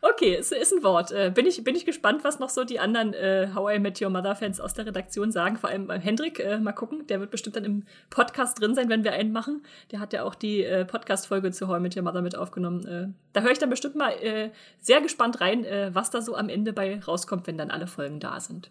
Okay, 0.00 0.36
es 0.36 0.52
ist 0.52 0.72
ein 0.72 0.82
Wort. 0.82 1.10
Äh, 1.10 1.32
bin, 1.34 1.46
ich, 1.46 1.62
bin 1.64 1.74
ich 1.74 1.84
gespannt, 1.84 2.22
was 2.22 2.38
noch 2.38 2.50
so 2.50 2.64
die 2.64 2.78
anderen 2.78 3.14
äh, 3.14 3.48
How 3.54 3.74
I 3.74 3.78
Met 3.78 4.00
Your 4.00 4.10
Mother 4.10 4.36
Fans 4.36 4.60
aus 4.60 4.74
der 4.74 4.86
Redaktion 4.86 5.32
sagen. 5.32 5.56
Vor 5.56 5.70
allem 5.70 5.86
beim 5.86 6.00
Hendrik. 6.00 6.38
Äh, 6.38 6.58
mal 6.58 6.72
gucken. 6.72 7.06
Der 7.08 7.20
wird 7.20 7.30
bestimmt 7.30 7.56
dann 7.56 7.64
im 7.64 7.84
Podcast 8.10 8.60
drin 8.60 8.74
sein, 8.74 8.88
wenn 8.88 9.02
wir 9.02 9.12
einen 9.12 9.32
machen. 9.32 9.62
Der 9.90 10.00
hat 10.00 10.12
ja 10.12 10.22
auch 10.22 10.34
die 10.34 10.62
äh, 10.62 10.84
Podcast-Folge 10.84 11.50
zu 11.50 11.68
How 11.68 11.78
I 11.78 11.80
Met 11.80 11.96
Your 11.96 12.02
Mother 12.02 12.22
mit 12.22 12.36
aufgenommen. 12.36 12.86
Äh, 12.86 13.08
da 13.32 13.40
höre 13.40 13.50
ich 13.50 13.58
dann 13.58 13.70
bestimmt 13.70 13.96
mal 13.96 14.10
äh, 14.10 14.50
sehr 14.80 15.00
gespannt 15.00 15.40
rein, 15.40 15.64
äh, 15.64 15.90
was 15.92 16.10
da 16.10 16.22
so 16.22 16.36
am 16.36 16.48
Ende 16.48 16.72
bei 16.72 17.00
rauskommt, 17.00 17.46
wenn 17.46 17.58
dann 17.58 17.70
alle 17.70 17.86
Folgen 17.86 18.20
da 18.20 18.38
sind. 18.38 18.70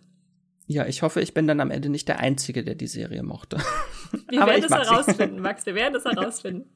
Ja, 0.68 0.86
ich 0.86 1.02
hoffe, 1.02 1.22
ich 1.22 1.34
bin 1.34 1.48
dann 1.48 1.62
am 1.62 1.72
Ende 1.72 1.88
nicht 1.88 2.10
der 2.10 2.20
Einzige, 2.20 2.64
der 2.64 2.76
die 2.76 2.88
Serie 2.88 3.24
mochte. 3.24 3.58
Wir 4.30 4.40
werden 4.46 4.66
es 4.66 4.72
herausfinden, 4.72 5.40
Max. 5.40 5.66
Wir 5.66 5.76
werden 5.76 5.96
es 5.96 6.04
herausfinden. 6.06 6.70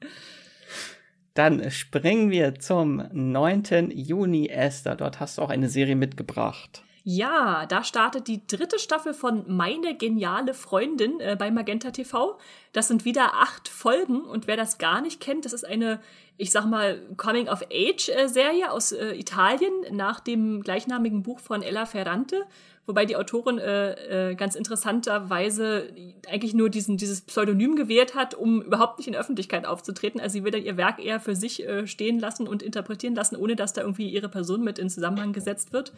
Dann 1.34 1.72
springen 1.72 2.30
wir 2.30 2.56
zum 2.56 3.04
9. 3.14 3.92
Juni, 3.92 4.50
Esther. 4.50 4.96
Dort 4.96 5.20
hast 5.20 5.38
du 5.38 5.42
auch 5.42 5.50
eine 5.50 5.70
Serie 5.70 5.96
mitgebracht. 5.96 6.84
Ja, 7.04 7.66
da 7.66 7.84
startet 7.84 8.28
die 8.28 8.46
dritte 8.46 8.78
Staffel 8.78 9.14
von 9.14 9.44
Meine 9.48 9.98
geniale 9.98 10.54
Freundin 10.54 11.20
äh, 11.20 11.36
bei 11.38 11.50
Magenta 11.50 11.90
TV. 11.90 12.38
Das 12.74 12.88
sind 12.88 13.06
wieder 13.06 13.34
acht 13.36 13.68
Folgen 13.68 14.22
und 14.22 14.46
wer 14.46 14.56
das 14.56 14.78
gar 14.78 15.02
nicht 15.02 15.20
kennt, 15.20 15.46
das 15.46 15.54
ist 15.54 15.66
eine, 15.66 16.00
ich 16.38 16.52
sag 16.52 16.66
mal, 16.66 17.02
Coming-of-Age-Serie 17.18 18.72
aus 18.72 18.92
äh, 18.92 19.14
Italien 19.16 19.74
nach 19.92 20.20
dem 20.20 20.62
gleichnamigen 20.62 21.24
Buch 21.24 21.40
von 21.40 21.64
Ella 21.64 21.88
Ferrante 21.88 22.46
wobei 22.86 23.06
die 23.06 23.16
Autorin 23.16 23.58
äh, 23.58 24.32
äh, 24.32 24.36
ganz 24.36 24.56
interessanterweise 24.56 25.94
eigentlich 26.28 26.54
nur 26.54 26.70
diesen, 26.70 26.98
dieses 26.98 27.22
Pseudonym 27.22 27.76
gewählt 27.76 28.16
hat, 28.16 28.34
um 28.34 28.62
überhaupt 28.62 28.98
nicht 28.98 29.08
in 29.08 29.16
Öffentlichkeit 29.16 29.66
aufzutreten. 29.66 30.20
Also 30.20 30.34
sie 30.34 30.44
will 30.44 30.52
dann 30.52 30.64
ihr 30.64 30.78
Werk 30.78 31.04
eher 31.04 31.20
für 31.20 31.36
sich 31.36 31.66
äh, 31.66 31.88
stehen 31.88 32.20
lassen 32.20 32.48
und 32.48 32.64
interpretieren 32.64 33.16
lassen, 33.16 33.36
ohne 33.36 33.56
dass 33.56 33.74
da 33.74 33.82
irgendwie 33.82 34.10
ihre 34.10 34.30
Person 34.30 34.64
mit 34.64 34.80
in 34.80 34.90
Zusammenhang 34.90 35.32
gesetzt 35.32 35.74
wird. 35.74 35.94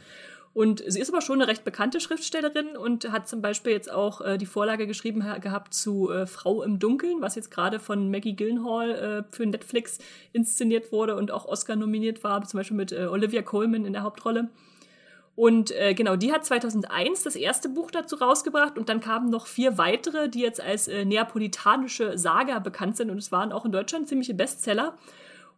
Und 0.54 0.84
sie 0.86 1.00
ist 1.00 1.10
aber 1.10 1.22
schon 1.22 1.42
eine 1.42 1.50
recht 1.50 1.64
bekannte 1.64 2.00
Schriftstellerin 2.00 2.78
und 2.78 3.12
hat 3.12 3.28
zum 3.28 3.42
Beispiel 3.42 3.72
jetzt 3.72 3.92
auch 3.92 4.22
äh, 4.22 4.38
die 4.38 4.46
Vorlage 4.46 4.86
geschrieben 4.86 5.24
gehabt 5.42 5.74
zu 5.74 6.12
äh, 6.12 6.28
Frau 6.28 6.62
im 6.62 6.78
Dunkeln, 6.78 7.22
was 7.22 7.34
jetzt 7.36 7.50
gerade 7.50 7.80
von 7.80 8.12
Maggie 8.12 8.36
Gyllenhaal 8.36 8.92
äh, 8.92 9.24
für 9.36 9.48
Netflix 9.48 9.98
inszeniert 10.32 10.92
wurde 10.92 11.16
und 11.16 11.32
auch 11.32 11.46
Oscar 11.46 11.76
nominiert 11.76 12.24
war, 12.24 12.44
zum 12.44 12.60
Beispiel 12.60 12.78
mit 12.78 12.92
äh, 12.92 13.08
Olivia 13.08 13.42
Colman 13.42 13.86
in 13.86 13.94
der 13.94 14.04
Hauptrolle. 14.04 14.50
Und 15.36 15.72
äh, 15.72 15.96
genau, 15.96 16.16
die 16.16 16.32
hat 16.32 16.46
2001 16.46 17.24
das 17.24 17.36
erste 17.36 17.68
Buch 17.68 17.90
dazu 17.90 18.18
rausgebracht 18.18 18.78
und 18.78 18.90
dann 18.90 19.00
kamen 19.00 19.32
noch 19.32 19.48
vier 19.48 19.80
weitere, 19.80 20.30
die 20.30 20.42
jetzt 20.42 20.62
als 20.62 20.88
äh, 20.88 21.06
neapolitanische 21.06 22.20
Saga 22.20 22.60
bekannt 22.60 22.98
sind 22.98 23.10
und 23.10 23.18
es 23.18 23.32
waren 23.32 23.52
auch 23.52 23.66
in 23.66 23.72
Deutschland 23.72 24.08
ziemliche 24.08 24.36
Bestseller. 24.36 24.96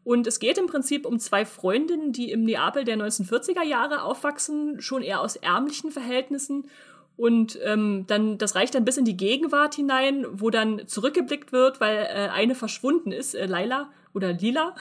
Und 0.05 0.27
es 0.27 0.39
geht 0.39 0.59
im 0.59 0.67
Prinzip 0.67 1.05
um 1.05 1.19
zwei 1.19 1.45
Freundinnen, 1.45 2.13
die 2.13 2.31
im 2.31 2.43
Neapel 2.43 2.83
der 2.83 2.95
1940er 2.95 3.63
Jahre 3.63 4.03
aufwachsen, 4.03 4.79
schon 4.79 5.01
eher 5.01 5.19
aus 5.19 5.35
ärmlichen 5.35 5.91
Verhältnissen. 5.91 6.69
Und 7.17 7.57
ähm, 7.63 8.05
dann, 8.05 8.37
das 8.37 8.53
reicht 8.53 8.75
dann 8.75 8.85
bis 8.85 8.97
in 8.97 9.05
die 9.05 9.17
Gegenwart 9.17 9.73
hinein, 9.73 10.25
wo 10.31 10.51
dann 10.51 10.87
zurückgeblickt 10.87 11.51
wird, 11.51 11.81
weil 11.81 11.97
äh, 11.97 12.29
eine 12.29 12.53
verschwunden 12.53 13.11
ist, 13.11 13.33
äh, 13.33 13.47
Laila 13.47 13.89
oder 14.13 14.31
Lila. 14.31 14.75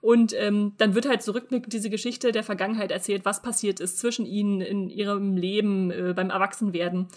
Und 0.00 0.34
ähm, 0.34 0.72
dann 0.78 0.94
wird 0.94 1.08
halt 1.08 1.22
zurückblickend 1.22 1.72
diese 1.72 1.90
Geschichte 1.90 2.32
der 2.32 2.42
Vergangenheit 2.42 2.90
erzählt, 2.90 3.26
was 3.26 3.42
passiert 3.42 3.80
ist 3.80 3.98
zwischen 3.98 4.24
ihnen 4.24 4.62
in 4.62 4.88
ihrem 4.88 5.36
Leben, 5.36 5.90
äh, 5.90 6.14
beim 6.16 6.30
Erwachsenwerden. 6.30 7.08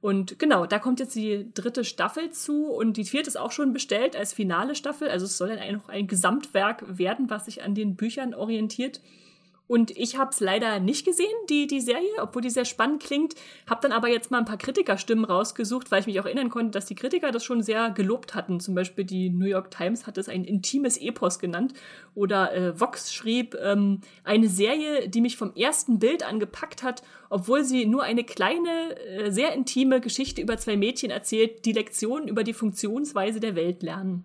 Und 0.00 0.38
genau, 0.38 0.64
da 0.66 0.78
kommt 0.78 1.00
jetzt 1.00 1.16
die 1.16 1.52
dritte 1.54 1.82
Staffel 1.82 2.30
zu 2.30 2.66
und 2.66 2.96
die 2.96 3.04
vierte 3.04 3.28
ist 3.28 3.36
auch 3.36 3.50
schon 3.50 3.72
bestellt 3.72 4.14
als 4.14 4.32
finale 4.32 4.74
Staffel. 4.76 5.08
Also 5.08 5.26
es 5.26 5.36
soll 5.36 5.56
dann 5.56 5.72
noch 5.72 5.88
ein 5.88 6.06
Gesamtwerk 6.06 6.98
werden, 6.98 7.30
was 7.30 7.46
sich 7.46 7.62
an 7.64 7.74
den 7.74 7.96
Büchern 7.96 8.32
orientiert. 8.32 9.00
Und 9.68 9.96
ich 9.96 10.16
habe 10.16 10.30
es 10.30 10.40
leider 10.40 10.80
nicht 10.80 11.04
gesehen, 11.04 11.26
die, 11.50 11.66
die 11.66 11.82
Serie, 11.82 12.08
obwohl 12.20 12.40
die 12.40 12.50
sehr 12.50 12.64
spannend 12.64 13.02
klingt. 13.02 13.34
Habe 13.68 13.82
dann 13.82 13.92
aber 13.92 14.08
jetzt 14.08 14.30
mal 14.30 14.38
ein 14.38 14.46
paar 14.46 14.56
Kritikerstimmen 14.56 15.26
rausgesucht, 15.26 15.90
weil 15.90 16.00
ich 16.00 16.06
mich 16.06 16.18
auch 16.18 16.24
erinnern 16.24 16.48
konnte, 16.48 16.70
dass 16.70 16.86
die 16.86 16.94
Kritiker 16.94 17.30
das 17.30 17.44
schon 17.44 17.62
sehr 17.62 17.90
gelobt 17.90 18.34
hatten. 18.34 18.60
Zum 18.60 18.74
Beispiel 18.74 19.04
die 19.04 19.28
New 19.28 19.44
York 19.46 19.70
Times 19.70 20.06
hat 20.06 20.16
es 20.16 20.28
ein 20.28 20.44
intimes 20.44 20.96
Epos 20.96 21.38
genannt. 21.38 21.74
Oder 22.14 22.54
äh, 22.54 22.80
Vox 22.80 23.12
schrieb, 23.12 23.54
ähm, 23.62 24.00
eine 24.24 24.48
Serie, 24.48 25.08
die 25.08 25.20
mich 25.20 25.36
vom 25.36 25.54
ersten 25.54 25.98
Bild 25.98 26.22
an 26.26 26.40
gepackt 26.40 26.82
hat, 26.82 27.02
obwohl 27.28 27.62
sie 27.62 27.84
nur 27.84 28.02
eine 28.02 28.24
kleine, 28.24 28.96
äh, 29.06 29.30
sehr 29.30 29.52
intime 29.52 30.00
Geschichte 30.00 30.40
über 30.40 30.56
zwei 30.56 30.78
Mädchen 30.78 31.10
erzählt, 31.10 31.66
die 31.66 31.72
Lektionen 31.72 32.26
über 32.26 32.42
die 32.42 32.54
Funktionsweise 32.54 33.38
der 33.38 33.54
Welt 33.54 33.82
lernen. 33.82 34.24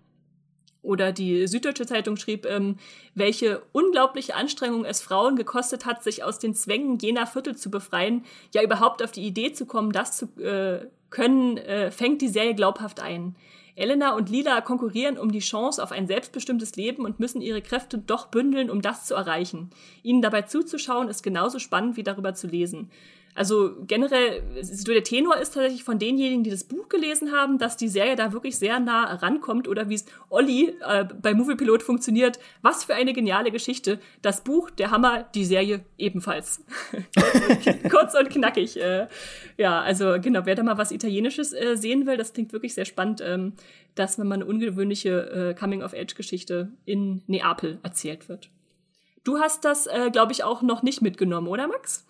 Oder 0.84 1.12
die 1.12 1.46
Süddeutsche 1.46 1.86
Zeitung 1.86 2.16
schrieb, 2.16 2.46
ähm, 2.46 2.76
welche 3.14 3.62
unglaubliche 3.72 4.34
Anstrengung 4.36 4.84
es 4.84 5.00
Frauen 5.00 5.34
gekostet 5.34 5.86
hat, 5.86 6.04
sich 6.04 6.22
aus 6.22 6.38
den 6.38 6.54
Zwängen 6.54 6.98
jener 6.98 7.26
Viertel 7.26 7.56
zu 7.56 7.70
befreien, 7.70 8.24
ja 8.52 8.62
überhaupt 8.62 9.02
auf 9.02 9.10
die 9.10 9.26
Idee 9.26 9.52
zu 9.52 9.66
kommen, 9.66 9.92
das 9.92 10.16
zu 10.16 10.26
äh, 10.40 10.86
können, 11.10 11.56
äh, 11.56 11.90
fängt 11.90 12.20
die 12.20 12.28
Serie 12.28 12.54
glaubhaft 12.54 13.00
ein. 13.00 13.34
Elena 13.76 14.14
und 14.14 14.28
Lila 14.28 14.60
konkurrieren 14.60 15.18
um 15.18 15.32
die 15.32 15.40
Chance 15.40 15.82
auf 15.82 15.90
ein 15.90 16.06
selbstbestimmtes 16.06 16.76
Leben 16.76 17.04
und 17.04 17.18
müssen 17.18 17.40
ihre 17.40 17.62
Kräfte 17.62 17.98
doch 17.98 18.26
bündeln, 18.26 18.70
um 18.70 18.82
das 18.82 19.06
zu 19.06 19.14
erreichen. 19.14 19.70
Ihnen 20.02 20.22
dabei 20.22 20.42
zuzuschauen 20.42 21.08
ist 21.08 21.22
genauso 21.22 21.58
spannend 21.58 21.96
wie 21.96 22.04
darüber 22.04 22.34
zu 22.34 22.46
lesen. 22.46 22.90
Also 23.34 23.74
generell, 23.86 24.42
der 24.86 25.02
Tenor 25.02 25.36
ist 25.38 25.54
tatsächlich 25.54 25.82
von 25.82 25.98
denjenigen, 25.98 26.44
die 26.44 26.50
das 26.50 26.64
Buch 26.64 26.88
gelesen 26.88 27.32
haben, 27.32 27.58
dass 27.58 27.76
die 27.76 27.88
Serie 27.88 28.14
da 28.14 28.32
wirklich 28.32 28.56
sehr 28.56 28.78
nah 28.78 29.14
rankommt 29.14 29.66
oder 29.66 29.88
wie 29.88 29.94
es 29.94 30.06
Olli 30.30 30.72
äh, 30.86 31.04
bei 31.04 31.34
Moviepilot 31.34 31.82
funktioniert. 31.82 32.38
Was 32.62 32.84
für 32.84 32.94
eine 32.94 33.12
geniale 33.12 33.50
Geschichte. 33.50 33.98
Das 34.22 34.44
Buch, 34.44 34.70
der 34.70 34.92
Hammer, 34.92 35.24
die 35.34 35.44
Serie 35.44 35.84
ebenfalls. 35.98 36.64
kurz, 37.90 38.14
und, 38.14 38.30
knackig. 38.30 38.80
Äh, 38.80 39.08
ja, 39.56 39.80
also 39.80 40.16
genau, 40.20 40.42
wer 40.44 40.54
da 40.54 40.62
mal 40.62 40.78
was 40.78 40.92
Italienisches 40.92 41.52
äh, 41.52 41.76
sehen 41.76 42.06
will, 42.06 42.16
das 42.16 42.34
klingt 42.34 42.52
wirklich 42.52 42.74
sehr 42.74 42.84
spannend, 42.84 43.20
ähm, 43.20 43.54
dass 43.96 44.16
wenn 44.16 44.28
man 44.28 44.42
eine 44.42 44.50
ungewöhnliche 44.50 45.50
äh, 45.50 45.54
Coming-of-Age-Geschichte 45.54 46.70
in 46.84 47.22
Neapel 47.26 47.78
erzählt 47.82 48.28
wird. 48.28 48.50
Du 49.24 49.38
hast 49.38 49.64
das, 49.64 49.88
äh, 49.88 50.10
glaube 50.12 50.32
ich, 50.32 50.44
auch 50.44 50.62
noch 50.62 50.82
nicht 50.82 51.02
mitgenommen, 51.02 51.48
oder 51.48 51.66
Max? 51.66 52.06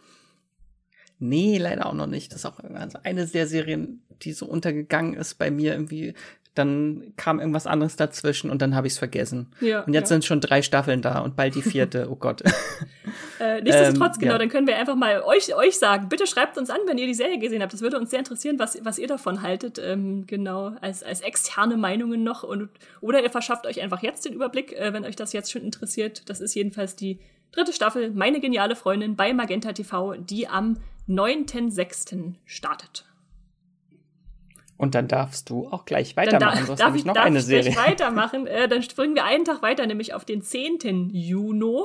Nee, 1.24 1.56
leider 1.56 1.86
auch 1.86 1.94
noch 1.94 2.06
nicht. 2.06 2.32
Das 2.32 2.40
ist 2.40 2.44
auch 2.44 2.58
also 2.74 2.98
eine 3.02 3.26
der 3.26 3.46
Serien, 3.46 4.02
die 4.20 4.34
so 4.34 4.44
untergegangen 4.44 5.14
ist 5.14 5.38
bei 5.38 5.50
mir 5.50 5.72
irgendwie. 5.72 6.12
Dann 6.54 7.14
kam 7.16 7.40
irgendwas 7.40 7.66
anderes 7.66 7.96
dazwischen 7.96 8.50
und 8.50 8.60
dann 8.60 8.76
habe 8.76 8.86
ich 8.86 8.92
es 8.92 8.98
vergessen. 8.98 9.48
Ja, 9.60 9.80
und 9.80 9.94
jetzt 9.94 10.10
ja. 10.10 10.16
sind 10.16 10.24
schon 10.26 10.40
drei 10.40 10.60
Staffeln 10.60 11.00
da 11.00 11.20
und 11.20 11.34
bald 11.34 11.54
die 11.54 11.62
vierte. 11.70 12.08
Oh 12.10 12.14
Gott. 12.14 12.42
äh, 13.40 13.62
nichtsdestotrotz, 13.62 14.16
ähm, 14.16 14.20
genau, 14.20 14.32
ja. 14.32 14.38
dann 14.38 14.50
können 14.50 14.66
wir 14.66 14.76
einfach 14.76 14.96
mal 14.96 15.22
euch, 15.22 15.54
euch 15.56 15.78
sagen. 15.78 16.10
Bitte 16.10 16.26
schreibt 16.26 16.58
uns 16.58 16.68
an, 16.68 16.78
wenn 16.86 16.98
ihr 16.98 17.06
die 17.06 17.14
Serie 17.14 17.38
gesehen 17.38 17.62
habt. 17.62 17.72
Das 17.72 17.80
würde 17.80 17.98
uns 17.98 18.10
sehr 18.10 18.18
interessieren, 18.18 18.58
was, 18.58 18.78
was 18.84 18.98
ihr 18.98 19.08
davon 19.08 19.40
haltet. 19.40 19.80
Ähm, 19.82 20.26
genau, 20.26 20.76
als, 20.82 21.02
als 21.02 21.22
externe 21.22 21.78
Meinungen 21.78 22.22
noch. 22.22 22.42
Und, 22.42 22.68
oder 23.00 23.22
ihr 23.22 23.30
verschafft 23.30 23.66
euch 23.66 23.80
einfach 23.80 24.02
jetzt 24.02 24.26
den 24.26 24.34
Überblick, 24.34 24.78
äh, 24.78 24.92
wenn 24.92 25.06
euch 25.06 25.16
das 25.16 25.32
jetzt 25.32 25.50
schon 25.50 25.62
interessiert. 25.62 26.28
Das 26.28 26.40
ist 26.40 26.54
jedenfalls 26.54 26.94
die 26.94 27.18
dritte 27.50 27.72
Staffel, 27.72 28.10
meine 28.10 28.40
geniale 28.40 28.76
Freundin 28.76 29.16
bei 29.16 29.32
Magenta 29.32 29.72
TV, 29.72 30.14
die 30.14 30.46
am 30.48 30.76
9.6. 31.08 32.34
startet. 32.44 33.04
Und 34.76 34.94
dann 34.94 35.06
darfst 35.06 35.50
du 35.50 35.68
auch 35.68 35.84
gleich 35.84 36.16
weitermachen, 36.16 36.60
da, 36.60 36.66
sonst 36.66 36.84
habe 36.84 36.96
ich 36.96 37.04
noch 37.04 37.14
darf 37.14 37.26
eine 37.26 37.38
ich 37.38 37.44
Serie. 37.44 37.76
weitermachen. 37.76 38.46
Äh, 38.46 38.68
dann 38.68 38.82
springen 38.82 39.14
wir 39.14 39.24
einen 39.24 39.44
Tag 39.44 39.62
weiter, 39.62 39.86
nämlich 39.86 40.14
auf 40.14 40.24
den 40.24 40.42
10. 40.42 41.10
Juni. 41.12 41.82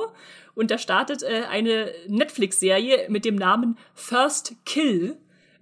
Und 0.54 0.70
da 0.70 0.78
startet 0.78 1.22
äh, 1.22 1.44
eine 1.48 1.92
Netflix-Serie 2.08 3.06
mit 3.08 3.24
dem 3.24 3.36
Namen 3.36 3.78
First 3.94 4.54
Kill. 4.64 5.16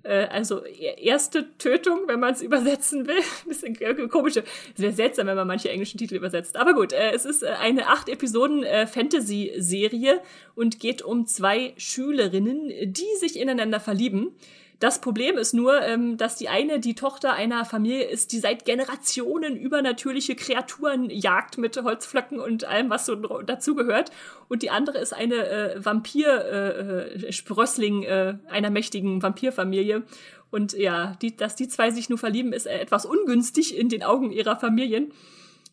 Äh, 0.08 0.26
also 0.30 0.64
e-, 0.64 0.94
erste 1.02 1.46
Tötung, 1.58 2.00
wenn 2.06 2.18
man 2.18 2.32
es 2.32 2.40
übersetzen 2.40 3.06
will. 3.06 3.20
Bisschen 3.46 3.76
komisch. 4.08 4.36
Es 4.36 4.80
wäre 4.80 4.92
seltsam, 4.92 5.26
wenn 5.26 5.36
man 5.36 5.46
manche 5.46 5.68
englischen 5.68 5.98
Titel 5.98 6.16
übersetzt. 6.16 6.56
Aber 6.56 6.72
gut, 6.74 6.92
äh, 6.92 7.12
es 7.12 7.26
ist 7.26 7.42
äh, 7.42 7.48
eine 7.48 7.88
acht 7.88 8.08
Episoden 8.08 8.64
Fantasy-Serie 8.86 10.20
und 10.54 10.80
geht 10.80 11.02
um 11.02 11.26
zwei 11.26 11.74
Schülerinnen, 11.76 12.92
die 12.92 13.16
sich 13.18 13.38
ineinander 13.38 13.80
verlieben. 13.80 14.32
Das 14.80 15.00
Problem 15.00 15.36
ist 15.36 15.54
nur, 15.54 15.82
ähm, 15.82 16.16
dass 16.16 16.36
die 16.36 16.48
eine 16.48 16.78
die 16.78 16.94
Tochter 16.94 17.32
einer 17.32 17.64
Familie 17.64 18.04
ist, 18.04 18.30
die 18.30 18.38
seit 18.38 18.64
Generationen 18.64 19.56
übernatürliche 19.56 20.36
Kreaturen 20.36 21.10
jagt 21.10 21.58
mit 21.58 21.76
Holzflöcken 21.82 22.38
und 22.38 22.62
allem, 22.64 22.88
was 22.88 23.06
so 23.06 23.16
dazugehört. 23.16 24.12
Und 24.48 24.62
die 24.62 24.70
andere 24.70 24.98
ist 24.98 25.12
eine 25.12 25.48
äh, 25.48 25.84
Vampir-Sprössling 25.84 28.04
äh, 28.04 28.30
äh, 28.30 28.34
einer 28.48 28.70
mächtigen 28.70 29.20
Vampirfamilie. 29.20 30.04
Und 30.50 30.74
ja, 30.74 31.16
die, 31.20 31.36
dass 31.36 31.56
die 31.56 31.66
zwei 31.68 31.90
sich 31.90 32.08
nur 32.08 32.18
verlieben, 32.18 32.52
ist 32.52 32.66
äh, 32.66 32.78
etwas 32.78 33.04
ungünstig 33.04 33.76
in 33.76 33.88
den 33.88 34.04
Augen 34.04 34.30
ihrer 34.30 34.54
Familien. 34.56 35.12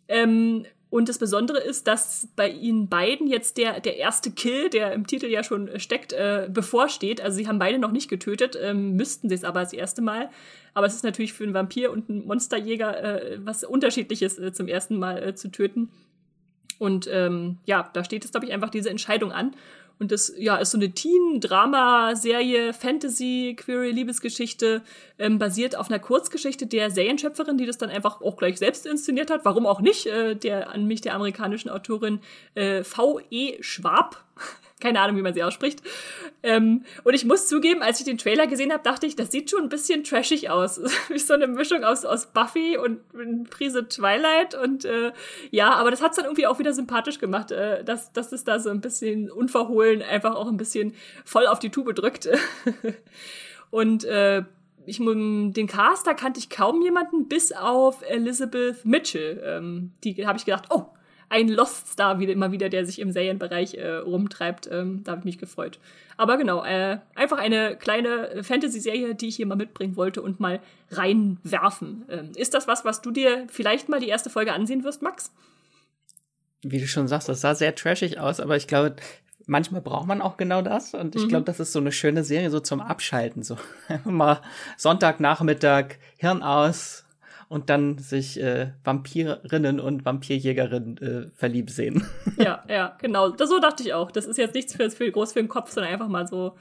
Ähm, 0.07 0.65
und 0.89 1.09
das 1.09 1.17
Besondere 1.17 1.59
ist, 1.59 1.87
dass 1.87 2.27
bei 2.35 2.49
ihnen 2.49 2.87
beiden 2.87 3.27
jetzt 3.27 3.57
der, 3.57 3.79
der 3.79 3.97
erste 3.97 4.31
Kill, 4.31 4.69
der 4.69 4.93
im 4.93 5.07
Titel 5.07 5.25
ja 5.25 5.43
schon 5.43 5.79
steckt, 5.79 6.13
äh, 6.13 6.47
bevorsteht. 6.49 7.21
Also 7.21 7.37
sie 7.37 7.47
haben 7.47 7.59
beide 7.59 7.79
noch 7.79 7.91
nicht 7.91 8.09
getötet, 8.09 8.57
ähm, 8.61 8.95
müssten 8.95 9.27
sie 9.27 9.35
es 9.35 9.43
aber 9.43 9.61
das 9.61 9.73
erste 9.73 10.01
Mal. 10.01 10.29
Aber 10.73 10.85
es 10.85 10.95
ist 10.95 11.03
natürlich 11.03 11.33
für 11.33 11.43
einen 11.43 11.53
Vampir 11.53 11.91
und 11.91 12.09
einen 12.09 12.25
Monsterjäger 12.25 13.03
äh, 13.03 13.39
was 13.43 13.63
Unterschiedliches 13.63 14.37
äh, 14.37 14.53
zum 14.53 14.67
ersten 14.67 14.97
Mal 14.97 15.21
äh, 15.21 15.35
zu 15.35 15.49
töten. 15.49 15.89
Und 16.77 17.09
ähm, 17.11 17.57
ja, 17.65 17.89
da 17.93 18.03
steht 18.03 18.23
jetzt, 18.23 18.31
glaube 18.31 18.45
ich, 18.45 18.53
einfach 18.53 18.69
diese 18.69 18.89
Entscheidung 18.89 19.31
an. 19.31 19.55
Und 19.99 20.11
das 20.11 20.33
ja, 20.37 20.57
ist 20.57 20.71
so 20.71 20.77
eine 20.77 20.91
Teen-Drama-Serie, 20.91 22.73
Fantasy, 22.73 23.55
Query, 23.57 23.91
Liebesgeschichte, 23.91 24.81
ähm, 25.17 25.39
basiert 25.39 25.77
auf 25.77 25.89
einer 25.89 25.99
Kurzgeschichte 25.99 26.67
der 26.67 26.91
Serienschöpferin, 26.91 27.57
die 27.57 27.65
das 27.65 27.77
dann 27.77 27.89
einfach 27.89 28.21
auch 28.21 28.37
gleich 28.37 28.57
selbst 28.57 28.85
inszeniert 28.85 29.31
hat. 29.31 29.45
Warum 29.45 29.65
auch 29.65 29.81
nicht? 29.81 30.05
Äh, 30.07 30.35
der 30.35 30.69
an 30.71 30.85
mich 30.85 31.01
der 31.01 31.15
amerikanischen 31.15 31.69
Autorin 31.69 32.19
äh, 32.55 32.83
V.E. 32.83 33.61
Schwab 33.61 34.23
keine 34.85 34.99
Ahnung, 34.99 35.17
wie 35.17 35.23
man 35.23 35.33
sie 35.33 35.43
ausspricht. 35.43 35.81
Ähm, 36.43 36.83
und 37.03 37.15
ich 37.15 37.25
muss 37.25 37.47
zugeben, 37.47 37.81
als 37.81 37.99
ich 37.99 38.05
den 38.05 38.19
Trailer 38.19 38.45
gesehen 38.45 38.71
habe, 38.71 38.83
dachte 38.83 39.07
ich, 39.07 39.15
das 39.15 39.31
sieht 39.31 39.49
schon 39.49 39.63
ein 39.63 39.69
bisschen 39.69 40.03
trashig 40.03 40.51
aus. 40.51 40.79
Wie 41.09 41.17
so 41.17 41.33
eine 41.33 41.47
Mischung 41.47 41.83
aus, 41.83 42.05
aus 42.05 42.27
Buffy 42.27 42.77
und 42.77 43.01
Prise 43.49 43.87
Twilight. 43.87 44.53
Und 44.53 44.85
äh, 44.85 45.11
ja, 45.49 45.73
aber 45.73 45.89
das 45.89 46.03
hat 46.03 46.11
es 46.11 46.17
dann 46.17 46.25
irgendwie 46.25 46.45
auch 46.45 46.59
wieder 46.59 46.71
sympathisch 46.71 47.17
gemacht, 47.17 47.49
äh, 47.49 47.83
dass, 47.83 48.13
dass 48.13 48.31
es 48.31 48.43
da 48.43 48.59
so 48.59 48.69
ein 48.69 48.79
bisschen 48.79 49.31
unverhohlen 49.31 50.03
einfach 50.03 50.35
auch 50.35 50.47
ein 50.47 50.57
bisschen 50.57 50.93
voll 51.23 51.47
auf 51.47 51.57
die 51.57 51.71
Tube 51.71 51.95
drückt. 51.95 52.29
und 53.71 54.03
äh, 54.03 54.43
ich, 54.85 54.99
den 54.99 55.67
Caster 55.67 56.13
kannte 56.13 56.39
ich 56.39 56.51
kaum 56.51 56.83
jemanden, 56.83 57.27
bis 57.27 57.51
auf 57.51 58.03
Elizabeth 58.03 58.85
Mitchell. 58.85 59.41
Ähm, 59.43 59.93
die 60.03 60.27
habe 60.27 60.37
ich 60.37 60.45
gedacht, 60.45 60.65
oh, 60.69 60.85
ein 61.35 61.49
Lost 61.49 61.87
Star 61.87 62.19
wieder 62.19 62.31
immer 62.31 62.51
wieder, 62.53 62.69
der 62.69 62.85
sich 62.85 62.99
im 62.99 63.11
Serienbereich 63.11 63.73
äh, 63.73 63.95
rumtreibt. 63.97 64.69
Ähm, 64.71 65.03
da 65.03 65.11
habe 65.11 65.19
ich 65.19 65.25
mich 65.25 65.37
gefreut. 65.37 65.79
Aber 66.15 66.37
genau, 66.37 66.63
äh, 66.63 66.99
einfach 67.13 67.37
eine 67.37 67.75
kleine 67.75 68.41
Fantasy-Serie, 68.41 69.15
die 69.15 69.27
ich 69.27 69.35
hier 69.35 69.45
mal 69.45 69.55
mitbringen 69.55 69.97
wollte 69.97 70.21
und 70.21 70.39
mal 70.39 70.61
reinwerfen. 70.91 72.05
Ähm, 72.09 72.31
ist 72.35 72.53
das 72.53 72.67
was, 72.67 72.85
was 72.85 73.01
du 73.01 73.11
dir 73.11 73.47
vielleicht 73.49 73.89
mal 73.89 73.99
die 73.99 74.07
erste 74.07 74.29
Folge 74.29 74.53
ansehen 74.53 74.85
wirst, 74.85 75.01
Max? 75.01 75.33
Wie 76.61 76.79
du 76.79 76.87
schon 76.87 77.09
sagst, 77.09 77.27
das 77.27 77.41
sah 77.41 77.53
sehr 77.53 77.75
trashig 77.75 78.17
aus, 78.17 78.39
aber 78.39 78.55
ich 78.55 78.67
glaube, 78.67 78.95
manchmal 79.45 79.81
braucht 79.81 80.07
man 80.07 80.21
auch 80.21 80.37
genau 80.37 80.61
das. 80.61 80.93
Und 80.93 81.17
ich 81.17 81.23
mhm. 81.23 81.29
glaube, 81.29 81.45
das 81.45 81.59
ist 81.59 81.73
so 81.73 81.79
eine 81.79 81.91
schöne 81.91 82.23
Serie, 82.23 82.49
so 82.49 82.61
zum 82.61 82.79
Abschalten. 82.79 83.43
So 83.43 83.57
mal 84.05 84.41
Sonntagnachmittag, 84.77 85.95
Hirn 86.17 86.43
aus, 86.43 87.04
und 87.47 87.69
dann 87.69 87.97
sich 87.97 88.39
äh, 88.41 88.71
Vampirinnen 88.83 89.79
und 89.79 90.05
Vampirjägerinnen 90.05 90.97
äh, 90.97 91.27
verliebt 91.35 91.69
sehen. 91.69 92.05
Ja, 92.37 92.63
ja, 92.67 92.97
genau. 93.01 93.29
Das, 93.29 93.49
so 93.49 93.59
dachte 93.59 93.81
ich 93.81 93.93
auch. 93.93 94.11
Das 94.11 94.25
ist 94.25 94.37
jetzt 94.37 94.55
nichts 94.55 94.75
für, 94.75 94.89
für 94.91 95.09
groß 95.09 95.33
für 95.33 95.39
den 95.39 95.47
Kopf, 95.47 95.71
sondern 95.71 95.93
einfach 95.93 96.09
mal 96.09 96.27
so 96.27 96.55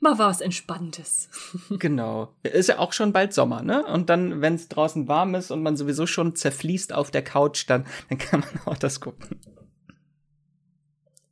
mal 0.00 0.18
was 0.18 0.40
Entspanntes. 0.40 1.30
Genau. 1.78 2.34
Ist 2.42 2.68
ja 2.68 2.78
auch 2.78 2.92
schon 2.92 3.12
bald 3.12 3.32
Sommer, 3.32 3.62
ne? 3.62 3.84
Und 3.86 4.10
dann, 4.10 4.40
wenn 4.42 4.54
es 4.54 4.68
draußen 4.68 5.08
warm 5.08 5.34
ist 5.34 5.50
und 5.50 5.62
man 5.62 5.76
sowieso 5.76 6.06
schon 6.06 6.36
zerfließt 6.36 6.92
auf 6.92 7.10
der 7.10 7.22
Couch, 7.22 7.64
dann, 7.68 7.86
dann 8.08 8.18
kann 8.18 8.40
man 8.40 8.60
auch 8.66 8.78
das 8.78 9.00
gucken. 9.00 9.40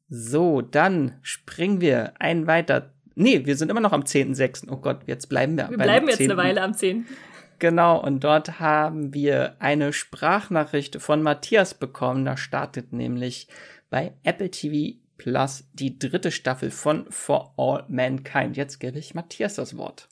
So, 0.08 0.60
dann 0.60 1.18
springen 1.22 1.80
wir 1.80 2.14
ein 2.20 2.46
weiter. 2.46 2.92
Nee, 3.16 3.46
wir 3.46 3.56
sind 3.56 3.70
immer 3.70 3.80
noch 3.80 3.92
am 3.92 4.02
10.6. 4.02 4.70
Oh 4.70 4.76
Gott, 4.76 5.00
jetzt 5.06 5.28
bleiben 5.28 5.56
wir. 5.56 5.70
Wir 5.70 5.78
bleiben 5.78 6.08
jetzt 6.08 6.18
10. 6.18 6.30
eine 6.30 6.42
Weile 6.42 6.62
am 6.62 6.74
10. 6.74 7.06
Genau, 7.58 8.00
und 8.00 8.24
dort 8.24 8.60
haben 8.60 9.14
wir 9.14 9.56
eine 9.58 9.92
Sprachnachricht 9.92 11.00
von 11.00 11.22
Matthias 11.22 11.74
bekommen. 11.74 12.24
Da 12.24 12.36
startet 12.36 12.92
nämlich 12.92 13.48
bei 13.90 14.14
Apple 14.22 14.50
TV 14.50 14.98
Plus 15.16 15.64
die 15.72 15.98
dritte 15.98 16.30
Staffel 16.30 16.70
von 16.70 17.06
For 17.08 17.54
All 17.56 17.84
Mankind. 17.88 18.56
Jetzt 18.56 18.80
gebe 18.80 18.98
ich 18.98 19.14
Matthias 19.14 19.54
das 19.54 19.76
Wort. 19.76 20.08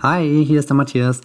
Hi, 0.00 0.44
hier 0.44 0.60
ist 0.60 0.68
der 0.68 0.76
Matthias. 0.76 1.22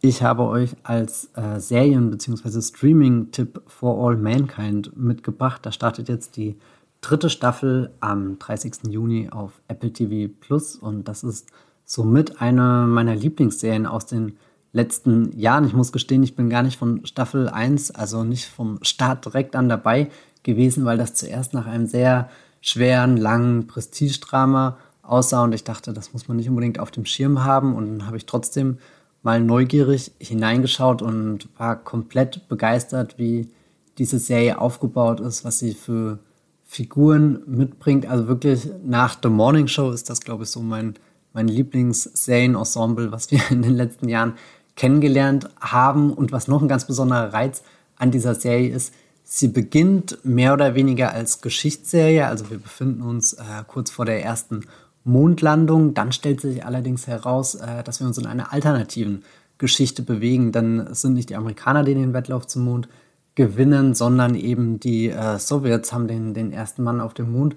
Ich 0.00 0.22
habe 0.22 0.44
euch 0.44 0.74
als 0.82 1.30
äh, 1.36 1.60
Serien- 1.60 2.10
bzw. 2.10 2.60
Streaming-Tipp 2.60 3.62
For 3.66 4.04
All 4.04 4.16
Mankind 4.16 4.96
mitgebracht. 4.96 5.64
Da 5.64 5.70
startet 5.70 6.08
jetzt 6.08 6.36
die 6.36 6.58
dritte 7.02 7.28
Staffel 7.28 7.92
am 8.00 8.38
30. 8.38 8.88
Juni 8.88 9.28
auf 9.30 9.60
Apple 9.68 9.92
TV 9.92 10.32
Plus 10.40 10.76
und 10.76 11.06
das 11.06 11.22
ist 11.22 11.52
somit 11.84 12.40
eine 12.40 12.86
meiner 12.88 13.14
Lieblingsserien 13.14 13.86
aus 13.86 14.06
den 14.06 14.38
letzten 14.72 15.38
Jahren. 15.38 15.66
Ich 15.66 15.74
muss 15.74 15.92
gestehen, 15.92 16.22
ich 16.22 16.34
bin 16.34 16.50
gar 16.50 16.62
nicht 16.62 16.78
von 16.78 17.04
Staffel 17.04 17.48
1, 17.48 17.92
also 17.92 18.24
nicht 18.24 18.46
vom 18.46 18.78
Start 18.82 19.24
direkt 19.24 19.54
an 19.54 19.68
dabei 19.68 20.10
gewesen, 20.42 20.84
weil 20.84 20.98
das 20.98 21.14
zuerst 21.14 21.54
nach 21.54 21.66
einem 21.66 21.86
sehr 21.86 22.30
schweren, 22.60 23.16
langen 23.16 23.66
Prestigedrama 23.66 24.78
aussah 25.02 25.44
und 25.44 25.52
ich 25.52 25.64
dachte, 25.64 25.92
das 25.92 26.12
muss 26.12 26.28
man 26.28 26.36
nicht 26.36 26.48
unbedingt 26.48 26.78
auf 26.78 26.90
dem 26.90 27.04
Schirm 27.04 27.44
haben 27.44 27.74
und 27.74 27.98
dann 27.98 28.06
habe 28.06 28.16
ich 28.16 28.26
trotzdem 28.26 28.78
mal 29.22 29.40
neugierig 29.40 30.12
hineingeschaut 30.18 31.02
und 31.02 31.48
war 31.58 31.76
komplett 31.76 32.48
begeistert, 32.48 33.18
wie 33.18 33.48
diese 33.98 34.18
Serie 34.18 34.60
aufgebaut 34.60 35.20
ist, 35.20 35.44
was 35.44 35.58
sie 35.58 35.74
für 35.74 36.18
Figuren 36.64 37.42
mitbringt. 37.46 38.06
Also 38.06 38.26
wirklich 38.26 38.68
nach 38.84 39.18
The 39.22 39.28
Morning 39.28 39.68
Show 39.68 39.90
ist 39.90 40.08
das, 40.08 40.20
glaube 40.20 40.44
ich, 40.44 40.50
so 40.50 40.60
mein, 40.60 40.94
mein 41.34 41.46
Lieblings-Serien-Ensemble, 41.46 43.12
was 43.12 43.30
wir 43.30 43.40
in 43.50 43.62
den 43.62 43.74
letzten 43.74 44.08
Jahren 44.08 44.34
kennengelernt 44.76 45.48
haben. 45.60 46.12
Und 46.12 46.32
was 46.32 46.48
noch 46.48 46.62
ein 46.62 46.68
ganz 46.68 46.86
besonderer 46.86 47.32
Reiz 47.32 47.62
an 47.96 48.10
dieser 48.10 48.34
Serie 48.34 48.70
ist, 48.70 48.92
sie 49.24 49.48
beginnt 49.48 50.18
mehr 50.24 50.52
oder 50.52 50.74
weniger 50.74 51.12
als 51.12 51.40
Geschichtsserie. 51.40 52.26
Also 52.26 52.50
wir 52.50 52.58
befinden 52.58 53.02
uns 53.02 53.34
äh, 53.34 53.42
kurz 53.66 53.90
vor 53.90 54.04
der 54.04 54.22
ersten 54.22 54.66
Mondlandung. 55.04 55.94
Dann 55.94 56.12
stellt 56.12 56.40
sich 56.40 56.64
allerdings 56.64 57.06
heraus, 57.06 57.54
äh, 57.54 57.82
dass 57.82 58.00
wir 58.00 58.06
uns 58.06 58.18
in 58.18 58.26
einer 58.26 58.52
alternativen 58.52 59.24
Geschichte 59.58 60.02
bewegen. 60.02 60.52
Denn 60.52 60.80
es 60.80 61.02
sind 61.02 61.14
nicht 61.14 61.30
die 61.30 61.36
Amerikaner, 61.36 61.84
die 61.84 61.94
den 61.94 62.14
Wettlauf 62.14 62.46
zum 62.46 62.64
Mond 62.64 62.88
gewinnen, 63.34 63.94
sondern 63.94 64.34
eben 64.34 64.78
die 64.80 65.08
äh, 65.08 65.38
Sowjets 65.38 65.92
haben 65.92 66.08
den, 66.08 66.34
den 66.34 66.52
ersten 66.52 66.82
Mann 66.82 67.00
auf 67.00 67.14
dem 67.14 67.32
Mond 67.32 67.56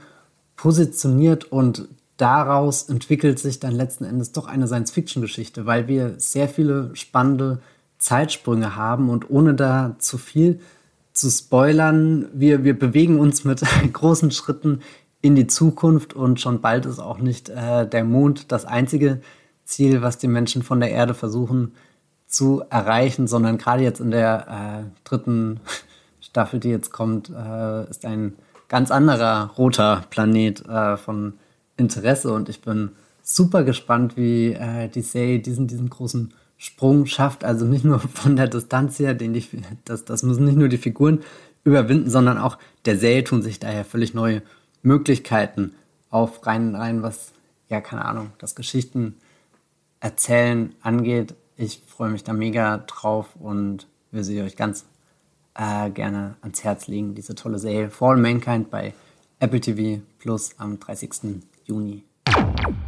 positioniert 0.55 1.45
und 1.45 1.87
daraus 2.17 2.83
entwickelt 2.83 3.39
sich 3.39 3.59
dann 3.59 3.73
letzten 3.73 4.05
Endes 4.05 4.31
doch 4.31 4.47
eine 4.47 4.67
Science-Fiction-Geschichte, 4.67 5.65
weil 5.65 5.87
wir 5.87 6.15
sehr 6.17 6.47
viele 6.47 6.95
spannende 6.95 7.59
Zeitsprünge 7.97 8.75
haben 8.75 9.09
und 9.09 9.29
ohne 9.29 9.53
da 9.53 9.95
zu 9.99 10.17
viel 10.17 10.59
zu 11.13 11.29
spoilern, 11.29 12.27
wir, 12.33 12.63
wir 12.63 12.77
bewegen 12.77 13.19
uns 13.19 13.43
mit 13.43 13.61
großen 13.93 14.31
Schritten 14.31 14.81
in 15.21 15.35
die 15.35 15.47
Zukunft 15.47 16.13
und 16.13 16.39
schon 16.39 16.61
bald 16.61 16.85
ist 16.85 16.99
auch 16.99 17.19
nicht 17.19 17.49
äh, 17.49 17.87
der 17.87 18.03
Mond 18.03 18.51
das 18.51 18.65
einzige 18.65 19.21
Ziel, 19.63 20.01
was 20.01 20.17
die 20.17 20.27
Menschen 20.27 20.61
von 20.61 20.79
der 20.79 20.91
Erde 20.91 21.13
versuchen 21.13 21.73
zu 22.27 22.63
erreichen, 22.69 23.27
sondern 23.27 23.57
gerade 23.57 23.81
jetzt 23.81 24.01
in 24.01 24.11
der 24.11 24.83
äh, 24.85 24.99
dritten 25.03 25.61
Staffel, 26.19 26.59
die 26.59 26.69
jetzt 26.69 26.91
kommt, 26.91 27.29
äh, 27.29 27.89
ist 27.89 28.05
ein 28.05 28.33
ganz 28.67 28.91
anderer 28.91 29.51
roter 29.57 30.03
Planet 30.09 30.65
äh, 30.67 30.97
von 30.97 31.33
Interesse 31.77 32.31
und 32.33 32.49
ich 32.49 32.61
bin 32.61 32.91
super 33.21 33.63
gespannt, 33.63 34.15
wie 34.17 34.53
äh, 34.53 34.87
die 34.87 35.01
Serie 35.01 35.39
diesen, 35.39 35.67
diesen 35.67 35.89
großen 35.89 36.33
Sprung 36.57 37.05
schafft. 37.05 37.43
Also 37.43 37.65
nicht 37.65 37.83
nur 37.83 37.99
von 37.99 38.35
der 38.35 38.47
Distanz 38.47 38.99
her, 38.99 39.13
den 39.13 39.33
die, 39.33 39.45
das, 39.83 40.05
das 40.05 40.23
müssen 40.23 40.45
nicht 40.45 40.57
nur 40.57 40.69
die 40.69 40.77
Figuren 40.77 41.21
überwinden, 41.63 42.09
sondern 42.09 42.37
auch 42.37 42.57
der 42.85 42.97
Serie 42.97 43.23
tun 43.23 43.41
sich 43.41 43.59
daher 43.59 43.83
völlig 43.83 44.13
neue 44.13 44.41
Möglichkeiten 44.83 45.73
auf, 46.09 46.45
rein, 46.45 46.75
rein 46.75 47.01
was, 47.01 47.33
ja, 47.69 47.81
keine 47.81 48.05
Ahnung, 48.05 48.31
das 48.37 48.55
Geschichten 48.55 49.15
erzählen 49.99 50.73
angeht. 50.81 51.33
Ich 51.57 51.81
freue 51.87 52.11
mich 52.11 52.23
da 52.23 52.33
mega 52.33 52.77
drauf 52.77 53.35
und 53.39 53.87
will 54.11 54.23
sie 54.23 54.41
euch 54.41 54.55
ganz 54.55 54.85
äh, 55.55 55.89
gerne 55.89 56.35
ans 56.41 56.63
Herz 56.63 56.87
legen, 56.87 57.15
diese 57.15 57.33
tolle 57.33 57.57
Serie 57.57 57.89
For 57.89 58.15
Mankind 58.15 58.69
bei 58.69 58.93
Apple 59.39 59.59
TV 59.59 60.01
Plus 60.19 60.51
am 60.59 60.79
30. 60.79 61.41
Juni. 61.65 62.03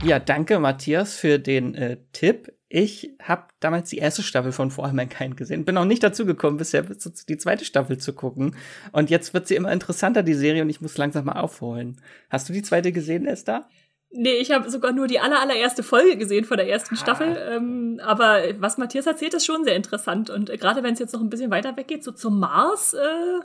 Ja, 0.04 0.20
danke 0.20 0.60
Matthias 0.60 1.16
für 1.16 1.40
den 1.40 1.76
äh, 1.76 1.98
Tipp. 2.14 2.54
Ich 2.70 3.12
habe 3.22 3.46
damals 3.62 3.90
die 3.90 3.98
erste 3.98 4.24
Staffel 4.24 4.52
von 4.52 4.72
For 4.72 4.86
All 4.86 4.94
Mankind 4.94 5.38
gesehen, 5.38 5.64
bin 5.64 5.78
auch 5.78 5.86
nicht 5.86 6.04
dazu 6.04 6.26
gekommen, 6.26 6.58
bisher 6.58 6.84
die 6.84 7.38
zweite 7.38 7.64
Staffel 7.64 7.98
zu 7.98 8.14
gucken. 8.14 8.56
Und 8.92 9.10
jetzt 9.10 9.34
wird 9.34 9.48
sie 9.48 9.56
immer 9.56 9.72
interessanter, 9.72 10.22
die 10.22 10.34
Serie, 10.34 10.64
und 10.64 10.70
ich 10.70 10.82
muss 10.82 10.98
langsam 10.98 11.26
mal 11.26 11.40
aufholen. 11.40 12.02
Hast 12.30 12.50
du 12.50 12.54
die 12.54 12.64
zweite 12.64 12.92
gesehen, 12.92 13.26
Esther? 13.26 13.68
Nee, 14.10 14.36
ich 14.36 14.52
habe 14.52 14.70
sogar 14.70 14.94
nur 14.94 15.08
die 15.08 15.20
aller, 15.20 15.42
allererste 15.42 15.84
Folge 15.84 16.18
gesehen 16.18 16.46
von 16.46 16.58
der 16.58 16.70
ersten 16.70 16.96
ah. 16.96 16.98
Staffel. 16.98 17.38
Ähm, 17.50 18.02
aber 18.04 18.42
was 18.60 18.78
Matthias 18.78 19.06
erzählt, 19.06 19.34
ist 19.34 19.46
schon 19.46 19.64
sehr 19.64 19.76
interessant. 19.76 20.30
Und 20.30 20.50
äh, 20.50 20.58
gerade 20.58 20.84
wenn 20.84 20.94
es 20.94 21.00
jetzt 21.00 21.14
noch 21.14 21.22
ein 21.22 21.30
bisschen 21.30 21.52
weiter 21.52 21.76
weggeht, 21.78 22.04
so 22.04 22.12
zum 22.12 22.40
Mars, 22.40 22.94
äh, 22.94 22.98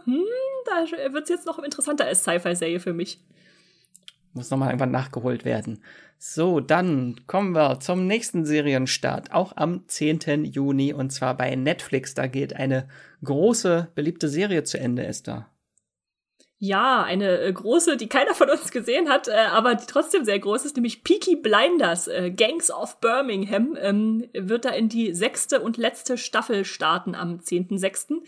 hm, 0.04 0.24
da 0.66 1.12
wird 1.12 1.24
es 1.24 1.30
jetzt 1.30 1.46
noch 1.46 1.58
interessanter 1.58 2.06
als 2.06 2.22
Sci-Fi-Serie 2.22 2.80
für 2.80 2.92
mich. 2.92 3.20
Muss 4.34 4.50
nochmal 4.50 4.68
irgendwann 4.68 4.90
nachgeholt 4.90 5.44
werden. 5.44 5.82
So, 6.18 6.60
dann 6.60 7.20
kommen 7.26 7.52
wir 7.52 7.80
zum 7.80 8.06
nächsten 8.06 8.46
Serienstart, 8.46 9.32
auch 9.32 9.56
am 9.56 9.88
10. 9.88 10.44
Juni, 10.44 10.92
und 10.92 11.10
zwar 11.10 11.36
bei 11.36 11.54
Netflix. 11.54 12.14
Da 12.14 12.28
geht 12.28 12.54
eine 12.54 12.88
große, 13.24 13.88
beliebte 13.94 14.28
Serie 14.28 14.62
zu 14.64 14.78
Ende, 14.78 15.04
Esther. 15.04 15.48
Ja, 16.64 17.02
eine 17.02 17.40
äh, 17.40 17.52
große, 17.52 17.96
die 17.96 18.06
keiner 18.08 18.34
von 18.34 18.48
uns 18.48 18.70
gesehen 18.70 19.08
hat, 19.08 19.26
äh, 19.26 19.32
aber 19.50 19.74
die 19.74 19.86
trotzdem 19.86 20.24
sehr 20.24 20.38
groß 20.38 20.64
ist, 20.64 20.76
nämlich 20.76 21.02
Peaky 21.02 21.34
Blinders, 21.34 22.06
äh, 22.06 22.30
Gangs 22.30 22.70
of 22.70 23.00
Birmingham, 23.00 23.76
ähm, 23.80 24.28
wird 24.32 24.64
da 24.64 24.70
in 24.70 24.88
die 24.88 25.12
sechste 25.12 25.60
und 25.60 25.76
letzte 25.76 26.16
Staffel 26.16 26.64
starten 26.64 27.16
am 27.16 27.40
10.6. 27.40 28.22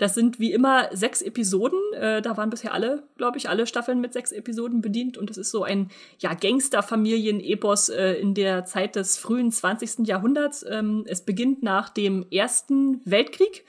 Das 0.00 0.14
sind 0.14 0.40
wie 0.40 0.50
immer 0.50 0.88
sechs 0.96 1.20
Episoden. 1.20 1.78
Äh, 1.92 2.22
da 2.22 2.38
waren 2.38 2.48
bisher 2.48 2.72
alle, 2.72 3.02
glaube 3.18 3.36
ich, 3.36 3.50
alle 3.50 3.66
Staffeln 3.66 4.00
mit 4.00 4.14
sechs 4.14 4.32
Episoden 4.32 4.80
bedient. 4.80 5.18
Und 5.18 5.28
es 5.28 5.36
ist 5.36 5.50
so 5.50 5.62
ein 5.62 5.90
ja, 6.20 6.32
Gangsterfamilien-Epos 6.32 7.90
äh, 7.90 8.14
in 8.14 8.32
der 8.32 8.64
Zeit 8.64 8.96
des 8.96 9.18
frühen 9.18 9.52
20. 9.52 10.06
Jahrhunderts. 10.08 10.64
Ähm, 10.66 11.04
es 11.06 11.20
beginnt 11.20 11.62
nach 11.62 11.90
dem 11.90 12.24
Ersten 12.30 13.02
Weltkrieg. 13.04 13.66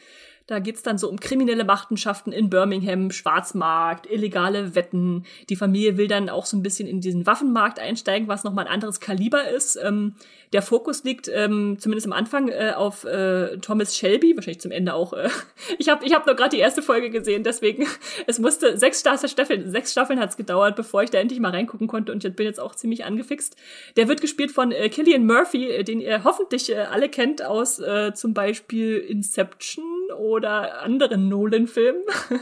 Da 0.51 0.59
geht's 0.59 0.83
dann 0.83 0.97
so 0.97 1.07
um 1.07 1.17
kriminelle 1.17 1.63
Machenschaften 1.63 2.33
in 2.33 2.49
Birmingham, 2.49 3.09
Schwarzmarkt, 3.11 4.05
illegale 4.11 4.75
Wetten. 4.75 5.23
Die 5.47 5.55
Familie 5.55 5.95
will 5.95 6.09
dann 6.09 6.27
auch 6.27 6.45
so 6.45 6.57
ein 6.57 6.61
bisschen 6.61 6.89
in 6.89 6.99
diesen 6.99 7.25
Waffenmarkt 7.25 7.79
einsteigen, 7.79 8.27
was 8.27 8.43
nochmal 8.43 8.67
ein 8.67 8.73
anderes 8.73 8.99
Kaliber 8.99 9.47
ist. 9.47 9.79
Ähm, 9.81 10.15
der 10.53 10.61
Fokus 10.61 11.05
liegt 11.05 11.29
ähm, 11.33 11.77
zumindest 11.79 12.07
am 12.07 12.11
Anfang 12.11 12.49
äh, 12.49 12.73
auf 12.75 13.05
äh, 13.05 13.57
Thomas 13.59 13.95
Shelby, 13.95 14.35
wahrscheinlich 14.35 14.59
zum 14.59 14.71
Ende 14.71 14.93
auch. 14.93 15.13
Äh. 15.13 15.29
Ich 15.77 15.87
habe 15.87 16.05
ich 16.05 16.13
hab 16.13 16.25
nur 16.25 16.35
gerade 16.35 16.49
die 16.49 16.59
erste 16.59 16.81
Folge 16.81 17.09
gesehen, 17.09 17.43
deswegen 17.43 17.87
es 18.27 18.39
musste 18.39 18.77
sechs 18.77 18.99
Staffeln, 18.99 19.71
sechs 19.71 19.91
Staffeln 19.91 20.19
hat's 20.19 20.35
gedauert, 20.35 20.75
bevor 20.75 21.03
ich 21.03 21.09
da 21.09 21.19
endlich 21.19 21.39
mal 21.39 21.51
reingucken 21.51 21.87
konnte 21.87 22.11
und 22.11 22.25
ich 22.25 22.35
bin 22.35 22.45
jetzt 22.45 22.59
auch 22.59 22.75
ziemlich 22.75 23.05
angefixt. 23.05 23.55
Der 23.95 24.07
wird 24.07 24.19
gespielt 24.19 24.51
von 24.51 24.71
äh, 24.71 24.89
Killian 24.89 25.25
Murphy, 25.25 25.69
äh, 25.69 25.83
den 25.83 26.01
ihr 26.01 26.23
hoffentlich 26.23 26.71
äh, 26.71 26.79
alle 26.79 27.07
kennt 27.07 27.41
aus 27.41 27.79
äh, 27.79 28.13
zum 28.13 28.33
Beispiel 28.33 28.97
Inception 28.97 29.85
oder 30.17 30.40
anderen 30.49 31.29
Nolan-Filmen. 31.29 32.03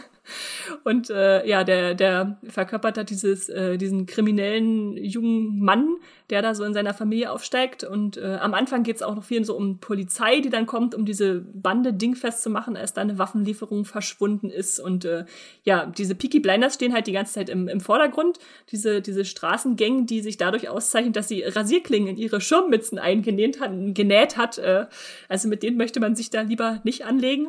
Und 0.83 1.09
äh, 1.09 1.47
ja, 1.47 1.63
der, 1.63 1.95
der 1.95 2.37
verkörpert 2.43 2.97
da 2.97 3.03
dieses, 3.03 3.49
äh, 3.49 3.77
diesen 3.77 4.05
kriminellen 4.05 4.97
jungen 4.97 5.59
Mann, 5.59 5.95
der 6.29 6.41
da 6.41 6.53
so 6.53 6.63
in 6.63 6.73
seiner 6.73 6.93
Familie 6.93 7.31
aufsteigt. 7.31 7.83
Und 7.83 8.17
äh, 8.17 8.37
am 8.39 8.53
Anfang 8.53 8.83
geht's 8.83 9.01
auch 9.01 9.15
noch 9.15 9.23
viel 9.23 9.43
so 9.43 9.55
um 9.55 9.79
Polizei, 9.79 10.39
die 10.39 10.49
dann 10.49 10.65
kommt, 10.65 10.93
um 10.93 11.05
diese 11.05 11.39
Bande 11.39 11.93
dingfest 11.93 12.43
zu 12.43 12.49
machen, 12.49 12.77
als 12.77 12.93
da 12.93 13.01
eine 13.01 13.17
Waffenlieferung 13.17 13.85
verschwunden 13.85 14.49
ist. 14.49 14.79
Und 14.79 15.05
äh, 15.05 15.25
ja, 15.63 15.85
diese 15.85 16.15
Peaky 16.15 16.39
Blinders 16.39 16.75
stehen 16.75 16.93
halt 16.93 17.07
die 17.07 17.13
ganze 17.13 17.33
Zeit 17.33 17.49
im, 17.49 17.67
im 17.67 17.81
Vordergrund. 17.81 18.37
Diese, 18.71 19.01
diese 19.01 19.25
Straßengang, 19.25 20.05
die 20.05 20.21
sich 20.21 20.37
dadurch 20.37 20.69
auszeichnet, 20.69 21.15
dass 21.15 21.27
sie 21.27 21.43
Rasierklingen 21.43 22.09
in 22.09 22.17
ihre 22.17 22.41
Schirmmützen 22.41 22.99
eingenäht 22.99 23.59
hat, 23.59 23.71
genäht 23.95 24.37
hat. 24.37 24.57
Äh, 24.57 24.85
also 25.27 25.47
mit 25.47 25.63
denen 25.63 25.77
möchte 25.77 25.99
man 25.99 26.15
sich 26.15 26.29
da 26.29 26.41
lieber 26.41 26.81
nicht 26.83 27.05
anlegen. 27.05 27.47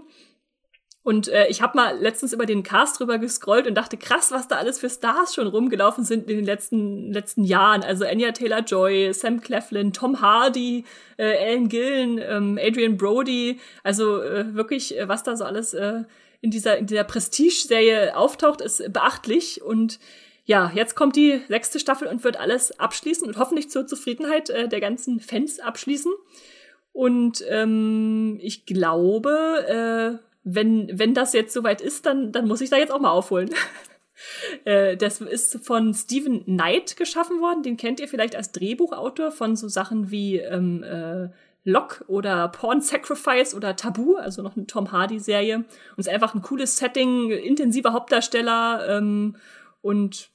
Und 1.11 1.27
äh, 1.27 1.49
ich 1.49 1.61
habe 1.61 1.77
mal 1.77 1.99
letztens 1.99 2.33
über 2.33 2.47
den 2.47 2.63
Cast 2.63 3.01
drüber 3.01 3.19
gescrollt 3.19 3.67
und 3.67 3.75
dachte, 3.75 3.97
krass, 3.97 4.31
was 4.31 4.47
da 4.47 4.59
alles 4.59 4.79
für 4.79 4.89
Stars 4.89 5.35
schon 5.35 5.49
rumgelaufen 5.49 6.05
sind 6.05 6.31
in 6.31 6.37
den 6.37 6.45
letzten, 6.45 7.13
letzten 7.13 7.43
Jahren. 7.43 7.83
Also 7.83 8.05
Anya 8.05 8.31
Taylor-Joy, 8.31 9.13
Sam 9.13 9.41
Cleflin, 9.41 9.93
Tom 9.93 10.21
Hardy, 10.21 10.85
äh, 11.17 11.37
Alan 11.37 11.69
Gillen, 11.69 12.21
ähm, 12.23 12.61
Adrian 12.63 12.97
Brody. 12.97 13.59
Also 13.83 14.23
äh, 14.23 14.55
wirklich, 14.55 14.97
äh, 14.97 15.09
was 15.09 15.25
da 15.25 15.37
so 15.37 15.43
alles 15.43 15.75
äh, 15.75 16.05
in 16.43 16.53
dieser, 16.53 16.79
in 16.79 16.87
dieser 16.87 17.03
Prestige-Serie 17.03 18.17
auftaucht, 18.17 18.61
ist 18.61 18.93
beachtlich. 18.93 19.63
Und 19.63 19.99
ja, 20.45 20.71
jetzt 20.77 20.95
kommt 20.95 21.17
die 21.17 21.41
sechste 21.49 21.81
Staffel 21.81 22.07
und 22.07 22.23
wird 22.23 22.39
alles 22.39 22.79
abschließen 22.79 23.27
und 23.27 23.37
hoffentlich 23.37 23.69
zur 23.69 23.85
Zufriedenheit 23.85 24.49
äh, 24.51 24.69
der 24.69 24.79
ganzen 24.79 25.19
Fans 25.19 25.59
abschließen. 25.59 26.13
Und 26.93 27.45
ähm, 27.49 28.39
ich 28.41 28.65
glaube, 28.65 30.21
äh, 30.23 30.30
wenn, 30.43 30.91
wenn 30.99 31.15
das 31.15 31.33
jetzt 31.33 31.53
soweit 31.53 31.81
ist, 31.81 32.07
dann, 32.07 32.33
dann 32.33 32.49
muss 32.49 32.61
ich 32.61 32.71
da 32.71 32.77
jetzt 32.77 32.93
auch 32.93 33.01
mal 33.01 33.11
aufholen. 33.11 33.51
Äh, 34.67 34.99
das 34.99 35.23
ist 35.23 35.65
von 35.65 35.95
Stephen 35.95 36.45
Knight 36.45 36.99
geschaffen 36.99 37.41
worden. 37.41 37.63
Den 37.63 37.79
kennt 37.79 38.01
ihr 38.01 38.07
vielleicht 38.07 38.37
als 38.37 38.53
Drehbuchautor 38.53 39.31
von 39.31 39.57
so 39.57 39.67
Sachen 39.67 40.11
wie 40.11 40.37
ähm, 40.37 40.83
äh, 40.83 41.31
Lock 41.65 42.05
oder 42.07 42.49
Porn 42.49 42.81
Sacrifice 42.81 43.55
oder 43.55 43.77
Tabu, 43.77 44.17
also 44.17 44.43
noch 44.43 44.57
eine 44.57 44.67
Tom 44.67 44.93
Hardy-Serie. 44.93 45.57
Und 45.57 45.67
es 45.97 46.07
ist 46.07 46.13
einfach 46.13 46.35
ein 46.35 46.43
cooles 46.43 46.77
Setting, 46.77 47.31
intensiver 47.31 47.95
Hauptdarsteller 47.95 48.99
ähm, 48.99 49.37
und 49.81 50.31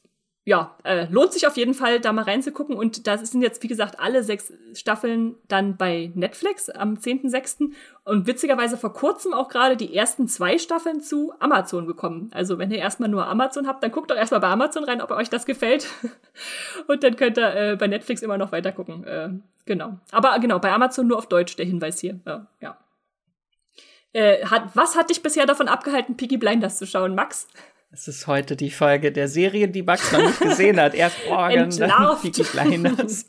ja, 0.48 0.76
äh, 0.84 1.08
lohnt 1.10 1.34
sich 1.34 1.48
auf 1.48 1.58
jeden 1.58 1.74
Fall, 1.74 2.00
da 2.00 2.14
mal 2.14 2.24
reinzugucken. 2.24 2.76
Und 2.76 3.08
da 3.08 3.18
sind 3.18 3.42
jetzt, 3.42 3.64
wie 3.64 3.68
gesagt, 3.68 4.00
alle 4.00 4.24
sechs 4.24 4.54
Staffeln 4.74 5.36
dann 5.48 5.76
bei 5.76 6.12
Netflix 6.14 6.70
am 6.70 6.94
10.06. 6.98 7.72
Und 8.04 8.28
witzigerweise 8.28 8.78
vor 8.78 8.94
kurzem 8.94 9.34
auch 9.34 9.50
gerade 9.50 9.76
die 9.76 9.96
ersten 9.96 10.28
zwei 10.28 10.60
Staffeln 10.60 11.02
zu 11.02 11.34
Amazon 11.40 11.88
gekommen. 11.88 12.30
Also 12.32 12.60
wenn 12.60 12.70
ihr 12.70 12.78
erstmal 12.78 13.10
nur 13.10 13.26
Amazon 13.26 13.66
habt, 13.66 13.84
dann 13.84 13.92
guckt 13.92 14.12
doch 14.12 14.16
erstmal 14.16 14.40
bei 14.40 14.50
Amazon 14.50 14.84
rein, 14.84 15.02
ob 15.02 15.10
euch 15.10 15.32
das 15.32 15.48
gefällt. 15.48 15.88
Und 16.88 17.04
dann 17.04 17.16
könnt 17.16 17.40
ihr 17.40 17.56
äh, 17.56 17.76
bei 17.76 17.88
Netflix 17.88 18.22
immer 18.22 18.38
noch 18.38 18.52
weiter 18.52 18.72
gucken. 18.72 19.04
Äh, 19.04 19.30
genau. 19.66 19.98
Aber 20.12 20.38
genau, 20.38 20.60
bei 20.60 20.72
Amazon 20.72 21.08
nur 21.08 21.18
auf 21.18 21.28
Deutsch, 21.28 21.56
der 21.56 21.66
Hinweis 21.66 22.00
hier. 22.00 22.20
Ja. 22.28 22.46
ja. 22.62 22.78
Äh, 24.14 24.46
hat, 24.46 24.76
was 24.76 24.96
hat 24.96 25.10
dich 25.10 25.24
bisher 25.24 25.48
davon 25.48 25.68
abgehalten, 25.68 26.16
Piggy 26.16 26.38
Blinders 26.38 26.78
zu 26.78 26.86
schauen, 26.86 27.16
Max? 27.16 27.48
Es 27.96 28.10
ist 28.10 28.28
heute 28.28 28.58
die 28.58 28.72
Folge 28.72 29.14
der 29.14 29.30
Serie, 29.30 29.70
die 29.70 29.82
Max 29.82 30.12
noch 30.12 30.20
nicht 30.20 30.42
gesehen 30.42 30.82
hat. 30.82 30.94
Erst 30.94 31.16
Morgan, 31.30 31.70
dann 31.78 32.20
Peaky 32.22 32.44
Blinders. 32.44 33.26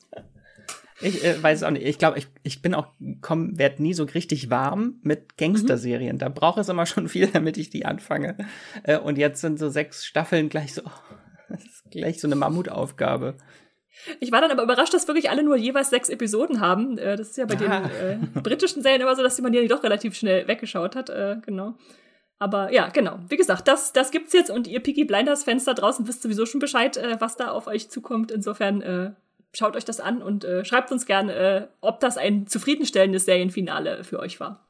Ich 1.01 1.23
äh, 1.25 1.41
weiß 1.41 1.62
auch 1.62 1.71
nicht. 1.71 1.87
Ich 1.87 1.99
glaube, 1.99 2.19
ich, 2.19 2.27
ich 2.43 2.62
bin 2.62 2.75
auch, 2.75 2.89
komm, 3.21 3.57
werd 3.59 3.79
nie 3.79 3.95
so 3.95 4.03
richtig 4.03 4.51
warm 4.51 4.99
mit 5.03 5.37
Gangsterserien. 5.37 6.17
Mhm. 6.17 6.19
Da 6.19 6.29
braucht 6.31 6.59
es 6.59 6.69
immer 6.69 6.85
schon 6.85 7.09
viel, 7.09 7.29
damit 7.29 7.59
ich 7.59 7.71
die 7.71 7.87
anfange. 7.87 8.37
Äh, 8.83 8.99
und 8.99 9.19
jetzt 9.19 9.41
sind 9.41 9.61
so 9.61 9.69
sechs 9.69 10.05
Staffeln 10.05 10.49
gleich 10.49 10.75
so, 10.75 10.83
das 11.49 11.62
ist 11.62 11.85
gleich 11.93 12.21
so 12.21 12.27
eine 12.27 12.35
Mammutaufgabe. 12.35 13.37
Ich 14.19 14.33
war 14.33 14.41
dann 14.41 14.51
aber 14.51 14.64
überrascht, 14.64 14.95
dass 14.95 15.07
wirklich 15.07 15.31
alle 15.31 15.45
nur 15.45 15.57
jeweils 15.57 15.91
sechs 15.91 16.09
Episoden 16.09 16.61
haben. 16.61 16.99
Äh, 16.99 17.17
das 17.17 17.29
ist 17.29 17.37
ja 17.37 17.47
bei 17.47 17.55
ah. 17.69 17.89
den 17.89 18.37
äh, 18.37 18.41
britischen 18.41 18.83
Serien 18.83 19.03
immer 19.03 19.14
so, 19.14 19.23
dass 19.23 19.41
man 19.41 19.53
die 19.53 19.69
doch 19.69 19.85
relativ 19.85 20.17
schnell 20.17 20.49
weggeschaut 20.49 20.97
hat. 20.97 21.09
Äh, 21.09 21.37
genau. 21.47 21.77
Aber 22.39 22.72
ja, 22.72 22.89
genau. 22.89 23.18
Wie 23.28 23.37
gesagt, 23.37 23.66
das, 23.66 23.93
das 23.93 24.11
gibt's 24.11 24.32
jetzt 24.32 24.51
und 24.51 24.66
ihr 24.66 24.80
Peaky 24.80 25.05
Blinders-Fans 25.05 25.64
da 25.64 25.74
draußen 25.74 26.07
wisst 26.07 26.22
sowieso 26.22 26.45
schon 26.45 26.61
Bescheid, 26.61 26.97
äh, 26.97 27.16
was 27.18 27.37
da 27.37 27.51
auf 27.51 27.66
euch 27.66 27.91
zukommt. 27.91 28.30
Insofern 28.30 28.82
äh, 28.82 29.12
schaut 29.55 29.76
euch 29.76 29.84
das 29.84 30.01
an 30.01 30.22
und 30.22 30.45
äh, 30.45 30.64
schreibt 30.64 30.93
uns 30.93 31.07
gerne, 31.07 31.34
äh, 31.34 31.66
ob 31.80 32.01
das 32.01 32.18
ein 32.18 32.47
zufriedenstellendes 32.47 33.24
Serienfinale 33.24 34.05
für 34.05 34.18
euch 34.20 34.39
war. 34.39 34.66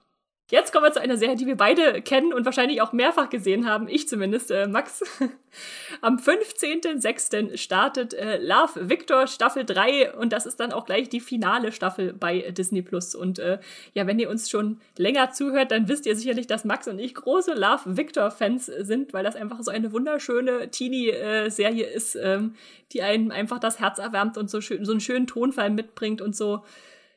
Jetzt 0.48 0.72
kommen 0.72 0.84
wir 0.84 0.92
zu 0.92 1.00
einer 1.00 1.16
Serie, 1.16 1.34
die 1.34 1.46
wir 1.46 1.56
beide 1.56 2.00
kennen 2.02 2.32
und 2.32 2.44
wahrscheinlich 2.44 2.80
auch 2.80 2.92
mehrfach 2.92 3.30
gesehen 3.30 3.68
haben. 3.68 3.88
Ich 3.88 4.06
zumindest, 4.08 4.52
äh, 4.52 4.68
Max. 4.68 5.02
Am 6.02 6.18
15.06. 6.18 7.56
startet 7.56 8.14
äh, 8.14 8.38
Love 8.38 8.88
Victor 8.88 9.26
Staffel 9.26 9.64
3 9.64 10.12
und 10.12 10.32
das 10.32 10.46
ist 10.46 10.60
dann 10.60 10.72
auch 10.72 10.86
gleich 10.86 11.08
die 11.08 11.18
finale 11.18 11.72
Staffel 11.72 12.12
bei 12.12 12.52
Disney 12.52 12.82
Plus. 12.82 13.16
Und 13.16 13.40
äh, 13.40 13.58
ja, 13.92 14.06
wenn 14.06 14.20
ihr 14.20 14.30
uns 14.30 14.48
schon 14.48 14.80
länger 14.96 15.32
zuhört, 15.32 15.72
dann 15.72 15.88
wisst 15.88 16.06
ihr 16.06 16.14
sicherlich, 16.14 16.46
dass 16.46 16.64
Max 16.64 16.86
und 16.86 17.00
ich 17.00 17.16
große 17.16 17.54
Love 17.54 17.96
Victor 17.96 18.30
Fans 18.30 18.66
sind, 18.66 19.12
weil 19.12 19.24
das 19.24 19.34
einfach 19.34 19.60
so 19.62 19.72
eine 19.72 19.90
wunderschöne 19.90 20.70
Teenie-Serie 20.70 21.86
ist, 21.86 22.14
ähm, 22.14 22.54
die 22.92 23.02
einem 23.02 23.32
einfach 23.32 23.58
das 23.58 23.80
Herz 23.80 23.98
erwärmt 23.98 24.38
und 24.38 24.48
so, 24.48 24.60
schön, 24.60 24.84
so 24.84 24.92
einen 24.92 25.00
schönen 25.00 25.26
Tonfall 25.26 25.70
mitbringt 25.70 26.20
und 26.20 26.36
so 26.36 26.62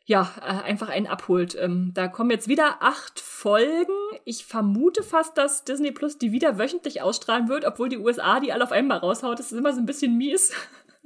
ja, 0.10 0.34
äh, 0.41 0.68
einfach 0.68 0.89
einen 0.89 1.05
abholt. 1.05 1.55
Ähm, 1.55 1.91
da 1.93 2.07
kommen 2.07 2.32
jetzt 2.32 2.47
wieder 2.47 2.78
acht 2.80 3.20
Folgen. 3.20 3.93
Ich 4.26 4.43
vermute 4.43 5.03
fast, 5.03 5.38
dass 5.38 5.66
Disney 5.66 5.91
Plus 5.91 6.18
die 6.18 6.32
wieder 6.32 6.57
wöchentlich 6.57 7.03
ausstrahlen 7.03 7.47
wird, 7.47 7.64
obwohl 7.64 7.89
die 7.89 7.99
USA 7.99 8.39
die 8.39 8.51
alle 8.51 8.64
auf 8.64 8.72
einmal 8.72 8.97
raushaut. 8.97 9.38
Das 9.38 9.51
ist 9.51 9.57
immer 9.60 9.72
so 9.72 9.80
ein 9.80 9.86
bisschen 9.86 10.18
mies. 10.18 10.51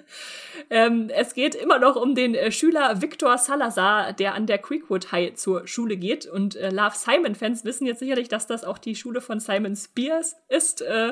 ähm, 0.70 1.10
es 1.10 1.34
geht 1.34 1.54
immer 1.54 1.80
noch 1.80 1.98
um 1.98 2.16
den 2.16 2.34
äh, 2.34 2.50
Schüler 2.50 3.02
Victor 3.02 3.38
Salazar, 3.38 4.14
der 4.14 4.36
an 4.36 4.48
der 4.48 4.58
Creekwood 4.58 5.12
High 5.12 5.36
zur 5.36 5.68
Schule 5.68 5.98
geht. 5.98 6.26
Und 6.26 6.56
äh, 6.56 6.70
Love 6.70 6.96
Simon-Fans 6.96 7.66
wissen 7.66 7.86
jetzt 7.86 8.00
sicherlich, 8.00 8.30
dass 8.30 8.48
das 8.48 8.64
auch 8.64 8.78
die 8.78 8.96
Schule 8.96 9.20
von 9.20 9.42
Simon 9.42 9.76
Spears 9.76 10.38
ist. 10.48 10.82
Äh, 10.82 11.12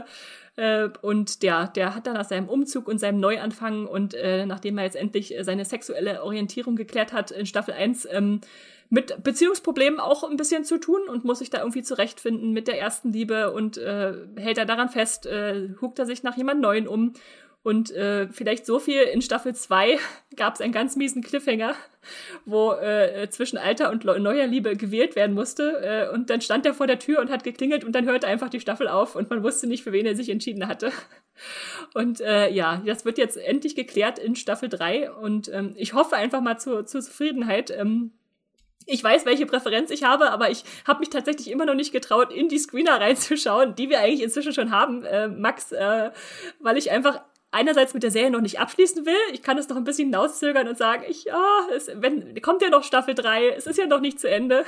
äh, 0.56 0.90
und 1.02 1.44
der, 1.44 1.68
der 1.68 1.96
hat 1.96 2.08
dann 2.08 2.16
nach 2.16 2.28
seinem 2.28 2.50
Umzug 2.50 2.88
und 2.88 3.00
seinem 3.00 3.20
Neuanfang 3.20 3.88
und 3.88 4.14
äh, 4.14 4.46
nachdem 4.46 4.78
er 4.78 4.86
jetzt 4.86 4.96
endlich 4.96 5.38
äh, 5.38 5.44
seine 5.44 5.66
sexuelle 5.66 6.24
Orientierung 6.24 6.76
geklärt 6.76 7.14
hat 7.14 7.32
in 7.32 7.46
Staffel 7.46 7.74
1, 7.74 8.08
ähm, 8.12 8.42
mit 8.90 9.24
Beziehungsproblemen 9.24 10.02
auch 10.02 10.30
ein 10.30 10.36
bisschen 10.36 10.66
zu 10.66 10.78
tun 10.78 11.00
und 11.08 11.24
muss 11.24 11.40
sich 11.40 11.50
da 11.50 11.60
irgendwie 11.60 11.82
zurechtfinden 11.82 12.52
mit 12.52 12.68
der 12.68 12.80
ersten 12.80 13.14
Liebe 13.14 13.52
und 13.52 13.78
äh, 13.78 14.14
hält 14.36 14.58
er 14.58 14.66
daran 14.66 14.90
fest, 14.90 15.26
äh, 15.26 15.70
huckt 15.80 15.98
er 15.98 16.06
sich 16.06 16.24
nach 16.24 16.36
jemand 16.36 16.60
Neuen 16.60 16.90
um 16.90 17.14
und 17.64 17.92
äh, 17.92 18.28
vielleicht 18.30 18.66
so 18.66 18.80
viel, 18.80 19.02
in 19.02 19.22
Staffel 19.22 19.54
2 19.54 20.00
gab 20.36 20.56
es 20.56 20.62
einen 20.62 20.74
ganz 20.74 20.96
miesen 20.96 21.22
Cliffhanger, 21.22 21.76
wo 22.46 22.72
äh, 22.74 23.30
zwischen 23.30 23.60
alter 23.60 23.92
und 23.92 24.04
neuer 24.04 24.48
Liebe 24.48 24.76
gewählt 24.76 25.16
werden 25.16 25.36
musste. 25.36 26.10
Äh, 26.10 26.14
und 26.14 26.32
dann 26.32 26.42
stand 26.42 26.66
er 26.66 26.74
vor 26.74 26.88
der 26.88 26.98
Tür 26.98 27.20
und 27.20 27.30
hat 27.30 27.44
geklingelt 27.44 27.84
und 27.84 27.94
dann 27.94 28.06
hörte 28.06 28.26
einfach 28.26 28.50
die 28.50 28.60
Staffel 28.60 28.88
auf 28.88 29.16
und 29.16 29.30
man 29.30 29.44
wusste 29.44 29.68
nicht, 29.68 29.84
für 29.84 29.92
wen 29.92 30.08
er 30.08 30.16
sich 30.16 30.30
entschieden 30.30 30.68
hatte. 30.68 30.92
Und 31.94 32.22
äh, 32.22 32.52
ja, 32.52 32.84
das 32.86 33.04
wird 33.04 33.18
jetzt 33.18 33.36
endlich 33.36 33.76
geklärt 33.76 34.20
in 34.20 34.36
Staffel 34.36 34.70
3 34.70 35.12
und 35.12 35.52
ähm, 35.52 35.74
ich 35.76 35.94
hoffe 35.94 36.16
einfach 36.16 36.40
mal 36.40 36.60
zur, 36.60 36.86
zur 36.86 37.02
Zufriedenheit. 37.02 37.72
Ähm, 37.72 38.12
ich 38.86 39.04
weiß, 39.04 39.26
welche 39.26 39.46
Präferenz 39.46 39.90
ich 39.92 40.04
habe, 40.04 40.32
aber 40.32 40.52
ich 40.52 40.64
habe 40.86 41.00
mich 41.00 41.10
tatsächlich 41.10 41.50
immer 41.50 41.66
noch 41.66 41.74
nicht 41.74 41.92
getraut, 41.92 42.32
in 42.32 42.48
die 42.48 42.60
Screener 42.60 43.00
reinzuschauen, 43.00 43.76
die 43.76 43.90
wir 43.90 44.00
eigentlich 44.00 44.22
inzwischen 44.22 44.54
schon 44.54 44.72
haben, 44.72 45.04
äh, 45.04 45.28
Max, 45.28 45.72
äh, 45.72 46.12
weil 46.60 46.78
ich 46.78 46.92
einfach 46.92 47.22
einerseits 47.52 47.94
mit 47.94 48.02
der 48.02 48.12
Serie 48.12 48.32
noch 48.32 48.42
nicht 48.42 48.60
abschließen 48.60 49.06
will. 49.06 49.14
Ich 49.34 49.44
kann 49.44 49.58
es 49.58 49.68
noch 49.68 49.76
ein 49.76 49.84
bisschen 49.84 50.06
hinauszögern 50.06 50.68
und 50.70 50.78
sagen, 50.78 51.04
ich, 51.08 51.26
ja, 51.26 51.68
es, 51.76 51.92
wenn, 51.96 52.42
kommt 52.42 52.62
ja 52.62 52.70
noch 52.70 52.84
Staffel 52.84 53.14
3, 53.14 53.50
es 53.50 53.68
ist 53.68 53.78
ja 53.78 53.88
noch 53.88 54.00
nicht 54.00 54.20
zu 54.20 54.30
Ende. 54.30 54.64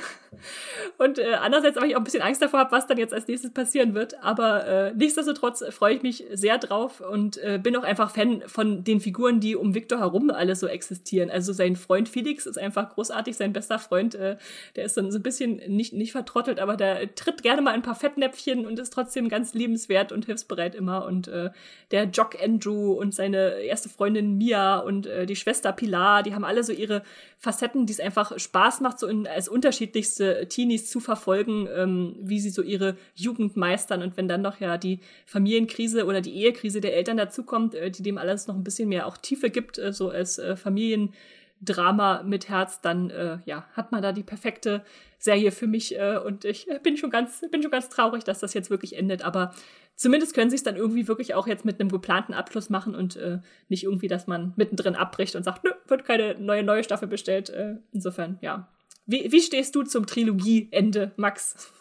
Und 0.98 1.18
äh, 1.18 1.34
andererseits 1.40 1.78
aber 1.78 1.86
ich 1.86 1.96
auch 1.96 2.00
ein 2.00 2.04
bisschen 2.04 2.22
Angst 2.22 2.42
davor 2.42 2.60
habe, 2.60 2.72
was 2.72 2.86
dann 2.86 2.98
jetzt 2.98 3.14
als 3.14 3.26
nächstes 3.26 3.52
passieren 3.52 3.94
wird. 3.94 4.22
Aber 4.22 4.66
äh, 4.66 4.92
nichtsdestotrotz 4.94 5.64
freue 5.70 5.94
ich 5.94 6.02
mich 6.02 6.24
sehr 6.32 6.58
drauf 6.58 7.00
und 7.00 7.38
äh, 7.38 7.58
bin 7.62 7.74
auch 7.76 7.84
einfach 7.84 8.10
Fan 8.10 8.42
von 8.46 8.84
den 8.84 9.00
Figuren, 9.00 9.40
die 9.40 9.56
um 9.56 9.74
Victor 9.74 10.00
herum 10.00 10.30
alle 10.30 10.54
so 10.54 10.66
existieren. 10.66 11.30
Also 11.30 11.52
sein 11.54 11.76
Freund 11.76 12.08
Felix 12.08 12.44
ist 12.44 12.58
einfach 12.58 12.90
großartig, 12.90 13.36
sein 13.36 13.54
bester 13.54 13.78
Freund, 13.78 14.14
äh, 14.14 14.36
der 14.76 14.84
ist 14.84 14.96
dann 14.96 15.10
so 15.10 15.18
ein 15.18 15.22
bisschen 15.22 15.56
nicht, 15.68 15.94
nicht 15.94 16.12
vertrottelt, 16.12 16.60
aber 16.60 16.76
der 16.76 17.14
tritt 17.14 17.42
gerne 17.42 17.62
mal 17.62 17.72
ein 17.72 17.82
paar 17.82 17.94
Fettnäpfchen 17.94 18.66
und 18.66 18.78
ist 18.78 18.92
trotzdem 18.92 19.28
ganz 19.30 19.54
liebenswert 19.54 20.12
und 20.12 20.26
hilfsbereit 20.26 20.74
immer. 20.74 21.06
Und 21.06 21.28
äh, 21.28 21.50
der 21.90 22.04
Jock 22.04 22.36
Andrew 22.42 22.73
und 22.74 23.14
seine 23.14 23.60
erste 23.60 23.88
Freundin 23.88 24.36
Mia 24.36 24.78
und 24.78 25.06
äh, 25.06 25.26
die 25.26 25.36
Schwester 25.36 25.72
Pilar, 25.72 26.22
die 26.22 26.34
haben 26.34 26.44
alle 26.44 26.64
so 26.64 26.72
ihre 26.72 27.02
Facetten, 27.38 27.86
die 27.86 27.92
es 27.92 28.00
einfach 28.00 28.38
Spaß 28.38 28.80
macht, 28.80 28.98
so 28.98 29.06
in, 29.06 29.26
als 29.26 29.48
unterschiedlichste 29.48 30.48
Teenies 30.48 30.88
zu 30.90 31.00
verfolgen, 31.00 31.68
ähm, 31.74 32.16
wie 32.20 32.40
sie 32.40 32.50
so 32.50 32.62
ihre 32.62 32.96
Jugend 33.14 33.56
meistern. 33.56 34.02
Und 34.02 34.16
wenn 34.16 34.28
dann 34.28 34.42
noch 34.42 34.60
ja 34.60 34.78
die 34.78 35.00
Familienkrise 35.26 36.06
oder 36.06 36.20
die 36.20 36.34
Ehekrise 36.34 36.80
der 36.80 36.96
Eltern 36.96 37.16
dazukommt, 37.16 37.74
äh, 37.74 37.90
die 37.90 38.02
dem 38.02 38.18
alles 38.18 38.46
noch 38.46 38.54
ein 38.54 38.64
bisschen 38.64 38.88
mehr 38.88 39.06
auch 39.06 39.16
Tiefe 39.16 39.50
gibt, 39.50 39.78
äh, 39.78 39.92
so 39.92 40.10
als 40.10 40.38
äh, 40.38 40.56
Familiendrama 40.56 42.22
mit 42.22 42.48
Herz, 42.48 42.80
dann 42.80 43.10
äh, 43.10 43.38
ja, 43.46 43.66
hat 43.72 43.92
man 43.92 44.02
da 44.02 44.12
die 44.12 44.22
perfekte 44.22 44.82
Serie 45.24 45.52
für 45.52 45.66
mich 45.66 45.98
äh, 45.98 46.18
und 46.18 46.44
ich 46.44 46.68
bin 46.82 46.98
schon 46.98 47.10
ganz 47.10 47.42
bin 47.50 47.62
schon 47.62 47.70
ganz 47.70 47.88
traurig, 47.88 48.24
dass 48.24 48.40
das 48.40 48.52
jetzt 48.52 48.68
wirklich 48.68 48.96
endet, 48.96 49.24
aber 49.24 49.54
zumindest 49.96 50.34
können 50.34 50.50
sie 50.50 50.56
es 50.56 50.62
dann 50.62 50.76
irgendwie 50.76 51.08
wirklich 51.08 51.34
auch 51.34 51.46
jetzt 51.46 51.64
mit 51.64 51.80
einem 51.80 51.90
geplanten 51.90 52.34
Abschluss 52.34 52.70
machen 52.70 52.94
und 52.94 53.16
äh, 53.16 53.38
nicht 53.68 53.84
irgendwie, 53.84 54.08
dass 54.08 54.26
man 54.26 54.52
mittendrin 54.56 54.94
abbricht 54.96 55.36
und 55.36 55.42
sagt, 55.42 55.64
nö, 55.64 55.70
wird 55.86 56.04
keine 56.04 56.38
neue, 56.38 56.62
neue 56.62 56.84
Staffel 56.84 57.08
bestellt. 57.08 57.50
Äh, 57.50 57.76
insofern, 57.92 58.38
ja. 58.40 58.68
Wie, 59.06 59.30
wie 59.30 59.40
stehst 59.40 59.74
du 59.74 59.82
zum 59.82 60.06
Trilogieende, 60.06 61.12
Max? 61.16 61.72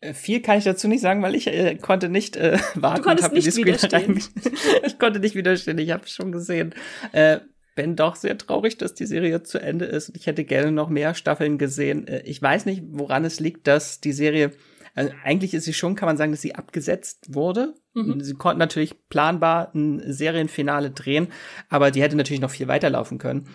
Äh, 0.00 0.14
viel 0.14 0.40
kann 0.40 0.58
ich 0.58 0.64
dazu 0.64 0.88
nicht 0.88 1.00
sagen, 1.00 1.22
weil 1.22 1.34
ich 1.34 1.46
äh, 1.46 1.76
konnte 1.76 2.08
nicht 2.08 2.36
äh, 2.36 2.58
warten. 2.74 3.02
Du 3.02 3.08
konntest 3.08 3.32
nicht 3.32 3.56
widerstehen. 3.56 4.22
ich 4.86 4.98
konnte 4.98 5.20
nicht 5.20 5.34
widerstehen, 5.34 5.78
ich 5.78 5.90
habe 5.90 6.04
es 6.04 6.12
schon 6.12 6.32
gesehen. 6.32 6.74
Äh, 7.12 7.40
bin 7.74 7.94
doch 7.94 8.16
sehr 8.16 8.38
traurig, 8.38 8.78
dass 8.78 8.94
die 8.94 9.04
Serie 9.04 9.42
zu 9.42 9.58
Ende 9.58 9.84
ist. 9.84 10.16
Ich 10.16 10.26
hätte 10.26 10.44
gerne 10.44 10.72
noch 10.72 10.88
mehr 10.88 11.14
Staffeln 11.14 11.58
gesehen. 11.58 12.06
Äh, 12.06 12.22
ich 12.24 12.40
weiß 12.40 12.66
nicht, 12.66 12.82
woran 12.86 13.24
es 13.24 13.40
liegt, 13.40 13.66
dass 13.66 14.00
die 14.00 14.12
Serie 14.12 14.52
also 14.96 15.12
eigentlich 15.22 15.52
ist 15.52 15.66
sie 15.66 15.74
schon, 15.74 15.94
kann 15.94 16.06
man 16.06 16.16
sagen, 16.16 16.32
dass 16.32 16.40
sie 16.40 16.54
abgesetzt 16.54 17.34
wurde. 17.34 17.74
Mhm. 17.92 18.18
Sie 18.20 18.32
konnten 18.32 18.58
natürlich 18.58 19.08
planbar 19.10 19.70
ein 19.74 20.02
Serienfinale 20.10 20.90
drehen, 20.90 21.28
aber 21.68 21.90
die 21.90 22.00
hätte 22.00 22.16
natürlich 22.16 22.40
noch 22.40 22.50
viel 22.50 22.66
weiterlaufen 22.66 23.18
können. 23.18 23.46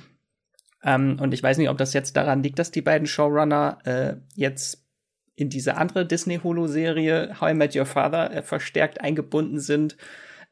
Ähm, 0.84 1.18
und 1.20 1.34
ich 1.34 1.42
weiß 1.42 1.58
nicht, 1.58 1.70
ob 1.70 1.80
das 1.80 1.94
jetzt 1.94 2.16
daran 2.16 2.44
liegt, 2.44 2.60
dass 2.60 2.70
die 2.70 2.84
beiden 2.84 3.08
Showrunner 3.08 3.80
äh, 3.86 4.16
jetzt 4.36 4.86
in 5.34 5.50
diese 5.50 5.78
andere 5.78 6.06
Disney-Holo-Serie 6.06 7.42
How 7.42 7.50
I 7.50 7.54
Met 7.56 7.76
Your 7.76 7.88
Father 7.88 8.32
äh, 8.32 8.44
verstärkt 8.44 9.02
eingebunden 9.02 9.60
sind. 9.60 9.98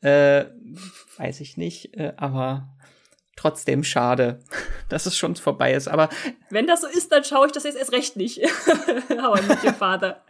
Äh, 0.01 0.45
weiß 1.17 1.39
ich 1.41 1.55
nicht, 1.55 1.95
äh, 1.97 2.13
aber 2.17 2.75
trotzdem 3.35 3.83
schade, 3.83 4.39
dass 4.89 5.05
es 5.05 5.15
schon 5.15 5.35
vorbei 5.35 5.73
ist. 5.73 5.87
Aber 5.87 6.09
wenn 6.49 6.65
das 6.65 6.81
so 6.81 6.87
ist, 6.87 7.11
dann 7.11 7.23
schaue 7.23 7.45
ich 7.45 7.51
das 7.51 7.63
jetzt 7.63 7.77
erst 7.77 7.91
recht 7.91 8.15
nicht. 8.15 8.39
How 9.21 9.39
I 9.39 9.45
Met 9.47 9.63
Your 9.63 9.73
Father. 9.73 10.23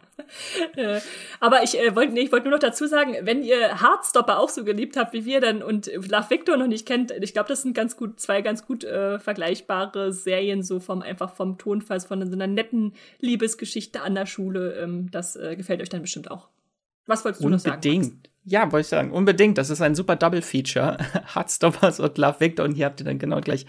Aber 1.40 1.62
ich 1.62 1.78
äh, 1.78 1.94
wollte 1.94 2.12
nee, 2.12 2.20
ich 2.20 2.32
wollte 2.32 2.48
nur 2.48 2.56
noch 2.56 2.66
dazu 2.66 2.86
sagen, 2.86 3.16
wenn 3.22 3.42
ihr 3.42 3.80
Hardstopper 3.80 4.38
auch 4.38 4.48
so 4.48 4.64
geliebt 4.64 4.96
habt 4.96 5.12
wie 5.12 5.24
wir 5.24 5.40
dann 5.40 5.62
und 5.62 5.86
Love 5.86 6.30
Victor 6.30 6.56
noch 6.56 6.66
nicht 6.66 6.86
kennt, 6.86 7.10
ich 7.10 7.32
glaube, 7.32 7.48
das 7.48 7.62
sind 7.62 7.74
ganz 7.74 7.96
gut 7.96 8.20
zwei 8.20 8.42
ganz 8.42 8.66
gut 8.66 8.84
äh, 8.84 9.18
vergleichbare 9.18 10.12
Serien 10.12 10.62
so 10.62 10.80
vom 10.80 11.02
einfach 11.02 11.34
vom 11.34 11.58
Tonfall 11.58 12.00
von 12.00 12.26
so 12.26 12.32
einer 12.32 12.46
netten 12.46 12.94
Liebesgeschichte 13.20 14.02
an 14.02 14.14
der 14.14 14.26
Schule. 14.26 14.74
Ähm, 14.74 15.10
das 15.10 15.36
äh, 15.36 15.56
gefällt 15.56 15.80
euch 15.82 15.88
dann 15.88 16.02
bestimmt 16.02 16.30
auch. 16.30 16.48
Was 17.06 17.24
wolltest 17.24 17.42
du 17.42 17.46
unbedingt. 17.46 17.66
noch 17.66 17.82
sagen? 17.82 17.96
Unbedingt. 17.96 18.30
Ja, 18.44 18.72
wollte 18.72 18.80
ich 18.80 18.86
sagen, 18.86 19.10
unbedingt. 19.12 19.58
Das 19.58 19.70
ist 19.70 19.82
ein 19.82 19.94
super 19.94 20.16
Double 20.16 20.42
Feature. 20.42 20.96
Hardstoppers 21.26 22.00
und 22.00 22.16
Love 22.18 22.40
Victor 22.40 22.64
und 22.64 22.72
hier 22.72 22.86
habt 22.86 23.00
ihr 23.00 23.04
dann 23.04 23.18
genau 23.18 23.40
gleich 23.40 23.66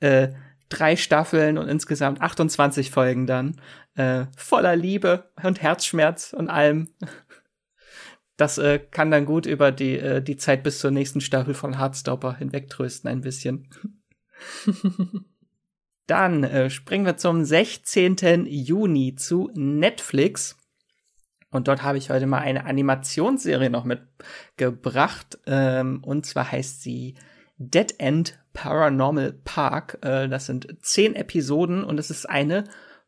äh, 0.00 0.28
drei 0.68 0.96
Staffeln 0.96 1.58
und 1.58 1.68
insgesamt 1.68 2.20
28 2.20 2.90
Folgen 2.90 3.26
dann. 3.26 3.60
Äh, 3.94 4.26
voller 4.36 4.76
Liebe 4.76 5.30
und 5.42 5.60
Herzschmerz 5.60 6.32
und 6.32 6.48
allem. 6.48 6.88
Das 8.36 8.58
äh, 8.58 8.78
kann 8.78 9.10
dann 9.10 9.26
gut 9.26 9.46
über 9.46 9.70
die, 9.70 9.98
äh, 9.98 10.22
die 10.22 10.36
Zeit 10.36 10.62
bis 10.62 10.78
zur 10.78 10.90
nächsten 10.90 11.20
Staffel 11.20 11.54
von 11.54 11.78
Hardstopper 11.78 12.36
hinwegtrösten 12.36 13.08
ein 13.10 13.20
bisschen. 13.20 13.68
dann 16.06 16.42
äh, 16.44 16.70
springen 16.70 17.06
wir 17.06 17.16
zum 17.16 17.44
16. 17.44 18.46
Juni 18.46 19.14
zu 19.14 19.50
Netflix. 19.54 20.56
Und 21.50 21.68
dort 21.68 21.82
habe 21.82 21.98
ich 21.98 22.08
heute 22.08 22.26
mal 22.26 22.38
eine 22.38 22.64
Animationsserie 22.64 23.70
noch 23.70 23.84
mitgebracht. 23.84 25.38
Ähm, 25.46 26.02
und 26.02 26.24
zwar 26.24 26.50
heißt 26.50 26.82
sie 26.82 27.14
Dead 27.58 27.94
End 27.98 28.38
Paranormal 28.54 29.32
Park. 29.44 29.98
Äh, 30.02 30.28
das 30.28 30.46
sind 30.46 30.76
zehn 30.80 31.14
Episoden 31.14 31.84
und 31.84 31.98
es 31.98 32.10
ist 32.10 32.28
eine 32.28 32.64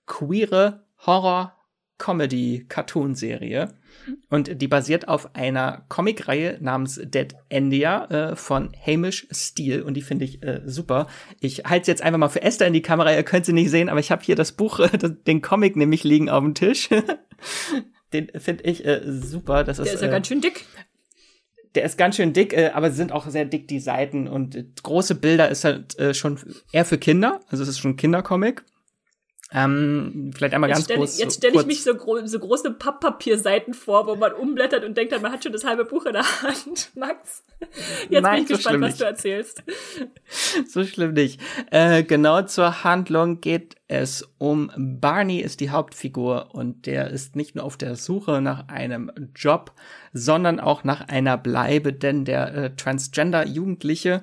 queere 0.07 0.85
Horror-Comedy-Cartoon-Serie. 1.07 3.75
Und 4.29 4.61
die 4.61 4.69
basiert 4.69 5.09
auf 5.09 5.35
einer 5.35 5.85
Comicreihe 5.89 6.59
namens 6.61 7.01
Dead 7.03 7.35
Endia 7.49 8.05
äh, 8.07 8.37
von 8.37 8.73
Hamish 8.85 9.27
Steele 9.31 9.85
und 9.85 9.95
die 9.95 10.03
finde 10.03 10.25
ich 10.25 10.43
äh, 10.43 10.63
super. 10.67 11.07
Ich 11.41 11.65
halte 11.65 11.91
jetzt 11.91 12.03
einfach 12.03 12.19
mal 12.19 12.29
für 12.29 12.43
Esther 12.43 12.67
in 12.67 12.73
die 12.73 12.83
Kamera, 12.83 13.15
ihr 13.15 13.23
könnt 13.23 13.47
sie 13.47 13.53
nicht 13.53 13.71
sehen, 13.71 13.89
aber 13.89 14.01
ich 14.01 14.11
habe 14.11 14.23
hier 14.23 14.37
das 14.37 14.53
Buch, 14.53 14.81
den 15.27 15.43
Comic 15.43 15.77
nämlich 15.77 16.05
liegen 16.05 16.29
auf 16.29 16.43
dem 16.43 16.55
Tisch. 16.55 16.89
den 18.13 18.31
finde 18.37 18.65
ich 18.65 18.85
äh, 18.85 19.03
super. 19.07 19.65
Das 19.65 19.77
Der 19.79 19.87
ist, 19.87 19.95
ist 19.95 20.01
ja 20.03 20.09
äh, 20.09 20.11
ganz 20.11 20.27
schön 20.27 20.41
dick. 20.41 20.67
der 21.75 21.85
ist 21.85 21.97
ganz 21.97 22.17
schön 22.17 22.33
dick, 22.33 22.53
äh, 22.53 22.71
aber 22.75 22.91
sind 22.91 23.13
auch 23.13 23.29
sehr 23.29 23.45
dick 23.45 23.69
die 23.69 23.81
Seiten 23.81 24.29
und 24.29 24.57
äh, 24.57 24.65
große 24.83 25.15
Bilder 25.15 25.49
ist 25.49 25.65
halt 25.65 25.99
äh, 25.99 26.15
schon 26.15 26.39
eher 26.73 26.85
für 26.85 26.99
Kinder, 26.99 27.41
also 27.49 27.63
es 27.63 27.69
ist 27.69 27.79
schon 27.79 27.93
ein 27.93 27.97
Kindercomic. 27.97 28.65
Ähm, 29.55 30.33
vielleicht 30.37 30.53
einmal 30.55 30.69
Jetzt 30.71 30.77
ganz 30.79 30.85
stelle 30.87 30.99
groß. 30.99 31.19
jetzt 31.19 31.37
stell 31.37 31.51
ich 31.51 31.55
kurz- 31.57 31.67
mich 31.67 31.85
so, 31.85 31.95
gro 31.95 32.27
so 32.27 32.39
große 32.41 32.73
Papppapierseiten 32.73 33.73
vor, 33.73 34.07
wo 34.09 34.17
man 34.17 34.33
umblättert 34.33 34.85
und 34.85 34.97
denkt, 34.97 35.13
dann, 35.13 35.23
man 35.23 35.31
hat 35.33 35.45
schon 35.45 35.53
das 35.53 35.65
halbe 35.65 35.85
Buch 35.85 36.07
in 36.07 36.13
der 36.15 36.25
Hand. 36.43 36.91
Max, 36.97 37.45
jetzt 38.11 38.23
Nein, 38.23 38.35
bin 38.35 38.43
ich 38.43 38.49
so 38.49 38.55
gespannt, 38.57 38.81
was 38.83 38.89
nicht. 38.91 39.01
du 39.01 39.05
erzählst. 39.05 39.63
so 40.69 40.85
schlimm 40.85 41.13
nicht. 41.13 41.41
Äh, 41.71 42.03
genau 42.03 42.43
zur 42.43 42.83
Handlung 42.85 43.41
geht 43.41 43.77
es 43.87 44.29
um 44.39 44.73
Barney 44.77 45.41
ist 45.41 45.61
die 45.61 45.71
Hauptfigur 45.71 46.49
und 46.53 46.87
der 46.87 47.11
ist 47.11 47.37
nicht 47.37 47.55
nur 47.55 47.65
auf 47.65 47.77
der 47.77 47.95
Suche 47.97 48.41
nach 48.41 48.67
einem 48.69 49.13
Job, 49.37 49.73
sondern 50.13 50.59
auch 50.59 50.85
nach 50.85 51.07
einer 51.09 51.37
Bleibe, 51.39 51.93
denn 51.93 52.25
der 52.25 52.55
äh, 52.55 52.71
Transgender-Jugendliche 52.77 54.23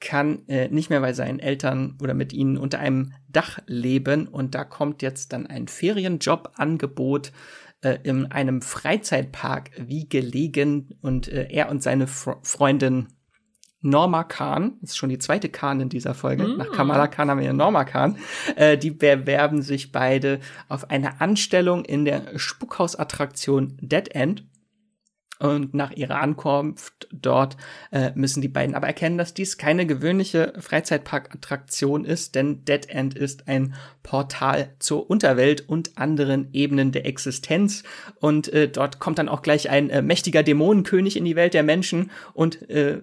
kann 0.00 0.48
äh, 0.48 0.68
nicht 0.68 0.90
mehr 0.90 1.00
bei 1.00 1.12
seinen 1.12 1.38
Eltern 1.38 1.96
oder 2.02 2.14
mit 2.14 2.32
ihnen 2.32 2.56
unter 2.56 2.78
einem 2.78 3.12
Dach 3.28 3.58
leben 3.66 4.26
und 4.26 4.54
da 4.54 4.64
kommt 4.64 5.02
jetzt 5.02 5.32
dann 5.32 5.46
ein 5.46 5.68
Ferienjobangebot 5.68 7.32
äh, 7.82 7.98
in 8.02 8.26
einem 8.26 8.62
Freizeitpark 8.62 9.70
wie 9.78 10.08
gelegen 10.08 10.98
und 11.02 11.28
äh, 11.28 11.48
er 11.50 11.70
und 11.70 11.82
seine 11.82 12.06
Fre 12.06 12.38
Freundin 12.42 13.08
Norma 13.82 14.24
Khan, 14.24 14.74
das 14.82 14.90
ist 14.90 14.96
schon 14.98 15.08
die 15.08 15.18
zweite 15.18 15.48
Khan 15.48 15.80
in 15.80 15.88
dieser 15.88 16.12
Folge, 16.12 16.46
Mm. 16.46 16.58
nach 16.58 16.70
Kamala 16.70 17.06
Khan 17.06 17.30
haben 17.30 17.38
wir 17.38 17.46
ja 17.46 17.52
Norma 17.54 17.84
Khan, 17.84 18.18
äh, 18.56 18.76
die 18.76 18.90
bewerben 18.90 19.62
sich 19.62 19.90
beide 19.90 20.40
auf 20.68 20.90
eine 20.90 21.20
Anstellung 21.20 21.84
in 21.86 22.04
der 22.04 22.38
Spukhausattraktion 22.38 23.78
Dead 23.80 24.14
End. 24.14 24.44
Und 25.40 25.72
nach 25.72 25.92
ihrer 25.92 26.20
Ankunft 26.20 27.08
dort 27.10 27.56
äh, 27.92 28.12
müssen 28.14 28.42
die 28.42 28.48
beiden 28.48 28.74
aber 28.74 28.86
erkennen, 28.86 29.16
dass 29.16 29.32
dies 29.32 29.56
keine 29.56 29.86
gewöhnliche 29.86 30.52
Freizeitparkattraktion 30.58 32.04
ist, 32.04 32.34
denn 32.34 32.62
Dead 32.66 32.86
End 32.90 33.14
ist 33.14 33.48
ein 33.48 33.74
Portal 34.02 34.74
zur 34.78 35.08
Unterwelt 35.08 35.66
und 35.66 35.96
anderen 35.96 36.48
Ebenen 36.52 36.92
der 36.92 37.06
Existenz. 37.06 37.84
Und 38.16 38.52
äh, 38.52 38.68
dort 38.68 38.98
kommt 38.98 39.18
dann 39.18 39.30
auch 39.30 39.40
gleich 39.40 39.70
ein 39.70 39.88
äh, 39.88 40.02
mächtiger 40.02 40.42
Dämonenkönig 40.42 41.16
in 41.16 41.24
die 41.24 41.36
Welt 41.36 41.54
der 41.54 41.62
Menschen 41.62 42.10
und 42.34 42.68
äh, 42.68 43.00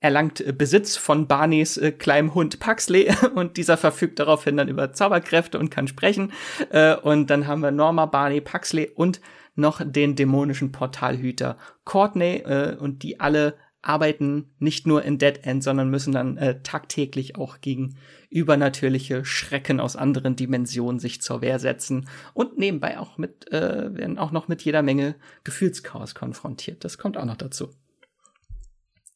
erlangt 0.00 0.40
äh, 0.40 0.52
Besitz 0.52 0.96
von 0.96 1.26
Barneys 1.26 1.76
äh, 1.76 1.92
kleinem 1.92 2.34
Hund 2.34 2.60
Paxley 2.60 3.10
und 3.34 3.56
dieser 3.56 3.76
verfügt 3.76 4.18
daraufhin 4.18 4.56
dann 4.56 4.68
über 4.68 4.92
Zauberkräfte 4.92 5.58
und 5.58 5.70
kann 5.70 5.88
sprechen. 5.88 6.32
Äh, 6.70 6.96
und 6.96 7.30
dann 7.30 7.46
haben 7.46 7.60
wir 7.60 7.70
Norma, 7.70 8.06
Barney, 8.06 8.40
Paxley 8.40 8.90
und 8.94 9.20
noch 9.54 9.82
den 9.84 10.14
dämonischen 10.14 10.72
Portalhüter 10.72 11.58
Courtney 11.84 12.42
äh, 12.44 12.76
und 12.76 13.02
die 13.02 13.20
alle 13.20 13.54
arbeiten 13.82 14.50
nicht 14.58 14.86
nur 14.86 15.04
in 15.04 15.18
Dead 15.18 15.40
End, 15.44 15.62
sondern 15.62 15.88
müssen 15.88 16.12
dann 16.12 16.36
äh, 16.36 16.62
tagtäglich 16.62 17.36
auch 17.36 17.60
gegen 17.60 17.96
übernatürliche 18.28 19.24
Schrecken 19.24 19.80
aus 19.80 19.96
anderen 19.96 20.36
Dimensionen 20.36 20.98
sich 20.98 21.22
zur 21.22 21.40
Wehr 21.40 21.58
setzen 21.58 22.08
und 22.34 22.58
nebenbei 22.58 22.98
auch 22.98 23.18
mit 23.18 23.50
äh, 23.52 23.94
werden 23.94 24.18
auch 24.18 24.32
noch 24.32 24.48
mit 24.48 24.62
jeder 24.62 24.82
Menge 24.82 25.14
Gefühlschaos 25.44 26.14
konfrontiert. 26.14 26.84
Das 26.84 26.98
kommt 26.98 27.16
auch 27.16 27.24
noch 27.24 27.36
dazu. 27.36 27.70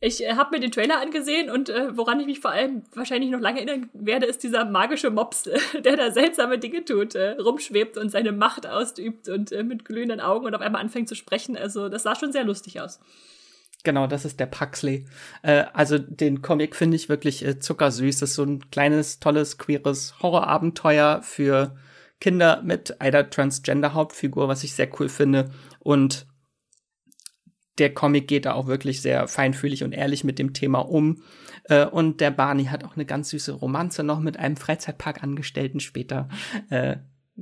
Ich 0.04 0.24
äh, 0.24 0.34
habe 0.34 0.50
mir 0.50 0.60
den 0.60 0.72
Trailer 0.72 1.00
angesehen 1.00 1.48
und 1.48 1.68
äh, 1.68 1.96
woran 1.96 2.18
ich 2.18 2.26
mich 2.26 2.40
vor 2.40 2.50
allem 2.50 2.82
wahrscheinlich 2.92 3.30
noch 3.30 3.38
lange 3.38 3.58
erinnern 3.58 3.88
werde, 3.92 4.26
ist 4.26 4.42
dieser 4.42 4.64
magische 4.64 5.10
Mops, 5.10 5.46
äh, 5.46 5.60
der 5.84 5.96
da 5.96 6.10
seltsame 6.10 6.58
Dinge 6.58 6.84
tut, 6.84 7.14
äh, 7.14 7.36
rumschwebt 7.40 7.96
und 7.96 8.10
seine 8.10 8.32
Macht 8.32 8.66
ausübt 8.66 9.28
und 9.28 9.52
äh, 9.52 9.62
mit 9.62 9.84
glühenden 9.84 10.18
Augen 10.20 10.44
und 10.44 10.56
auf 10.56 10.60
einmal 10.60 10.82
anfängt 10.82 11.08
zu 11.08 11.14
sprechen. 11.14 11.56
Also 11.56 11.88
das 11.88 12.02
sah 12.02 12.16
schon 12.16 12.32
sehr 12.32 12.42
lustig 12.42 12.80
aus. 12.80 12.98
Genau, 13.84 14.08
das 14.08 14.24
ist 14.24 14.40
der 14.40 14.46
Paxley. 14.46 15.06
Äh, 15.42 15.66
also 15.72 15.98
den 15.98 16.42
Comic 16.42 16.74
finde 16.74 16.96
ich 16.96 17.08
wirklich 17.08 17.44
äh, 17.46 17.60
zuckersüß. 17.60 18.18
Das 18.18 18.30
ist 18.30 18.36
so 18.36 18.42
ein 18.42 18.70
kleines, 18.72 19.20
tolles, 19.20 19.56
queeres 19.56 20.20
Horrorabenteuer 20.20 21.22
für 21.22 21.76
Kinder 22.20 22.60
mit 22.64 23.00
einer 23.00 23.30
Transgender-Hauptfigur, 23.30 24.48
was 24.48 24.64
ich 24.64 24.74
sehr 24.74 24.88
cool 24.98 25.08
finde. 25.08 25.52
Und 25.78 26.26
der 27.78 27.94
Comic 27.94 28.28
geht 28.28 28.46
da 28.46 28.52
auch 28.52 28.66
wirklich 28.66 29.00
sehr 29.00 29.28
feinfühlig 29.28 29.84
und 29.84 29.92
ehrlich 29.92 30.24
mit 30.24 30.38
dem 30.38 30.52
Thema 30.52 30.80
um. 30.80 31.22
Äh, 31.64 31.86
und 31.86 32.20
der 32.20 32.30
Barney 32.30 32.66
hat 32.66 32.84
auch 32.84 32.96
eine 32.96 33.06
ganz 33.06 33.30
süße 33.30 33.52
Romanze 33.52 34.02
noch 34.02 34.20
mit 34.20 34.38
einem 34.38 34.56
Freizeitparkangestellten 34.56 35.80
später. 35.80 36.28
Äh, 36.70 36.96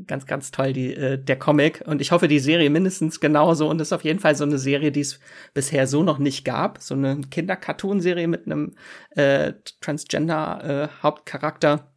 ganz, 0.07 0.27
ganz 0.27 0.53
toll, 0.53 0.73
die, 0.73 0.95
äh, 0.95 1.19
der 1.19 1.39
Comic. 1.39 1.83
Und 1.87 2.01
ich 2.01 2.13
hoffe, 2.13 2.29
die 2.29 2.39
Serie 2.39 2.71
mindestens 2.71 3.21
genauso. 3.21 3.69
Und 3.69 3.77
das 3.79 3.89
ist 3.89 3.93
auf 3.93 4.05
jeden 4.05 4.21
Fall 4.21 4.37
so 4.37 4.45
eine 4.45 4.59
Serie, 4.59 4.93
die 4.93 5.01
es 5.01 5.19
bisher 5.53 5.87
so 5.87 6.03
noch 6.03 6.19
nicht 6.19 6.45
gab. 6.45 6.81
So 6.81 6.95
eine 6.95 7.21
Kinder-Cartoon-Serie 7.23 8.29
mit 8.29 8.47
einem 8.47 8.75
äh, 9.11 9.53
Transgender-Hauptcharakter. 9.81 11.93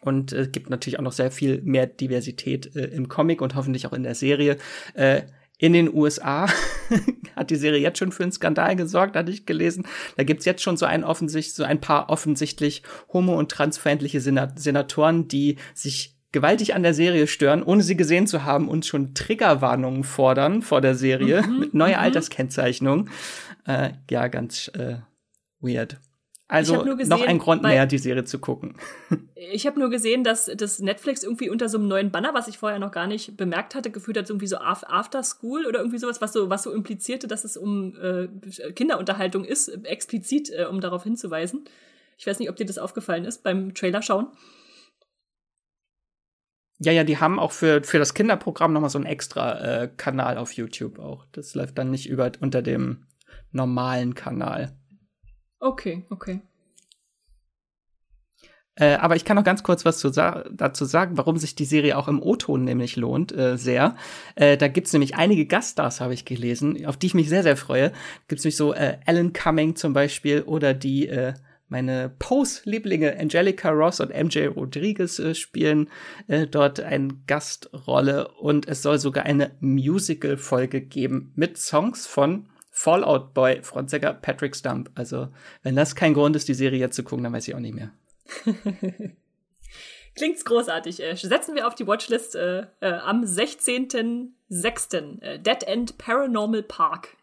und 0.00 0.32
es 0.32 0.48
äh, 0.48 0.50
gibt 0.50 0.70
natürlich 0.70 0.98
auch 0.98 1.04
noch 1.04 1.12
sehr 1.12 1.30
viel 1.30 1.60
mehr 1.62 1.86
Diversität 1.86 2.74
äh, 2.74 2.86
im 2.86 3.08
Comic 3.08 3.42
und 3.42 3.54
hoffentlich 3.54 3.86
auch 3.86 3.92
in 3.92 4.04
der 4.04 4.14
Serie. 4.14 4.56
Äh, 4.94 5.22
in 5.58 5.72
den 5.72 5.92
USA 5.92 6.46
hat 7.36 7.50
die 7.50 7.56
Serie 7.56 7.80
jetzt 7.80 7.98
schon 7.98 8.12
für 8.12 8.22
einen 8.22 8.32
Skandal 8.32 8.76
gesorgt, 8.76 9.16
hatte 9.16 9.32
ich 9.32 9.44
gelesen. 9.44 9.86
Da 10.16 10.22
gibt's 10.22 10.44
jetzt 10.44 10.62
schon 10.62 10.76
so 10.76 10.86
ein 10.86 11.04
offensichtlich, 11.04 11.54
so 11.54 11.64
ein 11.64 11.80
paar 11.80 12.08
offensichtlich 12.10 12.82
homo- 13.12 13.36
und 13.36 13.50
transfeindliche 13.50 14.20
Senat 14.20 14.60
Senatoren, 14.60 15.28
die 15.28 15.56
sich 15.74 16.16
gewaltig 16.30 16.74
an 16.74 16.82
der 16.82 16.94
Serie 16.94 17.26
stören, 17.26 17.62
ohne 17.62 17.82
sie 17.82 17.96
gesehen 17.96 18.26
zu 18.26 18.44
haben 18.44 18.68
und 18.68 18.86
schon 18.86 19.14
Triggerwarnungen 19.14 20.04
fordern 20.04 20.62
vor 20.62 20.80
der 20.80 20.94
Serie 20.94 21.42
Mhm, 21.42 21.58
mit 21.58 21.74
neuer 21.74 21.98
mhm. 21.98 22.04
Alterskennzeichnung. 22.04 23.10
Äh, 23.66 23.90
ja, 24.10 24.28
ganz 24.28 24.68
äh, 24.74 24.98
weird. 25.60 25.98
Also 26.50 26.76
nur 26.76 26.86
noch 26.86 26.96
gesehen, 26.96 27.28
ein 27.28 27.38
Grund 27.38 27.62
mehr, 27.62 27.84
die 27.84 27.98
Serie 27.98 28.24
zu 28.24 28.38
gucken. 28.38 28.74
Ich 29.34 29.66
habe 29.66 29.78
nur 29.78 29.90
gesehen, 29.90 30.24
dass 30.24 30.46
das 30.46 30.78
Netflix 30.78 31.22
irgendwie 31.22 31.50
unter 31.50 31.68
so 31.68 31.76
einem 31.76 31.88
neuen 31.88 32.10
Banner, 32.10 32.32
was 32.32 32.48
ich 32.48 32.56
vorher 32.56 32.78
noch 32.78 32.90
gar 32.90 33.06
nicht 33.06 33.36
bemerkt 33.36 33.74
hatte, 33.74 33.90
gefühlt 33.90 34.16
hat, 34.16 34.26
so 34.26 34.32
irgendwie 34.32 34.46
so 34.46 34.56
Af- 34.56 34.84
After 34.86 35.22
School 35.22 35.66
oder 35.66 35.80
irgendwie 35.80 35.98
sowas, 35.98 36.22
was 36.22 36.32
so, 36.32 36.48
was 36.48 36.62
so 36.62 36.72
implizierte, 36.72 37.28
dass 37.28 37.44
es 37.44 37.58
um 37.58 37.94
äh, 38.00 38.28
Kinderunterhaltung 38.72 39.44
ist, 39.44 39.68
explizit, 39.84 40.50
äh, 40.50 40.64
um 40.64 40.80
darauf 40.80 41.04
hinzuweisen. 41.04 41.64
Ich 42.16 42.26
weiß 42.26 42.38
nicht, 42.38 42.48
ob 42.48 42.56
dir 42.56 42.66
das 42.66 42.78
aufgefallen 42.78 43.26
ist 43.26 43.42
beim 43.42 43.74
Trailer 43.74 44.00
schauen. 44.00 44.28
Ja, 46.80 46.92
ja, 46.92 47.04
die 47.04 47.18
haben 47.18 47.38
auch 47.38 47.52
für, 47.52 47.82
für 47.82 47.98
das 47.98 48.14
Kinderprogramm 48.14 48.72
nochmal 48.72 48.90
so 48.90 48.98
einen 48.98 49.06
extra 49.06 49.82
äh, 49.82 49.90
Kanal 49.96 50.38
auf 50.38 50.52
YouTube 50.52 50.98
auch. 50.98 51.26
Das 51.32 51.54
läuft 51.54 51.76
dann 51.76 51.90
nicht 51.90 52.08
über 52.08 52.32
unter 52.40 52.62
dem 52.62 53.04
normalen 53.50 54.14
Kanal. 54.14 54.76
Okay, 55.60 56.04
okay. 56.10 56.40
Äh, 58.76 58.94
aber 58.94 59.16
ich 59.16 59.24
kann 59.24 59.36
noch 59.36 59.44
ganz 59.44 59.64
kurz 59.64 59.84
was 59.84 60.00
sa 60.00 60.44
dazu 60.52 60.84
sagen, 60.84 61.18
warum 61.18 61.36
sich 61.36 61.56
die 61.56 61.64
Serie 61.64 61.98
auch 61.98 62.06
im 62.06 62.22
O-Ton 62.22 62.62
nämlich 62.62 62.94
lohnt, 62.94 63.32
äh, 63.36 63.56
sehr. 63.58 63.96
Äh, 64.36 64.56
da 64.56 64.68
gibt's 64.68 64.92
nämlich 64.92 65.16
einige 65.16 65.46
Gaststars, 65.46 66.00
habe 66.00 66.14
ich 66.14 66.24
gelesen, 66.24 66.86
auf 66.86 66.96
die 66.96 67.06
ich 67.06 67.14
mich 67.14 67.28
sehr, 67.28 67.42
sehr 67.42 67.56
freue. 67.56 67.92
Gibt's 68.28 68.44
nämlich 68.44 68.56
so 68.56 68.72
äh, 68.72 68.98
Alan 69.04 69.32
Cumming 69.32 69.74
zum 69.74 69.94
Beispiel 69.94 70.42
oder 70.42 70.74
die 70.74 71.08
äh, 71.08 71.34
meine 71.68 72.10
Pose-Lieblinge 72.18 73.18
Angelica 73.18 73.70
Ross 73.70 74.00
und 74.00 74.10
MJ 74.10 74.46
Rodriguez 74.46 75.18
äh, 75.18 75.34
spielen 75.34 75.90
äh, 76.28 76.46
dort 76.46 76.80
eine 76.80 77.08
Gastrolle 77.26 78.28
und 78.28 78.68
es 78.68 78.82
soll 78.82 78.98
sogar 78.98 79.24
eine 79.24 79.50
Musical-Folge 79.60 80.80
geben 80.82 81.32
mit 81.34 81.58
Songs 81.58 82.06
von 82.06 82.46
Fallout 82.80 83.34
Boy 83.34 83.60
Frontsänger 83.60 84.14
Patrick 84.14 84.54
Stump. 84.54 84.88
Also, 84.94 85.30
wenn 85.64 85.74
das 85.74 85.96
kein 85.96 86.14
Grund 86.14 86.36
ist, 86.36 86.46
die 86.46 86.54
Serie 86.54 86.78
jetzt 86.78 86.94
zu 86.94 87.02
gucken, 87.02 87.24
dann 87.24 87.32
weiß 87.32 87.48
ich 87.48 87.56
auch 87.56 87.60
nicht 87.60 87.74
mehr. 87.74 87.90
Klingt's 90.14 90.44
großartig. 90.44 91.02
Äh, 91.02 91.16
setzen 91.16 91.56
wir 91.56 91.66
auf 91.66 91.74
die 91.74 91.88
Watchlist 91.88 92.36
äh, 92.36 92.66
äh, 92.80 92.92
am 92.92 93.24
16.06. 93.24 95.20
Äh, 95.22 95.40
Dead 95.40 95.64
End 95.64 95.98
Paranormal 95.98 96.62
Park. 96.62 97.16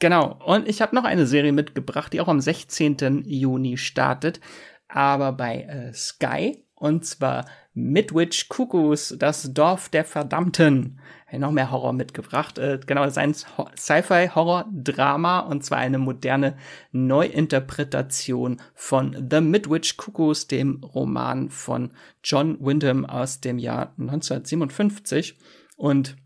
Genau. 0.00 0.38
Und 0.44 0.68
ich 0.68 0.82
habe 0.82 0.94
noch 0.94 1.04
eine 1.04 1.26
Serie 1.26 1.52
mitgebracht, 1.52 2.12
die 2.12 2.20
auch 2.20 2.28
am 2.28 2.42
16. 2.42 3.24
Juni 3.24 3.78
startet, 3.78 4.40
aber 4.86 5.32
bei 5.32 5.62
äh, 5.62 5.94
Sky. 5.94 6.62
Und 6.74 7.06
zwar 7.06 7.46
Midwich 7.72 8.50
Cuckoos, 8.50 9.14
das 9.18 9.54
Dorf 9.54 9.88
der 9.88 10.04
Verdammten. 10.04 11.00
Noch 11.32 11.50
mehr 11.50 11.72
Horror 11.72 11.92
mitgebracht. 11.92 12.56
Äh, 12.58 12.78
genau, 12.86 13.04
das 13.04 13.14
ist 13.14 13.18
ein 13.18 13.34
Sci-Fi-Horror-Drama 13.34 15.40
und 15.40 15.64
zwar 15.64 15.78
eine 15.78 15.98
moderne 15.98 16.56
Neuinterpretation 16.92 18.60
von 18.74 19.26
The 19.30 19.40
Midwich 19.40 19.96
Cuckoos, 19.96 20.46
dem 20.46 20.84
Roman 20.84 21.50
von 21.50 21.90
John 22.22 22.56
Wyndham 22.60 23.04
aus 23.04 23.40
dem 23.40 23.58
Jahr 23.58 23.92
1957. 23.98 25.36
Und 25.76 26.16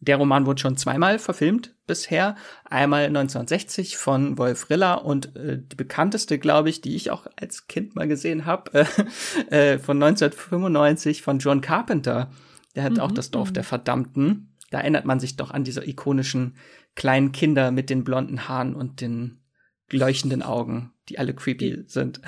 der 0.00 0.16
Roman 0.16 0.46
wurde 0.46 0.60
schon 0.60 0.76
zweimal 0.76 1.18
verfilmt 1.18 1.74
bisher. 1.86 2.36
Einmal 2.64 3.06
1960 3.06 3.96
von 3.96 4.38
Wolf 4.38 4.70
Riller 4.70 5.04
und 5.04 5.34
äh, 5.36 5.60
die 5.60 5.74
bekannteste, 5.74 6.38
glaube 6.38 6.68
ich, 6.68 6.80
die 6.80 6.94
ich 6.94 7.10
auch 7.10 7.26
als 7.36 7.66
Kind 7.66 7.96
mal 7.96 8.06
gesehen 8.06 8.46
habe, 8.46 8.86
äh, 9.50 9.74
äh, 9.74 9.78
von 9.78 10.00
1995 10.00 11.22
von 11.22 11.38
John 11.38 11.60
Carpenter. 11.60 12.30
Der 12.78 12.84
hat 12.84 12.92
mhm. 12.92 13.00
auch 13.00 13.10
das 13.10 13.32
Dorf 13.32 13.52
der 13.52 13.64
Verdammten. 13.64 14.54
Da 14.70 14.78
erinnert 14.78 15.04
man 15.04 15.18
sich 15.18 15.34
doch 15.34 15.50
an 15.50 15.64
diese 15.64 15.84
ikonischen 15.84 16.54
kleinen 16.94 17.32
Kinder 17.32 17.72
mit 17.72 17.90
den 17.90 18.04
blonden 18.04 18.48
Haaren 18.48 18.76
und 18.76 19.00
den 19.00 19.42
leuchtenden 19.90 20.44
Augen, 20.44 20.92
die 21.08 21.18
alle 21.18 21.34
creepy 21.34 21.82
sind. 21.88 22.20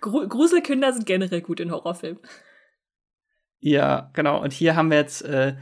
Gru 0.00 0.26
Gruselkinder 0.26 0.94
sind 0.94 1.04
generell 1.04 1.42
gut 1.42 1.60
in 1.60 1.70
Horrorfilmen. 1.70 2.22
Ja, 3.60 4.10
genau. 4.14 4.42
Und 4.42 4.54
hier 4.54 4.76
haben 4.76 4.88
wir 4.88 4.96
jetzt 4.96 5.20
äh, 5.26 5.56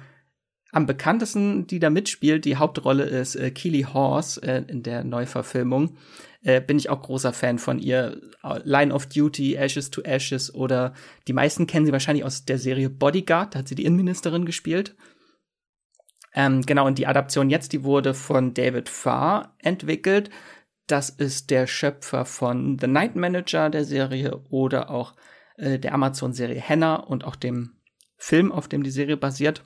am 0.73 0.87
bekanntesten, 0.87 1.67
die 1.67 1.79
da 1.79 1.91
mitspielt, 1.91 2.45
die 2.45 2.57
Hauptrolle 2.57 3.05
ist 3.05 3.37
äh, 3.37 3.51
Keely 3.51 3.83
Horse 3.83 4.43
äh, 4.43 4.62
in 4.67 4.83
der 4.83 5.05
Neuverfilmung. 5.05 5.97
Äh, 6.43 6.61
bin 6.61 6.79
ich 6.79 6.91
auch 6.91 7.03
großer 7.03 7.33
Fan 7.33 7.59
von 7.59 7.79
ihr. 7.79 8.21
Line 8.62 8.95
of 8.95 9.07
Duty, 9.07 9.57
Ashes 9.57 9.91
to 9.91 10.03
Ashes 10.03 10.55
oder 10.55 10.95
die 11.27 11.33
meisten 11.33 11.67
kennen 11.67 11.87
sie 11.87 11.93
wahrscheinlich 11.93 12.25
aus 12.25 12.45
der 12.45 12.59
Serie 12.59 12.91
Bodyguard, 12.91 13.55
da 13.55 13.59
hat 13.61 13.69
sie 13.69 13.75
die 13.75 13.85
Innenministerin 13.85 14.45
gespielt. 14.45 14.95
Ähm, 16.33 16.62
genau, 16.62 16.87
und 16.87 16.99
die 16.99 17.07
Adaption 17.07 17.51
jetzt, 17.51 17.73
die 17.73 17.83
wurde 17.83 18.12
von 18.14 18.55
David 18.55 18.89
Farr 18.89 19.57
entwickelt. 19.59 20.31
Das 20.87 21.11
ist 21.11 21.51
der 21.51 21.67
Schöpfer 21.67 22.25
von 22.25 22.79
The 22.79 22.87
Night 22.87 23.17
Manager 23.17 23.71
der 23.71 23.85
Serie 23.85 24.37
oder 24.51 24.91
auch 24.91 25.14
äh, 25.57 25.79
der 25.79 25.95
Amazon-Serie 25.95 26.61
Hannah 26.61 26.97
und 26.97 27.25
auch 27.25 27.37
dem 27.37 27.73
Film, 28.17 28.53
auf 28.53 28.69
dem 28.69 28.83
die 28.83 28.91
Serie 28.91 29.17
basiert. 29.17 29.62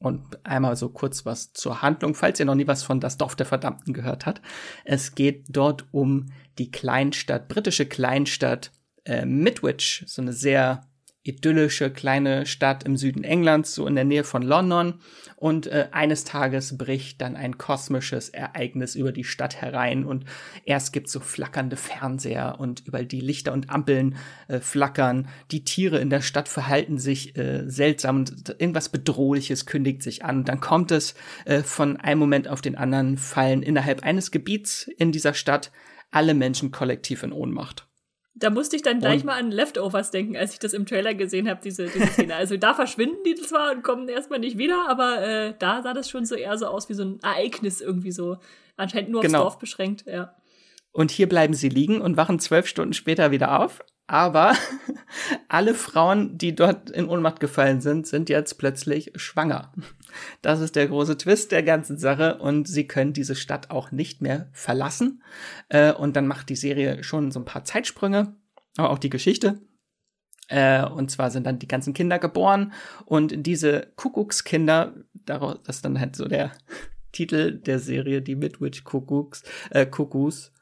Und 0.00 0.44
einmal 0.46 0.76
so 0.76 0.88
kurz 0.88 1.26
was 1.26 1.52
zur 1.52 1.82
Handlung, 1.82 2.14
falls 2.14 2.40
ihr 2.40 2.46
noch 2.46 2.54
nie 2.54 2.66
was 2.66 2.82
von 2.82 3.00
Das 3.00 3.18
Dorf 3.18 3.36
der 3.36 3.44
Verdammten 3.44 3.92
gehört 3.92 4.24
habt. 4.24 4.40
Es 4.84 5.14
geht 5.14 5.44
dort 5.50 5.84
um 5.92 6.32
die 6.58 6.70
Kleinstadt, 6.70 7.48
britische 7.48 7.84
Kleinstadt 7.84 8.72
äh, 9.04 9.26
Midwich, 9.26 10.02
so 10.06 10.22
eine 10.22 10.32
sehr 10.32 10.89
idyllische 11.22 11.90
kleine 11.90 12.46
Stadt 12.46 12.84
im 12.84 12.96
Süden 12.96 13.24
Englands, 13.24 13.74
so 13.74 13.86
in 13.86 13.94
der 13.94 14.04
Nähe 14.04 14.24
von 14.24 14.42
London. 14.42 15.00
Und 15.36 15.66
äh, 15.66 15.88
eines 15.92 16.24
Tages 16.24 16.78
bricht 16.78 17.20
dann 17.20 17.36
ein 17.36 17.58
kosmisches 17.58 18.30
Ereignis 18.30 18.94
über 18.94 19.12
die 19.12 19.24
Stadt 19.24 19.60
herein 19.60 20.04
und 20.04 20.24
erst 20.64 20.92
gibt's 20.92 21.12
so 21.12 21.20
flackernde 21.20 21.76
Fernseher 21.76 22.56
und 22.58 22.86
überall 22.86 23.06
die 23.06 23.20
Lichter 23.20 23.52
und 23.52 23.68
Ampeln 23.70 24.16
äh, 24.48 24.60
flackern. 24.60 25.28
Die 25.50 25.64
Tiere 25.64 25.98
in 25.98 26.10
der 26.10 26.22
Stadt 26.22 26.48
verhalten 26.48 26.98
sich 26.98 27.36
äh, 27.36 27.68
seltsam 27.68 28.16
und 28.18 28.56
irgendwas 28.58 28.88
Bedrohliches 28.88 29.66
kündigt 29.66 30.02
sich 30.02 30.24
an. 30.24 30.44
dann 30.44 30.60
kommt 30.60 30.90
es 30.90 31.14
äh, 31.44 31.62
von 31.62 31.98
einem 31.98 32.20
Moment 32.20 32.48
auf 32.48 32.62
den 32.62 32.76
anderen 32.76 33.18
fallen 33.18 33.62
innerhalb 33.62 34.02
eines 34.02 34.30
Gebiets 34.30 34.88
in 34.98 35.12
dieser 35.12 35.34
Stadt 35.34 35.70
alle 36.10 36.34
Menschen 36.34 36.70
kollektiv 36.70 37.22
in 37.22 37.32
Ohnmacht. 37.32 37.89
Da 38.34 38.48
musste 38.50 38.76
ich 38.76 38.82
dann 38.82 39.00
gleich 39.00 39.20
und? 39.20 39.26
mal 39.26 39.38
an 39.38 39.50
Leftovers 39.50 40.10
denken, 40.10 40.36
als 40.36 40.52
ich 40.52 40.60
das 40.60 40.72
im 40.72 40.86
Trailer 40.86 41.14
gesehen 41.14 41.48
habe, 41.48 41.60
diese, 41.62 41.86
diese 41.88 42.06
Szene. 42.06 42.36
Also 42.36 42.56
da 42.56 42.74
verschwinden 42.74 43.22
die 43.26 43.34
zwar 43.34 43.72
und 43.72 43.82
kommen 43.82 44.08
erstmal 44.08 44.38
nicht 44.38 44.56
wieder, 44.56 44.88
aber 44.88 45.20
äh, 45.22 45.54
da 45.58 45.82
sah 45.82 45.92
das 45.92 46.08
schon 46.08 46.24
so 46.24 46.36
eher 46.36 46.56
so 46.56 46.66
aus 46.66 46.88
wie 46.88 46.94
so 46.94 47.04
ein 47.04 47.20
Ereignis 47.22 47.80
irgendwie 47.80 48.12
so. 48.12 48.38
Anscheinend 48.76 49.10
nur 49.10 49.20
aufs 49.20 49.26
genau. 49.26 49.42
Dorf 49.42 49.58
beschränkt, 49.58 50.04
ja. 50.06 50.34
Und 50.92 51.10
hier 51.10 51.28
bleiben 51.28 51.54
sie 51.54 51.68
liegen 51.68 52.00
und 52.00 52.16
wachen 52.16 52.38
zwölf 52.38 52.66
Stunden 52.66 52.94
später 52.94 53.30
wieder 53.30 53.60
auf. 53.60 53.84
Aber 54.06 54.54
alle 55.48 55.74
Frauen, 55.74 56.36
die 56.36 56.54
dort 56.54 56.90
in 56.90 57.08
Ohnmacht 57.08 57.40
gefallen 57.40 57.80
sind, 57.80 58.06
sind 58.06 58.28
jetzt 58.28 58.58
plötzlich 58.58 59.12
schwanger. 59.16 59.72
Das 60.42 60.60
ist 60.60 60.76
der 60.76 60.88
große 60.88 61.16
Twist 61.16 61.52
der 61.52 61.62
ganzen 61.62 61.98
Sache 61.98 62.38
und 62.38 62.68
sie 62.68 62.86
können 62.86 63.12
diese 63.12 63.34
Stadt 63.34 63.70
auch 63.70 63.92
nicht 63.92 64.22
mehr 64.22 64.48
verlassen. 64.52 65.22
Äh, 65.68 65.92
und 65.92 66.16
dann 66.16 66.26
macht 66.26 66.48
die 66.48 66.56
Serie 66.56 67.02
schon 67.02 67.30
so 67.30 67.40
ein 67.40 67.44
paar 67.44 67.64
Zeitsprünge, 67.64 68.34
aber 68.76 68.90
auch 68.90 68.98
die 68.98 69.10
Geschichte. 69.10 69.60
Äh, 70.48 70.84
und 70.84 71.10
zwar 71.10 71.30
sind 71.30 71.46
dann 71.46 71.58
die 71.58 71.68
ganzen 71.68 71.94
Kinder 71.94 72.18
geboren 72.18 72.72
und 73.04 73.46
diese 73.46 73.92
Kuckuckskinder, 73.96 74.94
daraus, 75.14 75.58
das 75.64 75.76
ist 75.76 75.84
dann 75.84 76.00
halt 76.00 76.16
so 76.16 76.26
der 76.26 76.52
Titel 77.12 77.58
der 77.58 77.78
Serie, 77.78 78.20
die 78.20 78.36
Midwich 78.36 78.84
Kuckucks, 78.84 79.44
äh, 79.70 79.86
Kuckucks, 79.86 80.52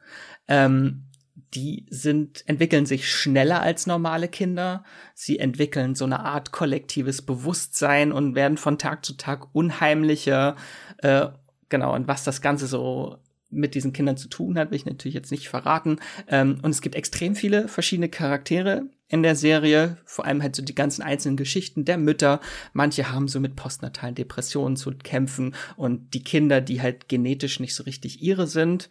ähm, 0.46 1.07
die 1.54 1.86
sind, 1.88 2.44
entwickeln 2.46 2.86
sich 2.86 3.10
schneller 3.10 3.62
als 3.62 3.86
normale 3.86 4.28
Kinder. 4.28 4.84
Sie 5.14 5.38
entwickeln 5.38 5.94
so 5.94 6.04
eine 6.04 6.20
Art 6.20 6.52
kollektives 6.52 7.22
Bewusstsein 7.22 8.12
und 8.12 8.34
werden 8.34 8.58
von 8.58 8.78
Tag 8.78 9.04
zu 9.04 9.14
Tag 9.16 9.54
unheimlicher. 9.54 10.56
Äh, 10.98 11.28
genau, 11.68 11.94
und 11.94 12.06
was 12.08 12.24
das 12.24 12.42
Ganze 12.42 12.66
so 12.66 13.18
mit 13.50 13.74
diesen 13.74 13.94
Kindern 13.94 14.18
zu 14.18 14.28
tun 14.28 14.58
hat, 14.58 14.70
will 14.70 14.76
ich 14.76 14.84
natürlich 14.84 15.14
jetzt 15.14 15.30
nicht 15.30 15.48
verraten. 15.48 16.00
Ähm, 16.28 16.58
und 16.62 16.70
es 16.70 16.82
gibt 16.82 16.94
extrem 16.94 17.34
viele 17.34 17.68
verschiedene 17.68 18.10
Charaktere 18.10 18.82
in 19.08 19.22
der 19.22 19.36
Serie, 19.36 19.96
vor 20.04 20.26
allem 20.26 20.42
halt 20.42 20.54
so 20.54 20.62
die 20.62 20.74
ganzen 20.74 21.00
einzelnen 21.00 21.38
Geschichten 21.38 21.86
der 21.86 21.96
Mütter. 21.96 22.40
Manche 22.74 23.10
haben 23.10 23.26
so 23.26 23.40
mit 23.40 23.56
postnatalen 23.56 24.14
Depressionen 24.14 24.76
zu 24.76 24.90
kämpfen 24.90 25.54
und 25.76 26.12
die 26.12 26.22
Kinder, 26.22 26.60
die 26.60 26.82
halt 26.82 27.08
genetisch 27.08 27.58
nicht 27.58 27.74
so 27.74 27.84
richtig 27.84 28.20
ihre 28.22 28.46
sind 28.46 28.90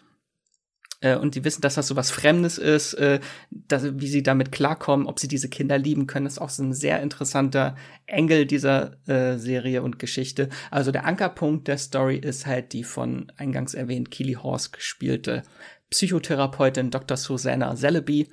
äh, 1.02 1.16
und 1.16 1.36
die 1.36 1.43
wissen, 1.43 1.62
dass 1.62 1.76
das 1.76 1.88
so 1.88 1.95
was 1.95 2.12
Fremdes 2.12 2.58
ist, 2.58 2.93
äh, 2.95 3.20
dass, 3.52 4.00
wie 4.00 4.08
sie 4.08 4.24
damit 4.24 4.52
klarkommen, 4.52 5.08
ob 5.08 5.20
sie 5.20 5.28
diese 5.28 5.50
Kinder 5.50 5.78
lieben 5.78 6.08
können, 6.08 6.26
ist 6.26 6.39
auch 6.39 6.50
so 6.50 6.64
ein 6.64 6.74
sehr 6.74 7.02
interessanter 7.02 7.76
Engel 8.06 8.45
dieser 8.45 8.98
äh, 9.08 9.38
Serie 9.38 9.84
und 9.84 10.00
Geschichte. 10.00 10.50
Also 10.72 10.91
der 10.91 11.06
Ankerpunkt 11.06 11.68
der 11.68 11.78
Story 11.78 12.18
ist 12.18 12.45
halt 12.45 12.74
die 12.74 12.84
von 12.84 13.32
eingangs 13.38 13.74
erwähnt 13.74 14.12
Keely 14.12 14.34
Horse 14.34 14.72
gespielte 14.72 15.43
Psychotherapeutin 15.89 16.91
Dr. 16.91 17.16
Susanna 17.16 17.76
Celebi, 17.76 18.28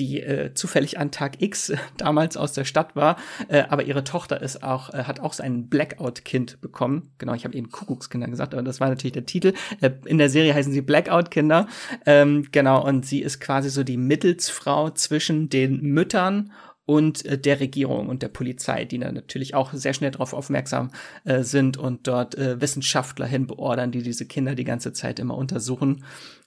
die 0.00 0.20
äh, 0.20 0.54
zufällig 0.54 0.98
an 0.98 1.10
Tag 1.10 1.42
X 1.42 1.72
damals 1.98 2.36
aus 2.36 2.52
der 2.52 2.64
Stadt 2.64 2.96
war, 2.96 3.16
äh, 3.48 3.64
aber 3.68 3.84
ihre 3.84 4.02
Tochter 4.02 4.40
ist 4.40 4.62
auch 4.62 4.92
äh, 4.94 5.04
hat 5.04 5.20
auch 5.20 5.34
so 5.34 5.42
ein 5.42 5.68
Blackout-Kind 5.68 6.60
bekommen. 6.60 7.12
Genau, 7.18 7.34
ich 7.34 7.44
habe 7.44 7.54
eben 7.54 7.70
Kuckuckskinder 7.70 8.28
gesagt, 8.28 8.54
aber 8.54 8.62
das 8.62 8.80
war 8.80 8.88
natürlich 8.88 9.12
der 9.12 9.26
Titel. 9.26 9.52
Äh, 9.80 9.90
in 10.06 10.18
der 10.18 10.30
Serie 10.30 10.54
heißen 10.54 10.72
sie 10.72 10.80
Blackout-Kinder. 10.80 11.68
Ähm, 12.06 12.48
genau, 12.50 12.84
und 12.84 13.04
sie 13.04 13.20
ist 13.20 13.40
quasi 13.40 13.68
so 13.70 13.84
die 13.84 13.98
Mittelsfrau 13.98 14.90
zwischen 14.90 15.50
den 15.50 15.82
Müttern 15.82 16.52
und 16.86 17.24
äh, 17.26 17.38
der 17.38 17.60
Regierung 17.60 18.08
und 18.08 18.22
der 18.22 18.28
Polizei, 18.28 18.84
die 18.84 18.98
dann 18.98 19.14
natürlich 19.14 19.54
auch 19.54 19.72
sehr 19.74 19.92
schnell 19.92 20.10
darauf 20.10 20.32
aufmerksam 20.32 20.90
äh, 21.24 21.42
sind 21.42 21.76
und 21.76 22.08
dort 22.08 22.36
äh, 22.36 22.60
Wissenschaftler 22.60 23.26
hinbeordern, 23.26 23.92
die 23.92 24.02
diese 24.02 24.26
Kinder 24.26 24.54
die 24.54 24.64
ganze 24.64 24.92
Zeit 24.92 25.18
immer 25.18 25.36
untersuchen. 25.36 26.04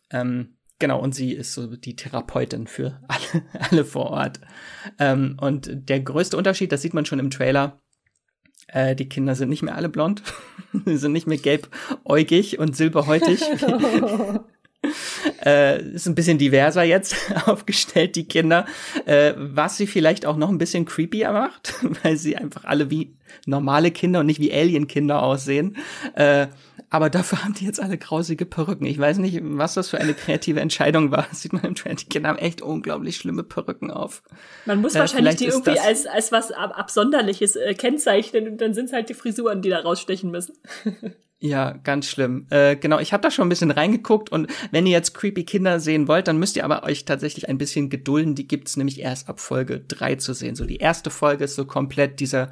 Ähm, 0.10 0.56
Genau, 0.84 1.00
und 1.00 1.16
sie 1.16 1.32
ist 1.32 1.54
so 1.54 1.78
die 1.78 1.96
Therapeutin 1.96 2.68
für 2.68 3.00
alle, 3.08 3.44
alle 3.72 3.86
vor 3.86 4.08
Ort. 4.08 4.42
Ähm, 5.00 5.38
und 5.40 5.88
der 5.88 6.02
größte 6.02 6.36
Unterschied, 6.36 6.74
das 6.74 6.82
sieht 6.82 6.94
man 6.94 7.06
schon 7.06 7.20
im 7.20 7.30
Trailer, 7.30 7.80
äh, 8.68 8.94
die 8.94 9.08
Kinder 9.08 9.34
sind 9.36 9.48
nicht 9.48 9.64
mehr 9.64 9.78
alle 9.78 9.88
blond. 9.88 10.24
Sie 10.86 10.98
sind 10.98 11.14
nicht 11.14 11.26
mehr 11.26 11.38
gelbäugig 11.38 12.60
und 12.60 12.76
silberhäutig. 12.76 13.42
äh, 15.46 15.82
ist 15.82 16.06
ein 16.06 16.16
bisschen 16.16 16.38
diverser 16.38 16.84
jetzt 16.84 17.16
aufgestellt, 17.48 18.18
die 18.18 18.28
Kinder. 18.28 18.66
Äh, 19.06 19.36
was 19.38 19.78
sie 19.78 19.88
vielleicht 19.88 20.26
auch 20.26 20.36
noch 20.36 20.50
ein 20.50 20.58
bisschen 20.58 20.84
creepier 20.84 21.32
macht, 21.32 21.76
weil 22.04 22.18
sie 22.18 22.36
einfach 22.36 22.66
alle 22.66 22.90
wie 22.90 23.16
normale 23.46 23.92
Kinder 23.92 24.20
und 24.20 24.26
nicht 24.26 24.42
wie 24.42 24.52
Alien-Kinder 24.52 25.24
aussehen. 25.24 25.78
Äh, 26.16 26.48
aber 26.94 27.10
dafür 27.10 27.44
haben 27.44 27.56
die 27.56 27.66
jetzt 27.66 27.82
alle 27.82 27.98
grausige 27.98 28.46
Perücken. 28.46 28.86
Ich 28.86 29.00
weiß 29.00 29.18
nicht, 29.18 29.40
was 29.42 29.74
das 29.74 29.90
für 29.90 30.00
eine 30.00 30.14
kreative 30.14 30.60
Entscheidung 30.60 31.10
war. 31.10 31.26
Das 31.34 31.42
sieht 31.42 31.52
man 31.52 31.64
im 31.64 31.74
Trend. 31.74 32.02
Die 32.02 32.06
Kinder 32.06 32.30
haben 32.30 32.38
echt 32.38 32.62
unglaublich 32.62 33.18
schlimme 33.18 33.42
Perücken 33.42 33.90
auf. 33.90 34.22
Man 34.66 34.80
muss 34.80 34.94
äh, 34.94 35.00
wahrscheinlich 35.00 35.38
die 35.38 35.46
irgendwie 35.46 35.80
als, 35.80 36.06
als 36.06 36.32
was 36.32 36.52
Absonderliches 36.52 37.56
äh, 37.56 37.74
kennzeichnen 37.74 38.48
und 38.48 38.62
dann 38.62 38.76
sind 38.76 38.86
es 38.86 38.94
halt 38.94 39.10
die 39.10 39.16
Frisuren, 39.16 39.64
die 39.64 39.70
da 39.70 39.80
rausstechen 39.80 40.30
müssen. 40.30 40.54
Ja, 41.46 41.74
ganz 41.74 42.08
schlimm. 42.08 42.48
Äh, 42.52 42.78
genau, 42.78 43.00
ich 43.00 43.12
habe 43.12 43.22
da 43.22 43.30
schon 43.30 43.46
ein 43.46 43.50
bisschen 43.50 43.72
reingeguckt 43.72 44.32
und 44.32 44.50
wenn 44.72 44.86
ihr 44.86 44.94
jetzt 44.94 45.14
creepy 45.14 45.44
Kinder 45.44 45.82
sehen 45.82 46.08
wollt, 46.08 46.30
dann 46.30 46.38
müsst 46.38 46.56
ihr 46.56 46.64
aber 46.64 46.84
euch 46.84 47.04
tatsächlich 47.04 47.50
ein 47.50 47.58
bisschen 47.58 47.90
gedulden. 47.90 48.34
Die 48.34 48.48
gibt's 48.48 48.78
nämlich 48.78 49.02
erst 49.02 49.28
ab 49.28 49.42
Folge 49.42 49.82
drei 49.82 50.16
zu 50.16 50.34
sehen. 50.34 50.56
So 50.56 50.64
die 50.64 50.78
erste 50.78 51.10
Folge 51.10 51.44
ist 51.44 51.56
so 51.56 51.66
komplett 51.66 52.22
dieser 52.22 52.50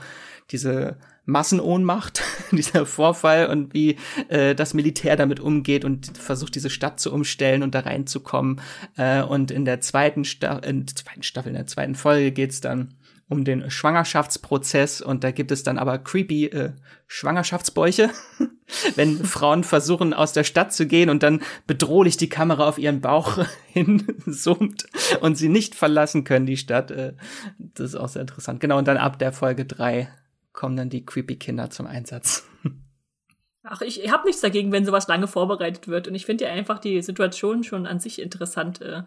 diese 0.51 0.97
Massenohnmacht, 1.25 2.21
dieser 2.51 2.85
Vorfall 2.85 3.47
und 3.47 3.73
wie 3.73 3.97
äh, 4.29 4.55
das 4.55 4.73
Militär 4.73 5.15
damit 5.15 5.39
umgeht 5.39 5.85
und 5.85 6.17
versucht, 6.17 6.55
diese 6.55 6.69
Stadt 6.69 6.99
zu 6.99 7.13
umstellen 7.13 7.63
und 7.63 7.75
da 7.75 7.81
reinzukommen. 7.81 8.61
Äh, 8.97 9.21
und 9.21 9.51
in 9.51 9.65
der 9.65 9.81
zweiten, 9.81 10.23
in 10.23 10.85
der 10.85 10.95
zweiten 10.95 11.23
Staffel, 11.23 11.49
in 11.49 11.55
der 11.55 11.67
zweiten 11.67 11.95
Folge 11.95 12.31
geht's 12.31 12.61
dann 12.61 12.95
um 13.31 13.45
den 13.45 13.71
Schwangerschaftsprozess 13.71 14.99
und 14.99 15.23
da 15.23 15.31
gibt 15.31 15.51
es 15.51 15.63
dann 15.63 15.77
aber 15.77 15.99
creepy 15.99 16.47
äh, 16.47 16.73
Schwangerschaftsbäuche, 17.07 18.09
wenn 18.95 19.23
Frauen 19.23 19.63
versuchen 19.63 20.13
aus 20.13 20.33
der 20.33 20.43
Stadt 20.43 20.73
zu 20.73 20.85
gehen 20.85 21.09
und 21.09 21.23
dann 21.23 21.41
bedrohlich 21.65 22.17
die 22.17 22.27
Kamera 22.27 22.67
auf 22.67 22.77
ihren 22.77 22.99
Bauch 22.99 23.37
hinzoomt 23.67 24.85
und 25.21 25.37
sie 25.37 25.47
nicht 25.47 25.75
verlassen 25.75 26.25
können 26.25 26.45
die 26.45 26.57
Stadt. 26.57 26.91
Äh, 26.91 27.13
das 27.57 27.91
ist 27.91 27.95
auch 27.95 28.09
sehr 28.09 28.21
interessant. 28.21 28.59
Genau 28.59 28.77
und 28.77 28.87
dann 28.89 28.97
ab 28.97 29.17
der 29.17 29.31
Folge 29.31 29.63
drei 29.63 30.09
kommen 30.53 30.75
dann 30.75 30.89
die 30.89 31.05
creepy 31.05 31.37
Kinder 31.37 31.69
zum 31.69 31.87
Einsatz. 31.87 32.47
Ach, 33.63 33.81
ich, 33.81 34.03
ich 34.03 34.11
habe 34.11 34.25
nichts 34.25 34.41
dagegen, 34.41 34.71
wenn 34.71 34.85
sowas 34.85 35.07
lange 35.07 35.27
vorbereitet 35.27 35.87
wird 35.87 36.07
und 36.07 36.15
ich 36.15 36.25
finde 36.25 36.45
ja 36.45 36.51
einfach 36.51 36.79
die 36.79 37.01
Situation 37.01 37.63
schon 37.63 37.85
an 37.85 37.99
sich 37.99 38.19
interessant, 38.21 38.81
äh, 38.81 39.03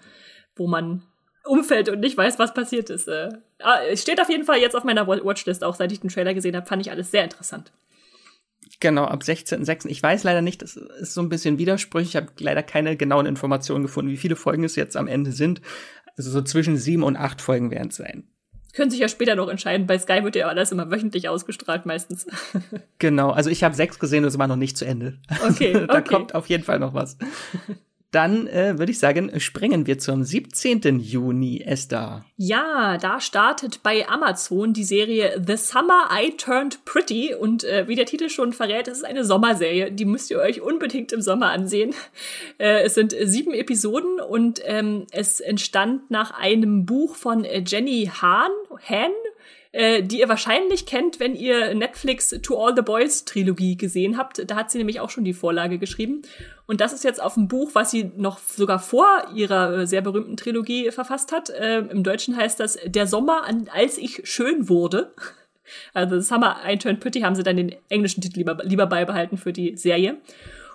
wo 0.54 0.68
man 0.68 1.02
umfällt 1.44 1.88
und 1.88 2.00
nicht 2.00 2.16
weiß, 2.16 2.38
was 2.38 2.54
passiert 2.54 2.88
ist. 2.88 3.08
Äh, 3.08 3.30
ah, 3.60 3.80
es 3.90 4.02
steht 4.02 4.20
auf 4.20 4.30
jeden 4.30 4.44
Fall 4.44 4.58
jetzt 4.58 4.76
auf 4.76 4.84
meiner 4.84 5.06
Watchlist, 5.06 5.64
auch 5.64 5.74
seit 5.74 5.92
ich 5.92 6.00
den 6.00 6.10
Trailer 6.10 6.34
gesehen 6.34 6.56
habe, 6.56 6.66
fand 6.66 6.82
ich 6.82 6.90
alles 6.90 7.10
sehr 7.10 7.24
interessant. 7.24 7.72
Genau, 8.80 9.04
ab 9.04 9.22
16.06. 9.22 9.86
Ich 9.88 10.02
weiß 10.02 10.24
leider 10.24 10.42
nicht, 10.42 10.62
das 10.62 10.76
ist 10.76 11.14
so 11.14 11.20
ein 11.20 11.28
bisschen 11.28 11.58
widersprüchlich. 11.58 12.10
Ich 12.10 12.16
habe 12.16 12.28
leider 12.38 12.62
keine 12.62 12.96
genauen 12.96 13.26
Informationen 13.26 13.84
gefunden, 13.84 14.10
wie 14.10 14.16
viele 14.16 14.36
Folgen 14.36 14.64
es 14.64 14.76
jetzt 14.76 14.96
am 14.96 15.06
Ende 15.06 15.32
sind. 15.32 15.60
Also 16.16 16.30
so 16.30 16.42
zwischen 16.42 16.76
sieben 16.76 17.02
und 17.02 17.16
acht 17.16 17.40
Folgen 17.40 17.70
werden 17.70 17.88
es 17.88 17.96
sein. 17.96 18.28
Können 18.74 18.90
sich 18.90 19.00
ja 19.00 19.08
später 19.08 19.36
noch 19.36 19.48
entscheiden. 19.48 19.86
Bei 19.86 19.98
Sky 19.98 20.24
wird 20.24 20.34
ja 20.36 20.48
alles 20.48 20.72
immer 20.72 20.90
wöchentlich 20.90 21.28
ausgestrahlt 21.28 21.86
meistens. 21.86 22.26
genau, 22.98 23.30
also 23.30 23.48
ich 23.48 23.62
habe 23.62 23.74
sechs 23.74 23.98
gesehen, 23.98 24.24
das 24.24 24.38
war 24.38 24.48
noch 24.48 24.56
nicht 24.56 24.76
zu 24.76 24.84
Ende. 24.84 25.18
Okay, 25.48 25.76
okay. 25.76 25.86
da 25.86 26.00
kommt 26.00 26.34
auf 26.34 26.48
jeden 26.48 26.64
Fall 26.64 26.80
noch 26.80 26.92
was. 26.92 27.16
Dann 28.14 28.46
äh, 28.46 28.78
würde 28.78 28.92
ich 28.92 29.00
sagen, 29.00 29.40
springen 29.40 29.88
wir 29.88 29.98
zum 29.98 30.22
17. 30.22 31.00
Juni, 31.00 31.62
Esther. 31.66 32.24
Ja, 32.36 32.96
da 32.96 33.20
startet 33.20 33.82
bei 33.82 34.08
Amazon 34.08 34.72
die 34.72 34.84
Serie 34.84 35.42
The 35.44 35.56
Summer 35.56 36.08
I 36.12 36.36
Turned 36.36 36.84
Pretty. 36.84 37.34
Und 37.34 37.64
äh, 37.64 37.88
wie 37.88 37.96
der 37.96 38.06
Titel 38.06 38.28
schon 38.28 38.52
verrät, 38.52 38.86
es 38.86 38.98
ist 38.98 39.04
eine 39.04 39.24
Sommerserie. 39.24 39.90
Die 39.90 40.04
müsst 40.04 40.30
ihr 40.30 40.38
euch 40.38 40.60
unbedingt 40.60 41.12
im 41.12 41.22
Sommer 41.22 41.50
ansehen. 41.50 41.92
Äh, 42.58 42.84
es 42.84 42.94
sind 42.94 43.16
sieben 43.20 43.52
Episoden 43.52 44.20
und 44.20 44.60
ähm, 44.64 45.06
es 45.10 45.40
entstand 45.40 46.08
nach 46.10 46.30
einem 46.38 46.86
Buch 46.86 47.16
von 47.16 47.44
äh, 47.44 47.64
Jenny 47.66 48.10
Hahn, 48.20 48.50
Han, 48.88 49.10
äh, 49.74 50.04
die 50.04 50.20
ihr 50.20 50.28
wahrscheinlich 50.28 50.86
kennt, 50.86 51.18
wenn 51.18 51.34
ihr 51.34 51.74
Netflix 51.74 52.30
To 52.42 52.64
All 52.64 52.76
the 52.76 52.82
Boys 52.82 53.24
Trilogie 53.24 53.76
gesehen 53.76 54.16
habt. 54.16 54.48
Da 54.48 54.54
hat 54.54 54.70
sie 54.70 54.78
nämlich 54.78 55.00
auch 55.00 55.10
schon 55.10 55.24
die 55.24 55.32
Vorlage 55.32 55.78
geschrieben. 55.78 56.22
Und 56.66 56.80
das 56.80 56.92
ist 56.92 57.02
jetzt 57.02 57.20
auf 57.20 57.36
ein 57.36 57.48
Buch, 57.48 57.70
was 57.72 57.90
sie 57.90 58.12
noch 58.16 58.38
sogar 58.38 58.78
vor 58.78 59.06
ihrer 59.34 59.78
äh, 59.78 59.86
sehr 59.88 60.00
berühmten 60.00 60.36
Trilogie 60.36 60.92
verfasst 60.92 61.32
hat. 61.32 61.50
Äh, 61.50 61.78
Im 61.78 62.04
Deutschen 62.04 62.36
heißt 62.36 62.60
das 62.60 62.78
Der 62.84 63.08
Sommer, 63.08 63.48
als 63.72 63.98
ich 63.98 64.22
schön 64.24 64.68
wurde. 64.68 65.12
Also 65.94 66.20
Summer 66.20 66.58
I 66.68 66.76
Turned 66.76 67.00
Pretty 67.00 67.20
haben 67.20 67.34
sie 67.34 67.42
dann 67.42 67.56
den 67.56 67.74
englischen 67.88 68.20
Titel 68.20 68.40
lieber, 68.40 68.58
lieber 68.64 68.86
beibehalten 68.86 69.38
für 69.38 69.50
die 69.50 69.78
Serie. 69.78 70.18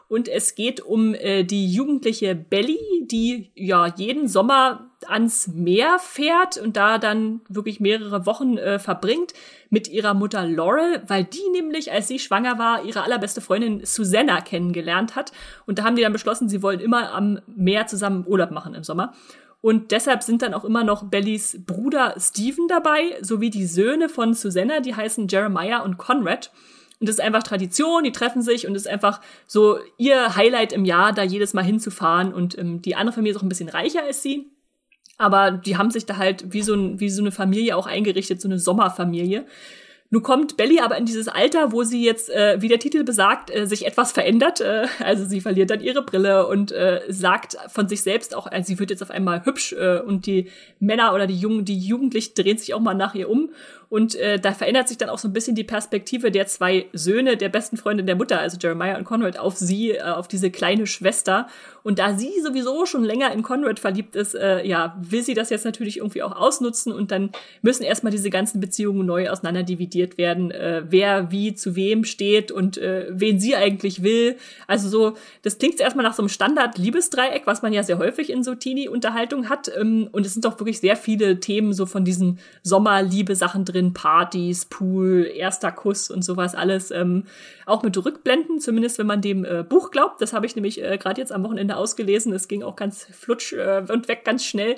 Und 0.10 0.28
es 0.28 0.56
geht 0.56 0.82
um 0.82 1.14
äh, 1.14 1.44
die 1.44 1.72
jugendliche 1.72 2.34
Belly, 2.36 2.80
die 3.04 3.52
ja 3.54 3.88
jeden 3.96 4.28
Sommer 4.28 4.90
ans 5.08 5.48
Meer 5.48 5.98
fährt 6.00 6.58
und 6.58 6.76
da 6.76 6.98
dann 6.98 7.42
wirklich 7.48 7.80
mehrere 7.80 8.26
Wochen 8.26 8.58
äh, 8.58 8.80
verbringt 8.80 9.34
mit 9.70 9.88
ihrer 9.88 10.16
Mutter 10.16 10.46
Laurel, 10.48 11.04
weil 11.08 11.24
die 11.24 11.48
nämlich, 11.54 11.92
als 11.92 12.08
sie 12.08 12.18
schwanger 12.18 12.58
war, 12.58 12.84
ihre 12.84 13.04
allerbeste 13.04 13.40
Freundin 13.40 13.86
Susanna 13.86 14.42
kennengelernt 14.42 15.16
hat. 15.16 15.32
Und 15.68 15.78
da 15.78 15.84
haben 15.84 15.96
die 15.96 16.02
dann 16.02 16.12
beschlossen, 16.12 16.50
sie 16.50 16.64
wollen 16.64 16.80
immer 16.80 17.14
am 17.14 17.40
Meer 17.46 17.86
zusammen 17.86 18.26
Urlaub 18.28 18.50
machen 18.50 18.74
im 18.74 18.84
Sommer. 18.84 19.14
Und 19.62 19.92
deshalb 19.92 20.24
sind 20.24 20.42
dann 20.42 20.54
auch 20.56 20.66
immer 20.66 20.84
noch 20.84 21.04
Bellys 21.04 21.64
Bruder 21.66 22.16
Stephen 22.18 22.68
dabei, 22.68 23.18
sowie 23.22 23.52
die 23.52 23.66
Söhne 23.68 24.10
von 24.10 24.34
Susanna, 24.34 24.80
die 24.80 24.96
heißen 24.96 25.28
Jeremiah 25.28 25.84
und 25.84 25.98
Conrad. 25.98 26.52
Und 27.00 27.08
das 27.08 27.16
ist 27.16 27.22
einfach 27.22 27.44
Tradition, 27.44 28.04
die 28.04 28.12
treffen 28.12 28.42
sich 28.42 28.68
und 28.68 28.76
es 28.76 28.84
ist 28.84 28.92
einfach 28.92 29.22
so 29.48 29.80
ihr 29.98 30.36
Highlight 30.36 30.74
im 30.74 30.84
Jahr, 30.84 31.14
da 31.14 31.24
jedes 31.24 31.54
Mal 31.54 31.64
hinzufahren. 31.64 32.34
Und 32.34 32.58
ähm, 32.58 32.82
die 32.82 32.96
andere 32.96 33.14
Familie 33.14 33.32
ist 33.32 33.38
auch 33.38 33.44
ein 33.44 33.50
bisschen 33.50 33.70
reicher 33.70 34.04
als 34.04 34.22
sie. 34.22 34.52
Aber 35.18 35.52
die 35.52 35.78
haben 35.78 35.92
sich 35.92 36.06
da 36.06 36.18
halt 36.18 36.54
wie 36.54 36.62
so, 36.62 36.74
ein, 36.74 37.00
wie 37.00 37.10
so 37.10 37.22
eine 37.22 37.32
Familie 37.32 37.76
auch 37.76 37.88
eingerichtet, 37.88 38.42
so 38.42 38.48
eine 38.48 38.60
Sommerfamilie. 38.60 39.46
Nun 40.12 40.24
kommt 40.24 40.58
Belly 40.58 40.80
aber 40.80 40.98
in 40.98 41.06
dieses 41.06 41.28
Alter, 41.28 41.72
wo 41.72 41.84
sie 41.84 42.04
jetzt, 42.04 42.32
äh, 42.32 42.60
wie 42.62 42.68
der 42.68 42.80
Titel 42.80 43.04
besagt, 43.04 43.56
äh, 43.56 43.68
sich 43.68 43.86
etwas 43.86 44.12
verändert. 44.12 44.60
Äh, 44.60 44.88
also 45.00 45.24
sie 45.24 45.40
verliert 45.40 45.70
dann 45.70 45.82
ihre 45.82 46.02
Brille 46.04 46.48
und 46.48 46.72
äh, 46.72 47.02
sagt 47.10 47.58
von 47.68 47.88
sich 47.88 48.02
selbst 48.02 48.36
auch, 48.36 48.48
also 48.48 48.68
sie 48.68 48.80
wird 48.80 48.90
jetzt 48.90 49.04
auf 49.04 49.12
einmal 49.12 49.46
hübsch 49.46 49.74
äh, 49.74 50.00
und 50.00 50.26
die 50.26 50.50
Männer 50.80 51.14
oder 51.14 51.28
die 51.28 51.38
Jungen, 51.38 51.64
die 51.64 51.78
Jugendlichen 51.78 52.34
drehen 52.34 52.58
sich 52.58 52.74
auch 52.74 52.80
mal 52.80 52.96
nach 52.96 53.14
ihr 53.14 53.30
um 53.30 53.52
und 53.90 54.16
äh, 54.16 54.40
da 54.40 54.54
verändert 54.54 54.88
sich 54.88 54.98
dann 54.98 55.10
auch 55.10 55.18
so 55.18 55.28
ein 55.28 55.34
bisschen 55.34 55.56
die 55.56 55.64
Perspektive 55.64 56.32
der 56.32 56.46
zwei 56.46 56.86
Söhne 56.94 57.38
der 57.38 57.50
besten 57.50 57.76
Freundin 57.76 58.06
der 58.06 58.16
Mutter, 58.16 58.40
also 58.40 58.58
Jeremiah 58.62 58.98
und 58.98 59.04
Conrad, 59.04 59.38
auf 59.38 59.58
sie, 59.58 59.92
äh, 59.92 60.02
auf 60.02 60.28
diese 60.28 60.52
kleine 60.52 60.86
Schwester. 60.86 61.48
Und 61.84 62.00
da 62.00 62.14
sie 62.14 62.32
sowieso 62.44 62.86
schon 62.86 63.04
länger 63.04 63.32
in 63.34 63.42
Conrad 63.42 63.80
verliebt 63.80 64.16
ist, 64.16 64.36
äh, 64.36 64.66
ja, 64.66 64.98
will 65.02 65.24
sie 65.24 65.34
das 65.34 65.50
jetzt 65.50 65.66
natürlich 65.66 65.98
irgendwie 65.98 66.22
auch 66.22 66.36
ausnutzen 66.36 66.94
und 66.94 67.12
dann 67.12 67.32
müssen 67.62 67.84
erstmal 67.84 68.12
diese 68.12 68.30
ganzen 68.30 68.60
Beziehungen 68.60 69.06
neu 69.06 69.30
auseinander 69.30 69.64
dividiert 69.64 70.18
werden, 70.18 70.52
äh, 70.52 70.84
wer 70.88 71.32
wie 71.32 71.56
zu 71.56 71.76
wem 71.76 72.04
steht 72.04 72.52
und 72.52 72.78
äh, 72.78 73.08
wen 73.10 73.40
sie 73.40 73.56
eigentlich 73.56 74.04
will. 74.04 74.36
Also 74.68 74.90
so, 74.90 75.18
das 75.42 75.58
klingt 75.58 75.80
erstmal 75.80 76.06
nach 76.06 76.14
so 76.14 76.22
einem 76.22 76.30
Standard-Liebesdreieck, 76.30 77.48
was 77.48 77.64
man 77.64 77.74
ja 77.74 77.82
sehr 77.82 77.98
häufig 77.98 78.30
in 78.30 78.44
so 78.44 78.54
Teenie-Unterhaltung 78.54 79.50
hat. 79.50 79.72
Ähm, 79.76 80.10
und 80.12 80.28
es 80.28 80.34
sind 80.34 80.46
doch 80.46 80.60
wirklich 80.60 80.80
sehr 80.80 80.96
viele 80.96 81.40
Themen 81.40 81.74
so 81.74 81.86
von 81.86 82.06
diesen 82.06 82.38
Sommerliebe-Sachen 82.64 83.66
drin 83.66 83.80
drin, 83.80 83.94
Partys, 83.94 84.66
Pool, 84.66 85.30
erster 85.34 85.72
Kuss 85.72 86.10
und 86.10 86.24
sowas 86.24 86.56
alles. 86.56 86.92
Ähm, 86.92 87.24
auch 87.66 87.84
mit 87.84 87.98
Rückblenden, 87.98 88.60
zumindest 88.60 88.98
wenn 88.98 89.08
man 89.08 89.22
dem 89.22 89.46
äh, 89.46 89.64
Buch 89.64 89.92
glaubt. 89.92 90.22
Das 90.22 90.34
habe 90.34 90.46
ich 90.46 90.56
nämlich 90.56 90.84
äh, 90.84 90.98
gerade 90.98 91.22
jetzt 91.22 91.32
am 91.32 91.44
Wochenende 91.44 91.69
ausgelesen. 91.78 92.34
Es 92.34 92.48
ging 92.48 92.64
auch 92.64 92.76
ganz 92.76 93.06
flutsch 93.12 93.54
äh, 93.54 93.84
und 93.88 94.08
weg 94.08 94.24
ganz 94.26 94.46
schnell. 94.46 94.78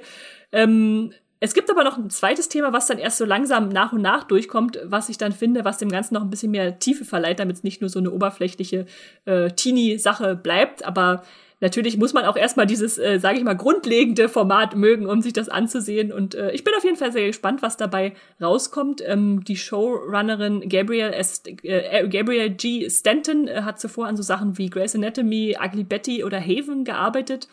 Ähm, 0.51 1.13
es 1.43 1.55
gibt 1.55 1.71
aber 1.71 1.83
noch 1.83 1.97
ein 1.97 2.11
zweites 2.11 2.49
Thema, 2.49 2.71
was 2.71 2.85
dann 2.85 2.99
erst 2.99 3.17
so 3.17 3.25
langsam 3.25 3.69
nach 3.69 3.93
und 3.93 4.01
nach 4.03 4.25
durchkommt, 4.25 4.79
was 4.83 5.09
ich 5.09 5.17
dann 5.17 5.31
finde, 5.31 5.65
was 5.65 5.79
dem 5.79 5.89
Ganzen 5.89 6.13
noch 6.13 6.21
ein 6.21 6.29
bisschen 6.29 6.51
mehr 6.51 6.77
Tiefe 6.77 7.03
verleiht, 7.03 7.39
damit 7.39 7.57
es 7.57 7.63
nicht 7.63 7.81
nur 7.81 7.89
so 7.89 7.97
eine 7.97 8.11
oberflächliche 8.11 8.85
äh, 9.25 9.49
Teenie-Sache 9.49 10.35
bleibt. 10.35 10.85
Aber 10.85 11.23
natürlich 11.61 11.97
muss 11.97 12.13
man 12.13 12.25
auch 12.25 12.35
erstmal 12.35 12.65
dieses, 12.65 12.97
äh, 12.97 13.19
sage 13.19 13.37
ich 13.37 13.43
mal, 13.43 13.55
grundlegende 13.55 14.27
Format 14.27 14.75
mögen, 14.75 15.05
um 15.05 15.21
sich 15.21 15.33
das 15.33 15.47
anzusehen. 15.47 16.11
Und 16.11 16.35
äh, 16.35 16.51
ich 16.51 16.63
bin 16.63 16.73
auf 16.75 16.83
jeden 16.83 16.97
Fall 16.97 17.11
sehr 17.11 17.27
gespannt, 17.27 17.61
was 17.61 17.77
dabei 17.77 18.13
rauskommt. 18.41 19.01
Ähm, 19.05 19.43
die 19.45 19.55
Showrunnerin 19.55 20.67
Gabriel, 20.67 21.13
S 21.13 21.43
äh, 21.63 22.07
Gabriel 22.09 22.49
G. 22.49 22.89
Stanton 22.89 23.47
äh, 23.47 23.61
hat 23.61 23.79
zuvor 23.79 24.07
an 24.07 24.17
so 24.17 24.23
Sachen 24.23 24.57
wie 24.57 24.69
Grey's 24.69 24.95
Anatomy, 24.95 25.55
Ugly 25.63 25.83
Betty 25.83 26.23
oder 26.23 26.41
Haven 26.41 26.83
gearbeitet. 26.83 27.47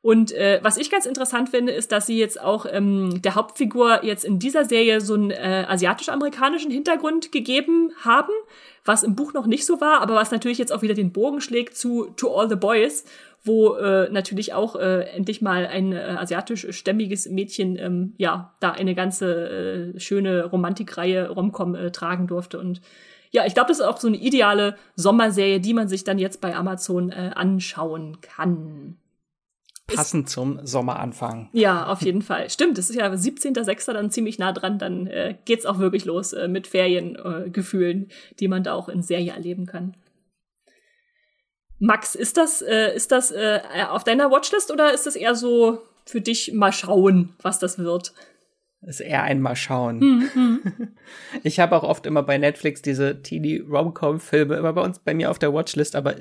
Und 0.00 0.30
äh, 0.32 0.60
was 0.62 0.76
ich 0.76 0.90
ganz 0.90 1.06
interessant 1.06 1.48
finde, 1.48 1.72
ist, 1.72 1.90
dass 1.90 2.06
sie 2.06 2.18
jetzt 2.18 2.40
auch 2.40 2.66
ähm, 2.70 3.20
der 3.20 3.34
Hauptfigur 3.34 4.04
jetzt 4.04 4.24
in 4.24 4.38
dieser 4.38 4.64
Serie 4.64 5.00
so 5.00 5.14
einen 5.14 5.32
äh, 5.32 5.66
asiatisch-amerikanischen 5.68 6.70
Hintergrund 6.70 7.32
gegeben 7.32 7.92
haben, 8.04 8.32
was 8.84 9.02
im 9.02 9.16
Buch 9.16 9.32
noch 9.32 9.46
nicht 9.46 9.66
so 9.66 9.80
war, 9.80 10.00
aber 10.00 10.14
was 10.14 10.30
natürlich 10.30 10.58
jetzt 10.58 10.72
auch 10.72 10.82
wieder 10.82 10.94
den 10.94 11.12
Bogen 11.12 11.40
schlägt 11.40 11.76
zu 11.76 12.06
To 12.16 12.32
All 12.34 12.48
the 12.48 12.54
Boys, 12.54 13.04
wo 13.44 13.74
äh, 13.74 14.08
natürlich 14.10 14.52
auch 14.52 14.76
äh, 14.76 15.02
endlich 15.14 15.42
mal 15.42 15.66
ein 15.66 15.92
äh, 15.92 16.16
asiatisch-stämmiges 16.18 17.28
Mädchen 17.28 17.76
ähm, 17.76 18.14
ja 18.18 18.54
da 18.60 18.72
eine 18.72 18.94
ganze 18.94 19.94
äh, 19.94 20.00
schöne 20.00 20.44
Romantikreihe 20.44 21.30
Romcom 21.30 21.74
äh, 21.74 21.90
tragen 21.90 22.26
durfte 22.26 22.58
und 22.58 22.80
ja, 23.30 23.44
ich 23.46 23.54
glaube, 23.54 23.68
das 23.68 23.78
ist 23.78 23.84
auch 23.84 23.98
so 23.98 24.08
eine 24.08 24.16
ideale 24.16 24.76
Sommerserie, 24.96 25.60
die 25.60 25.74
man 25.74 25.88
sich 25.88 26.04
dann 26.04 26.18
jetzt 26.18 26.40
bei 26.40 26.56
Amazon 26.56 27.10
äh, 27.10 27.32
anschauen 27.34 28.20
kann. 28.20 28.96
passend 29.86 30.28
zum 30.28 30.60
Sommeranfang. 30.66 31.50
Ja, 31.52 31.86
auf 31.88 32.02
jeden 32.02 32.22
Fall. 32.22 32.48
Stimmt, 32.50 32.78
es 32.78 32.90
ist 32.90 32.96
ja 32.96 33.06
17.06. 33.10 33.92
dann 33.92 34.10
ziemlich 34.10 34.38
nah 34.38 34.52
dran, 34.52 34.78
dann 34.78 35.06
äh, 35.06 35.36
geht's 35.44 35.66
auch 35.66 35.78
wirklich 35.78 36.04
los 36.04 36.32
äh, 36.32 36.48
mit 36.48 36.66
Feriengefühlen, 36.66 38.04
äh, 38.04 38.34
die 38.40 38.48
man 38.48 38.62
da 38.62 38.72
auch 38.74 38.88
in 38.88 39.02
Serie 39.02 39.32
erleben 39.32 39.66
kann. 39.66 39.94
Max, 41.78 42.14
ist 42.14 42.36
das, 42.36 42.62
äh, 42.62 42.94
ist 42.94 43.12
das 43.12 43.30
äh, 43.30 43.60
auf 43.88 44.04
deiner 44.04 44.30
Watchlist 44.30 44.70
oder 44.70 44.92
ist 44.92 45.06
das 45.06 45.16
eher 45.16 45.34
so 45.34 45.82
für 46.04 46.20
dich 46.20 46.52
mal 46.52 46.72
schauen, 46.72 47.34
was 47.42 47.58
das 47.58 47.78
wird? 47.78 48.12
Ist 48.82 49.00
eher 49.00 49.22
ein 49.24 49.40
Mal 49.40 49.56
schauen. 49.56 49.98
Mhm. 49.98 50.62
Ich 51.42 51.58
habe 51.58 51.76
auch 51.76 51.82
oft 51.82 52.06
immer 52.06 52.22
bei 52.22 52.38
Netflix 52.38 52.82
diese 52.82 53.22
Teenie 53.22 53.58
Rom-Com-Filme 53.58 54.56
immer 54.56 54.72
bei 54.72 54.82
uns 54.82 54.98
bei 54.98 55.14
mir 55.14 55.30
auf 55.30 55.38
der 55.38 55.52
Watchlist, 55.52 55.96
aber 55.96 56.16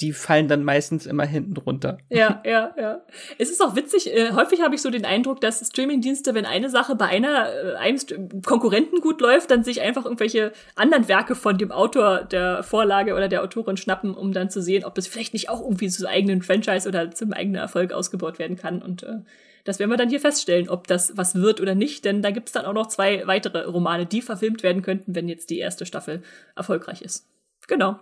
die 0.00 0.12
fallen 0.12 0.46
dann 0.46 0.62
meistens 0.62 1.06
immer 1.06 1.24
hinten 1.24 1.56
runter. 1.56 1.98
Ja, 2.08 2.40
ja, 2.46 2.72
ja. 2.78 3.02
Es 3.36 3.50
ist 3.50 3.60
auch 3.60 3.74
witzig, 3.74 4.14
äh, 4.14 4.32
häufig 4.32 4.62
habe 4.62 4.74
ich 4.74 4.82
so 4.82 4.90
den 4.90 5.04
Eindruck, 5.04 5.40
dass 5.40 5.66
Streamingdienste, 5.66 6.34
wenn 6.34 6.44
eine 6.44 6.70
Sache 6.70 6.94
bei 6.94 7.06
einer, 7.06 7.48
äh, 7.52 7.74
einem 7.74 7.98
Konkurrenten 8.42 9.00
gut 9.00 9.20
läuft, 9.20 9.50
dann 9.50 9.64
sich 9.64 9.80
einfach 9.80 10.04
irgendwelche 10.04 10.52
anderen 10.76 11.08
Werke 11.08 11.34
von 11.34 11.58
dem 11.58 11.72
Autor 11.72 12.22
der 12.24 12.62
Vorlage 12.62 13.14
oder 13.14 13.28
der 13.28 13.42
Autorin 13.42 13.76
schnappen, 13.76 14.14
um 14.14 14.32
dann 14.32 14.50
zu 14.50 14.62
sehen, 14.62 14.84
ob 14.84 14.94
das 14.94 15.08
vielleicht 15.08 15.32
nicht 15.32 15.50
auch 15.50 15.60
irgendwie 15.60 15.88
zu 15.88 16.08
eigenen 16.08 16.42
Franchise 16.42 16.88
oder 16.88 17.10
zum 17.10 17.32
eigenen 17.32 17.60
Erfolg 17.60 17.92
ausgebaut 17.92 18.38
werden 18.38 18.56
kann. 18.56 18.80
Und 18.80 19.02
äh, 19.02 19.18
das 19.64 19.80
werden 19.80 19.90
wir 19.90 19.96
dann 19.96 20.10
hier 20.10 20.20
feststellen, 20.20 20.68
ob 20.68 20.86
das 20.86 21.16
was 21.16 21.34
wird 21.34 21.60
oder 21.60 21.74
nicht, 21.74 22.04
denn 22.04 22.22
da 22.22 22.30
gibt 22.30 22.48
es 22.48 22.52
dann 22.52 22.66
auch 22.66 22.72
noch 22.72 22.86
zwei 22.86 23.26
weitere 23.26 23.64
Romane, 23.64 24.06
die 24.06 24.22
verfilmt 24.22 24.62
werden 24.62 24.82
könnten, 24.82 25.16
wenn 25.16 25.28
jetzt 25.28 25.50
die 25.50 25.58
erste 25.58 25.86
Staffel 25.86 26.22
erfolgreich 26.54 27.02
ist. 27.02 27.26
Genau. 27.66 27.98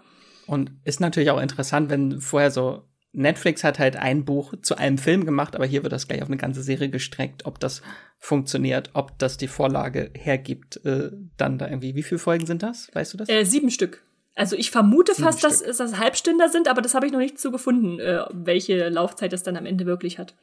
Und 0.47 0.71
ist 0.85 1.01
natürlich 1.01 1.31
auch 1.31 1.41
interessant, 1.41 1.91
wenn 1.91 2.21
vorher 2.21 2.51
so 2.51 2.85
Netflix 3.13 3.65
hat 3.65 3.79
halt 3.79 3.97
ein 3.97 4.25
Buch 4.25 4.55
zu 4.61 4.77
einem 4.77 4.99
Film 4.99 5.25
gemacht, 5.25 5.57
aber 5.57 5.65
hier 5.65 5.83
wird 5.83 5.93
das 5.93 6.07
gleich 6.07 6.23
auf 6.23 6.29
eine 6.29 6.37
ganze 6.37 6.63
Serie 6.63 6.91
gestreckt, 6.91 7.47
ob 7.47 7.59
das 7.59 7.83
funktioniert, 8.19 8.91
ob 8.93 9.19
das 9.19 9.39
die 9.39 9.49
Vorlage 9.49 10.11
hergibt, 10.15 10.85
äh, 10.85 11.11
dann 11.37 11.59
da 11.59 11.67
irgendwie. 11.67 11.95
Wie 11.95 12.03
viele 12.03 12.19
Folgen 12.19 12.47
sind 12.47 12.63
das? 12.63 12.91
Weißt 12.93 13.15
du 13.15 13.19
das? 13.19 13.29
Äh, 13.29 13.45
sieben 13.45 13.71
Stück. 13.71 14.05
Also 14.35 14.55
ich 14.55 14.71
vermute 14.71 15.15
sieben 15.15 15.25
fast, 15.25 15.39
Stück. 15.39 15.67
dass 15.67 15.81
es 15.81 15.99
Halbstünder 15.99 16.51
sind, 16.51 16.69
aber 16.69 16.83
das 16.83 16.95
habe 16.95 17.07
ich 17.07 17.13
noch 17.13 17.19
nicht 17.19 17.39
so 17.39 17.51
gefunden, 17.51 17.99
äh, 18.01 18.25
welche 18.33 18.91
Laufzeit 18.91 19.33
es 19.33 19.43
dann 19.43 19.57
am 19.57 19.65
Ende 19.65 19.87
wirklich 19.87 20.19
hat. 20.19 20.35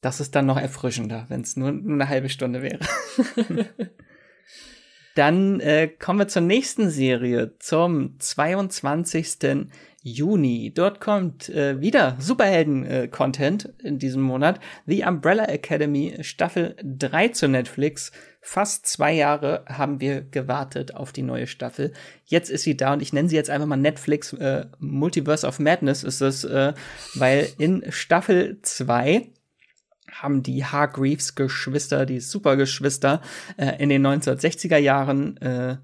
Das 0.00 0.20
ist 0.20 0.34
dann 0.36 0.46
noch 0.46 0.58
erfrischender, 0.58 1.24
wenn 1.28 1.40
es 1.40 1.56
nur, 1.56 1.72
nur 1.72 1.94
eine 1.94 2.08
halbe 2.08 2.28
Stunde 2.28 2.62
wäre. 2.62 2.78
Dann 5.14 5.60
äh, 5.60 5.88
kommen 5.88 6.18
wir 6.18 6.28
zur 6.28 6.42
nächsten 6.42 6.90
Serie, 6.90 7.56
zum 7.58 8.18
22. 8.18 9.68
Juni. 10.02 10.70
Dort 10.74 11.00
kommt 11.00 11.48
äh, 11.48 11.80
wieder 11.80 12.16
Superhelden-Content 12.18 13.64
äh, 13.64 13.88
in 13.88 13.98
diesem 13.98 14.22
Monat. 14.22 14.60
The 14.86 15.04
Umbrella 15.04 15.46
Academy 15.46 16.18
Staffel 16.20 16.76
3 16.84 17.28
zu 17.28 17.48
Netflix. 17.48 18.12
Fast 18.42 18.86
zwei 18.86 19.14
Jahre 19.14 19.64
haben 19.66 20.00
wir 20.00 20.20
gewartet 20.20 20.94
auf 20.94 21.12
die 21.12 21.22
neue 21.22 21.46
Staffel. 21.46 21.94
Jetzt 22.26 22.50
ist 22.50 22.64
sie 22.64 22.76
da 22.76 22.92
und 22.92 23.00
ich 23.00 23.14
nenne 23.14 23.30
sie 23.30 23.36
jetzt 23.36 23.48
einfach 23.48 23.66
mal 23.66 23.76
Netflix 23.76 24.34
äh, 24.34 24.66
Multiverse 24.78 25.46
of 25.46 25.58
Madness 25.58 26.04
ist 26.04 26.20
es, 26.20 26.44
äh, 26.44 26.74
weil 27.14 27.48
in 27.56 27.82
Staffel 27.88 28.58
2 28.60 29.30
haben 30.22 30.42
die 30.42 30.64
Hargreaves-Geschwister, 30.64 32.06
die 32.06 32.20
Supergeschwister, 32.20 33.20
äh, 33.56 33.82
in 33.82 33.88
den 33.88 34.06
1960er 34.06 34.78
Jahren 34.78 35.36
äh, 35.38 35.76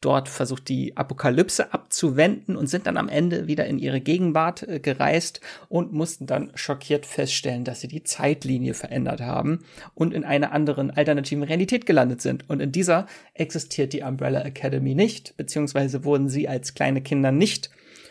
dort 0.00 0.28
versucht, 0.28 0.68
die 0.68 0.96
Apokalypse 0.96 1.72
abzuwenden 1.72 2.56
und 2.56 2.68
sind 2.68 2.86
dann 2.86 2.96
am 2.96 3.08
Ende 3.08 3.48
wieder 3.48 3.66
in 3.66 3.78
ihre 3.78 4.00
Gegenwart 4.00 4.62
äh, 4.62 4.78
gereist 4.78 5.40
und 5.68 5.92
mussten 5.92 6.26
dann 6.26 6.52
schockiert 6.54 7.04
feststellen, 7.04 7.64
dass 7.64 7.80
sie 7.80 7.88
die 7.88 8.04
Zeitlinie 8.04 8.74
verändert 8.74 9.20
haben 9.20 9.64
und 9.94 10.14
in 10.14 10.24
einer 10.24 10.52
anderen 10.52 10.90
alternativen 10.90 11.42
Realität 11.42 11.84
gelandet 11.84 12.22
sind. 12.22 12.48
Und 12.48 12.60
in 12.60 12.72
dieser 12.72 13.06
existiert 13.34 13.92
die 13.92 14.02
Umbrella 14.02 14.42
Academy 14.42 14.94
nicht, 14.94 15.36
beziehungsweise 15.36 16.04
wurden 16.04 16.28
sie 16.28 16.48
als 16.48 16.74
kleine 16.74 17.02
Kinder 17.02 17.32
nicht 17.32 17.70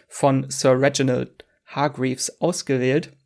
von 0.10 0.49
Sir 0.49 0.80
Reginald 0.80 1.45
Hargreaves 1.66 2.41
ausgewählt, 2.41 3.16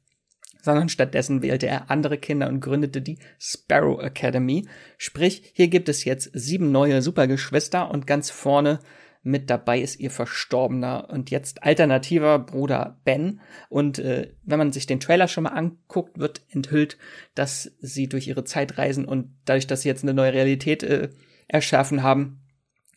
sondern 0.62 0.89
stattdessen 0.89 1.41
wählte 1.41 1.68
er 1.68 1.91
andere 1.91 2.18
Kinder 2.18 2.47
und 2.47 2.62
gründete 2.62 3.01
die 3.01 3.18
Sparrow 3.39 4.01
Academy. 4.01 4.68
Sprich, 4.97 5.51
hier 5.53 5.68
gibt 5.68 5.89
es 5.89 6.05
jetzt 6.05 6.30
sieben 6.34 6.72
neue 6.72 7.01
Supergeschwister 7.01 7.89
und 7.91 8.07
ganz 8.07 8.30
vorne 8.30 8.80
mit 9.24 9.49
dabei 9.49 9.80
ist 9.80 9.99
ihr 9.99 10.09
verstorbener 10.09 11.09
und 11.09 11.30
jetzt 11.30 11.64
alternativer 11.64 12.39
Bruder 12.39 12.99
Ben. 13.03 13.39
Und 13.70 13.99
äh, 13.99 14.34
wenn 14.43 14.57
man 14.57 14.72
sich 14.72 14.88
den 14.88 14.99
Trailer 14.99 15.28
schon 15.28 15.43
mal 15.43 15.51
anguckt, 15.51 16.18
wird 16.18 16.41
enthüllt, 16.49 16.97
dass 17.36 17.72
sie 17.80 18.09
durch 18.09 18.28
ihre 18.28 18.45
Zeit 18.45 18.78
reisen 18.78 19.05
und 19.05 19.36
dadurch, 19.45 19.68
dass 19.68 19.84
sie 19.84 19.89
jetzt 19.89 20.03
eine 20.03 20.16
neue 20.16 20.34
Realität 20.34 20.82
äh, 20.82 21.09
erschaffen 21.47 22.01
haben, 22.01 22.41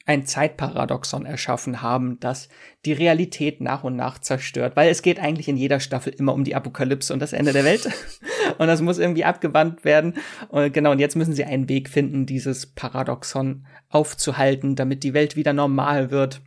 ein 0.07 0.27
Zeitparadoxon 0.27 1.25
erschaffen 1.25 1.81
haben, 1.81 2.19
das 2.21 2.49
die 2.85 2.93
Realität 2.93 3.61
nach 3.61 3.85
und 3.85 3.97
nach 3.97 4.19
zerstört, 4.19 4.77
weil 4.77 4.91
es 4.91 5.01
geht 5.01 5.19
eigentlich 5.19 5.49
in 5.49 5.57
jeder 5.57 5.81
Staffel 5.81 6.13
immer 6.13 6.35
um 6.35 6.45
die 6.45 6.55
Apokalypse 6.55 7.13
und 7.13 7.21
das 7.21 7.33
Ende 7.33 7.53
der 7.53 7.65
Welt 7.65 7.89
und 8.59 8.67
das 8.67 8.83
muss 8.83 8.99
irgendwie 8.99 9.25
abgewandt 9.25 9.85
werden 9.85 10.15
und 10.49 10.75
genau 10.75 10.93
und 10.93 10.99
jetzt 10.99 11.17
müssen 11.17 11.35
sie 11.35 11.45
einen 11.45 11.69
Weg 11.69 11.89
finden, 11.89 12.27
dieses 12.27 12.67
Paradoxon 12.67 13.67
aufzuhalten, 13.89 14.77
damit 14.77 15.05
die 15.05 15.15
Welt 15.15 15.37
wieder 15.37 15.53
normal 15.53 16.11
wird. 16.11 16.43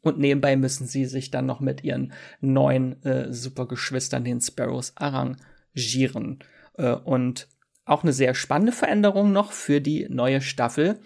Und 0.00 0.18
nebenbei 0.18 0.56
müssen 0.56 0.86
sie 0.86 1.04
sich 1.04 1.30
dann 1.30 1.46
noch 1.46 1.60
mit 1.60 1.84
ihren 1.84 2.12
neuen 2.40 3.00
äh, 3.04 3.32
Supergeschwistern, 3.32 4.24
den 4.24 4.40
Sparrows, 4.40 4.94
arrangieren. 4.96 6.40
Äh, 6.76 6.94
und 6.94 7.46
auch 7.84 8.02
eine 8.02 8.12
sehr 8.12 8.34
spannende 8.34 8.72
Veränderung 8.72 9.32
noch 9.32 9.52
für 9.52 9.80
die 9.80 10.06
neue 10.08 10.40
Staffel 10.40 11.00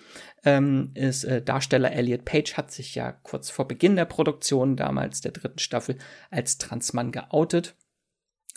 ähm, 0.47 0.93
ist 0.95 1.25
äh, 1.25 1.43
Darsteller 1.43 1.93
Elliot 1.93 2.25
Page 2.25 2.55
hat 2.55 2.71
sich 2.71 2.95
ja 2.95 3.13
kurz 3.13 3.51
vor 3.51 3.69
Beginn 3.69 3.97
der 3.97 4.05
Produktion 4.07 4.77
damals 4.77 5.21
der 5.21 5.33
dritten 5.33 5.59
Staffel 5.59 5.99
als 6.31 6.57
Transmann 6.57 7.13
geoutet. 7.13 7.75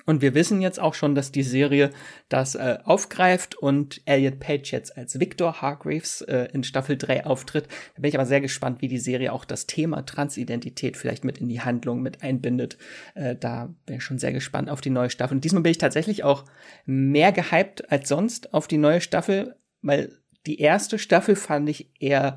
Und 0.06 0.22
wir 0.22 0.34
wissen 0.34 0.62
jetzt 0.62 0.80
auch 0.80 0.94
schon, 0.94 1.14
dass 1.14 1.32
die 1.32 1.44
Serie 1.44 1.92
das 2.30 2.56
äh, 2.56 2.78
aufgreift 2.84 3.56
und 3.56 4.02
Elliot 4.06 4.40
Page 4.40 4.72
jetzt 4.72 4.98
als 4.98 5.20
Victor 5.20 5.62
Hargreaves 5.62 6.22
äh, 6.22 6.48
in 6.54 6.64
Staffel 6.64 6.98
3 6.98 7.26
auftritt. 7.26 7.68
Da 7.96 8.02
bin 8.02 8.10
ich 8.10 8.16
aber 8.16 8.26
sehr 8.26 8.42
gespannt, 8.42 8.82
wie 8.82 8.88
die 8.88 8.98
Serie 8.98 9.34
auch 9.34 9.46
das 9.46 9.68
Thema 9.68 10.04
Transidentität 10.06 10.96
vielleicht 10.96 11.24
mit 11.26 11.40
in 11.40 11.50
die 11.50 11.62
Handlung 11.62 12.02
mit 12.02 12.24
einbindet. 12.24 12.78
Äh, 13.14 13.36
da 13.36 13.74
bin 13.86 13.98
ich 13.98 14.04
schon 14.04 14.20
sehr 14.20 14.32
gespannt 14.32 14.70
auf 14.70 14.82
die 14.82 14.90
neue 14.90 15.10
Staffel. 15.10 15.36
Und 15.36 15.44
diesmal 15.44 15.64
bin 15.64 15.72
ich 15.72 15.80
tatsächlich 15.80 16.24
auch 16.24 16.46
mehr 16.86 17.32
gehypt 17.32 17.92
als 17.92 18.10
sonst 18.10 18.54
auf 18.54 18.68
die 18.68 18.78
neue 18.78 19.02
Staffel, 19.02 19.56
weil 19.82 20.19
die 20.46 20.60
erste 20.60 21.00
Staffel 21.00 21.36
fand 21.36 21.70
ich 21.70 21.90
eher 22.00 22.36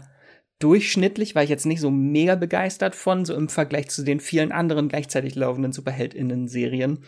durchschnittlich, 0.58 1.34
war 1.34 1.42
ich 1.42 1.50
jetzt 1.50 1.66
nicht 1.66 1.80
so 1.80 1.90
mega 1.90 2.36
begeistert 2.36 2.94
von, 2.94 3.24
so 3.24 3.34
im 3.34 3.48
Vergleich 3.48 3.90
zu 3.90 4.04
den 4.04 4.20
vielen 4.20 4.52
anderen 4.52 4.88
gleichzeitig 4.88 5.34
laufenden 5.34 5.72
SuperheldInnen-Serien. 5.72 7.00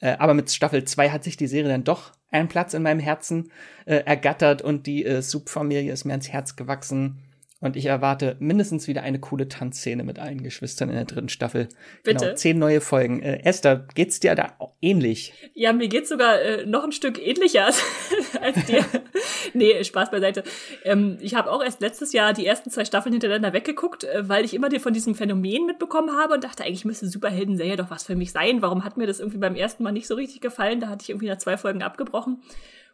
Äh, 0.00 0.16
aber 0.18 0.32
mit 0.32 0.50
Staffel 0.50 0.84
2 0.84 1.10
hat 1.10 1.22
sich 1.22 1.36
die 1.36 1.46
Serie 1.46 1.70
dann 1.70 1.84
doch 1.84 2.12
einen 2.30 2.48
Platz 2.48 2.72
in 2.72 2.82
meinem 2.82 3.00
Herzen 3.00 3.52
äh, 3.84 3.96
ergattert 3.96 4.62
und 4.62 4.86
die 4.86 5.04
äh, 5.04 5.20
Sub-Familie 5.20 5.92
ist 5.92 6.06
mir 6.06 6.12
ans 6.12 6.30
Herz 6.30 6.56
gewachsen. 6.56 7.18
Und 7.62 7.76
ich 7.76 7.86
erwarte 7.86 8.34
mindestens 8.40 8.88
wieder 8.88 9.04
eine 9.04 9.20
coole 9.20 9.48
Tanzszene 9.48 10.02
mit 10.02 10.18
allen 10.18 10.42
Geschwistern 10.42 10.88
in 10.88 10.96
der 10.96 11.04
dritten 11.04 11.28
Staffel. 11.28 11.68
Bitte. 12.02 12.24
Genau, 12.24 12.34
zehn 12.34 12.58
neue 12.58 12.80
Folgen. 12.80 13.22
Äh, 13.22 13.44
Esther, 13.44 13.86
geht's 13.94 14.18
dir 14.18 14.34
da 14.34 14.56
ähnlich? 14.80 15.32
Ja, 15.54 15.72
mir 15.72 15.86
geht's 15.86 16.08
sogar 16.08 16.42
äh, 16.42 16.66
noch 16.66 16.82
ein 16.82 16.90
Stück 16.90 17.24
ähnlicher 17.24 17.66
als, 17.66 17.80
als 18.40 18.64
dir. 18.66 18.84
nee, 19.54 19.84
Spaß 19.84 20.10
beiseite. 20.10 20.42
Ähm, 20.82 21.18
ich 21.20 21.36
habe 21.36 21.52
auch 21.52 21.62
erst 21.62 21.80
letztes 21.80 22.12
Jahr 22.12 22.32
die 22.32 22.44
ersten 22.44 22.68
zwei 22.68 22.84
Staffeln 22.84 23.12
hintereinander 23.12 23.52
weggeguckt, 23.52 24.02
äh, 24.02 24.28
weil 24.28 24.44
ich 24.44 24.54
immer 24.54 24.68
dir 24.68 24.80
von 24.80 24.92
diesem 24.92 25.14
Phänomen 25.14 25.64
mitbekommen 25.64 26.16
habe 26.18 26.34
und 26.34 26.42
dachte, 26.42 26.64
eigentlich 26.64 26.84
müsste 26.84 27.06
Superhelden-Serie 27.06 27.76
doch 27.76 27.90
was 27.92 28.02
für 28.02 28.16
mich 28.16 28.32
sein. 28.32 28.60
Warum 28.60 28.82
hat 28.82 28.96
mir 28.96 29.06
das 29.06 29.20
irgendwie 29.20 29.38
beim 29.38 29.54
ersten 29.54 29.84
Mal 29.84 29.92
nicht 29.92 30.08
so 30.08 30.16
richtig 30.16 30.40
gefallen? 30.40 30.80
Da 30.80 30.88
hatte 30.88 31.04
ich 31.04 31.10
irgendwie 31.10 31.28
nach 31.28 31.38
zwei 31.38 31.56
Folgen 31.56 31.84
abgebrochen. 31.84 32.42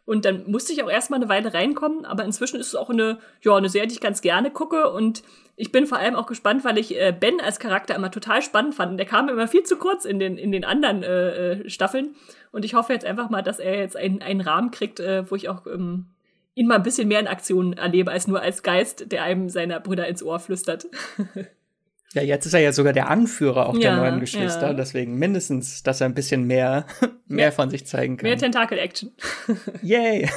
Und 0.05 0.25
dann 0.25 0.49
musste 0.49 0.73
ich 0.73 0.83
auch 0.83 0.89
erstmal 0.89 1.19
eine 1.19 1.29
Weile 1.29 1.53
reinkommen, 1.53 2.05
aber 2.05 2.23
inzwischen 2.25 2.59
ist 2.59 2.67
es 2.67 2.75
auch 2.75 2.89
eine, 2.89 3.19
ja, 3.41 3.55
eine 3.55 3.69
Serie, 3.69 3.87
die 3.87 3.93
ich 3.93 4.01
ganz 4.01 4.21
gerne 4.21 4.49
gucke. 4.49 4.89
Und 4.91 5.23
ich 5.55 5.71
bin 5.71 5.85
vor 5.85 5.97
allem 5.97 6.15
auch 6.15 6.25
gespannt, 6.25 6.63
weil 6.63 6.77
ich 6.77 6.99
äh, 6.99 7.13
Ben 7.17 7.39
als 7.39 7.59
Charakter 7.59 7.95
immer 7.95 8.09
total 8.09 8.41
spannend 8.41 8.75
fand. 8.75 8.91
Und 8.91 8.97
der 8.97 9.05
kam 9.05 9.29
immer 9.29 9.47
viel 9.47 9.63
zu 9.63 9.77
kurz 9.77 10.05
in 10.05 10.19
den, 10.19 10.37
in 10.37 10.51
den 10.51 10.65
anderen 10.65 11.03
äh, 11.03 11.51
äh, 11.51 11.69
Staffeln. 11.69 12.15
Und 12.51 12.65
ich 12.65 12.73
hoffe 12.73 12.93
jetzt 12.93 13.05
einfach 13.05 13.29
mal, 13.29 13.43
dass 13.43 13.59
er 13.59 13.77
jetzt 13.77 13.97
einen, 13.97 14.21
einen 14.21 14.41
Rahmen 14.41 14.71
kriegt, 14.71 14.99
äh, 14.99 15.29
wo 15.29 15.35
ich 15.35 15.49
auch 15.49 15.67
ähm, 15.67 16.07
ihn 16.55 16.67
mal 16.67 16.75
ein 16.75 16.83
bisschen 16.83 17.07
mehr 17.07 17.19
in 17.19 17.27
Aktion 17.27 17.73
erlebe, 17.73 18.11
als 18.11 18.27
nur 18.27 18.41
als 18.41 18.63
Geist, 18.63 19.11
der 19.11 19.23
einem 19.23 19.49
seiner 19.49 19.79
Brüder 19.79 20.07
ins 20.07 20.23
Ohr 20.23 20.39
flüstert. 20.39 20.87
Ja, 22.13 22.23
jetzt 22.23 22.45
ist 22.47 22.53
er 22.53 22.59
ja 22.59 22.71
sogar 22.71 22.93
der 22.93 23.09
Anführer 23.09 23.67
auch 23.67 23.75
ja, 23.75 23.81
der 23.81 23.97
neuen 23.97 24.19
Geschwister, 24.19 24.69
ja. 24.69 24.73
deswegen 24.73 25.15
mindestens, 25.15 25.83
dass 25.83 26.01
er 26.01 26.07
ein 26.07 26.15
bisschen 26.15 26.45
mehr, 26.45 26.85
mehr 27.27 27.51
von 27.51 27.69
sich 27.69 27.85
zeigen 27.85 28.17
kann. 28.17 28.27
Mehr 28.27 28.37
Tentakel-Action. 28.37 29.11
Yay! 29.83 30.27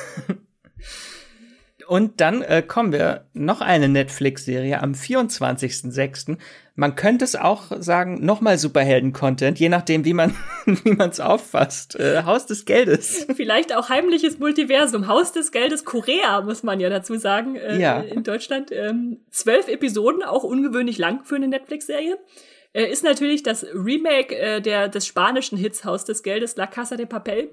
Und 1.93 2.23
dann 2.23 2.40
äh, 2.40 2.62
kommen 2.66 2.90
wir 2.90 3.27
noch 3.35 3.60
eine 3.60 3.86
Netflix-Serie 3.86 4.81
am 4.81 4.93
24.06. 4.93 6.39
Man 6.74 6.94
könnte 6.94 7.23
es 7.23 7.36
auch 7.36 7.64
sagen, 7.81 8.24
nochmal 8.24 8.56
Superhelden-Content, 8.56 9.60
je 9.60 9.69
nachdem, 9.69 10.06
wie 10.06 10.14
man 10.14 10.35
wie 10.64 10.93
man 10.93 11.10
es 11.10 11.20
auffasst. 11.20 12.01
Äh, 12.01 12.23
Haus 12.24 12.47
des 12.47 12.64
Geldes. 12.64 13.27
Vielleicht 13.36 13.77
auch 13.77 13.90
heimliches 13.90 14.39
Multiversum. 14.39 15.06
Haus 15.06 15.32
des 15.32 15.52
Geldes 15.52 15.85
Korea, 15.85 16.40
muss 16.40 16.62
man 16.62 16.81
ja 16.81 16.89
dazu 16.89 17.19
sagen, 17.19 17.56
äh, 17.56 17.78
ja. 17.78 18.01
in 18.01 18.23
Deutschland. 18.23 18.73
Ähm, 18.73 19.19
zwölf 19.31 19.69
Episoden, 19.69 20.23
auch 20.23 20.44
ungewöhnlich 20.44 20.97
lang 20.97 21.24
für 21.24 21.36
eine 21.36 21.48
Netflix-Serie. 21.48 22.16
Äh, 22.73 22.86
ist 22.90 23.05
natürlich 23.05 23.43
das 23.43 23.66
Remake 23.74 24.35
äh, 24.35 24.62
der, 24.62 24.89
des 24.89 25.06
spanischen 25.06 25.59
Hits 25.59 25.85
Haus 25.85 26.06
des 26.06 26.23
Geldes, 26.23 26.56
La 26.56 26.66
Casa 26.66 26.97
de 26.97 27.05
Papel 27.05 27.51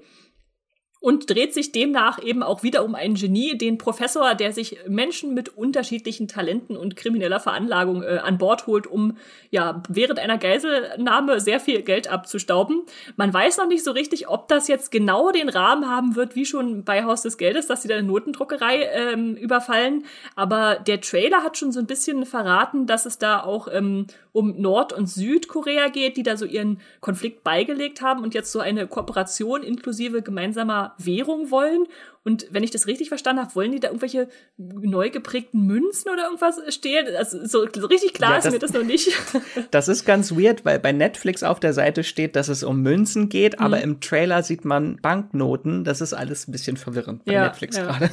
und 1.00 1.30
dreht 1.30 1.54
sich 1.54 1.72
demnach 1.72 2.22
eben 2.22 2.42
auch 2.42 2.62
wieder 2.62 2.84
um 2.84 2.94
einen 2.94 3.14
Genie, 3.14 3.56
den 3.56 3.78
Professor, 3.78 4.34
der 4.34 4.52
sich 4.52 4.78
Menschen 4.86 5.32
mit 5.32 5.48
unterschiedlichen 5.56 6.28
Talenten 6.28 6.76
und 6.76 6.94
krimineller 6.94 7.40
Veranlagung 7.40 8.02
äh, 8.02 8.18
an 8.22 8.36
Bord 8.36 8.66
holt, 8.66 8.86
um 8.86 9.16
ja 9.50 9.82
während 9.88 10.18
einer 10.18 10.36
Geiselnahme 10.36 11.40
sehr 11.40 11.58
viel 11.58 11.80
Geld 11.82 12.12
abzustauben. 12.12 12.82
Man 13.16 13.32
weiß 13.32 13.56
noch 13.56 13.66
nicht 13.66 13.82
so 13.82 13.92
richtig, 13.92 14.28
ob 14.28 14.48
das 14.48 14.68
jetzt 14.68 14.90
genau 14.90 15.30
den 15.30 15.48
Rahmen 15.48 15.88
haben 15.88 16.16
wird, 16.16 16.36
wie 16.36 16.44
schon 16.44 16.84
bei 16.84 17.02
Haus 17.04 17.22
des 17.22 17.38
Geldes, 17.38 17.66
dass 17.66 17.80
sie 17.80 17.88
da 17.88 17.96
eine 17.96 18.06
Notendruckerei 18.06 18.82
ähm, 18.92 19.36
überfallen. 19.36 20.04
Aber 20.36 20.76
der 20.76 21.00
Trailer 21.00 21.42
hat 21.42 21.56
schon 21.56 21.72
so 21.72 21.80
ein 21.80 21.86
bisschen 21.86 22.26
verraten, 22.26 22.86
dass 22.86 23.06
es 23.06 23.16
da 23.16 23.42
auch 23.42 23.68
ähm, 23.72 24.06
um 24.32 24.60
Nord- 24.60 24.92
und 24.92 25.06
Südkorea 25.08 25.88
geht, 25.88 26.18
die 26.18 26.22
da 26.22 26.36
so 26.36 26.44
ihren 26.44 26.80
Konflikt 27.00 27.42
beigelegt 27.42 28.02
haben 28.02 28.22
und 28.22 28.34
jetzt 28.34 28.52
so 28.52 28.60
eine 28.60 28.86
Kooperation 28.86 29.62
inklusive 29.62 30.22
gemeinsamer 30.22 30.89
Währung 30.98 31.50
wollen. 31.50 31.86
Und 32.22 32.46
wenn 32.50 32.62
ich 32.62 32.70
das 32.70 32.86
richtig 32.86 33.08
verstanden 33.08 33.42
habe, 33.42 33.54
wollen 33.54 33.72
die 33.72 33.80
da 33.80 33.88
irgendwelche 33.88 34.28
neu 34.58 35.08
geprägten 35.08 35.66
Münzen 35.66 36.10
oder 36.10 36.24
irgendwas 36.24 36.60
stehlen? 36.74 37.16
Also 37.16 37.46
so, 37.46 37.60
richtig 37.86 38.12
klar 38.12 38.32
ja, 38.32 38.38
ist 38.38 38.50
mir 38.50 38.58
das 38.58 38.72
noch 38.72 38.84
nicht. 38.84 39.10
Das 39.70 39.88
ist 39.88 40.04
ganz 40.04 40.32
weird, 40.32 40.64
weil 40.64 40.78
bei 40.78 40.92
Netflix 40.92 41.42
auf 41.42 41.60
der 41.60 41.72
Seite 41.72 42.04
steht, 42.04 42.36
dass 42.36 42.48
es 42.48 42.62
um 42.62 42.82
Münzen 42.82 43.28
geht, 43.28 43.58
mhm. 43.58 43.64
aber 43.64 43.80
im 43.80 44.00
Trailer 44.00 44.42
sieht 44.42 44.64
man 44.64 44.96
Banknoten. 44.96 45.84
Das 45.84 46.00
ist 46.00 46.12
alles 46.12 46.48
ein 46.48 46.52
bisschen 46.52 46.76
verwirrend 46.76 47.24
bei 47.24 47.32
ja, 47.32 47.44
Netflix 47.46 47.76
ja. 47.76 47.84
gerade. 47.84 48.10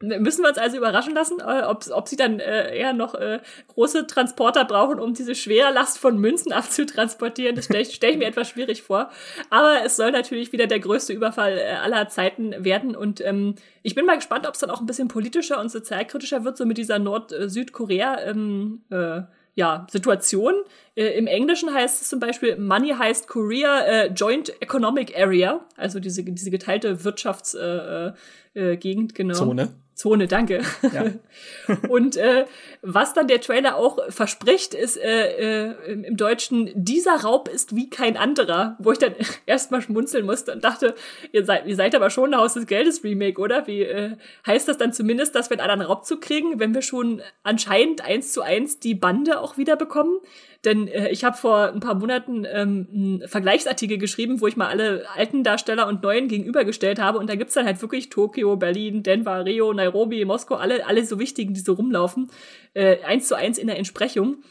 Müssen 0.00 0.42
wir 0.42 0.48
uns 0.48 0.58
also 0.58 0.76
überraschen 0.76 1.14
lassen, 1.14 1.38
äh, 1.40 1.62
ob, 1.62 1.84
ob 1.90 2.08
sie 2.08 2.16
dann 2.16 2.40
äh, 2.40 2.76
eher 2.76 2.92
noch 2.92 3.14
äh, 3.14 3.40
große 3.68 4.06
Transporter 4.06 4.64
brauchen, 4.64 4.98
um 4.98 5.14
diese 5.14 5.34
schwere 5.34 5.72
Last 5.72 5.98
von 5.98 6.18
Münzen 6.18 6.52
abzutransportieren. 6.52 7.54
Das 7.54 7.66
stelle 7.66 7.82
ich, 7.82 7.94
stell 7.94 8.10
ich 8.10 8.18
mir 8.18 8.26
etwas 8.26 8.48
schwierig 8.48 8.82
vor. 8.82 9.10
Aber 9.50 9.84
es 9.84 9.96
soll 9.96 10.10
natürlich 10.10 10.52
wieder 10.52 10.66
der 10.66 10.80
größte 10.80 11.12
Überfall 11.12 11.58
äh, 11.58 11.76
aller 11.82 12.08
Zeiten 12.08 12.64
werden. 12.64 12.96
Und 12.96 13.20
ähm, 13.24 13.54
ich 13.82 13.94
bin 13.94 14.04
mal 14.04 14.16
gespannt, 14.16 14.46
ob 14.46 14.54
es 14.54 14.60
dann 14.60 14.70
auch 14.70 14.80
ein 14.80 14.86
bisschen 14.86 15.08
politischer 15.08 15.60
und 15.60 15.70
sozialkritischer 15.70 16.44
wird, 16.44 16.56
so 16.56 16.66
mit 16.66 16.76
dieser 16.76 16.98
Nord-Südkorea. 16.98 18.20
Ähm, 18.22 18.82
äh, 18.90 19.22
ja, 19.54 19.86
Situation. 19.88 20.54
Äh, 20.96 21.16
Im 21.16 21.26
Englischen 21.26 21.72
heißt 21.72 22.02
es 22.02 22.08
zum 22.08 22.18
Beispiel, 22.18 22.56
Money 22.56 22.90
heißt 22.90 23.28
Korea 23.28 23.80
äh, 23.82 24.06
Joint 24.08 24.60
Economic 24.60 25.16
Area, 25.16 25.64
also 25.76 26.00
diese, 26.00 26.24
diese 26.24 26.50
geteilte 26.50 27.04
Wirtschaftsgegend, 27.04 28.16
äh, 28.56 28.72
äh, 28.72 28.76
Gegend, 28.76 29.14
genau. 29.14 29.34
Zone. 29.34 29.83
Zone, 30.04 30.28
danke. 30.28 30.60
Ja. 30.92 31.06
und 31.88 32.18
äh, 32.18 32.44
was 32.82 33.14
dann 33.14 33.26
der 33.26 33.40
Trailer 33.40 33.76
auch 33.76 33.98
verspricht, 34.10 34.74
ist 34.74 34.98
äh, 34.98 35.70
äh, 35.70 35.92
im, 35.92 36.18
Deutschen, 36.18 36.70
dieser 36.74 37.22
Raub 37.22 37.48
ist 37.48 37.74
wie 37.74 37.88
kein 37.88 38.18
anderer, 38.18 38.76
wo 38.78 38.92
ich 38.92 38.98
dann 38.98 39.14
erstmal 39.46 39.80
schmunzeln 39.80 40.26
musste 40.26 40.52
und 40.52 40.62
dachte, 40.62 40.94
ihr 41.32 41.46
seid, 41.46 41.66
ihr 41.66 41.74
seid 41.74 41.94
aber 41.94 42.10
schon 42.10 42.34
ein 42.34 42.38
Haus 42.38 42.52
des 42.52 42.66
Geldes 42.66 43.02
Remake, 43.02 43.40
oder? 43.40 43.66
Wie 43.66 43.80
äh, 43.80 44.16
heißt 44.46 44.68
das 44.68 44.76
dann 44.76 44.92
zumindest, 44.92 45.34
dass 45.34 45.48
wir 45.48 45.58
einen 45.58 45.70
anderen 45.70 45.90
Raub 45.90 46.04
zu 46.04 46.20
kriegen, 46.20 46.60
wenn 46.60 46.74
wir 46.74 46.82
schon 46.82 47.22
anscheinend 47.42 48.04
eins 48.04 48.30
zu 48.32 48.42
eins 48.42 48.80
die 48.80 48.94
Bande 48.94 49.40
auch 49.40 49.56
wieder 49.56 49.76
bekommen? 49.76 50.20
Denn 50.64 50.88
äh, 50.88 51.10
ich 51.10 51.24
habe 51.24 51.36
vor 51.36 51.72
ein 51.72 51.80
paar 51.80 51.94
Monaten 51.94 52.46
ähm, 52.50 52.88
einen 52.92 53.28
Vergleichsartikel 53.28 53.98
geschrieben, 53.98 54.40
wo 54.40 54.46
ich 54.46 54.56
mal 54.56 54.68
alle 54.68 55.04
alten 55.14 55.44
Darsteller 55.44 55.86
und 55.86 56.02
neuen 56.02 56.28
gegenübergestellt 56.28 56.98
habe. 56.98 57.18
Und 57.18 57.28
da 57.28 57.34
gibt's 57.34 57.54
dann 57.54 57.66
halt 57.66 57.82
wirklich 57.82 58.08
Tokio, 58.08 58.56
Berlin, 58.56 59.02
Denver, 59.02 59.44
Rio, 59.44 59.72
Nairobi, 59.72 60.24
Moskau, 60.24 60.54
alle, 60.54 60.86
alle 60.86 61.04
so 61.04 61.18
wichtigen, 61.18 61.54
die 61.54 61.60
so 61.60 61.74
rumlaufen, 61.74 62.30
äh, 62.72 63.02
eins 63.02 63.28
zu 63.28 63.36
eins 63.36 63.58
in 63.58 63.66
der 63.66 63.78
Entsprechung. 63.78 64.42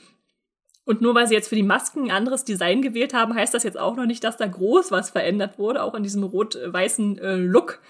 Und 0.85 1.02
nur 1.02 1.15
weil 1.15 1.27
sie 1.27 1.34
jetzt 1.34 1.48
für 1.48 1.56
die 1.56 1.64
Masken 1.64 2.06
ein 2.06 2.11
anderes 2.11 2.44
Design 2.44 2.81
gewählt 2.81 3.14
haben, 3.14 3.34
heißt 3.34 3.53
das 3.53 3.64
jetzt 3.64 3.80
auch 3.80 3.95
noch 3.95 4.06
nicht, 4.06 4.23
dass 4.23 4.38
da 4.38 4.48
groß 4.48 4.91
was 4.91 5.10
verändert 5.10 5.57
wurde, 5.57 5.81
auch 5.81 5.95
in 5.95 6.03
diesem 6.03 6.23
rot-weißen 6.23 7.18
äh, 7.19 7.35
Look. 7.35 7.81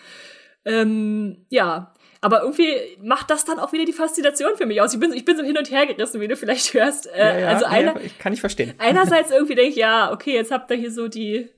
Ähm, 0.64 1.46
ja, 1.50 1.94
aber 2.24 2.42
irgendwie 2.42 2.74
macht 3.02 3.30
das 3.30 3.44
dann 3.44 3.60
auch 3.60 3.74
wieder 3.74 3.86
die 3.86 3.94
Faszination 3.94 4.56
für 4.56 4.66
mich 4.66 4.82
aus. 4.82 4.94
Ich 4.94 5.00
bin, 5.00 5.12
ich 5.12 5.26
bin 5.26 5.36
so 5.36 5.44
hin 5.44 5.58
und 5.58 5.70
her 5.70 5.86
gerissen, 5.86 6.22
wie 6.22 6.28
du 6.28 6.38
vielleicht 6.38 6.74
hörst. 6.74 7.08
Äh, 7.08 7.20
ja, 7.20 7.40
ja, 7.40 7.48
also 7.50 7.66
einer, 7.66 7.94
ja, 8.02 8.10
kann 8.18 8.32
ich 8.32 8.40
verstehen. 8.40 8.74
Einerseits 8.78 9.30
irgendwie 9.32 9.56
denke 9.56 9.72
ich, 9.72 9.76
ja, 9.76 10.12
okay, 10.12 10.34
jetzt 10.34 10.52
habt 10.52 10.72
ihr 10.72 10.78
hier 10.78 10.92
so 10.92 11.10
die 11.10 11.50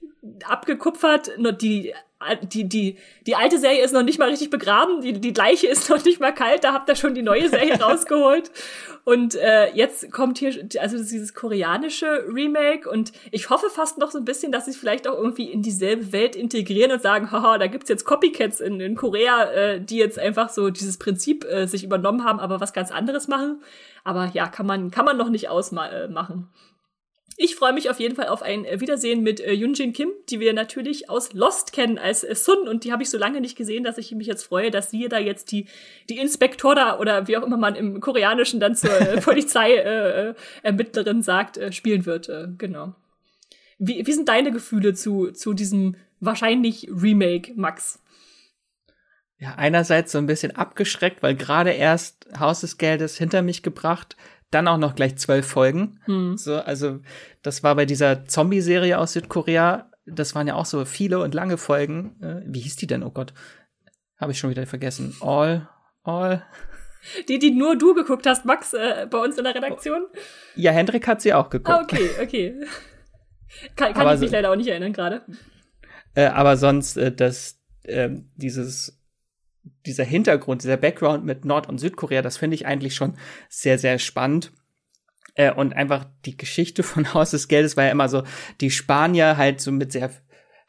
abgekupfert, 0.43 1.37
nur 1.37 1.51
die 1.51 1.93
die, 2.41 2.63
die, 2.63 2.97
die 3.27 3.35
alte 3.35 3.59
Serie 3.59 3.83
ist 3.83 3.93
noch 3.93 4.01
nicht 4.03 4.19
mal 4.19 4.29
richtig 4.29 4.49
begraben, 4.49 5.01
die, 5.01 5.13
die 5.13 5.33
gleiche 5.33 5.67
ist 5.67 5.89
noch 5.91 6.03
nicht 6.03 6.19
mal 6.19 6.33
kalt, 6.33 6.63
da 6.63 6.73
habt 6.73 6.89
ihr 6.89 6.95
schon 6.95 7.13
die 7.13 7.21
neue 7.21 7.49
Serie 7.49 7.79
rausgeholt. 7.81 8.51
Und 9.03 9.35
äh, 9.35 9.71
jetzt 9.75 10.11
kommt 10.11 10.39
hier 10.39 10.67
also 10.79 10.97
dieses 10.97 11.35
koreanische 11.35 12.25
Remake 12.27 12.89
und 12.89 13.11
ich 13.31 13.51
hoffe 13.51 13.69
fast 13.69 13.99
noch 13.99 14.09
so 14.09 14.17
ein 14.17 14.25
bisschen, 14.25 14.51
dass 14.51 14.65
sie 14.65 14.71
es 14.71 14.77
vielleicht 14.77 15.07
auch 15.07 15.15
irgendwie 15.15 15.51
in 15.51 15.61
dieselbe 15.61 16.11
Welt 16.11 16.35
integrieren 16.35 16.91
und 16.91 17.01
sagen, 17.03 17.31
haha, 17.31 17.59
da 17.59 17.67
gibt's 17.67 17.89
jetzt 17.89 18.05
Copycats 18.05 18.61
in, 18.61 18.79
in 18.79 18.95
Korea, 18.95 19.51
äh, 19.51 19.81
die 19.81 19.97
jetzt 19.97 20.17
einfach 20.17 20.49
so 20.49 20.71
dieses 20.71 20.97
Prinzip 20.97 21.45
äh, 21.45 21.67
sich 21.67 21.83
übernommen 21.83 22.23
haben, 22.23 22.39
aber 22.39 22.61
was 22.61 22.73
ganz 22.73 22.91
anderes 22.91 23.27
machen. 23.27 23.61
Aber 24.03 24.31
ja, 24.33 24.47
kann 24.47 24.65
man, 24.65 24.89
kann 24.89 25.05
man 25.05 25.17
noch 25.17 25.29
nicht 25.29 25.49
ausmachen. 25.49 25.91
Äh, 25.91 26.74
ich 27.37 27.55
freue 27.55 27.73
mich 27.73 27.89
auf 27.89 27.99
jeden 27.99 28.15
Fall 28.15 28.27
auf 28.27 28.41
ein 28.41 28.65
äh, 28.65 28.79
Wiedersehen 28.79 29.21
mit 29.21 29.39
äh, 29.39 29.51
Yunjin 29.51 29.93
Kim, 29.93 30.09
die 30.29 30.39
wir 30.39 30.53
natürlich 30.53 31.09
aus 31.09 31.33
Lost 31.33 31.73
kennen 31.73 31.97
als 31.97 32.23
äh, 32.23 32.33
Sun 32.33 32.67
und 32.67 32.83
die 32.83 32.91
habe 32.91 33.03
ich 33.03 33.09
so 33.09 33.17
lange 33.17 33.41
nicht 33.41 33.57
gesehen, 33.57 33.83
dass 33.83 33.97
ich 33.97 34.11
mich 34.13 34.27
jetzt 34.27 34.43
freue, 34.43 34.71
dass 34.71 34.89
sie 34.89 35.09
da 35.09 35.19
jetzt 35.19 35.51
die 35.51 35.65
die 36.09 36.17
Inspektora 36.17 36.99
oder 36.99 37.27
wie 37.27 37.37
auch 37.37 37.43
immer 37.43 37.57
man 37.57 37.75
im 37.75 37.99
Koreanischen 37.99 38.59
dann 38.59 38.75
zur 38.75 38.91
äh, 38.91 39.19
Polizei 39.21 39.73
äh, 39.73 40.29
äh, 40.29 40.33
Ermittlerin 40.63 41.21
sagt, 41.21 41.57
äh, 41.57 41.71
spielen 41.71 42.05
wird. 42.05 42.29
Äh, 42.29 42.47
genau. 42.57 42.95
Wie, 43.77 44.05
wie 44.07 44.13
sind 44.13 44.29
deine 44.29 44.51
Gefühle 44.51 44.93
zu 44.93 45.31
zu 45.31 45.53
diesem 45.53 45.95
wahrscheinlich 46.21 46.87
Remake, 46.89 47.51
Max? 47.55 47.99
Ja, 49.37 49.55
einerseits 49.55 50.13
so 50.13 50.17
ein 50.17 50.27
bisschen 50.27 50.55
abgeschreckt, 50.55 51.21
weil 51.21 51.35
gerade 51.35 51.71
erst 51.71 52.25
Haus 52.39 52.61
des 52.61 52.77
Geldes 52.77 53.17
hinter 53.17 53.41
mich 53.41 53.63
gebracht 53.63 54.15
dann 54.51 54.67
auch 54.67 54.77
noch 54.77 54.95
gleich 54.95 55.17
zwölf 55.17 55.45
Folgen. 55.45 55.99
Hm. 56.05 56.37
So, 56.37 56.55
also 56.55 56.99
das 57.41 57.63
war 57.63 57.75
bei 57.75 57.85
dieser 57.85 58.25
Zombie-Serie 58.25 58.97
aus 58.97 59.13
Südkorea. 59.13 59.91
Das 60.05 60.35
waren 60.35 60.47
ja 60.47 60.55
auch 60.55 60.65
so 60.65 60.85
viele 60.85 61.19
und 61.19 61.33
lange 61.33 61.57
Folgen. 61.57 62.21
Äh, 62.21 62.41
wie 62.45 62.59
hieß 62.59 62.75
die 62.75 62.87
denn? 62.87 63.03
Oh 63.03 63.11
Gott, 63.11 63.33
habe 64.17 64.31
ich 64.31 64.39
schon 64.39 64.49
wieder 64.49 64.65
vergessen. 64.65 65.15
All, 65.21 65.69
all. 66.03 66.45
Die, 67.29 67.37
die 67.37 67.51
nur 67.51 67.77
du 67.77 67.93
geguckt 67.93 68.25
hast, 68.25 68.45
Max, 68.45 68.73
äh, 68.73 69.05
bei 69.07 69.19
uns 69.19 69.37
in 69.37 69.43
der 69.43 69.53
Redaktion? 69.53 70.07
Ja, 70.55 70.71
Hendrik 70.71 71.07
hat 71.07 71.21
sie 71.21 71.35
auch 71.35 71.51
geguckt. 71.51 71.69
Ah, 71.69 71.83
okay, 71.83 72.09
okay. 72.19 72.59
Kann, 73.75 73.93
kann 73.93 74.15
ich 74.15 74.21
mich 74.21 74.29
so, 74.31 74.35
leider 74.35 74.51
auch 74.51 74.55
nicht 74.55 74.69
erinnern 74.69 74.91
gerade. 74.91 75.21
Äh, 76.15 76.25
aber 76.25 76.57
sonst, 76.57 76.97
äh, 76.97 77.13
dass 77.13 77.61
äh, 77.83 78.09
dieses 78.35 78.99
dieser 79.85 80.03
Hintergrund, 80.03 80.63
dieser 80.63 80.77
Background 80.77 81.25
mit 81.25 81.45
Nord- 81.45 81.69
und 81.69 81.79
Südkorea, 81.79 82.21
das 82.21 82.37
finde 82.37 82.55
ich 82.55 82.65
eigentlich 82.65 82.95
schon 82.95 83.15
sehr, 83.49 83.77
sehr 83.77 83.99
spannend. 83.99 84.51
Äh, 85.35 85.53
und 85.53 85.73
einfach 85.73 86.05
die 86.25 86.37
Geschichte 86.37 86.83
von 86.83 87.13
Haus 87.13 87.31
des 87.31 87.47
Geldes 87.47 87.77
war 87.77 87.85
ja 87.85 87.91
immer 87.91 88.09
so, 88.09 88.23
die 88.61 88.71
Spanier 88.71 89.37
halt 89.37 89.61
so 89.61 89.71
mit 89.71 89.91
sehr 89.91 90.09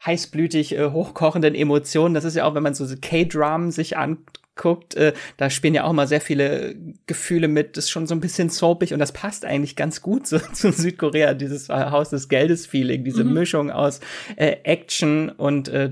heißblütig 0.05 0.75
äh, 0.75 0.91
hochkochenden 0.91 1.55
Emotionen. 1.55 2.13
Das 2.13 2.23
ist 2.23 2.35
ja 2.35 2.45
auch, 2.45 2.53
wenn 2.53 2.63
man 2.63 2.75
so 2.75 2.85
K-Dramen 3.01 3.71
sich 3.71 3.97
anguckt, 3.97 4.95
äh, 4.95 5.13
da 5.37 5.49
spielen 5.49 5.73
ja 5.73 5.85
auch 5.85 5.93
mal 5.93 6.07
sehr 6.07 6.21
viele 6.21 6.75
Gefühle 7.07 7.47
mit. 7.47 7.77
Das 7.77 7.85
ist 7.85 7.89
schon 7.89 8.05
so 8.05 8.13
ein 8.13 8.19
bisschen 8.19 8.49
soapig 8.49 8.93
und 8.93 8.99
das 8.99 9.11
passt 9.11 9.45
eigentlich 9.45 9.75
ganz 9.75 10.01
gut 10.01 10.27
so, 10.27 10.37
zu 10.53 10.71
Südkorea, 10.71 11.33
dieses 11.33 11.69
äh, 11.69 11.73
Haus 11.73 12.09
des 12.09 12.29
Geldes-Feeling, 12.29 13.03
diese 13.03 13.23
mhm. 13.23 13.33
Mischung 13.33 13.71
aus 13.71 13.99
äh, 14.35 14.57
Action 14.63 15.29
und 15.29 15.69
äh, 15.69 15.91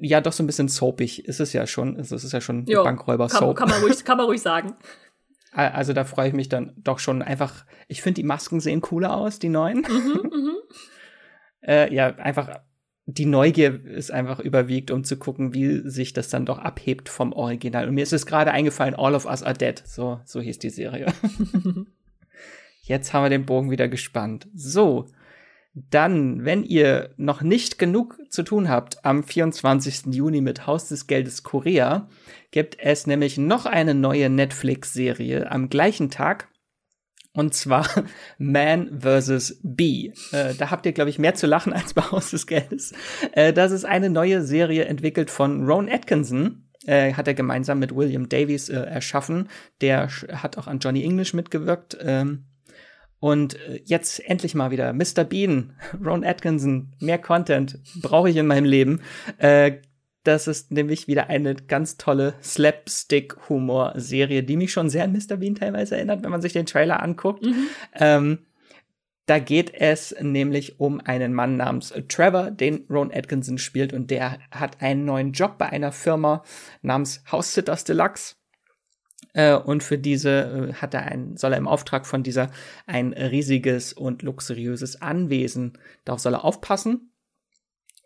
ja 0.00 0.20
doch 0.20 0.32
so 0.32 0.42
ein 0.42 0.46
bisschen 0.46 0.68
soapig 0.68 1.24
ist 1.26 1.40
es 1.40 1.52
ja 1.52 1.66
schon. 1.66 1.98
Es 1.98 2.12
ist 2.12 2.32
ja 2.32 2.40
schon 2.40 2.66
jo, 2.66 2.82
Bankräuber-Soap. 2.84 3.56
Kann, 3.56 3.68
kann, 3.68 3.80
man 3.80 3.88
ruhig, 3.88 4.04
kann 4.04 4.16
man 4.16 4.26
ruhig 4.26 4.42
sagen. 4.42 4.74
Also 5.56 5.92
da 5.92 6.02
freue 6.02 6.26
ich 6.26 6.34
mich 6.34 6.48
dann 6.48 6.72
doch 6.78 6.98
schon 6.98 7.22
einfach. 7.22 7.64
Ich 7.86 8.02
finde, 8.02 8.20
die 8.20 8.26
Masken 8.26 8.58
sehen 8.58 8.80
cooler 8.80 9.16
aus, 9.16 9.38
die 9.38 9.48
neuen. 9.48 9.82
Mhm, 9.88 10.30
mhm. 10.32 10.56
äh, 11.62 11.94
ja, 11.94 12.06
einfach 12.16 12.58
die 13.06 13.26
Neugier 13.26 13.84
ist 13.84 14.10
einfach 14.10 14.40
überwiegt, 14.40 14.90
um 14.90 15.04
zu 15.04 15.16
gucken, 15.16 15.52
wie 15.52 15.88
sich 15.88 16.12
das 16.12 16.28
dann 16.28 16.46
doch 16.46 16.58
abhebt 16.58 17.08
vom 17.08 17.32
Original. 17.32 17.86
Und 17.86 17.94
mir 17.94 18.02
ist 18.02 18.12
es 18.12 18.26
gerade 18.26 18.50
eingefallen, 18.50 18.94
All 18.94 19.14
of 19.14 19.26
Us 19.26 19.42
Are 19.42 19.54
Dead. 19.54 19.80
So, 19.86 20.20
so 20.24 20.40
hieß 20.40 20.58
die 20.58 20.70
Serie. 20.70 21.06
Jetzt 22.82 23.12
haben 23.12 23.24
wir 23.24 23.30
den 23.30 23.46
Bogen 23.46 23.70
wieder 23.70 23.88
gespannt. 23.88 24.48
So. 24.54 25.06
Dann, 25.74 26.44
wenn 26.44 26.62
ihr 26.62 27.10
noch 27.16 27.42
nicht 27.42 27.80
genug 27.80 28.16
zu 28.28 28.44
tun 28.44 28.68
habt, 28.68 29.04
am 29.04 29.24
24. 29.24 30.14
Juni 30.14 30.40
mit 30.40 30.68
Haus 30.68 30.88
des 30.88 31.08
Geldes 31.08 31.42
Korea 31.42 32.08
gibt 32.52 32.78
es 32.78 33.08
nämlich 33.08 33.38
noch 33.38 33.66
eine 33.66 33.92
neue 33.92 34.30
Netflix-Serie 34.30 35.50
am 35.50 35.68
gleichen 35.68 36.10
Tag. 36.10 36.48
Und 37.32 37.54
zwar 37.54 37.88
Man 38.38 39.00
vs. 39.00 39.58
Bee. 39.64 40.12
Äh, 40.30 40.54
da 40.54 40.70
habt 40.70 40.86
ihr, 40.86 40.92
glaube 40.92 41.10
ich, 41.10 41.18
mehr 41.18 41.34
zu 41.34 41.48
lachen 41.48 41.72
als 41.72 41.92
bei 41.92 42.02
Haus 42.02 42.30
des 42.30 42.46
Geldes. 42.46 42.92
Äh, 43.32 43.52
das 43.52 43.72
ist 43.72 43.84
eine 43.84 44.10
neue 44.10 44.42
Serie 44.42 44.84
entwickelt 44.84 45.28
von 45.28 45.66
Ron 45.66 45.88
Atkinson. 45.88 46.68
Äh, 46.86 47.14
hat 47.14 47.26
er 47.26 47.34
gemeinsam 47.34 47.80
mit 47.80 47.96
William 47.96 48.28
Davies 48.28 48.68
äh, 48.68 48.76
erschaffen. 48.76 49.48
Der 49.80 50.08
hat 50.08 50.56
auch 50.56 50.68
an 50.68 50.78
Johnny 50.78 51.02
English 51.02 51.34
mitgewirkt. 51.34 51.98
Ähm, 52.00 52.44
und 53.20 53.54
äh, 53.54 53.80
jetzt 53.84 54.24
endlich 54.28 54.54
mal 54.54 54.70
wieder 54.70 54.92
Mr. 54.92 55.24
Bean, 55.24 55.74
Ron 56.04 56.24
Atkinson, 56.24 56.92
mehr 57.00 57.18
Content 57.18 57.78
brauche 58.00 58.30
ich 58.30 58.36
in 58.36 58.46
meinem 58.46 58.64
Leben. 58.64 59.00
Äh, 59.38 59.78
das 60.24 60.48
ist 60.48 60.72
nämlich 60.72 61.06
wieder 61.06 61.28
eine 61.28 61.54
ganz 61.54 61.98
tolle 61.98 62.34
Slapstick-Humor-Serie, 62.42 64.42
die 64.42 64.56
mich 64.56 64.72
schon 64.72 64.88
sehr 64.88 65.04
an 65.04 65.12
Mr. 65.12 65.36
Bean 65.36 65.54
teilweise 65.54 65.96
erinnert, 65.96 66.22
wenn 66.22 66.30
man 66.30 66.40
sich 66.40 66.54
den 66.54 66.66
Trailer 66.66 67.02
anguckt. 67.02 67.44
Mhm. 67.44 67.66
Ähm, 67.94 68.38
da 69.26 69.38
geht 69.38 69.72
es 69.72 70.14
nämlich 70.20 70.80
um 70.80 71.00
einen 71.00 71.32
Mann 71.32 71.56
namens 71.56 71.94
Trevor, 72.08 72.50
den 72.50 72.84
Ron 72.90 73.12
Atkinson 73.12 73.58
spielt, 73.58 73.92
und 73.92 74.10
der 74.10 74.38
hat 74.50 74.82
einen 74.82 75.04
neuen 75.04 75.32
Job 75.32 75.56
bei 75.56 75.70
einer 75.70 75.92
Firma 75.92 76.42
namens 76.82 77.22
House 77.30 77.54
Sitters 77.54 77.84
Deluxe. 77.84 78.34
Äh, 79.34 79.54
und 79.54 79.82
für 79.82 79.98
diese 79.98 80.70
äh, 80.70 80.72
hat 80.74 80.94
er 80.94 81.02
ein, 81.02 81.36
soll 81.36 81.52
er 81.52 81.58
im 81.58 81.68
Auftrag 81.68 82.06
von 82.06 82.22
dieser 82.22 82.50
ein 82.86 83.12
riesiges 83.12 83.92
und 83.92 84.22
luxuriöses 84.22 85.02
Anwesen. 85.02 85.76
Darauf 86.04 86.20
soll 86.20 86.34
er 86.34 86.44
aufpassen. 86.44 87.12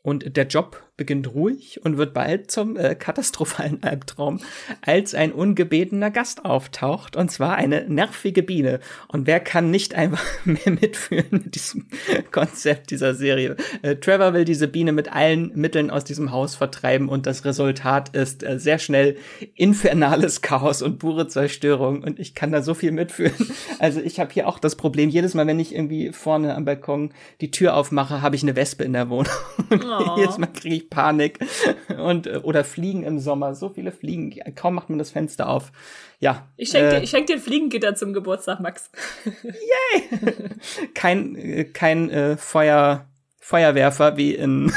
Und 0.02 0.36
der 0.36 0.46
Job 0.46 0.88
beginnt 0.99 1.33
ruhig 1.33 1.81
und 1.85 1.97
wird 1.97 2.12
bald 2.12 2.51
zum 2.51 2.77
äh, 2.77 2.95
katastrophalen 2.95 3.83
Albtraum, 3.83 4.41
als 4.83 5.15
ein 5.15 5.33
ungebetener 5.33 6.11
Gast 6.11 6.45
auftaucht, 6.45 7.16
und 7.16 7.31
zwar 7.31 7.55
eine 7.55 7.89
nervige 7.89 8.43
Biene. 8.43 8.81
Und 9.07 9.27
wer 9.27 9.41
kann 9.41 9.70
nicht 9.70 9.95
einfach 9.95 10.23
mehr 10.45 10.59
mitführen 10.66 11.27
mit 11.31 11.55
diesem 11.55 11.87
Konzept 12.33 12.91
dieser 12.91 13.15
Serie? 13.15 13.57
Äh, 13.81 13.97
Trevor 13.97 14.35
will 14.35 14.45
diese 14.45 14.69
Biene 14.69 14.93
mit 14.93 15.11
allen 15.11 15.53
Mitteln 15.55 15.91
aus 15.91 16.05
diesem 16.05 16.33
Haus 16.33 16.57
vertreiben 16.57 17.09
und 17.09 17.27
das 17.27 17.45
Resultat 17.45 18.15
ist 18.15 18.43
äh, 18.43 18.59
sehr 18.59 18.79
schnell 18.79 19.16
infernales 19.55 20.43
Chaos 20.43 20.83
und 20.83 20.99
pure 20.99 21.29
Zerstörung 21.29 22.03
und 22.03 22.19
ich 22.19 22.35
kann 22.35 22.51
da 22.51 22.61
so 22.61 22.75
viel 22.75 22.93
mitführen. 22.93 23.33
Also 23.81 24.01
ich 24.01 24.19
habe 24.19 24.33
hier 24.33 24.49
auch 24.49 24.59
das 24.59 24.75
Problem, 24.75 25.09
jedes 25.09 25.35
Mal, 25.35 25.47
wenn 25.47 25.61
ich 25.61 25.73
irgendwie 25.73 26.11
vorne 26.12 26.57
am 26.57 26.65
Balkon 26.65 27.12
die 27.41 27.51
Tür 27.53 27.77
aufmache, 27.77 28.23
habe 28.23 28.35
ich 28.35 28.43
eine 28.43 28.57
Wespe 28.57 28.83
in 28.83 28.93
der 28.93 29.09
Wohnung. 29.09 29.33
Oh. 29.70 30.19
jedes 30.19 30.39
Mal 30.39 30.49
kriege 30.49 30.75
ich 30.75 30.88
Panik 30.90 31.39
und 31.98 32.27
äh, 32.27 32.40
oder 32.43 32.65
Fliegen 32.65 33.02
im 33.02 33.19
Sommer, 33.19 33.55
so 33.55 33.69
viele 33.69 33.93
Fliegen, 33.93 34.35
kaum 34.55 34.74
macht 34.74 34.90
man 34.90 34.98
das 34.98 35.10
Fenster 35.10 35.48
auf. 35.48 35.73
Ja. 36.20 36.48
Ich 36.56 36.70
schenke 36.70 36.97
äh, 36.97 37.01
dir, 37.01 37.06
schenk 37.06 37.27
dir 37.27 37.36
ein 37.36 37.43
Fliegengitter 37.43 37.94
zum 37.94 38.12
Geburtstag, 38.12 38.60
Max. 38.60 38.90
Yay! 39.43 40.51
kein 40.94 41.36
äh, 41.36 41.65
kein 41.65 42.10
äh, 42.10 42.36
Feuer 42.36 43.06
Feuerwerfer 43.40 44.19
wie 44.19 44.35
in 44.35 44.70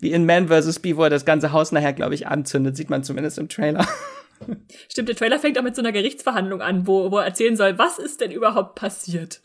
wie 0.00 0.10
in 0.10 0.26
Man 0.26 0.48
vs. 0.48 0.80
Bee, 0.80 0.96
wo 0.96 1.04
er 1.04 1.10
das 1.10 1.24
ganze 1.24 1.52
Haus 1.52 1.70
nachher, 1.70 1.92
glaube 1.92 2.14
ich, 2.14 2.26
anzündet, 2.26 2.76
sieht 2.76 2.90
man 2.90 3.04
zumindest 3.04 3.38
im 3.38 3.48
Trailer. 3.48 3.86
Stimmt, 4.88 5.08
der 5.08 5.16
Trailer 5.16 5.38
fängt 5.38 5.58
auch 5.58 5.62
mit 5.62 5.76
so 5.76 5.82
einer 5.82 5.92
Gerichtsverhandlung 5.92 6.62
an, 6.62 6.86
wo, 6.86 7.10
wo 7.10 7.18
er 7.18 7.26
erzählen 7.26 7.56
soll, 7.56 7.78
was 7.78 7.98
ist 7.98 8.20
denn 8.20 8.30
überhaupt 8.30 8.74
passiert. 8.74 9.40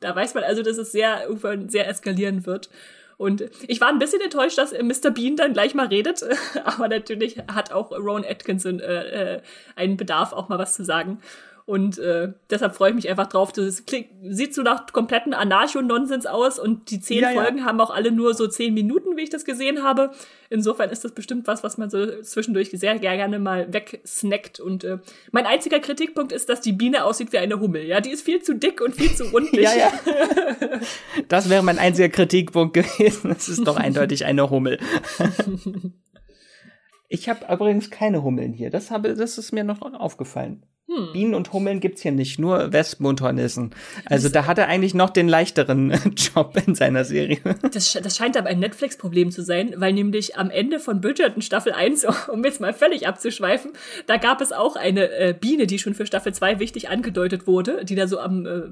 da 0.00 0.14
weiß 0.14 0.34
man 0.34 0.44
also, 0.44 0.62
dass 0.62 0.78
es 0.78 0.92
sehr, 0.92 1.24
irgendwann 1.24 1.68
sehr 1.68 1.88
eskalieren 1.88 2.46
wird. 2.46 2.70
Und 3.16 3.44
ich 3.66 3.80
war 3.80 3.88
ein 3.88 3.98
bisschen 3.98 4.20
enttäuscht, 4.20 4.58
dass 4.58 4.72
Mr. 4.72 5.10
Bean 5.10 5.36
dann 5.36 5.54
gleich 5.54 5.74
mal 5.74 5.86
redet, 5.86 6.22
aber 6.64 6.88
natürlich 6.88 7.38
hat 7.50 7.72
auch 7.72 7.92
Ron 7.92 8.24
Atkinson 8.28 8.80
äh, 8.80 9.36
äh, 9.36 9.40
einen 9.74 9.96
Bedarf, 9.96 10.32
auch 10.32 10.48
mal 10.48 10.58
was 10.58 10.74
zu 10.74 10.84
sagen. 10.84 11.20
Und 11.66 11.98
äh, 11.98 12.32
deshalb 12.48 12.76
freue 12.76 12.90
ich 12.90 12.94
mich 12.94 13.08
einfach 13.10 13.26
drauf. 13.26 13.52
Das 13.52 13.86
klingt, 13.86 14.06
sieht 14.22 14.54
so 14.54 14.62
nach 14.62 14.86
kompletten 14.92 15.34
Anarcho-Nonsens 15.34 16.24
aus 16.24 16.60
und 16.60 16.92
die 16.92 17.00
zehn 17.00 17.22
ja, 17.22 17.30
Folgen 17.30 17.58
ja. 17.58 17.64
haben 17.64 17.80
auch 17.80 17.90
alle 17.90 18.12
nur 18.12 18.34
so 18.34 18.46
zehn 18.46 18.72
Minuten, 18.72 19.16
wie 19.16 19.22
ich 19.22 19.30
das 19.30 19.44
gesehen 19.44 19.82
habe. 19.82 20.12
Insofern 20.48 20.90
ist 20.90 21.04
das 21.04 21.10
bestimmt 21.10 21.48
was, 21.48 21.64
was 21.64 21.76
man 21.76 21.90
so 21.90 22.22
zwischendurch 22.22 22.70
sehr 22.70 23.00
gerne 23.00 23.40
mal 23.40 23.72
wegsnackt. 23.72 24.60
Und 24.60 24.84
äh, 24.84 24.98
mein 25.32 25.44
einziger 25.44 25.80
Kritikpunkt 25.80 26.30
ist, 26.30 26.48
dass 26.48 26.60
die 26.60 26.72
Biene 26.72 27.04
aussieht 27.04 27.32
wie 27.32 27.38
eine 27.38 27.58
Hummel. 27.58 27.82
Ja, 27.82 28.00
die 28.00 28.10
ist 28.10 28.22
viel 28.22 28.40
zu 28.40 28.54
dick 28.54 28.80
und 28.80 28.94
viel 28.94 29.12
zu 29.12 29.24
rundlich. 29.24 29.64
ja, 29.64 29.72
ja. 29.74 29.92
Das 31.28 31.50
wäre 31.50 31.64
mein 31.64 31.80
einziger 31.80 32.10
Kritikpunkt 32.10 32.74
gewesen. 32.74 33.30
Das 33.30 33.48
ist 33.48 33.66
doch 33.66 33.76
eindeutig 33.86 34.24
eine 34.24 34.50
Hummel. 34.50 34.78
Ich 37.08 37.28
habe 37.28 37.46
übrigens 37.52 37.90
keine 37.90 38.24
Hummeln 38.24 38.52
hier. 38.52 38.68
Das, 38.68 38.90
habe, 38.90 39.14
das 39.14 39.38
ist 39.38 39.52
mir 39.52 39.62
noch 39.62 39.80
aufgefallen. 39.80 40.66
Hm. 40.88 41.12
Bienen 41.12 41.34
und 41.34 41.52
Hummeln 41.52 41.80
gibt's 41.80 42.02
hier 42.02 42.12
nicht, 42.12 42.38
nur 42.38 42.72
Wespen 42.72 43.06
und 43.06 43.20
Hornissen. 43.20 43.70
Also 44.04 44.28
da 44.28 44.46
hat 44.46 44.58
er 44.58 44.68
eigentlich 44.68 44.94
noch 44.94 45.10
den 45.10 45.26
leichteren 45.26 45.90
Job 46.16 46.56
in 46.64 46.76
seiner 46.76 47.04
Serie. 47.04 47.40
Das, 47.72 47.92
das 47.92 48.16
scheint 48.16 48.36
aber 48.36 48.48
ein 48.48 48.60
Netflix-Problem 48.60 49.32
zu 49.32 49.42
sein, 49.42 49.74
weil 49.78 49.92
nämlich 49.92 50.36
am 50.36 50.48
Ende 50.48 50.78
von 50.78 51.00
Bridgerton 51.00 51.42
Staffel 51.42 51.72
1, 51.72 52.06
um 52.32 52.44
jetzt 52.44 52.60
mal 52.60 52.72
völlig 52.72 53.08
abzuschweifen, 53.08 53.72
da 54.06 54.16
gab 54.16 54.40
es 54.40 54.52
auch 54.52 54.76
eine 54.76 55.10
äh, 55.10 55.34
Biene, 55.38 55.66
die 55.66 55.80
schon 55.80 55.94
für 55.94 56.06
Staffel 56.06 56.32
2 56.32 56.60
wichtig 56.60 56.88
angedeutet 56.88 57.48
wurde, 57.48 57.84
die 57.84 57.96
da 57.96 58.06
so 58.06 58.20
am 58.20 58.46
äh, 58.46 58.62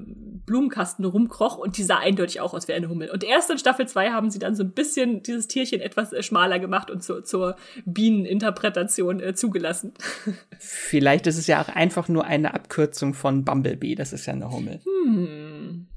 Blumenkasten 0.45 1.03
rumkroch 1.05 1.57
und 1.57 1.77
die 1.77 1.83
sah 1.83 1.97
eindeutig 1.97 2.39
auch 2.39 2.53
aus 2.53 2.67
wie 2.67 2.73
eine 2.73 2.87
Hummel. 2.87 3.09
Und 3.09 3.23
erst 3.23 3.49
in 3.49 3.57
Staffel 3.57 3.87
2 3.87 4.11
haben 4.11 4.29
sie 4.29 4.39
dann 4.39 4.55
so 4.55 4.63
ein 4.63 4.71
bisschen 4.71 5.23
dieses 5.23 5.47
Tierchen 5.47 5.81
etwas 5.81 6.13
äh, 6.13 6.23
schmaler 6.23 6.59
gemacht 6.59 6.89
und 6.89 7.03
zu, 7.03 7.21
zur 7.21 7.55
Bieneninterpretation 7.85 9.19
äh, 9.19 9.33
zugelassen. 9.33 9.93
Vielleicht 10.59 11.27
ist 11.27 11.37
es 11.37 11.47
ja 11.47 11.61
auch 11.61 11.69
einfach 11.69 12.04
nur 12.09 12.25
eine 12.25 12.53
Abkürzung 12.53 13.13
von 13.13 13.45
Bumblebee, 13.45 13.95
das 13.95 14.13
ist 14.13 14.25
ja 14.25 14.33
eine 14.33 14.51
Hummel. 14.51 14.81
Hm. 14.83 15.87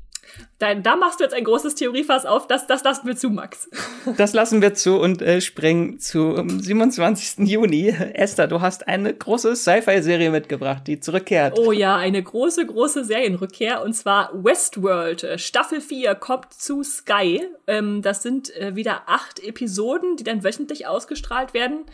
Da, 0.59 0.75
da 0.75 0.97
machst 0.97 1.21
du 1.21 1.25
jetzt 1.25 1.35
ein 1.35 1.45
großes 1.45 1.77
Theoriefass 1.77 2.27
auf, 2.27 2.47
das, 2.47 2.67
das 2.67 2.83
lassen 2.83 3.07
wir 3.07 3.17
zu, 3.17 3.31
Max. 3.31 3.71
Das 4.17 4.33
lassen 4.33 4.61
wir 4.61 4.75
zu 4.75 4.99
und 4.99 5.23
äh, 5.23 5.41
springen 5.41 6.01
zum 6.01 6.61
27. 6.61 7.47
Juni. 7.49 7.89
Esther, 7.89 8.49
du 8.49 8.61
hast 8.61 8.89
eine 8.89 9.15
große 9.15 9.55
Sci-Fi-Serie 9.55 10.31
mitgebracht, 10.31 10.83
die 10.87 10.99
zurückkehrt. 10.99 11.59
Oh 11.59 11.73
ja, 11.73 11.97
eine 11.97 12.23
große, 12.23 12.67
große 12.67 13.05
Serienrückkehr 13.05 13.83
und 13.83 13.93
zwar 13.93 14.33
Westworld. 14.33 15.25
Äh, 15.25 15.39
Staffel 15.39 15.81
4 15.81 16.15
kommt 16.17 16.53
zu 16.53 16.83
Sky. 16.83 17.47
Ähm, 17.67 18.03
das 18.03 18.23
sind 18.23 18.55
äh, 18.57 18.75
wieder 18.75 19.03
acht 19.07 19.41
Episoden, 19.41 20.17
die 20.17 20.25
dann 20.25 20.43
wöchentlich 20.43 20.87
ausgestrahlt 20.87 21.55
werden. 21.55 21.85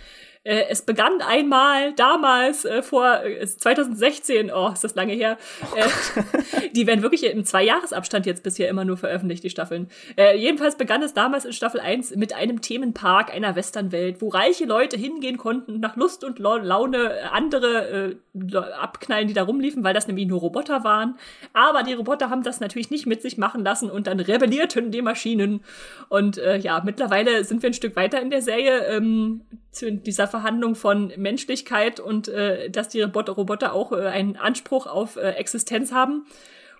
Äh, 0.44 0.66
es 0.68 0.82
begann 0.82 1.22
einmal 1.22 1.94
damals 1.94 2.66
äh, 2.66 2.82
vor 2.82 3.24
äh, 3.24 3.46
2016, 3.46 4.52
oh, 4.54 4.70
ist 4.72 4.84
das 4.84 4.94
lange 4.94 5.14
her. 5.14 5.38
Oh 5.72 5.76
äh, 5.76 6.68
die 6.74 6.86
werden 6.86 7.02
wirklich 7.02 7.24
im 7.24 7.44
Zwei-Jahres-Abstand 7.44 8.26
jetzt 8.26 8.42
bisher 8.42 8.68
immer 8.68 8.84
nur 8.84 8.98
veröffentlicht, 8.98 9.42
die 9.42 9.48
Staffeln. 9.48 9.88
Äh, 10.16 10.36
jedenfalls 10.36 10.76
begann 10.76 11.02
es 11.02 11.14
damals 11.14 11.46
in 11.46 11.54
Staffel 11.54 11.80
1 11.80 12.16
mit 12.16 12.34
einem 12.34 12.60
Themenpark 12.60 13.32
einer 13.32 13.56
Westernwelt, 13.56 14.20
wo 14.20 14.28
reiche 14.28 14.66
Leute 14.66 14.98
hingehen 14.98 15.38
konnten, 15.38 15.80
nach 15.80 15.96
Lust 15.96 16.24
und 16.24 16.38
Laune 16.38 17.32
andere 17.32 18.18
äh, 18.34 18.56
abknallen, 18.56 19.28
die 19.28 19.34
da 19.34 19.44
rumliefen, 19.44 19.82
weil 19.82 19.94
das 19.94 20.08
nämlich 20.08 20.26
nur 20.26 20.40
Roboter 20.40 20.84
waren. 20.84 21.16
Aber 21.54 21.84
die 21.84 21.94
Roboter 21.94 22.28
haben 22.28 22.42
das 22.42 22.60
natürlich 22.60 22.90
nicht 22.90 23.06
mit 23.06 23.22
sich 23.22 23.38
machen 23.38 23.64
lassen 23.64 23.90
und 23.90 24.06
dann 24.06 24.20
rebellierten 24.20 24.90
die 24.90 25.00
Maschinen. 25.00 25.64
Und 26.10 26.36
äh, 26.36 26.58
ja, 26.58 26.82
mittlerweile 26.84 27.44
sind 27.44 27.62
wir 27.62 27.70
ein 27.70 27.74
Stück 27.74 27.96
weiter 27.96 28.20
in 28.20 28.28
der 28.28 28.42
Serie. 28.42 28.84
Ähm, 28.88 29.40
zu 29.74 29.92
dieser 29.92 30.28
Verhandlung 30.34 30.74
von 30.74 31.12
Menschlichkeit 31.16 32.00
und 32.00 32.26
äh, 32.26 32.68
dass 32.68 32.88
die 32.88 33.02
Roboter 33.02 33.72
auch 33.72 33.92
äh, 33.92 34.06
einen 34.06 34.36
Anspruch 34.36 34.88
auf 34.88 35.14
äh, 35.14 35.30
Existenz 35.30 35.92
haben. 35.92 36.26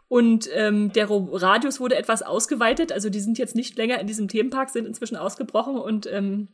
Und 0.08 0.48
ähm, 0.52 0.92
der 0.92 1.08
Radius 1.08 1.78
wurde 1.78 1.94
etwas 1.94 2.22
ausgeweitet, 2.22 2.90
also 2.90 3.10
die 3.10 3.20
sind 3.20 3.38
jetzt 3.38 3.54
nicht 3.54 3.78
länger 3.78 4.00
in 4.00 4.08
diesem 4.08 4.26
Themenpark, 4.26 4.70
sind 4.70 4.86
inzwischen 4.86 5.16
ausgebrochen 5.16 5.76
und 5.76 6.06
ähm, 6.12 6.48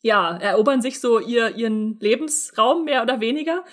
ja, 0.00 0.36
erobern 0.36 0.80
sich 0.80 1.00
so 1.00 1.18
ihr, 1.18 1.56
ihren 1.56 1.98
Lebensraum 1.98 2.84
mehr 2.84 3.02
oder 3.02 3.20
weniger. 3.20 3.64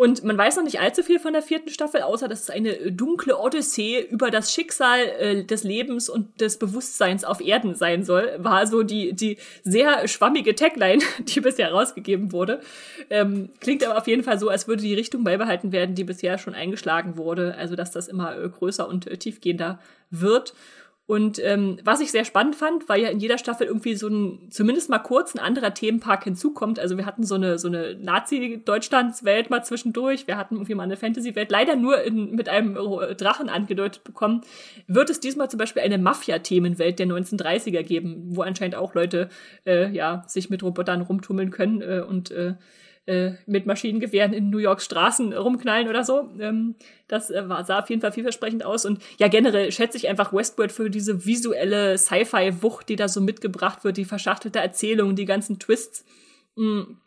Und 0.00 0.24
man 0.24 0.38
weiß 0.38 0.56
noch 0.56 0.64
nicht 0.64 0.80
allzu 0.80 1.02
viel 1.02 1.18
von 1.18 1.34
der 1.34 1.42
vierten 1.42 1.68
Staffel, 1.68 2.00
außer 2.00 2.26
dass 2.26 2.44
es 2.44 2.48
eine 2.48 2.90
dunkle 2.90 3.38
Odyssee 3.38 4.00
über 4.00 4.30
das 4.30 4.50
Schicksal 4.50 5.00
äh, 5.18 5.44
des 5.44 5.62
Lebens 5.62 6.08
und 6.08 6.40
des 6.40 6.58
Bewusstseins 6.58 7.22
auf 7.22 7.42
Erden 7.42 7.74
sein 7.74 8.02
soll. 8.02 8.32
War 8.38 8.66
so 8.66 8.82
die, 8.82 9.12
die 9.12 9.36
sehr 9.62 10.08
schwammige 10.08 10.54
Tagline, 10.54 11.02
die 11.18 11.42
bisher 11.42 11.70
rausgegeben 11.70 12.32
wurde. 12.32 12.62
Ähm, 13.10 13.50
klingt 13.60 13.84
aber 13.84 13.98
auf 13.98 14.06
jeden 14.06 14.22
Fall 14.22 14.38
so, 14.38 14.48
als 14.48 14.66
würde 14.66 14.80
die 14.80 14.94
Richtung 14.94 15.22
beibehalten 15.22 15.70
werden, 15.70 15.94
die 15.94 16.04
bisher 16.04 16.38
schon 16.38 16.54
eingeschlagen 16.54 17.18
wurde. 17.18 17.56
Also, 17.58 17.76
dass 17.76 17.90
das 17.90 18.08
immer 18.08 18.34
äh, 18.38 18.48
größer 18.48 18.88
und 18.88 19.06
äh, 19.06 19.18
tiefgehender 19.18 19.80
wird. 20.08 20.54
Und 21.10 21.40
ähm, 21.44 21.78
was 21.82 22.00
ich 22.00 22.12
sehr 22.12 22.24
spannend 22.24 22.54
fand, 22.54 22.88
weil 22.88 23.02
ja 23.02 23.08
in 23.08 23.18
jeder 23.18 23.36
Staffel 23.36 23.66
irgendwie 23.66 23.96
so 23.96 24.06
ein, 24.06 24.46
zumindest 24.48 24.88
mal 24.90 25.00
kurz 25.00 25.34
ein 25.34 25.40
anderer 25.40 25.74
Themenpark 25.74 26.22
hinzukommt. 26.22 26.78
Also 26.78 26.96
wir 26.96 27.04
hatten 27.04 27.24
so 27.24 27.34
eine, 27.34 27.58
so 27.58 27.66
eine 27.66 27.96
Nazi-Deutschlands-Welt 27.96 29.50
mal 29.50 29.64
zwischendurch. 29.64 30.28
Wir 30.28 30.36
hatten 30.36 30.54
irgendwie 30.54 30.76
mal 30.76 30.84
eine 30.84 30.96
Fantasy-Welt, 30.96 31.50
leider 31.50 31.74
nur 31.74 32.00
in, 32.00 32.36
mit 32.36 32.48
einem 32.48 32.78
Drachen 33.16 33.48
angedeutet 33.48 34.04
bekommen. 34.04 34.42
Wird 34.86 35.10
es 35.10 35.18
diesmal 35.18 35.50
zum 35.50 35.58
Beispiel 35.58 35.82
eine 35.82 35.98
Mafia-Themenwelt 35.98 37.00
der 37.00 37.08
1930er 37.08 37.82
geben, 37.82 38.28
wo 38.36 38.42
anscheinend 38.42 38.76
auch 38.76 38.94
Leute 38.94 39.30
äh, 39.66 39.90
ja, 39.90 40.22
sich 40.28 40.48
mit 40.48 40.62
Robotern 40.62 41.00
rumtummeln 41.00 41.50
können 41.50 41.82
äh, 41.82 42.04
und 42.08 42.30
äh, 42.30 42.54
äh, 43.10 43.34
mit 43.46 43.66
Maschinengewehren 43.66 44.32
in 44.32 44.50
New 44.50 44.58
Yorks 44.58 44.84
Straßen 44.84 45.32
rumknallen 45.32 45.88
oder 45.88 46.04
so. 46.04 46.30
Ähm, 46.38 46.76
das 47.08 47.30
äh, 47.30 47.48
war, 47.48 47.64
sah 47.64 47.80
auf 47.80 47.90
jeden 47.90 48.00
Fall 48.00 48.12
vielversprechend 48.12 48.64
aus. 48.64 48.84
Und 48.84 49.02
ja, 49.18 49.26
generell 49.26 49.72
schätze 49.72 49.96
ich 49.96 50.08
einfach 50.08 50.32
Westworld 50.32 50.70
für 50.70 50.90
diese 50.90 51.26
visuelle 51.26 51.98
Sci-Fi-Wucht, 51.98 52.88
die 52.88 52.94
da 52.94 53.08
so 53.08 53.20
mitgebracht 53.20 53.82
wird, 53.82 53.96
die 53.96 54.04
verschachtelte 54.04 54.60
Erzählung, 54.60 55.16
die 55.16 55.24
ganzen 55.24 55.58
Twists. 55.58 56.04
Mhm. 56.54 56.98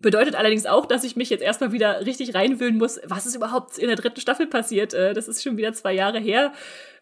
Bedeutet 0.00 0.34
allerdings 0.36 0.64
auch, 0.64 0.86
dass 0.86 1.04
ich 1.04 1.16
mich 1.16 1.28
jetzt 1.28 1.42
erstmal 1.42 1.70
wieder 1.70 2.06
richtig 2.06 2.34
reinwühlen 2.34 2.78
muss, 2.78 2.98
was 3.04 3.26
ist 3.26 3.36
überhaupt 3.36 3.76
in 3.76 3.88
der 3.88 3.96
dritten 3.96 4.20
Staffel 4.20 4.46
passiert. 4.46 4.94
Äh, 4.94 5.12
das 5.12 5.28
ist 5.28 5.42
schon 5.42 5.58
wieder 5.58 5.74
zwei 5.74 5.92
Jahre 5.92 6.18
her 6.18 6.52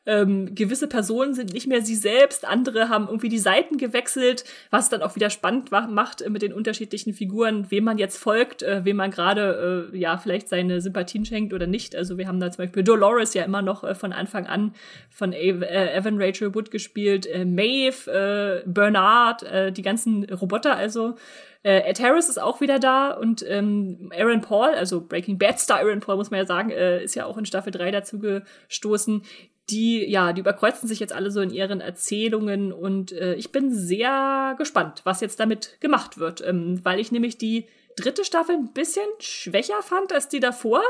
ähm, 0.06 0.54
gewisse 0.54 0.88
Personen 0.88 1.34
sind 1.34 1.52
nicht 1.52 1.66
mehr 1.66 1.82
sie 1.82 1.94
selbst, 1.94 2.46
andere 2.48 2.88
haben 2.88 3.06
irgendwie 3.06 3.28
die 3.28 3.38
Seiten 3.38 3.76
gewechselt, 3.76 4.44
was 4.70 4.88
dann 4.88 5.02
auch 5.02 5.14
wieder 5.14 5.28
spannend 5.28 5.70
macht 5.70 6.22
äh, 6.22 6.30
mit 6.30 6.40
den 6.40 6.54
unterschiedlichen 6.54 7.12
Figuren, 7.12 7.70
wem 7.70 7.84
man 7.84 7.98
jetzt 7.98 8.16
folgt, 8.16 8.62
äh, 8.62 8.84
wem 8.84 8.96
man 8.96 9.10
gerade 9.10 9.90
äh, 9.92 9.96
ja 9.96 10.16
vielleicht 10.16 10.48
seine 10.48 10.80
Sympathien 10.80 11.26
schenkt 11.26 11.52
oder 11.52 11.66
nicht. 11.66 11.94
Also 11.94 12.16
wir 12.16 12.28
haben 12.28 12.40
da 12.40 12.50
zum 12.50 12.64
Beispiel 12.64 12.82
Dolores 12.82 13.34
ja 13.34 13.44
immer 13.44 13.60
noch 13.60 13.84
äh, 13.84 13.94
von 13.94 14.12
Anfang 14.14 14.46
an 14.46 14.74
von 15.10 15.34
äh, 15.34 15.50
Evan 15.94 16.20
Rachel 16.20 16.54
Wood 16.54 16.70
gespielt, 16.70 17.26
äh, 17.26 17.44
Maeve, 17.44 18.62
Bernard, 18.66 19.44
die 19.76 19.82
ganzen 19.82 20.24
Roboter 20.24 20.76
also. 20.76 21.16
Äh, 21.62 21.90
Ed 21.90 22.00
Harris 22.00 22.30
ist 22.30 22.40
auch 22.40 22.62
wieder 22.62 22.78
da 22.78 23.10
und 23.10 23.44
ähm, 23.46 24.10
Aaron 24.16 24.40
Paul, 24.40 24.70
also 24.70 25.02
Breaking 25.02 25.36
Bad 25.38 25.60
Star 25.60 25.80
Aaron 25.80 26.00
Paul, 26.00 26.16
muss 26.16 26.30
man 26.30 26.38
ja 26.40 26.46
sagen, 26.46 26.70
äh, 26.70 27.04
ist 27.04 27.14
ja 27.14 27.26
auch 27.26 27.36
in 27.36 27.44
Staffel 27.44 27.70
3 27.70 27.90
dazu 27.90 28.18
gestoßen 28.18 29.22
die, 29.70 30.04
ja, 30.10 30.32
die 30.32 30.40
überkreuzen 30.40 30.88
sich 30.88 31.00
jetzt 31.00 31.12
alle 31.12 31.30
so 31.30 31.40
in 31.40 31.50
ihren 31.50 31.80
Erzählungen 31.80 32.72
und 32.72 33.12
äh, 33.12 33.34
ich 33.34 33.52
bin 33.52 33.72
sehr 33.72 34.54
gespannt, 34.58 35.02
was 35.04 35.20
jetzt 35.20 35.40
damit 35.40 35.80
gemacht 35.80 36.18
wird, 36.18 36.46
ähm, 36.46 36.80
weil 36.82 37.00
ich 37.00 37.12
nämlich 37.12 37.38
die 37.38 37.66
dritte 37.96 38.24
Staffel 38.24 38.56
ein 38.56 38.72
bisschen 38.72 39.08
schwächer 39.18 39.82
fand 39.82 40.12
als 40.12 40.28
die 40.28 40.40
davor. 40.40 40.82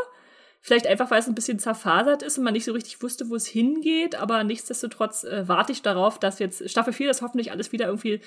Vielleicht 0.63 0.87
einfach, 0.87 1.11
weil 1.11 1.21
es 1.21 1.27
ein 1.27 1.35
bisschen 1.35 1.59
zerfasert 1.59 2.23
ist 2.23 2.37
und 2.37 2.45
man 2.45 2.53
nicht 2.53 2.67
so 2.67 2.73
richtig 2.73 3.03
wusste, 3.03 3.31
wo 3.31 3.35
es 3.35 3.47
hingeht, 3.47 4.15
aber 4.15 4.45
nichtsdestotrotz 4.45 5.25
äh, 5.25 5.49
warte 5.49 5.73
ich 5.73 5.81
darauf, 5.81 6.19
dass 6.19 6.39
jetzt 6.39 6.69
Staffel 6.69 6.93
4 6.93 7.09
das 7.09 7.23
hoffentlich 7.23 7.51
alles 7.51 7.73
wieder 7.73 7.87
irgendwie 7.87 8.21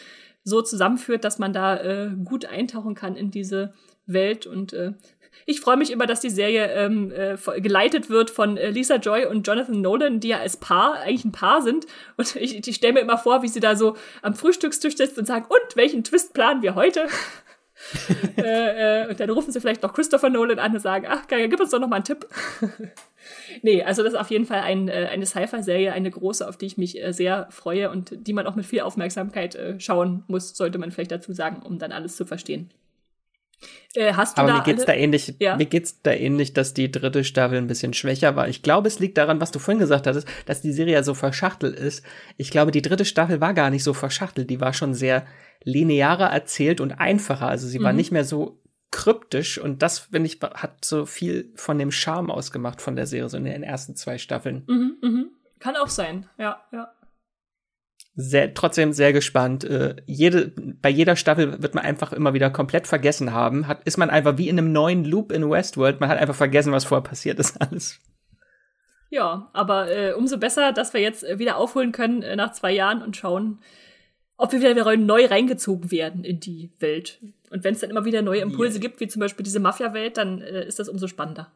so 0.43 0.63
zusammenführt, 0.63 1.23
dass 1.23 1.37
man 1.37 1.53
da 1.53 1.77
äh, 1.77 2.09
gut 2.23 2.45
eintauchen 2.45 2.95
kann 2.95 3.15
in 3.15 3.29
diese 3.29 3.73
Welt 4.07 4.47
und 4.47 4.73
äh, 4.73 4.93
ich 5.45 5.61
freue 5.61 5.77
mich 5.77 5.91
immer, 5.91 6.05
dass 6.05 6.19
die 6.19 6.29
Serie 6.29 6.71
ähm, 6.73 7.11
äh, 7.11 7.61
geleitet 7.61 8.09
wird 8.09 8.29
von 8.29 8.57
äh, 8.57 8.69
Lisa 8.69 8.95
Joy 8.95 9.25
und 9.25 9.45
Jonathan 9.47 9.81
Nolan, 9.81 10.19
die 10.19 10.29
ja 10.29 10.39
als 10.39 10.57
Paar 10.57 10.95
eigentlich 10.95 11.25
ein 11.25 11.31
Paar 11.31 11.61
sind. 11.61 11.85
Und 12.17 12.35
ich, 12.37 12.67
ich 12.67 12.75
stelle 12.75 12.93
mir 12.93 13.01
immer 13.01 13.17
vor, 13.17 13.43
wie 13.43 13.47
sie 13.47 13.59
da 13.59 13.75
so 13.75 13.95
am 14.21 14.35
Frühstückstisch 14.35 14.95
sitzen 14.95 15.21
und 15.21 15.25
sagen, 15.25 15.45
und 15.47 15.75
welchen 15.75 16.03
Twist 16.03 16.33
planen 16.33 16.61
wir 16.61 16.75
heute? 16.75 17.07
äh, 18.37 19.03
äh, 19.03 19.09
und 19.09 19.19
dann 19.19 19.29
rufen 19.29 19.51
sie 19.51 19.59
vielleicht 19.59 19.83
noch 19.83 19.93
Christopher 19.93 20.29
Nolan 20.29 20.59
an 20.59 20.73
und 20.73 20.79
sagen, 20.79 21.05
ach 21.09 21.27
geil, 21.27 21.49
gib 21.49 21.59
uns 21.59 21.71
doch 21.71 21.79
noch 21.79 21.87
mal 21.87 21.97
einen 21.97 22.05
Tipp. 22.05 22.27
nee, 23.61 23.83
also 23.83 24.03
das 24.03 24.13
ist 24.13 24.19
auf 24.19 24.31
jeden 24.31 24.45
Fall 24.45 24.61
ein, 24.61 24.87
äh, 24.87 25.09
eine 25.11 25.25
Sci-Fi-Serie, 25.25 25.91
eine 25.91 26.11
große, 26.11 26.47
auf 26.47 26.57
die 26.57 26.67
ich 26.67 26.77
mich 26.77 27.01
äh, 27.01 27.11
sehr 27.11 27.47
freue 27.49 27.89
und 27.89 28.27
die 28.27 28.33
man 28.33 28.47
auch 28.47 28.55
mit 28.55 28.65
viel 28.65 28.81
Aufmerksamkeit 28.81 29.55
äh, 29.55 29.79
schauen 29.79 30.23
muss, 30.27 30.55
sollte 30.55 30.77
man 30.77 30.91
vielleicht 30.91 31.11
dazu 31.11 31.33
sagen, 31.33 31.61
um 31.61 31.79
dann 31.79 31.91
alles 31.91 32.15
zu 32.15 32.25
verstehen. 32.25 32.69
Äh, 33.95 34.13
hast 34.13 34.37
du 34.37 34.41
Aber 34.41 34.51
da 34.51 34.57
mir 34.57 34.63
geht's 34.63 34.83
alle? 34.83 34.87
da 34.87 34.93
ähnlich, 34.93 35.35
ja. 35.39 35.55
mir 35.55 35.65
geht's 35.65 36.01
da 36.01 36.11
ähnlich, 36.11 36.53
dass 36.53 36.73
die 36.73 36.91
dritte 36.91 37.23
Staffel 37.23 37.57
ein 37.57 37.67
bisschen 37.67 37.93
schwächer 37.93 38.35
war. 38.35 38.47
Ich 38.47 38.63
glaube, 38.63 38.87
es 38.87 38.99
liegt 38.99 39.17
daran, 39.17 39.39
was 39.39 39.51
du 39.51 39.59
vorhin 39.59 39.79
gesagt 39.79 40.07
hattest, 40.07 40.27
dass 40.45 40.61
die 40.61 40.71
Serie 40.71 40.93
ja 40.93 41.03
so 41.03 41.13
verschachtelt 41.13 41.77
ist. 41.77 42.03
Ich 42.37 42.49
glaube, 42.49 42.71
die 42.71 42.81
dritte 42.81 43.05
Staffel 43.05 43.39
war 43.41 43.53
gar 43.53 43.69
nicht 43.69 43.83
so 43.83 43.93
verschachtelt, 43.93 44.49
die 44.49 44.61
war 44.61 44.73
schon 44.73 44.93
sehr 44.93 45.25
linearer 45.63 46.31
erzählt 46.31 46.81
und 46.81 46.93
einfacher. 46.93 47.47
Also 47.47 47.67
sie 47.67 47.79
mhm. 47.79 47.83
war 47.83 47.93
nicht 47.93 48.11
mehr 48.11 48.25
so 48.25 48.59
kryptisch 48.91 49.57
und 49.57 49.81
das, 49.81 49.99
finde 49.99 50.27
ich, 50.27 50.39
hat 50.41 50.85
so 50.85 51.05
viel 51.05 51.51
von 51.55 51.79
dem 51.79 51.91
Charme 51.91 52.29
ausgemacht 52.31 52.81
von 52.81 52.95
der 52.95 53.07
Serie, 53.07 53.29
so 53.29 53.37
in 53.37 53.45
den 53.45 53.63
ersten 53.63 53.95
zwei 53.95 54.17
Staffeln. 54.17 54.63
Mhm, 54.67 54.97
mhm. 55.01 55.25
Kann 55.59 55.75
auch 55.77 55.87
sein, 55.87 56.27
ja, 56.37 56.61
ja 56.71 56.91
sehr, 58.15 58.53
trotzdem 58.53 58.93
sehr 58.93 59.11
gespannt. 59.11 59.63
Äh, 59.63 59.95
jede, 60.05 60.53
bei 60.81 60.89
jeder 60.89 61.15
Staffel 61.15 61.61
wird 61.61 61.73
man 61.73 61.83
einfach 61.83 62.13
immer 62.13 62.33
wieder 62.33 62.49
komplett 62.49 62.87
vergessen 62.87 63.33
haben. 63.33 63.67
Hat, 63.67 63.83
ist 63.85 63.97
man 63.97 64.09
einfach 64.09 64.37
wie 64.37 64.49
in 64.49 64.57
einem 64.57 64.71
neuen 64.71 65.03
Loop 65.03 65.31
in 65.31 65.49
Westworld. 65.49 65.99
Man 65.99 66.09
hat 66.09 66.19
einfach 66.19 66.35
vergessen, 66.35 66.71
was 66.71 66.85
vorher 66.85 67.03
passiert 67.03 67.39
ist, 67.39 67.59
alles. 67.61 67.99
Ja, 69.09 69.49
aber 69.53 69.91
äh, 69.91 70.13
umso 70.13 70.37
besser, 70.37 70.73
dass 70.73 70.93
wir 70.93 71.01
jetzt 71.01 71.23
äh, 71.23 71.39
wieder 71.39 71.57
aufholen 71.57 71.91
können 71.91 72.23
äh, 72.23 72.35
nach 72.35 72.53
zwei 72.53 72.71
Jahren 72.71 73.01
und 73.01 73.15
schauen, 73.15 73.59
ob 74.37 74.51
wir 74.51 74.59
wieder 74.59 74.97
neu 74.97 75.25
reingezogen 75.25 75.91
werden 75.91 76.23
in 76.23 76.39
die 76.39 76.71
Welt. 76.79 77.19
Und 77.51 77.63
wenn 77.63 77.75
es 77.75 77.81
dann 77.81 77.91
immer 77.91 78.05
wieder 78.05 78.21
neue 78.21 78.41
Impulse 78.41 78.79
yeah. 78.79 78.81
gibt, 78.81 78.99
wie 78.99 79.07
zum 79.07 79.19
Beispiel 79.19 79.43
diese 79.43 79.59
Mafia-Welt, 79.59 80.17
dann 80.17 80.41
äh, 80.41 80.65
ist 80.65 80.79
das 80.79 80.89
umso 80.89 81.07
spannender. 81.07 81.51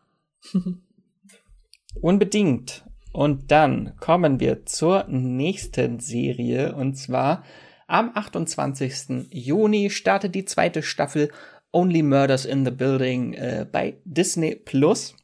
Unbedingt. 2.02 2.84
Und 3.18 3.50
dann 3.50 3.94
kommen 4.00 4.40
wir 4.40 4.68
zur 4.68 5.06
nächsten 5.08 6.00
Serie 6.00 6.76
und 6.76 6.94
zwar 7.00 7.44
am 7.88 8.12
28. 8.14 9.32
Juni 9.32 9.90
startet 9.90 10.36
die 10.36 10.46
zweite 10.46 10.84
Staffel 10.84 11.32
Only 11.72 12.04
Murders 12.04 12.46
in 12.46 12.64
the 12.64 12.70
Building 12.70 13.34
äh, 13.34 13.66
bei 13.72 13.98
Disney 14.06 14.54
Plus. 14.54 15.16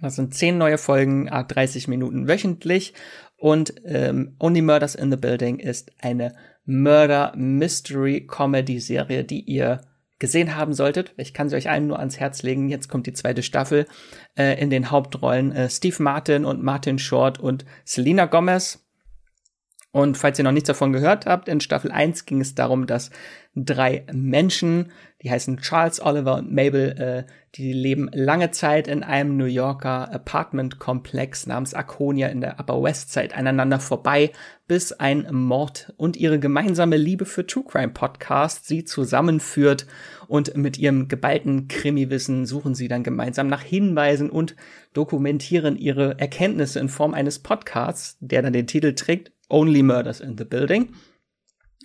Das 0.00 0.14
sind 0.14 0.34
zehn 0.34 0.56
neue 0.56 0.78
Folgen, 0.78 1.26
30 1.26 1.88
Minuten 1.88 2.28
wöchentlich. 2.28 2.94
Und 3.36 3.74
ähm, 3.84 4.36
Only 4.38 4.62
Murders 4.62 4.94
in 4.94 5.10
the 5.10 5.16
Building 5.16 5.58
ist 5.58 5.90
eine 5.98 6.36
Murder 6.64 7.32
Mystery 7.34 8.24
Comedy 8.24 8.78
Serie, 8.78 9.24
die 9.24 9.40
ihr 9.40 9.80
gesehen 10.18 10.56
haben 10.56 10.72
solltet. 10.72 11.14
Ich 11.16 11.34
kann 11.34 11.48
sie 11.48 11.56
euch 11.56 11.70
allen 11.70 11.86
nur 11.86 11.98
ans 11.98 12.18
Herz 12.18 12.42
legen. 12.42 12.68
Jetzt 12.68 12.88
kommt 12.88 13.06
die 13.06 13.12
zweite 13.12 13.42
Staffel 13.42 13.86
äh, 14.36 14.60
in 14.60 14.70
den 14.70 14.90
Hauptrollen 14.90 15.52
äh, 15.52 15.70
Steve 15.70 16.02
Martin 16.02 16.44
und 16.44 16.62
Martin 16.62 16.98
Short 16.98 17.38
und 17.38 17.64
Selena 17.84 18.26
Gomez. 18.26 18.87
Und 19.90 20.18
falls 20.18 20.38
ihr 20.38 20.44
noch 20.44 20.52
nichts 20.52 20.66
davon 20.66 20.92
gehört 20.92 21.24
habt, 21.24 21.48
in 21.48 21.60
Staffel 21.60 21.90
1 21.90 22.26
ging 22.26 22.42
es 22.42 22.54
darum, 22.54 22.86
dass 22.86 23.10
drei 23.54 24.04
Menschen, 24.12 24.92
die 25.22 25.30
heißen 25.30 25.58
Charles, 25.58 26.00
Oliver 26.04 26.36
und 26.36 26.52
Mabel, 26.52 27.24
äh, 27.26 27.32
die 27.54 27.72
leben 27.72 28.10
lange 28.12 28.50
Zeit 28.50 28.86
in 28.86 29.02
einem 29.02 29.38
New 29.38 29.46
Yorker 29.46 30.12
Apartment-Komplex 30.12 31.46
namens 31.46 31.72
Arconia 31.72 32.28
in 32.28 32.42
der 32.42 32.60
Upper 32.60 32.82
West 32.82 33.14
Side 33.14 33.34
aneinander 33.34 33.80
vorbei, 33.80 34.30
bis 34.68 34.92
ein 34.92 35.26
Mord 35.32 35.94
und 35.96 36.18
ihre 36.18 36.38
gemeinsame 36.38 36.98
Liebe 36.98 37.24
für 37.24 37.46
True 37.46 37.64
Crime 37.66 37.88
Podcast 37.88 38.66
sie 38.66 38.84
zusammenführt. 38.84 39.86
Und 40.28 40.54
mit 40.54 40.76
ihrem 40.76 41.08
geballten 41.08 41.68
Krimiwissen 41.68 42.44
suchen 42.44 42.74
sie 42.74 42.88
dann 42.88 43.02
gemeinsam 43.02 43.48
nach 43.48 43.62
Hinweisen 43.62 44.28
und 44.28 44.54
dokumentieren 44.92 45.76
ihre 45.76 46.18
Erkenntnisse 46.18 46.78
in 46.78 46.90
Form 46.90 47.14
eines 47.14 47.38
Podcasts, 47.38 48.18
der 48.20 48.42
dann 48.42 48.52
den 48.52 48.66
Titel 48.66 48.94
trägt 48.94 49.32
Only 49.48 49.82
Murders 49.82 50.20
in 50.20 50.36
the 50.36 50.44
Building. 50.44 50.94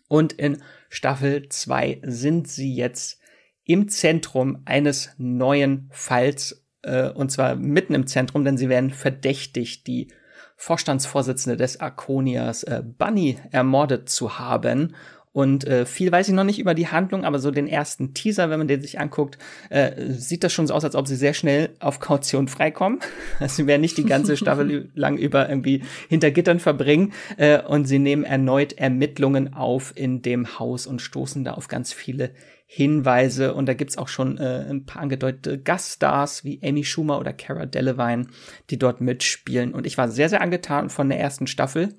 Und 0.08 0.34
in 0.34 0.62
Staffel 0.90 1.50
2 1.50 2.02
sind 2.04 2.48
sie 2.48 2.76
jetzt 2.76 3.20
im 3.64 3.90
Zentrum 3.90 4.62
eines 4.66 5.10
neuen 5.18 5.90
Falls, 5.92 6.66
äh, 6.82 7.10
und 7.10 7.32
zwar 7.32 7.56
mitten 7.56 7.94
im 7.94 8.08
Zentrum, 8.08 8.44
denn 8.44 8.58
sie 8.58 8.70
werden 8.70 8.92
verdächtigt, 8.92 9.88
die 9.88 10.12
Vorstandsvorsitzende 10.56 11.58
des 11.58 11.80
Arconias 11.80 12.64
äh, 12.64 12.84
Bunny 12.86 13.40
ermordet 13.52 14.10
zu 14.10 14.38
haben. 14.38 14.96
Und 15.34 15.66
äh, 15.66 15.88
viel 15.88 16.12
weiß 16.12 16.28
ich 16.28 16.34
noch 16.36 16.44
nicht 16.44 16.60
über 16.60 16.76
die 16.76 16.88
Handlung, 16.88 17.26
aber 17.26 17.40
so 17.40 17.50
den 17.50 17.68
ersten 17.68 18.14
Teaser, 18.14 18.52
wenn 18.52 18.60
man 18.60 18.68
den 18.68 18.82
sich 18.82 19.00
anguckt, 19.00 19.40
äh, 19.72 20.12
sieht 20.12 20.44
das 20.44 20.54
schon 20.54 20.68
so 20.68 20.76
aus, 20.76 20.84
als 20.86 20.96
ob 20.96 21.08
sie 21.08 21.16
sehr 21.16 21.34
schnell 21.34 21.72
auf 21.80 22.00
Kaution 22.00 22.48
freikommen. 22.48 23.00
Also 23.40 23.56
sie 23.56 23.68
werden 23.68 23.82
nicht 23.82 23.98
die 23.98 24.06
ganze 24.06 24.38
Staffel 24.38 24.92
lang 24.96 25.18
über 25.18 25.50
irgendwie 25.50 25.84
hinter 26.08 26.30
Gittern 26.32 26.60
verbringen. 26.60 27.14
Äh, 27.38 27.62
und 27.62 27.86
sie 27.86 28.00
nehmen 28.00 28.24
erneut 28.24 28.74
Ermittlungen 28.74 29.54
auf 29.54 29.92
in 29.96 30.22
dem 30.22 30.60
Haus 30.60 30.86
und 30.86 31.02
stoßen 31.02 31.44
da 31.44 31.54
auf 31.54 31.68
ganz 31.68 31.92
viele 31.92 32.32
Hinweise 32.76 33.54
und 33.54 33.68
da 33.68 33.76
gibt's 33.76 34.00
auch 34.00 34.08
schon 34.08 34.40
äh, 34.40 34.66
ein 34.68 34.86
paar 34.86 35.04
angedeutete 35.04 35.60
Gaststars 35.60 36.44
wie 36.44 36.60
Amy 36.64 36.84
Schumer 36.84 37.20
oder 37.20 37.32
Cara 37.32 37.68
Delevingne, 37.68 38.26
die 38.72 38.80
dort 38.80 39.00
mitspielen. 39.00 39.76
Und 39.76 39.86
ich 39.86 39.98
war 39.98 40.10
sehr, 40.10 40.28
sehr 40.28 40.42
angetan 40.42 40.90
von 40.90 41.08
der 41.10 41.20
ersten 41.20 41.46
Staffel. 41.46 41.90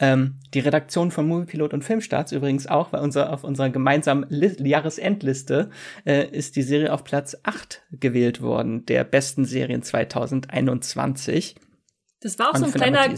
Ähm, 0.00 0.36
die 0.54 0.60
Redaktion 0.60 1.10
von 1.10 1.28
Moviepilot 1.28 1.74
und 1.74 1.84
Filmstarts 1.84 2.32
übrigens 2.32 2.66
auch, 2.66 2.92
weil 2.92 3.02
unser, 3.02 3.32
auf 3.32 3.44
unserer 3.44 3.68
gemeinsamen 3.68 4.24
List 4.30 4.60
Jahresendliste 4.60 5.70
äh, 6.06 6.26
ist 6.26 6.56
die 6.56 6.62
Serie 6.62 6.92
auf 6.92 7.04
Platz 7.04 7.36
8 7.42 7.82
gewählt 7.92 8.40
worden, 8.40 8.86
der 8.86 9.04
besten 9.04 9.44
Serien 9.44 9.82
2021. 9.82 11.56
Das 12.20 12.38
war 12.38 12.48
auch 12.48 12.54
und 12.54 12.60
so 12.60 12.66
ein 12.66 12.72
kleiner, 12.72 13.14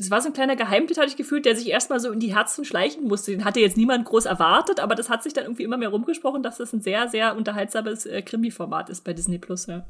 es 0.00 0.10
war 0.10 0.22
so 0.22 0.28
ein 0.28 0.32
kleiner 0.32 0.56
Geheimtipp, 0.56 0.96
hatte 0.96 1.08
ich 1.08 1.16
gefühlt, 1.16 1.44
der 1.44 1.54
sich 1.54 1.68
erstmal 1.68 2.00
so 2.00 2.10
in 2.10 2.20
die 2.20 2.34
Herzen 2.34 2.64
schleichen 2.64 3.04
musste. 3.04 3.32
Den 3.32 3.44
hatte 3.44 3.60
jetzt 3.60 3.76
niemand 3.76 4.06
groß 4.06 4.24
erwartet, 4.24 4.80
aber 4.80 4.94
das 4.94 5.10
hat 5.10 5.22
sich 5.22 5.34
dann 5.34 5.44
irgendwie 5.44 5.64
immer 5.64 5.76
mehr 5.76 5.90
rumgesprochen, 5.90 6.42
dass 6.42 6.56
das 6.56 6.72
ein 6.72 6.80
sehr, 6.80 7.08
sehr 7.08 7.36
unterhaltsames 7.36 8.06
äh, 8.06 8.22
Krimi-Format 8.22 8.88
ist 8.88 9.04
bei 9.04 9.12
Disney 9.12 9.38
Plus, 9.38 9.66
ja. 9.66 9.84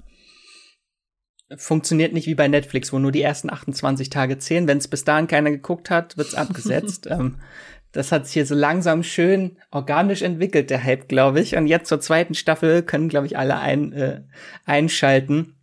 Funktioniert 1.56 2.12
nicht 2.12 2.27
wie 2.27 2.35
bei 2.35 2.48
Netflix, 2.48 2.93
wo 2.93 2.98
nur 2.98 3.12
die 3.12 3.22
ersten 3.22 3.51
28 3.51 4.10
Tage 4.10 4.39
zählen. 4.39 4.68
Wenn 4.68 4.78
es 4.78 4.89
bis 4.89 5.05
dahin 5.05 5.27
keiner 5.27 5.51
geguckt 5.51 5.90
hat, 5.90 6.16
wird's 6.16 6.35
abgesetzt. 6.35 7.06
ähm, 7.10 7.36
das 7.93 8.12
hat 8.12 8.27
sich 8.27 8.35
hier 8.35 8.47
so 8.47 8.55
langsam 8.55 9.02
schön 9.02 9.56
organisch 9.70 10.22
entwickelt, 10.22 10.70
der 10.70 10.85
Hype, 10.85 11.09
glaube 11.09 11.40
ich. 11.40 11.56
Und 11.56 11.66
jetzt 11.66 11.89
zur 11.89 12.01
zweiten 12.01 12.35
Staffel 12.35 12.82
können, 12.82 13.09
glaube 13.09 13.27
ich, 13.27 13.36
alle 13.36 13.59
ein, 13.59 13.93
äh, 13.93 14.20
einschalten. 14.64 15.55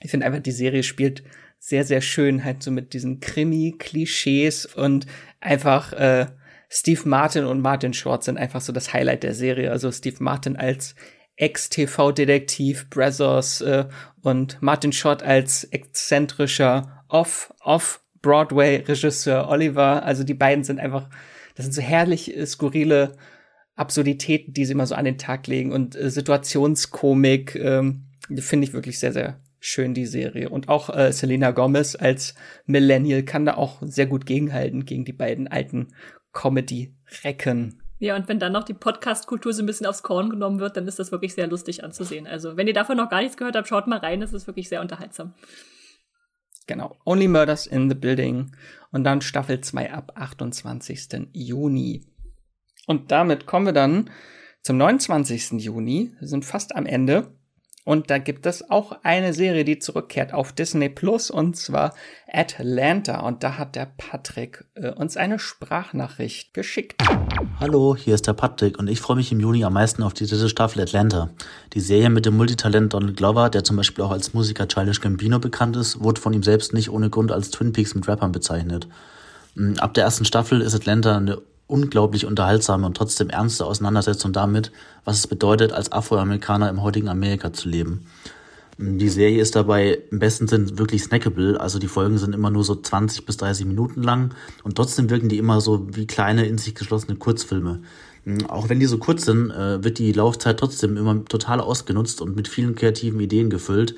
Ich 0.00 0.10
finde 0.10 0.26
einfach, 0.26 0.40
die 0.40 0.52
Serie 0.52 0.82
spielt 0.82 1.24
sehr, 1.58 1.84
sehr 1.84 2.00
schön, 2.00 2.44
halt 2.44 2.62
so 2.62 2.70
mit 2.70 2.92
diesen 2.92 3.20
Krimi-Klischees 3.20 4.66
und 4.66 5.06
einfach 5.40 5.92
äh, 5.92 6.26
Steve 6.68 7.02
Martin 7.04 7.44
und 7.44 7.60
Martin 7.60 7.94
Short 7.94 8.24
sind 8.24 8.36
einfach 8.36 8.60
so 8.60 8.72
das 8.72 8.92
Highlight 8.92 9.22
der 9.22 9.34
Serie. 9.34 9.70
Also 9.70 9.92
Steve 9.92 10.16
Martin 10.20 10.56
als 10.56 10.94
Ex-TV-Detektiv 11.36 12.88
Brazos 12.90 13.60
äh, 13.60 13.86
und 14.22 14.62
Martin 14.62 14.92
Short 14.92 15.22
als 15.22 15.64
exzentrischer 15.64 17.04
Off-Off-Broadway-Regisseur 17.08 19.48
Oliver. 19.48 20.04
Also 20.04 20.24
die 20.24 20.34
beiden 20.34 20.64
sind 20.64 20.80
einfach, 20.80 21.08
das 21.54 21.66
sind 21.66 21.72
so 21.72 21.82
herrlich 21.82 22.36
äh, 22.36 22.46
skurrile 22.46 23.12
Absurditäten, 23.76 24.52
die 24.52 24.64
sie 24.64 24.72
immer 24.72 24.86
so 24.86 24.94
an 24.94 25.04
den 25.04 25.18
Tag 25.18 25.48
legen 25.48 25.72
und 25.72 25.96
äh, 25.96 26.10
Situationskomik 26.10 27.56
ähm, 27.56 28.04
finde 28.36 28.66
ich 28.66 28.72
wirklich 28.72 29.00
sehr, 29.00 29.12
sehr 29.12 29.40
schön, 29.58 29.94
die 29.94 30.06
Serie. 30.06 30.50
Und 30.50 30.68
auch 30.68 30.94
äh, 30.94 31.12
Selena 31.12 31.50
Gomez 31.50 31.96
als 31.96 32.34
Millennial 32.66 33.22
kann 33.22 33.46
da 33.46 33.54
auch 33.54 33.82
sehr 33.82 34.06
gut 34.06 34.26
gegenhalten 34.26 34.84
gegen 34.84 35.04
die 35.04 35.12
beiden 35.12 35.48
alten 35.48 35.88
Comedy-Recken. 36.32 37.82
Ja, 37.98 38.16
und 38.16 38.28
wenn 38.28 38.38
dann 38.38 38.52
noch 38.52 38.64
die 38.64 38.74
Podcast-Kultur 38.74 39.52
so 39.52 39.62
ein 39.62 39.66
bisschen 39.66 39.86
aufs 39.86 40.02
Korn 40.02 40.30
genommen 40.30 40.58
wird, 40.58 40.76
dann 40.76 40.88
ist 40.88 40.98
das 40.98 41.12
wirklich 41.12 41.34
sehr 41.34 41.46
lustig 41.46 41.84
anzusehen. 41.84 42.26
Also, 42.26 42.56
wenn 42.56 42.66
ihr 42.66 42.74
davon 42.74 42.96
noch 42.96 43.08
gar 43.08 43.20
nichts 43.20 43.36
gehört 43.36 43.56
habt, 43.56 43.68
schaut 43.68 43.86
mal 43.86 43.98
rein, 43.98 44.20
das 44.20 44.32
ist 44.32 44.46
wirklich 44.46 44.68
sehr 44.68 44.80
unterhaltsam. 44.80 45.34
Genau. 46.66 46.96
Only 47.04 47.28
Murders 47.28 47.66
in 47.66 47.88
the 47.88 47.94
Building. 47.94 48.52
Und 48.90 49.04
dann 49.04 49.20
Staffel 49.20 49.60
2 49.60 49.92
ab 49.92 50.12
28. 50.16 51.28
Juni. 51.32 52.06
Und 52.86 53.12
damit 53.12 53.46
kommen 53.46 53.66
wir 53.66 53.72
dann 53.72 54.10
zum 54.62 54.78
29. 54.78 55.52
Juni. 55.52 56.14
Wir 56.18 56.28
sind 56.28 56.44
fast 56.44 56.74
am 56.74 56.86
Ende. 56.86 57.38
Und 57.84 58.08
da 58.08 58.16
gibt 58.16 58.46
es 58.46 58.70
auch 58.70 58.96
eine 59.02 59.34
Serie, 59.34 59.64
die 59.64 59.78
zurückkehrt 59.78 60.32
auf 60.32 60.52
Disney 60.52 60.88
Plus 60.88 61.30
und 61.30 61.54
zwar 61.54 61.94
Atlanta. 62.32 63.20
Und 63.20 63.44
da 63.44 63.58
hat 63.58 63.76
der 63.76 63.86
Patrick 63.98 64.64
äh, 64.74 64.90
uns 64.90 65.18
eine 65.18 65.38
Sprachnachricht 65.38 66.54
geschickt. 66.54 67.02
Hallo, 67.60 67.94
hier 67.94 68.14
ist 68.14 68.26
der 68.26 68.32
Patrick 68.32 68.78
und 68.78 68.88
ich 68.88 69.00
freue 69.00 69.16
mich 69.16 69.30
im 69.32 69.40
Juni 69.40 69.64
am 69.64 69.74
meisten 69.74 70.02
auf 70.02 70.14
die 70.14 70.26
dritte 70.26 70.48
Staffel 70.48 70.80
Atlanta. 70.80 71.28
Die 71.74 71.80
Serie 71.80 72.08
mit 72.08 72.24
dem 72.24 72.38
Multitalent 72.38 72.94
Donald 72.94 73.18
Glover, 73.18 73.50
der 73.50 73.64
zum 73.64 73.76
Beispiel 73.76 74.02
auch 74.02 74.12
als 74.12 74.32
Musiker 74.32 74.66
Childish 74.66 75.02
Gambino 75.02 75.38
bekannt 75.38 75.76
ist, 75.76 76.02
wurde 76.02 76.22
von 76.22 76.32
ihm 76.32 76.42
selbst 76.42 76.72
nicht 76.72 76.88
ohne 76.88 77.10
Grund 77.10 77.32
als 77.32 77.50
Twin 77.50 77.72
Peaks 77.72 77.94
mit 77.94 78.08
Rappern 78.08 78.32
bezeichnet. 78.32 78.88
Mm, 79.56 79.74
ab 79.78 79.92
der 79.92 80.04
ersten 80.04 80.24
Staffel 80.24 80.62
ist 80.62 80.74
Atlanta 80.74 81.18
eine 81.18 81.42
unglaublich 81.66 82.26
unterhaltsame 82.26 82.86
und 82.86 82.96
trotzdem 82.96 83.30
ernste 83.30 83.64
Auseinandersetzung 83.64 84.32
damit, 84.32 84.70
was 85.04 85.18
es 85.18 85.26
bedeutet, 85.26 85.72
als 85.72 85.92
Afroamerikaner 85.92 86.68
im 86.68 86.82
heutigen 86.82 87.08
Amerika 87.08 87.52
zu 87.52 87.68
leben. 87.68 88.06
Die 88.76 89.08
Serie 89.08 89.40
ist 89.40 89.54
dabei 89.54 90.00
im 90.10 90.18
besten 90.18 90.48
Sinn 90.48 90.78
wirklich 90.78 91.04
snackable, 91.04 91.60
also 91.60 91.78
die 91.78 91.86
Folgen 91.86 92.18
sind 92.18 92.34
immer 92.34 92.50
nur 92.50 92.64
so 92.64 92.74
20 92.74 93.24
bis 93.24 93.36
30 93.36 93.66
Minuten 93.66 94.02
lang 94.02 94.34
und 94.64 94.74
trotzdem 94.74 95.10
wirken 95.10 95.28
die 95.28 95.38
immer 95.38 95.60
so 95.60 95.86
wie 95.94 96.08
kleine 96.08 96.44
in 96.46 96.58
sich 96.58 96.74
geschlossene 96.74 97.16
Kurzfilme. 97.16 97.82
Auch 98.48 98.68
wenn 98.68 98.80
die 98.80 98.86
so 98.86 98.98
kurz 98.98 99.26
sind, 99.26 99.50
äh, 99.50 99.84
wird 99.84 99.98
die 99.98 100.12
Laufzeit 100.12 100.58
trotzdem 100.58 100.96
immer 100.96 101.24
total 101.26 101.60
ausgenutzt 101.60 102.20
und 102.20 102.34
mit 102.34 102.48
vielen 102.48 102.74
kreativen 102.74 103.20
Ideen 103.20 103.50
gefüllt, 103.50 103.94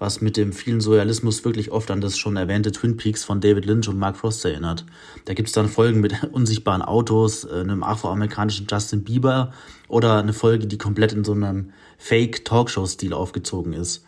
was 0.00 0.22
mit 0.22 0.36
dem 0.36 0.52
vielen 0.52 0.80
Surrealismus 0.80 1.44
wirklich 1.44 1.70
oft 1.70 1.90
an 1.90 2.00
das 2.00 2.18
schon 2.18 2.36
erwähnte 2.36 2.72
Twin 2.72 2.96
Peaks 2.96 3.22
von 3.22 3.40
David 3.40 3.66
Lynch 3.66 3.86
und 3.86 3.98
Mark 3.98 4.16
Frost 4.16 4.44
erinnert. 4.44 4.86
Da 5.26 5.34
gibt's 5.34 5.52
dann 5.52 5.68
Folgen 5.68 6.00
mit 6.00 6.14
unsichtbaren 6.32 6.82
Autos, 6.82 7.44
äh, 7.44 7.60
einem 7.60 7.84
afroamerikanischen 7.84 8.66
Justin 8.68 9.04
Bieber 9.04 9.52
oder 9.88 10.18
eine 10.18 10.32
Folge, 10.32 10.66
die 10.66 10.78
komplett 10.78 11.12
in 11.12 11.22
so 11.22 11.32
einem 11.32 11.70
Fake-Talkshow-Stil 11.98 13.12
aufgezogen 13.12 13.74
ist. 13.74 14.02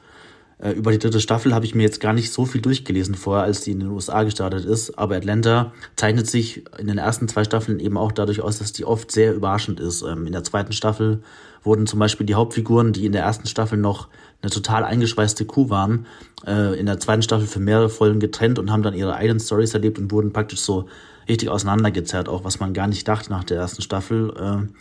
Äh, 0.59 0.71
über 0.71 0.93
die 0.93 0.99
dritte 0.99 1.21
Staffel 1.21 1.55
habe 1.55 1.67
ich 1.67 1.75
mir 1.75 1.83
jetzt 1.83 2.01
gar 2.01 2.15
nicht 2.15 2.33
so 2.33 2.47
viel 2.47 2.63
durchgelesen 2.63 3.15
vorher, 3.15 3.45
als 3.45 3.61
die 3.61 3.73
in 3.73 3.81
den 3.81 3.91
USA 3.91 4.23
gestartet 4.23 4.65
ist, 4.65 4.99
aber 4.99 5.17
Atlanta 5.17 5.73
zeichnet 5.97 6.27
sich 6.27 6.65
in 6.79 6.87
den 6.87 6.99
ersten 6.99 7.29
zwei 7.29 7.45
Staffeln 7.45 7.81
eben 7.81 7.99
auch 7.99 8.13
dadurch 8.13 8.41
aus, 8.41 8.59
dass 8.59 8.73
die 8.73 8.87
oft 8.87 9.11
sehr 9.11 9.35
überraschend 9.35 9.79
ist. 9.79 10.01
Ähm, 10.01 10.27
in 10.27 10.33
der 10.33 10.43
zweiten 10.45 10.73
Staffel 10.73 11.23
wurden 11.65 11.87
zum 11.87 11.99
Beispiel 11.99 12.27
die 12.27 12.35
Hauptfiguren, 12.35 12.95
die 12.95 13.05
in 13.05 13.13
der 13.13 13.23
ersten 13.23 13.47
Staffel 13.47 13.77
noch 13.77 14.09
eine 14.43 14.51
total 14.51 14.85
eingeschweißte 14.85 15.45
Kuh 15.45 15.71
waren, 15.71 16.07
äh, 16.47 16.79
in 16.79 16.87
der 16.87 16.99
zweiten 16.99 17.23
Staffel 17.23 17.47
für 17.47 17.61
mehrere 17.61 17.89
Folgen 17.89 18.21
getrennt 18.21 18.59
und 18.59 18.71
haben 18.71 18.83
dann 18.83 18.95
ihre 18.95 19.15
eigenen 19.15 19.41
Stories 19.41 19.73
erlebt 19.75 19.99
und 19.99 20.11
wurden 20.11 20.33
praktisch 20.33 20.61
so 20.61 20.89
richtig 21.29 21.49
auseinandergezerrt, 21.49 22.29
auch 22.29 22.45
was 22.45 22.59
man 22.59 22.75
gar 22.75 22.89
nicht 22.89 23.07
dachte 23.07 23.31
nach 23.31 23.45
der 23.45 23.59
ersten 23.59 23.83
Staffel. 23.83 24.35
Äh, 24.37 24.73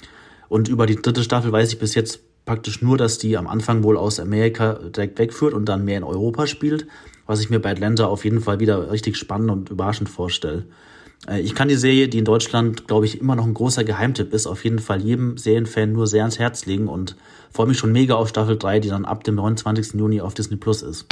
und 0.49 0.67
über 0.67 0.87
die 0.87 0.95
dritte 0.95 1.23
Staffel 1.23 1.51
weiß 1.51 1.71
ich 1.71 1.79
bis 1.79 1.95
jetzt 1.95 2.19
praktisch 2.45 2.81
nur, 2.81 2.97
dass 2.97 3.19
die 3.19 3.37
am 3.37 3.47
Anfang 3.47 3.83
wohl 3.83 3.97
aus 3.97 4.19
Amerika 4.19 4.73
direkt 4.73 5.19
wegführt 5.19 5.53
und 5.53 5.65
dann 5.65 5.85
mehr 5.85 5.97
in 5.97 6.03
Europa 6.03 6.47
spielt, 6.47 6.87
was 7.27 7.39
ich 7.39 7.49
mir 7.49 7.59
bei 7.59 7.71
Atlanta 7.71 8.05
auf 8.07 8.25
jeden 8.25 8.41
Fall 8.41 8.59
wieder 8.59 8.91
richtig 8.91 9.15
spannend 9.15 9.51
und 9.51 9.69
überraschend 9.69 10.09
vorstelle. 10.09 10.65
Äh, 11.27 11.41
ich 11.41 11.55
kann 11.55 11.67
die 11.67 11.75
Serie, 11.75 12.07
die 12.07 12.19
in 12.19 12.25
Deutschland, 12.25 12.87
glaube 12.87 13.05
ich, 13.05 13.19
immer 13.19 13.35
noch 13.35 13.45
ein 13.45 13.53
großer 13.53 13.83
Geheimtipp 13.83 14.33
ist, 14.33 14.47
auf 14.47 14.63
jeden 14.63 14.79
Fall 14.79 15.01
jedem 15.01 15.37
Serienfan 15.37 15.91
nur 15.91 16.07
sehr 16.07 16.23
ans 16.23 16.39
Herz 16.39 16.65
legen 16.65 16.87
und 16.87 17.15
freue 17.51 17.67
mich 17.67 17.77
schon 17.77 17.91
mega 17.91 18.15
auf 18.15 18.29
Staffel 18.29 18.57
3, 18.57 18.79
die 18.79 18.89
dann 18.89 19.05
ab 19.05 19.23
dem 19.23 19.35
29. 19.35 19.93
Juni 19.93 20.21
auf 20.21 20.33
Disney 20.33 20.57
Plus 20.57 20.81
ist. 20.81 21.05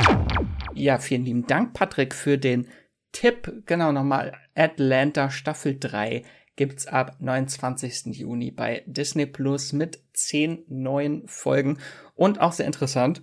Ja, 0.74 1.00
vielen 1.00 1.26
lieben 1.26 1.48
Dank, 1.48 1.74
Patrick, 1.74 2.16
für 2.16 2.38
den 2.38 2.68
Tipp. 3.12 3.64
Genau, 3.66 3.92
nochmal 3.92 4.34
Atlanta 4.56 5.30
Staffel 5.30 5.78
3 5.80 6.24
gibt's 6.56 6.88
ab 6.88 7.16
29. 7.20 8.18
Juni 8.18 8.52
bei 8.52 8.84
Disney 8.86 9.26
Plus 9.26 9.72
mit 9.72 10.04
zehn 10.14 10.64
neuen 10.68 11.26
Folgen 11.28 11.78
und 12.16 12.42
auch 12.42 12.52
sehr 12.52 12.66
interessant 12.66 13.22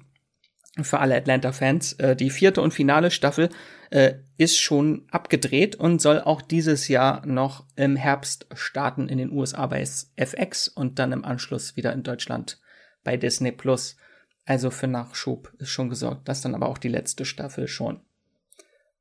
für 0.81 1.01
alle 1.01 1.17
Atlanta-Fans. 1.17 1.95
Äh, 1.95 2.17
die 2.17 2.31
vierte 2.31 2.63
und 2.63 2.73
finale 2.73 3.11
Staffel 3.11 3.51
äh, 3.91 4.15
ist 4.37 4.59
schon 4.59 5.07
abgedreht 5.11 5.77
und 5.77 6.01
soll 6.01 6.21
auch 6.21 6.43
dieses 6.43 6.89
Jahr 6.89 7.25
noch 7.27 7.65
im 7.77 7.97
Herbst 7.97 8.47
starten 8.55 9.09
in 9.09 9.19
den 9.19 9.33
USA 9.33 9.67
bei 9.67 9.85
FX 10.17 10.69
und 10.69 10.99
dann 10.99 11.13
im 11.13 11.25
Anschluss 11.25 11.77
wieder 11.77 11.93
in 11.93 12.03
Deutschland 12.03 12.61
bei 13.05 13.17
Disney 13.17 13.53
Plus. 13.53 13.97
Also 14.45 14.71
für 14.71 14.87
Nachschub 14.87 15.53
ist 15.59 15.71
schon 15.71 15.89
gesorgt. 15.89 16.29
Das 16.29 16.41
dann 16.41 16.55
aber 16.55 16.69
auch 16.69 16.79
die 16.79 16.89
letzte 16.89 17.25
Staffel 17.25 17.67
schon. 17.69 18.01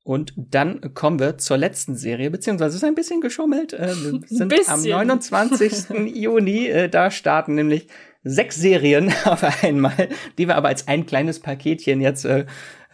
Und 0.03 0.33
dann 0.35 0.93
kommen 0.93 1.19
wir 1.19 1.39
zur 1.39 1.57
letzten 1.57 1.95
Serie, 1.95 2.29
beziehungsweise 2.29 2.77
ist 2.77 2.83
ein 2.83 2.93
bisschen 2.93 3.21
geschummelt. 3.21 3.73
Äh, 3.73 3.87
wir 3.87 4.21
sind 4.27 4.53
am 4.69 4.83
29. 4.83 5.89
Juni. 6.15 6.67
Äh, 6.67 6.89
da 6.89 7.09
starten 7.09 7.55
nämlich 7.55 7.87
sechs 8.23 8.55
Serien 8.55 9.11
auf 9.25 9.43
einmal, 9.63 10.09
die 10.37 10.47
wir 10.47 10.57
aber 10.57 10.67
als 10.67 10.87
ein 10.87 11.07
kleines 11.07 11.39
Paketchen 11.39 12.01
jetzt 12.01 12.25
äh, 12.25 12.45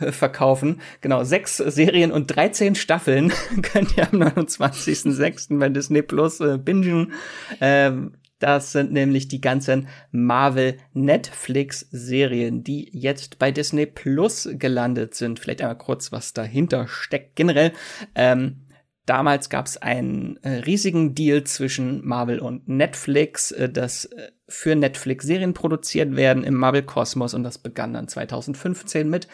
verkaufen. 0.11 0.81
Genau, 1.01 1.23
sechs 1.23 1.57
Serien 1.57 2.11
und 2.11 2.27
13 2.27 2.75
Staffeln 2.75 3.31
könnt 3.61 3.97
ihr 3.97 4.11
am 4.11 4.21
29.06. 4.21 5.59
bei 5.59 5.69
Disney 5.69 6.01
Plus 6.01 6.39
äh, 6.39 6.57
bingen. 6.57 7.13
Ähm, 7.59 8.13
das 8.39 8.71
sind 8.71 8.91
nämlich 8.91 9.27
die 9.27 9.39
ganzen 9.39 9.87
Marvel 10.11 10.77
Netflix 10.93 11.87
Serien, 11.91 12.63
die 12.63 12.89
jetzt 12.91 13.37
bei 13.37 13.51
Disney 13.51 13.85
Plus 13.85 14.49
gelandet 14.53 15.13
sind. 15.13 15.39
Vielleicht 15.39 15.61
einmal 15.61 15.77
kurz, 15.77 16.11
was 16.11 16.33
dahinter 16.33 16.87
steckt. 16.87 17.35
Generell, 17.35 17.71
ähm, 18.15 18.65
Damals 19.07 19.49
gab 19.49 19.65
es 19.65 19.77
einen 19.77 20.37
äh, 20.43 20.59
riesigen 20.59 21.15
Deal 21.15 21.43
zwischen 21.43 22.05
Marvel 22.07 22.39
und 22.39 22.69
Netflix, 22.69 23.51
äh, 23.51 23.67
dass 23.67 24.05
äh, 24.05 24.29
für 24.47 24.75
Netflix 24.75 25.25
Serien 25.25 25.53
produziert 25.53 26.15
werden 26.15 26.43
im 26.43 26.53
Marvel-Kosmos 26.53 27.33
und 27.33 27.43
das 27.43 27.57
begann 27.57 27.93
dann 27.93 28.07
2015 28.07 29.09
mit 29.09 29.27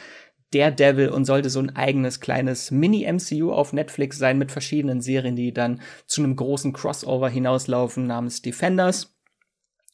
Daredevil 0.54 1.10
und 1.10 1.26
sollte 1.26 1.50
so 1.50 1.60
ein 1.60 1.76
eigenes 1.76 2.20
kleines 2.20 2.72
Mini-MCU 2.72 3.52
auf 3.52 3.74
Netflix 3.74 4.18
sein 4.18 4.38
mit 4.38 4.52
verschiedenen 4.52 5.02
Serien, 5.02 5.36
die 5.36 5.54
dann 5.54 5.82
zu 6.06 6.24
einem 6.24 6.36
großen 6.36 6.74
Crossover 6.74 7.30
hinauslaufen 7.30 8.08
namens 8.08 8.42
Defenders. 8.42 9.18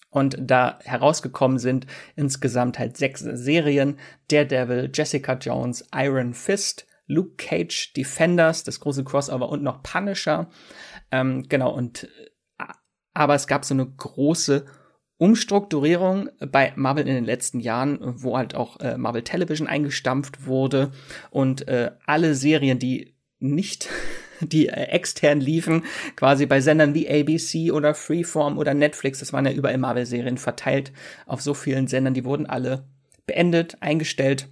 Und 0.10 0.38
da 0.40 0.78
herausgekommen 0.84 1.58
sind 1.58 1.88
insgesamt 2.16 2.78
halt 2.78 2.98
sechs 2.98 3.22
Serien. 3.22 3.98
Daredevil, 4.28 4.92
Jessica 4.94 5.34
Jones, 5.34 5.88
Iron 5.92 6.36
Fist, 6.36 6.86
Luke 7.08 7.36
Cage, 7.38 7.94
Defenders, 7.94 8.64
das 8.64 8.80
große 8.80 9.04
Crossover 9.04 9.50
und 9.50 9.64
noch 9.64 9.82
Punisher. 9.82 10.50
Ähm, 11.12 11.44
genau, 11.50 11.74
und 11.74 12.04
äh, 12.04 12.66
aber 13.16 13.34
es 13.36 13.48
gab 13.48 13.66
so 13.66 13.74
eine 13.74 13.88
große 13.88 14.66
Umstrukturierung 15.24 16.28
bei 16.52 16.74
Marvel 16.76 17.08
in 17.08 17.16
den 17.16 17.24
letzten 17.24 17.62
Jahren, 17.62 17.98
wo 18.02 18.36
halt 18.36 18.56
auch 18.56 18.82
äh, 18.82 18.98
Marvel 18.98 19.22
Television 19.22 19.70
eingestampft 19.70 20.48
wurde 20.48 20.92
und 21.32 21.66
äh, 21.70 21.92
alle 22.06 22.36
Serien, 22.36 22.78
die 22.78 23.16
nicht 23.40 23.88
die 24.42 24.68
äh, 24.68 24.90
extern 24.90 25.40
liefen, 25.40 25.86
quasi 26.18 26.46
bei 26.46 26.60
Sendern 26.60 26.94
wie 26.94 27.10
ABC 27.10 27.72
oder 27.72 27.96
Freeform 27.96 28.58
oder 28.58 28.74
Netflix. 28.74 29.20
Das 29.20 29.32
waren 29.32 29.46
ja 29.46 29.54
überall 29.54 29.78
Marvel-Serien 29.78 30.38
verteilt 30.38 30.92
auf 31.26 31.42
so 31.42 31.54
vielen 31.54 31.88
Sendern. 31.88 32.14
Die 32.14 32.26
wurden 32.26 32.46
alle 32.46 32.84
beendet, 33.26 33.78
eingestellt 33.80 34.50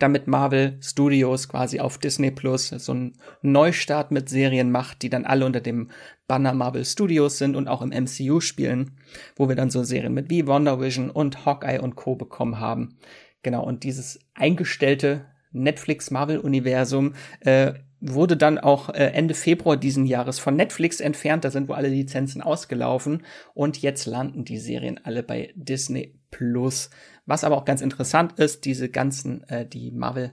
damit 0.00 0.26
Marvel 0.26 0.78
Studios 0.80 1.48
quasi 1.48 1.78
auf 1.80 1.98
Disney 1.98 2.30
Plus 2.30 2.68
so 2.68 2.92
einen 2.92 3.12
Neustart 3.42 4.10
mit 4.10 4.28
Serien 4.28 4.70
macht, 4.70 5.02
die 5.02 5.10
dann 5.10 5.24
alle 5.24 5.46
unter 5.46 5.60
dem 5.60 5.90
Banner 6.26 6.54
Marvel 6.54 6.84
Studios 6.84 7.38
sind 7.38 7.56
und 7.56 7.68
auch 7.68 7.82
im 7.82 7.90
MCU 7.90 8.40
spielen, 8.40 8.98
wo 9.36 9.48
wir 9.48 9.56
dann 9.56 9.70
so 9.70 9.82
Serien 9.82 10.14
mit 10.14 10.30
wie 10.30 10.46
Wonder 10.46 10.80
Vision 10.80 11.10
und 11.10 11.44
Hawkeye 11.44 11.80
und 11.80 11.96
Co. 11.96 12.16
bekommen 12.16 12.58
haben. 12.58 12.98
Genau, 13.42 13.64
und 13.64 13.84
dieses 13.84 14.18
eingestellte 14.34 15.26
Netflix 15.52 16.10
Marvel 16.10 16.38
Universum 16.38 17.14
äh, 17.40 17.74
wurde 18.00 18.36
dann 18.36 18.58
auch 18.58 18.88
äh, 18.88 19.10
Ende 19.12 19.34
Februar 19.34 19.76
diesen 19.76 20.06
Jahres 20.06 20.38
von 20.38 20.56
Netflix 20.56 21.00
entfernt. 21.00 21.44
Da 21.44 21.50
sind 21.50 21.68
wohl 21.68 21.76
alle 21.76 21.88
Lizenzen 21.88 22.40
ausgelaufen 22.40 23.24
und 23.54 23.82
jetzt 23.82 24.06
landen 24.06 24.44
die 24.44 24.58
Serien 24.58 25.00
alle 25.02 25.22
bei 25.22 25.52
Disney 25.54 26.18
Plus. 26.30 26.90
Was 27.30 27.44
aber 27.44 27.56
auch 27.56 27.64
ganz 27.64 27.80
interessant 27.80 28.40
ist, 28.40 28.64
diese 28.64 28.88
ganzen, 28.88 29.44
äh, 29.44 29.64
die 29.64 29.92
Marvel 29.92 30.32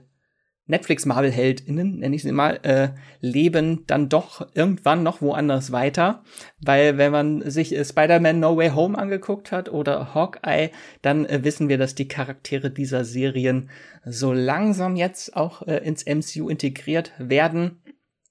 Netflix-Marvel-HeldInnen, 0.66 2.00
nenne 2.00 2.16
ich 2.16 2.22
sie 2.22 2.32
mal, 2.32 2.58
äh, 2.64 2.88
leben 3.20 3.84
dann 3.86 4.08
doch 4.08 4.48
irgendwann 4.52 5.04
noch 5.04 5.22
woanders 5.22 5.70
weiter. 5.70 6.24
Weil 6.60 6.98
wenn 6.98 7.12
man 7.12 7.48
sich 7.48 7.72
äh, 7.72 7.84
Spider-Man 7.84 8.40
No 8.40 8.56
Way 8.56 8.70
Home 8.70 8.98
angeguckt 8.98 9.52
hat 9.52 9.68
oder 9.68 10.12
Hawkeye, 10.12 10.70
dann 11.00 11.24
äh, 11.24 11.44
wissen 11.44 11.68
wir, 11.68 11.78
dass 11.78 11.94
die 11.94 12.08
Charaktere 12.08 12.72
dieser 12.72 13.04
Serien 13.04 13.70
so 14.04 14.32
langsam 14.32 14.96
jetzt 14.96 15.36
auch 15.36 15.62
äh, 15.68 15.76
ins 15.76 16.04
MCU 16.04 16.48
integriert 16.48 17.12
werden. 17.18 17.80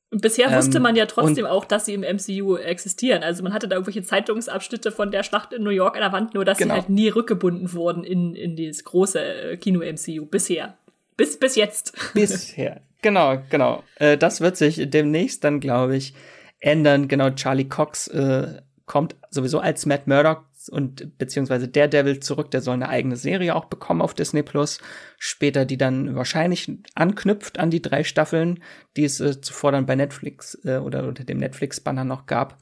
Und 0.10 0.22
bisher 0.22 0.56
wusste 0.56 0.78
ähm, 0.78 0.84
man 0.84 0.96
ja 0.96 1.06
trotzdem 1.06 1.46
auch, 1.46 1.66
dass 1.66 1.86
sie 1.86 1.94
im 1.94 2.02
MCU 2.02 2.56
existieren. 2.56 3.24
Also 3.24 3.44
man 3.44 3.54
hatte 3.54 3.68
da 3.68 3.76
irgendwelche 3.76 4.04
Zeitungsabschnitte 4.04 4.92
von 4.92 5.12
der 5.12 5.24
Schlacht 5.24 5.52
in 5.52 5.64
New 5.64 5.70
York 5.70 5.96
an 5.96 6.02
der 6.02 6.14
Wand, 6.14 6.34
nur 6.34 6.46
dass 6.46 6.58
genau. 6.58 6.76
sie 6.76 6.82
halt 6.82 6.90
nie 6.90 7.10
rückgebunden 7.10 7.74
wurden 7.74 8.06
in, 8.06 8.34
in 8.34 8.56
dieses 8.56 8.86
große 8.86 9.20
äh, 9.20 9.58
Kino-MCU 9.58 10.26
bisher. 10.26 10.78
Bis, 11.18 11.38
bis 11.38 11.56
jetzt. 11.56 11.98
Bisher. 12.14 12.82
Genau, 13.02 13.42
genau. 13.50 13.84
Äh, 13.96 14.18
das 14.18 14.40
wird 14.40 14.56
sich 14.56 14.90
demnächst 14.90 15.44
dann, 15.44 15.60
glaube 15.60 15.98
ich, 15.98 16.14
ändern. 16.60 17.08
Genau, 17.08 17.30
Charlie 17.32 17.68
Cox 17.68 18.08
äh, 18.08 18.62
kommt 18.86 19.16
sowieso 19.30 19.60
als 19.60 19.86
Matt 19.86 20.08
Murdock 20.08 20.46
und 20.70 21.18
beziehungsweise 21.18 21.68
Daredevil 21.68 22.20
zurück. 22.20 22.52
Der 22.52 22.62
soll 22.62 22.76
eine 22.76 22.90
eigene 22.90 23.16
Serie 23.16 23.56
auch 23.56 23.66
bekommen 23.66 24.02
auf 24.02 24.14
Disney 24.14 24.44
Plus. 24.44 24.80
Später, 25.18 25.66
die 25.66 25.78
dann 25.78 26.16
wahrscheinlich 26.16 26.72
anknüpft 26.96 27.60
an 27.60 27.70
die 27.70 27.82
drei 27.82 28.04
Staffeln, 28.04 28.64
die 28.96 29.06
es 29.06 29.20
äh, 29.20 29.42
zuvor 29.42 29.72
dann 29.72 29.86
bei 29.86 29.96
Netflix 29.96 30.58
äh, 30.66 30.78
oder 30.78 31.08
unter 31.08 31.24
dem 31.24 31.38
Netflix-Banner 31.38 32.04
noch 32.04 32.26
gab. 32.26 32.58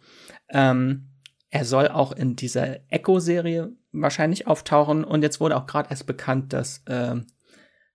Ähm, 0.49 1.09
er 1.49 1.65
soll 1.65 1.87
auch 1.87 2.11
in 2.11 2.35
dieser 2.35 2.79
Echo-Serie 2.91 3.71
wahrscheinlich 3.91 4.47
auftauchen. 4.47 5.03
Und 5.03 5.21
jetzt 5.21 5.39
wurde 5.39 5.55
auch 5.55 5.65
gerade 5.65 5.89
erst 5.89 6.05
bekannt, 6.05 6.53
dass 6.53 6.83
äh, 6.85 7.15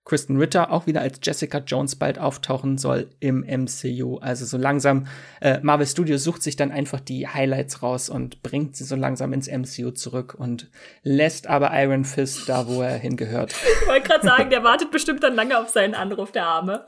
Kristen 0.03 0.37
Ritter 0.37 0.71
auch 0.71 0.87
wieder 0.87 1.01
als 1.01 1.19
Jessica 1.21 1.59
Jones 1.59 1.95
bald 1.95 2.17
auftauchen 2.17 2.77
soll 2.77 3.09
im 3.19 3.41
MCU. 3.41 4.17
Also 4.17 4.45
so 4.45 4.57
langsam, 4.57 5.05
äh, 5.41 5.59
Marvel 5.61 5.85
Studios 5.85 6.23
sucht 6.23 6.41
sich 6.41 6.55
dann 6.55 6.71
einfach 6.71 6.99
die 6.99 7.27
Highlights 7.27 7.83
raus 7.83 8.09
und 8.09 8.41
bringt 8.41 8.75
sie 8.75 8.83
so 8.83 8.95
langsam 8.95 9.31
ins 9.31 9.47
MCU 9.47 9.91
zurück 9.91 10.35
und 10.37 10.71
lässt 11.03 11.47
aber 11.47 11.71
Iron 11.73 12.03
Fist 12.03 12.49
da, 12.49 12.67
wo 12.67 12.81
er 12.81 12.97
hingehört. 12.97 13.53
Ich 13.81 13.87
wollte 13.87 14.07
gerade 14.07 14.25
sagen, 14.25 14.49
der 14.49 14.63
wartet 14.63 14.91
bestimmt 14.91 15.23
dann 15.23 15.35
lange 15.35 15.57
auf 15.59 15.69
seinen 15.69 15.95
Anruf, 15.95 16.31
der 16.31 16.45
Arme. 16.45 16.85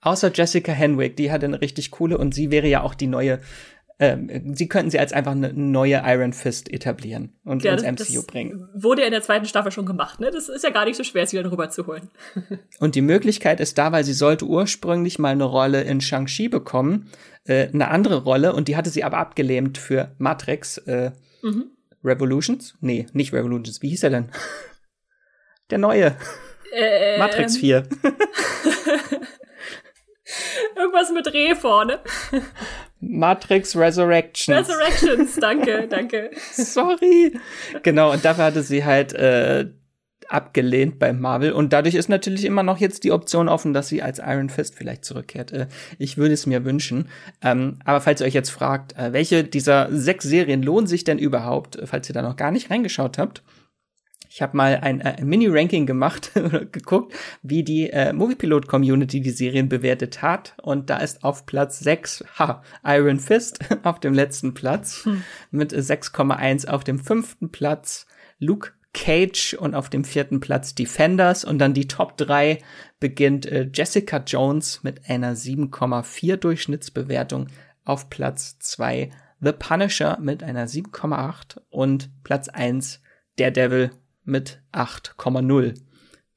Außer 0.00 0.30
Jessica 0.32 0.72
Henwick, 0.72 1.16
die 1.16 1.30
hat 1.30 1.44
eine 1.44 1.60
richtig 1.60 1.90
coole 1.90 2.18
und 2.18 2.34
sie 2.34 2.50
wäre 2.50 2.66
ja 2.66 2.82
auch 2.82 2.94
die 2.94 3.06
neue 3.06 3.40
ähm, 4.02 4.56
sie 4.56 4.66
könnten 4.66 4.90
sie 4.90 4.98
als 4.98 5.12
einfach 5.12 5.30
eine 5.30 5.52
neue 5.52 6.02
Iron 6.04 6.32
Fist 6.32 6.68
etablieren 6.72 7.32
und 7.44 7.62
ja, 7.62 7.72
ins 7.72 7.82
das, 7.82 8.08
MCU 8.08 8.16
das 8.16 8.26
bringen. 8.26 8.68
Wurde 8.74 9.02
ja 9.02 9.06
in 9.06 9.12
der 9.12 9.22
zweiten 9.22 9.46
Staffel 9.46 9.70
schon 9.70 9.86
gemacht, 9.86 10.18
ne? 10.18 10.32
Das 10.32 10.48
ist 10.48 10.64
ja 10.64 10.70
gar 10.70 10.86
nicht 10.86 10.96
so 10.96 11.04
schwer, 11.04 11.24
sie 11.24 11.38
wieder 11.38 11.52
rüber 11.52 11.70
zu 11.70 11.86
holen. 11.86 12.10
und 12.80 12.96
die 12.96 13.00
Möglichkeit 13.00 13.60
ist 13.60 13.78
da, 13.78 13.92
weil 13.92 14.02
sie 14.02 14.12
sollte 14.12 14.44
ursprünglich 14.44 15.20
mal 15.20 15.28
eine 15.28 15.44
Rolle 15.44 15.82
in 15.82 16.00
Shang-Chi 16.00 16.48
bekommen, 16.48 17.10
äh, 17.44 17.68
eine 17.68 17.92
andere 17.92 18.24
Rolle, 18.24 18.54
und 18.54 18.66
die 18.66 18.74
hatte 18.76 18.90
sie 18.90 19.04
aber 19.04 19.18
abgelehnt 19.18 19.78
für 19.78 20.16
Matrix 20.18 20.78
äh, 20.78 21.12
mhm. 21.42 21.70
Revolutions? 22.02 22.74
Nee, 22.80 23.06
nicht 23.12 23.32
Revolutions. 23.32 23.82
Wie 23.82 23.90
hieß 23.90 24.02
er 24.02 24.10
denn? 24.10 24.30
Der 25.70 25.78
neue. 25.78 26.16
Äh, 26.74 27.18
Matrix 27.18 27.56
4. 27.56 27.84
Irgendwas 30.76 31.12
mit 31.12 31.32
Reh 31.32 31.54
vorne. 31.54 32.00
Matrix 33.02 33.76
Resurrections. 33.76 34.68
Resurrections, 34.68 35.34
danke, 35.36 35.86
danke. 35.90 36.30
Sorry. 36.52 37.36
Genau, 37.82 38.12
und 38.12 38.24
dafür 38.24 38.44
hatte 38.44 38.62
sie 38.62 38.84
halt 38.84 39.12
äh, 39.12 39.66
abgelehnt 40.28 41.00
bei 41.00 41.12
Marvel. 41.12 41.52
Und 41.52 41.72
dadurch 41.72 41.96
ist 41.96 42.08
natürlich 42.08 42.44
immer 42.44 42.62
noch 42.62 42.78
jetzt 42.78 43.02
die 43.02 43.10
Option 43.10 43.48
offen, 43.48 43.74
dass 43.74 43.88
sie 43.88 44.02
als 44.02 44.20
Iron 44.20 44.48
Fist 44.48 44.76
vielleicht 44.76 45.04
zurückkehrt. 45.04 45.52
Äh, 45.52 45.66
ich 45.98 46.16
würde 46.16 46.34
es 46.34 46.46
mir 46.46 46.64
wünschen. 46.64 47.08
Ähm, 47.42 47.80
aber 47.84 48.00
falls 48.00 48.20
ihr 48.20 48.26
euch 48.26 48.34
jetzt 48.34 48.50
fragt, 48.50 48.96
äh, 48.96 49.12
welche 49.12 49.42
dieser 49.42 49.88
sechs 49.90 50.24
Serien 50.24 50.62
lohnen 50.62 50.86
sich 50.86 51.02
denn 51.02 51.18
überhaupt, 51.18 51.78
falls 51.84 52.08
ihr 52.08 52.14
da 52.14 52.22
noch 52.22 52.36
gar 52.36 52.52
nicht 52.52 52.70
reingeschaut 52.70 53.18
habt, 53.18 53.42
ich 54.32 54.40
habe 54.40 54.56
mal 54.56 54.78
ein 54.80 55.00
äh, 55.00 55.22
Mini-Ranking 55.22 55.84
gemacht 55.84 56.30
oder 56.36 56.64
geguckt, 56.64 57.14
wie 57.42 57.62
die 57.62 57.90
äh, 57.90 58.14
Moviepilot-Community 58.14 59.20
die 59.20 59.30
Serien 59.30 59.68
bewertet 59.68 60.22
hat. 60.22 60.54
Und 60.62 60.88
da 60.88 60.98
ist 60.98 61.22
auf 61.22 61.44
Platz 61.44 61.80
6 61.80 62.24
ha, 62.38 62.62
Iron 62.82 63.20
Fist 63.20 63.58
auf 63.82 64.00
dem 64.00 64.14
letzten 64.14 64.54
Platz 64.54 65.04
hm. 65.04 65.22
mit 65.50 65.74
6,1 65.74 66.66
auf 66.66 66.82
dem 66.82 66.98
fünften 66.98 67.52
Platz. 67.52 68.06
Luke 68.38 68.70
Cage 68.94 69.54
und 69.54 69.74
auf 69.74 69.90
dem 69.90 70.04
vierten 70.04 70.40
Platz 70.40 70.74
Defenders 70.74 71.44
und 71.44 71.58
dann 71.58 71.74
die 71.74 71.88
Top 71.88 72.16
3 72.16 72.58
beginnt 73.00 73.46
äh, 73.46 73.68
Jessica 73.72 74.22
Jones 74.26 74.82
mit 74.82 75.08
einer 75.08 75.36
7,4 75.36 76.36
Durchschnittsbewertung 76.36 77.48
auf 77.84 78.08
Platz 78.08 78.58
2 78.60 79.10
The 79.40 79.52
Punisher 79.52 80.18
mit 80.20 80.42
einer 80.42 80.66
7,8 80.66 81.58
und 81.70 82.10
Platz 82.22 82.48
1 82.48 83.00
Daredevil 83.36 83.90
mit 84.24 84.60
8,0. 84.72 85.74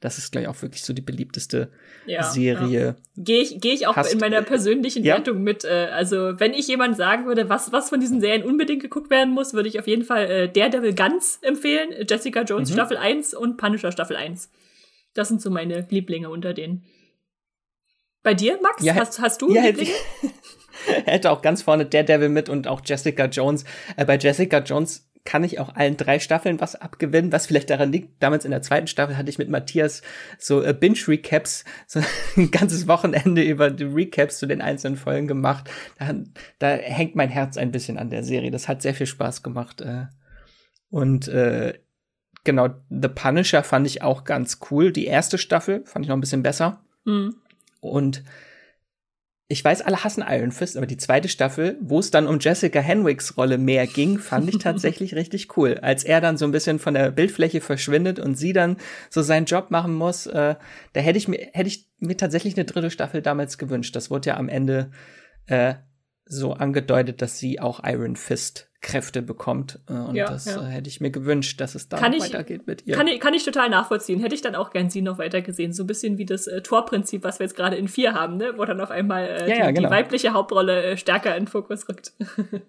Das 0.01 0.17
ist 0.17 0.31
gleich 0.31 0.47
auch 0.47 0.61
wirklich 0.61 0.83
so 0.83 0.93
die 0.93 1.01
beliebteste 1.01 1.71
ja, 2.05 2.21
Serie. 2.21 2.85
Ja. 2.85 2.95
Gehe 3.23 3.41
ich, 3.41 3.59
geh 3.59 3.73
ich 3.73 3.87
auch 3.87 3.95
Hast, 3.95 4.13
in 4.13 4.19
meiner 4.19 4.41
persönlichen 4.43 5.03
ja? 5.03 5.15
Wertung 5.15 5.41
mit. 5.41 5.63
Äh, 5.63 5.87
also, 5.91 6.39
wenn 6.39 6.53
ich 6.53 6.67
jemand 6.67 6.95
sagen 6.95 7.25
würde, 7.25 7.49
was, 7.49 7.71
was 7.71 7.89
von 7.89 7.99
diesen 7.99 8.21
Serien 8.21 8.43
unbedingt 8.43 8.83
geguckt 8.83 9.09
werden 9.09 9.33
muss, 9.33 9.53
würde 9.53 9.67
ich 9.67 9.79
auf 9.79 9.87
jeden 9.87 10.03
Fall 10.03 10.29
äh, 10.29 10.49
Daredevil 10.49 10.93
ganz 10.93 11.39
empfehlen, 11.41 11.89
Jessica 12.07 12.43
Jones 12.43 12.69
mhm. 12.69 12.73
Staffel 12.73 12.97
1 12.97 13.33
und 13.33 13.57
Punisher 13.57 13.91
Staffel 13.91 14.15
1. 14.15 14.51
Das 15.15 15.29
sind 15.29 15.41
so 15.41 15.49
meine 15.49 15.87
Lieblinge 15.89 16.29
unter 16.29 16.53
denen. 16.53 16.83
Bei 18.21 18.33
dir, 18.33 18.59
Max? 18.61 18.83
Ja, 18.83 18.95
hast, 18.95 19.19
hast 19.19 19.41
du 19.41 19.53
ja, 19.53 19.63
Lieblinge? 19.63 19.91
er 20.87 21.03
hätte 21.13 21.31
auch 21.31 21.41
ganz 21.41 21.61
vorne 21.61 21.85
Daredevil 21.85 22.29
mit 22.29 22.49
und 22.49 22.67
auch 22.67 22.81
Jessica 22.83 23.25
Jones. 23.25 23.63
Äh, 23.95 24.05
bei 24.05 24.17
Jessica 24.17 24.59
Jones 24.59 25.09
kann 25.25 25.43
ich 25.43 25.59
auch 25.59 25.75
allen 25.75 25.97
drei 25.97 26.19
Staffeln 26.19 26.61
was 26.61 26.75
abgewinnen, 26.75 27.31
was 27.31 27.47
vielleicht 27.47 27.71
daran 27.71 27.91
liegt. 27.91 28.21
Damals 28.21 28.45
in 28.45 28.51
der 28.51 28.61
zweiten 28.61 28.85
Staffel 28.85 29.17
hatte 29.17 29.29
ich 29.29 29.39
mit 29.39 29.49
Matthias 29.49 30.03
so 30.37 30.61
äh, 30.61 30.73
Binge-Recaps, 30.73 31.65
so 31.87 31.99
ein 32.37 32.51
ganzes 32.51 32.87
Wochenende 32.87 33.41
über 33.41 33.71
die 33.71 33.85
Recaps 33.85 34.37
zu 34.37 34.45
den 34.45 34.61
einzelnen 34.61 34.97
Folgen 34.97 35.27
gemacht. 35.27 35.69
Da, 35.97 36.13
da 36.59 36.67
hängt 36.67 37.15
mein 37.15 37.29
Herz 37.29 37.57
ein 37.57 37.71
bisschen 37.71 37.97
an 37.97 38.11
der 38.11 38.23
Serie. 38.23 38.51
Das 38.51 38.67
hat 38.67 38.83
sehr 38.83 38.93
viel 38.93 39.07
Spaß 39.07 39.41
gemacht. 39.41 39.81
Äh. 39.81 40.05
Und 40.91 41.27
äh, 41.27 41.73
genau, 42.43 42.69
The 42.89 43.09
Punisher 43.09 43.63
fand 43.63 43.87
ich 43.87 44.03
auch 44.03 44.25
ganz 44.25 44.59
cool. 44.69 44.91
Die 44.91 45.07
erste 45.07 45.39
Staffel 45.39 45.83
fand 45.85 46.05
ich 46.05 46.09
noch 46.09 46.17
ein 46.17 46.21
bisschen 46.21 46.43
besser. 46.43 46.83
Mhm. 47.03 47.35
Und 47.81 48.23
ich 49.47 49.63
weiß, 49.63 49.83
alle 49.83 50.03
hassen 50.03 50.23
Iron 50.27 50.51
Fist, 50.51 50.75
aber 50.75 50.87
die 50.87 50.97
zweite 50.97 51.29
Staffel, 51.29 51.77
wo 51.79 51.99
es 51.99 52.09
dann 52.09 52.25
um 52.25 52.39
Jessica 52.39 52.79
Henwicks 52.79 53.37
Rolle 53.37 53.59
mehr 53.59 53.85
ging, 53.85 54.17
fand 54.17 54.49
ich 54.49 54.57
tatsächlich 54.57 55.13
richtig 55.15 55.55
cool. 55.55 55.77
Als 55.83 56.03
er 56.03 56.19
dann 56.19 56.37
so 56.37 56.45
ein 56.45 56.51
bisschen 56.51 56.79
von 56.79 56.95
der 56.95 57.11
Bildfläche 57.11 57.61
verschwindet 57.61 58.19
und 58.19 58.35
sie 58.35 58.53
dann 58.53 58.77
so 59.11 59.21
seinen 59.21 59.45
Job 59.45 59.69
machen 59.69 59.93
muss, 59.93 60.25
äh, 60.25 60.55
da 60.93 60.99
hätte 60.99 61.19
ich 61.19 61.27
mir, 61.27 61.49
hätte 61.53 61.67
ich 61.67 61.87
mir 61.99 62.17
tatsächlich 62.17 62.55
eine 62.55 62.65
dritte 62.65 62.89
Staffel 62.89 63.21
damals 63.21 63.59
gewünscht. 63.59 63.95
Das 63.95 64.09
wurde 64.09 64.29
ja 64.29 64.37
am 64.37 64.49
Ende 64.49 64.89
äh, 65.45 65.75
so 66.25 66.53
angedeutet, 66.53 67.21
dass 67.21 67.37
sie 67.37 67.59
auch 67.59 67.83
Iron 67.83 68.15
Fist 68.15 68.71
Kräfte 68.85 69.23
bekommt. 69.23 69.79
Äh, 69.89 69.93
und 69.93 70.15
ja, 70.15 70.27
das 70.27 70.45
ja. 70.45 70.61
Äh, 70.61 70.65
hätte 70.67 70.89
ich 70.89 71.01
mir 71.01 71.09
gewünscht, 71.09 71.59
dass 71.59 71.73
es 71.73 71.89
da 71.89 71.97
kann 71.97 72.13
weitergeht 72.13 72.67
mit 72.67 72.85
ihr. 72.85 72.95
Kann 72.95 73.07
ich, 73.07 73.19
kann 73.19 73.33
ich 73.33 73.43
total 73.43 73.67
nachvollziehen. 73.69 74.19
Hätte 74.19 74.35
ich 74.35 74.41
dann 74.41 74.53
auch 74.53 74.69
gern 74.69 74.91
sie 74.91 75.01
noch 75.01 75.17
weiter 75.17 75.41
gesehen. 75.41 75.73
So 75.73 75.83
ein 75.83 75.87
bisschen 75.87 76.19
wie 76.19 76.25
das 76.25 76.45
äh, 76.45 76.61
Torprinzip, 76.61 77.23
was 77.23 77.39
wir 77.39 77.47
jetzt 77.47 77.55
gerade 77.55 77.77
in 77.77 77.87
vier 77.87 78.13
haben, 78.13 78.37
ne? 78.37 78.53
wo 78.57 78.63
dann 78.63 78.79
auf 78.79 78.91
einmal 78.91 79.25
äh, 79.25 79.49
ja, 79.49 79.67
die, 79.67 79.73
genau. 79.73 79.89
die, 79.89 79.95
weibliche 79.95 80.33
Hauptrolle 80.33 80.83
äh, 80.83 80.97
stärker 80.97 81.35
in 81.35 81.45
den 81.45 81.47
Fokus 81.47 81.89
rückt. 81.89 82.13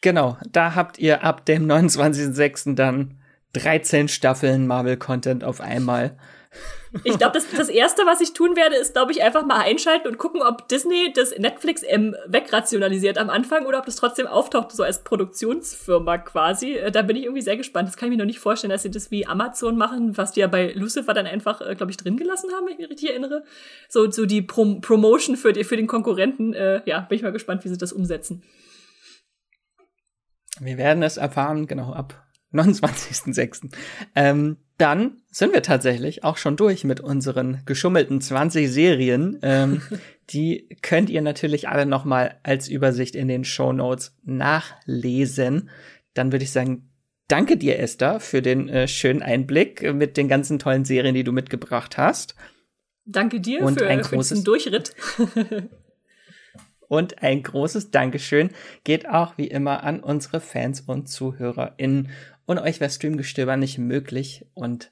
genau, 0.00 0.36
da 0.50 0.74
habt 0.74 0.98
ihr 0.98 1.22
ab 1.22 1.46
dem 1.46 1.64
29.06. 1.70 2.74
dann 2.74 3.20
13 3.52 4.08
Staffeln 4.08 4.66
Marvel-Content 4.66 5.44
auf 5.44 5.60
einmal. 5.60 6.16
Ich 7.04 7.16
glaube, 7.16 7.32
das, 7.32 7.50
das 7.50 7.68
Erste, 7.70 8.02
was 8.04 8.20
ich 8.20 8.34
tun 8.34 8.54
werde, 8.54 8.76
ist, 8.76 8.92
glaube 8.92 9.12
ich, 9.12 9.22
einfach 9.22 9.46
mal 9.46 9.60
einschalten 9.60 10.08
und 10.08 10.18
gucken, 10.18 10.42
ob 10.42 10.68
Disney 10.68 11.12
das 11.14 11.36
Netflix 11.38 11.82
M 11.82 12.14
wegrationalisiert 12.26 13.16
am 13.16 13.30
Anfang 13.30 13.64
oder 13.64 13.78
ob 13.78 13.86
das 13.86 13.96
trotzdem 13.96 14.26
auftaucht, 14.26 14.72
so 14.72 14.82
als 14.82 15.02
Produktionsfirma 15.02 16.18
quasi. 16.18 16.74
Äh, 16.74 16.90
da 16.90 17.02
bin 17.02 17.16
ich 17.16 17.24
irgendwie 17.24 17.42
sehr 17.42 17.56
gespannt. 17.56 17.88
Das 17.88 17.96
kann 17.96 18.08
ich 18.08 18.16
mir 18.16 18.22
noch 18.22 18.26
nicht 18.26 18.40
vorstellen, 18.40 18.70
dass 18.70 18.82
sie 18.82 18.90
das 18.90 19.10
wie 19.10 19.26
Amazon 19.26 19.76
machen, 19.76 20.16
was 20.18 20.32
die 20.32 20.40
ja 20.40 20.48
bei 20.48 20.72
Lucifer 20.72 21.14
dann 21.14 21.26
einfach, 21.26 21.62
äh, 21.62 21.74
glaube 21.74 21.90
ich, 21.90 21.96
drin 21.96 22.18
gelassen 22.18 22.50
haben, 22.52 22.66
wenn 22.66 22.74
ich 22.74 22.78
mich 22.78 22.90
richtig 22.90 23.10
erinnere. 23.10 23.44
So, 23.88 24.10
so 24.10 24.26
die 24.26 24.42
Prom 24.42 24.82
Promotion 24.82 25.36
für, 25.36 25.52
die, 25.52 25.64
für 25.64 25.76
den 25.76 25.86
Konkurrenten. 25.86 26.52
Äh, 26.52 26.82
ja, 26.84 27.00
bin 27.00 27.16
ich 27.16 27.22
mal 27.22 27.32
gespannt, 27.32 27.64
wie 27.64 27.68
sie 27.68 27.78
das 27.78 27.92
umsetzen. 27.92 28.42
Wir 30.60 30.76
werden 30.76 31.02
es 31.02 31.16
erfahren, 31.16 31.66
genau, 31.66 31.92
ab 31.92 32.22
29.06. 32.52 33.74
Ähm, 34.14 34.58
dann 34.82 35.22
sind 35.30 35.52
wir 35.52 35.62
tatsächlich 35.62 36.24
auch 36.24 36.36
schon 36.36 36.56
durch 36.56 36.82
mit 36.82 37.00
unseren 37.00 37.62
geschummelten 37.66 38.20
20 38.20 38.68
Serien. 38.68 39.38
Ähm, 39.42 39.80
die 40.30 40.68
könnt 40.82 41.08
ihr 41.08 41.22
natürlich 41.22 41.68
alle 41.68 41.86
noch 41.86 42.04
mal 42.04 42.40
als 42.42 42.66
Übersicht 42.66 43.14
in 43.14 43.28
den 43.28 43.44
Show 43.44 43.72
Notes 43.72 44.16
nachlesen. 44.24 45.70
Dann 46.14 46.32
würde 46.32 46.42
ich 46.42 46.50
sagen, 46.50 46.90
danke 47.28 47.56
dir, 47.56 47.78
Esther, 47.78 48.18
für 48.18 48.42
den 48.42 48.68
äh, 48.68 48.88
schönen 48.88 49.22
Einblick 49.22 49.94
mit 49.94 50.16
den 50.16 50.26
ganzen 50.26 50.58
tollen 50.58 50.84
Serien, 50.84 51.14
die 51.14 51.22
du 51.22 51.30
mitgebracht 51.30 51.96
hast. 51.96 52.34
Danke 53.04 53.40
dir 53.40 53.62
Und 53.62 53.78
für, 53.78 53.86
ein 53.86 54.02
für 54.02 54.16
diesen 54.16 54.42
Durchritt. 54.42 54.96
Und 56.92 57.22
ein 57.22 57.42
großes 57.42 57.90
Dankeschön 57.90 58.50
geht 58.84 59.08
auch 59.08 59.38
wie 59.38 59.46
immer 59.46 59.82
an 59.82 60.00
unsere 60.00 60.40
Fans 60.40 60.82
und 60.82 61.08
ZuhörerInnen. 61.08 62.10
Und 62.46 62.58
euch 62.58 62.80
wäre 62.80 62.90
Streamgestöber 62.90 63.56
nicht 63.56 63.78
möglich. 63.78 64.46
Und 64.54 64.90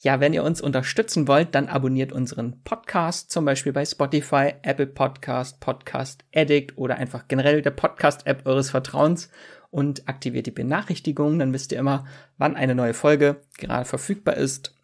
ja, 0.00 0.20
wenn 0.20 0.34
ihr 0.34 0.44
uns 0.44 0.60
unterstützen 0.60 1.28
wollt, 1.28 1.54
dann 1.54 1.68
abonniert 1.68 2.12
unseren 2.12 2.62
Podcast, 2.62 3.30
zum 3.30 3.44
Beispiel 3.44 3.72
bei 3.72 3.84
Spotify, 3.84 4.52
Apple 4.62 4.86
Podcast, 4.86 5.60
Podcast 5.60 6.24
Addict 6.34 6.76
oder 6.76 6.96
einfach 6.96 7.26
generell 7.26 7.62
der 7.62 7.70
Podcast-App 7.70 8.46
eures 8.46 8.70
Vertrauens 8.70 9.30
und 9.70 10.08
aktiviert 10.08 10.46
die 10.46 10.50
Benachrichtigungen. 10.50 11.38
Dann 11.38 11.52
wisst 11.52 11.72
ihr 11.72 11.78
immer, 11.78 12.06
wann 12.38 12.54
eine 12.54 12.74
neue 12.74 12.94
Folge 12.94 13.42
gerade 13.58 13.86
verfügbar 13.86 14.36
ist. 14.36 14.74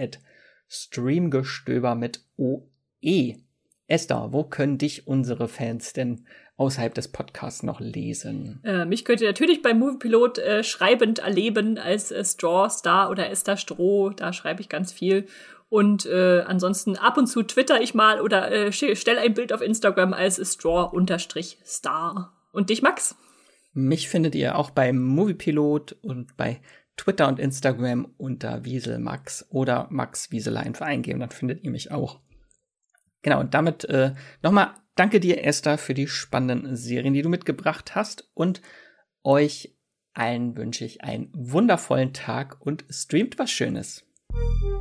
streamgestöber 0.69 1.95
mit 1.95 2.23
OE. 2.37 3.35
Esther, 3.87 4.29
wo 4.31 4.43
können 4.43 4.77
dich 4.77 5.07
unsere 5.07 5.47
Fans 5.47 5.93
denn 5.93 6.25
außerhalb 6.57 6.93
des 6.93 7.07
Podcasts 7.07 7.63
noch 7.63 7.79
lesen? 7.79 8.61
Äh, 8.63 8.85
mich 8.85 9.03
könnt 9.03 9.21
ihr 9.21 9.27
natürlich 9.27 9.61
bei 9.61 9.73
Moviepilot 9.73 10.37
äh, 10.37 10.63
schreibend 10.63 11.19
erleben 11.19 11.77
als 11.77 12.11
äh, 12.11 12.23
Straw 12.23 12.69
Star 12.69 13.09
oder 13.09 13.29
Esther 13.29 13.57
Stroh. 13.57 14.11
Da 14.11 14.31
schreibe 14.31 14.61
ich 14.61 14.69
ganz 14.69 14.91
viel. 14.91 15.25
Und 15.69 16.07
äh, 16.07 16.41
ansonsten 16.41 16.95
ab 16.95 17.17
und 17.17 17.27
zu 17.27 17.43
twitter 17.43 17.79
ich 17.81 17.93
mal 17.93 18.21
oder 18.21 18.51
äh, 18.51 18.71
stelle 18.71 19.21
ein 19.21 19.35
Bild 19.35 19.53
auf 19.53 19.61
Instagram 19.61 20.13
als 20.13 20.37
Straw-Star. 20.53 22.33
Und 22.51 22.69
dich, 22.71 22.81
Max? 22.81 23.15
Mich 23.73 24.09
findet 24.09 24.33
ihr 24.33 24.57
auch 24.57 24.71
beim 24.71 24.99
Moviepilot 24.99 25.95
und 26.01 26.35
bei 26.37 26.59
Twitter 26.99 27.29
und 27.29 27.39
Instagram 27.39 28.13
unter 28.17 28.65
Wieselmax 28.65 29.45
oder 29.49 29.87
Max 29.89 30.31
Wieselein 30.31 30.75
eingeben, 30.75 31.21
dann 31.21 31.29
findet 31.29 31.63
ihr 31.63 31.71
mich 31.71 31.91
auch. 31.91 32.19
Genau, 33.21 33.39
und 33.39 33.53
damit 33.53 33.85
äh, 33.85 34.13
nochmal 34.43 34.71
danke 34.95 35.21
dir, 35.21 35.45
Esther, 35.45 35.77
für 35.77 35.93
die 35.93 36.07
spannenden 36.07 36.75
Serien, 36.75 37.13
die 37.13 37.21
du 37.21 37.29
mitgebracht 37.29 37.95
hast. 37.95 38.29
Und 38.33 38.61
euch 39.23 39.77
allen 40.13 40.57
wünsche 40.57 40.83
ich 40.83 41.01
einen 41.01 41.29
wundervollen 41.33 42.11
Tag 42.11 42.57
und 42.59 42.83
streamt 42.89 43.39
was 43.39 43.49
Schönes. 43.49 44.05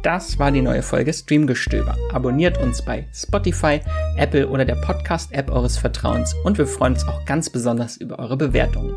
Das 0.03 0.41
war 0.41 0.51
die 0.51 0.63
neue 0.63 0.83
Folge 0.83 1.13
Streamgestöber. 1.13 1.97
Abonniert 2.13 2.59
uns 2.59 2.85
bei 2.85 3.09
Spotify, 3.15 3.81
Apple 4.17 4.49
oder 4.49 4.65
der 4.65 4.77
Podcast-App 4.77 5.51
eures 5.51 5.79
Vertrauens 5.79 6.35
und 6.45 6.59
wir 6.59 6.67
freuen 6.67 6.95
uns 6.95 7.07
auch 7.07 7.25
ganz 7.25 7.49
besonders 7.49 7.97
über 7.97 8.19
eure 8.19 8.37
Bewertungen. 8.37 8.97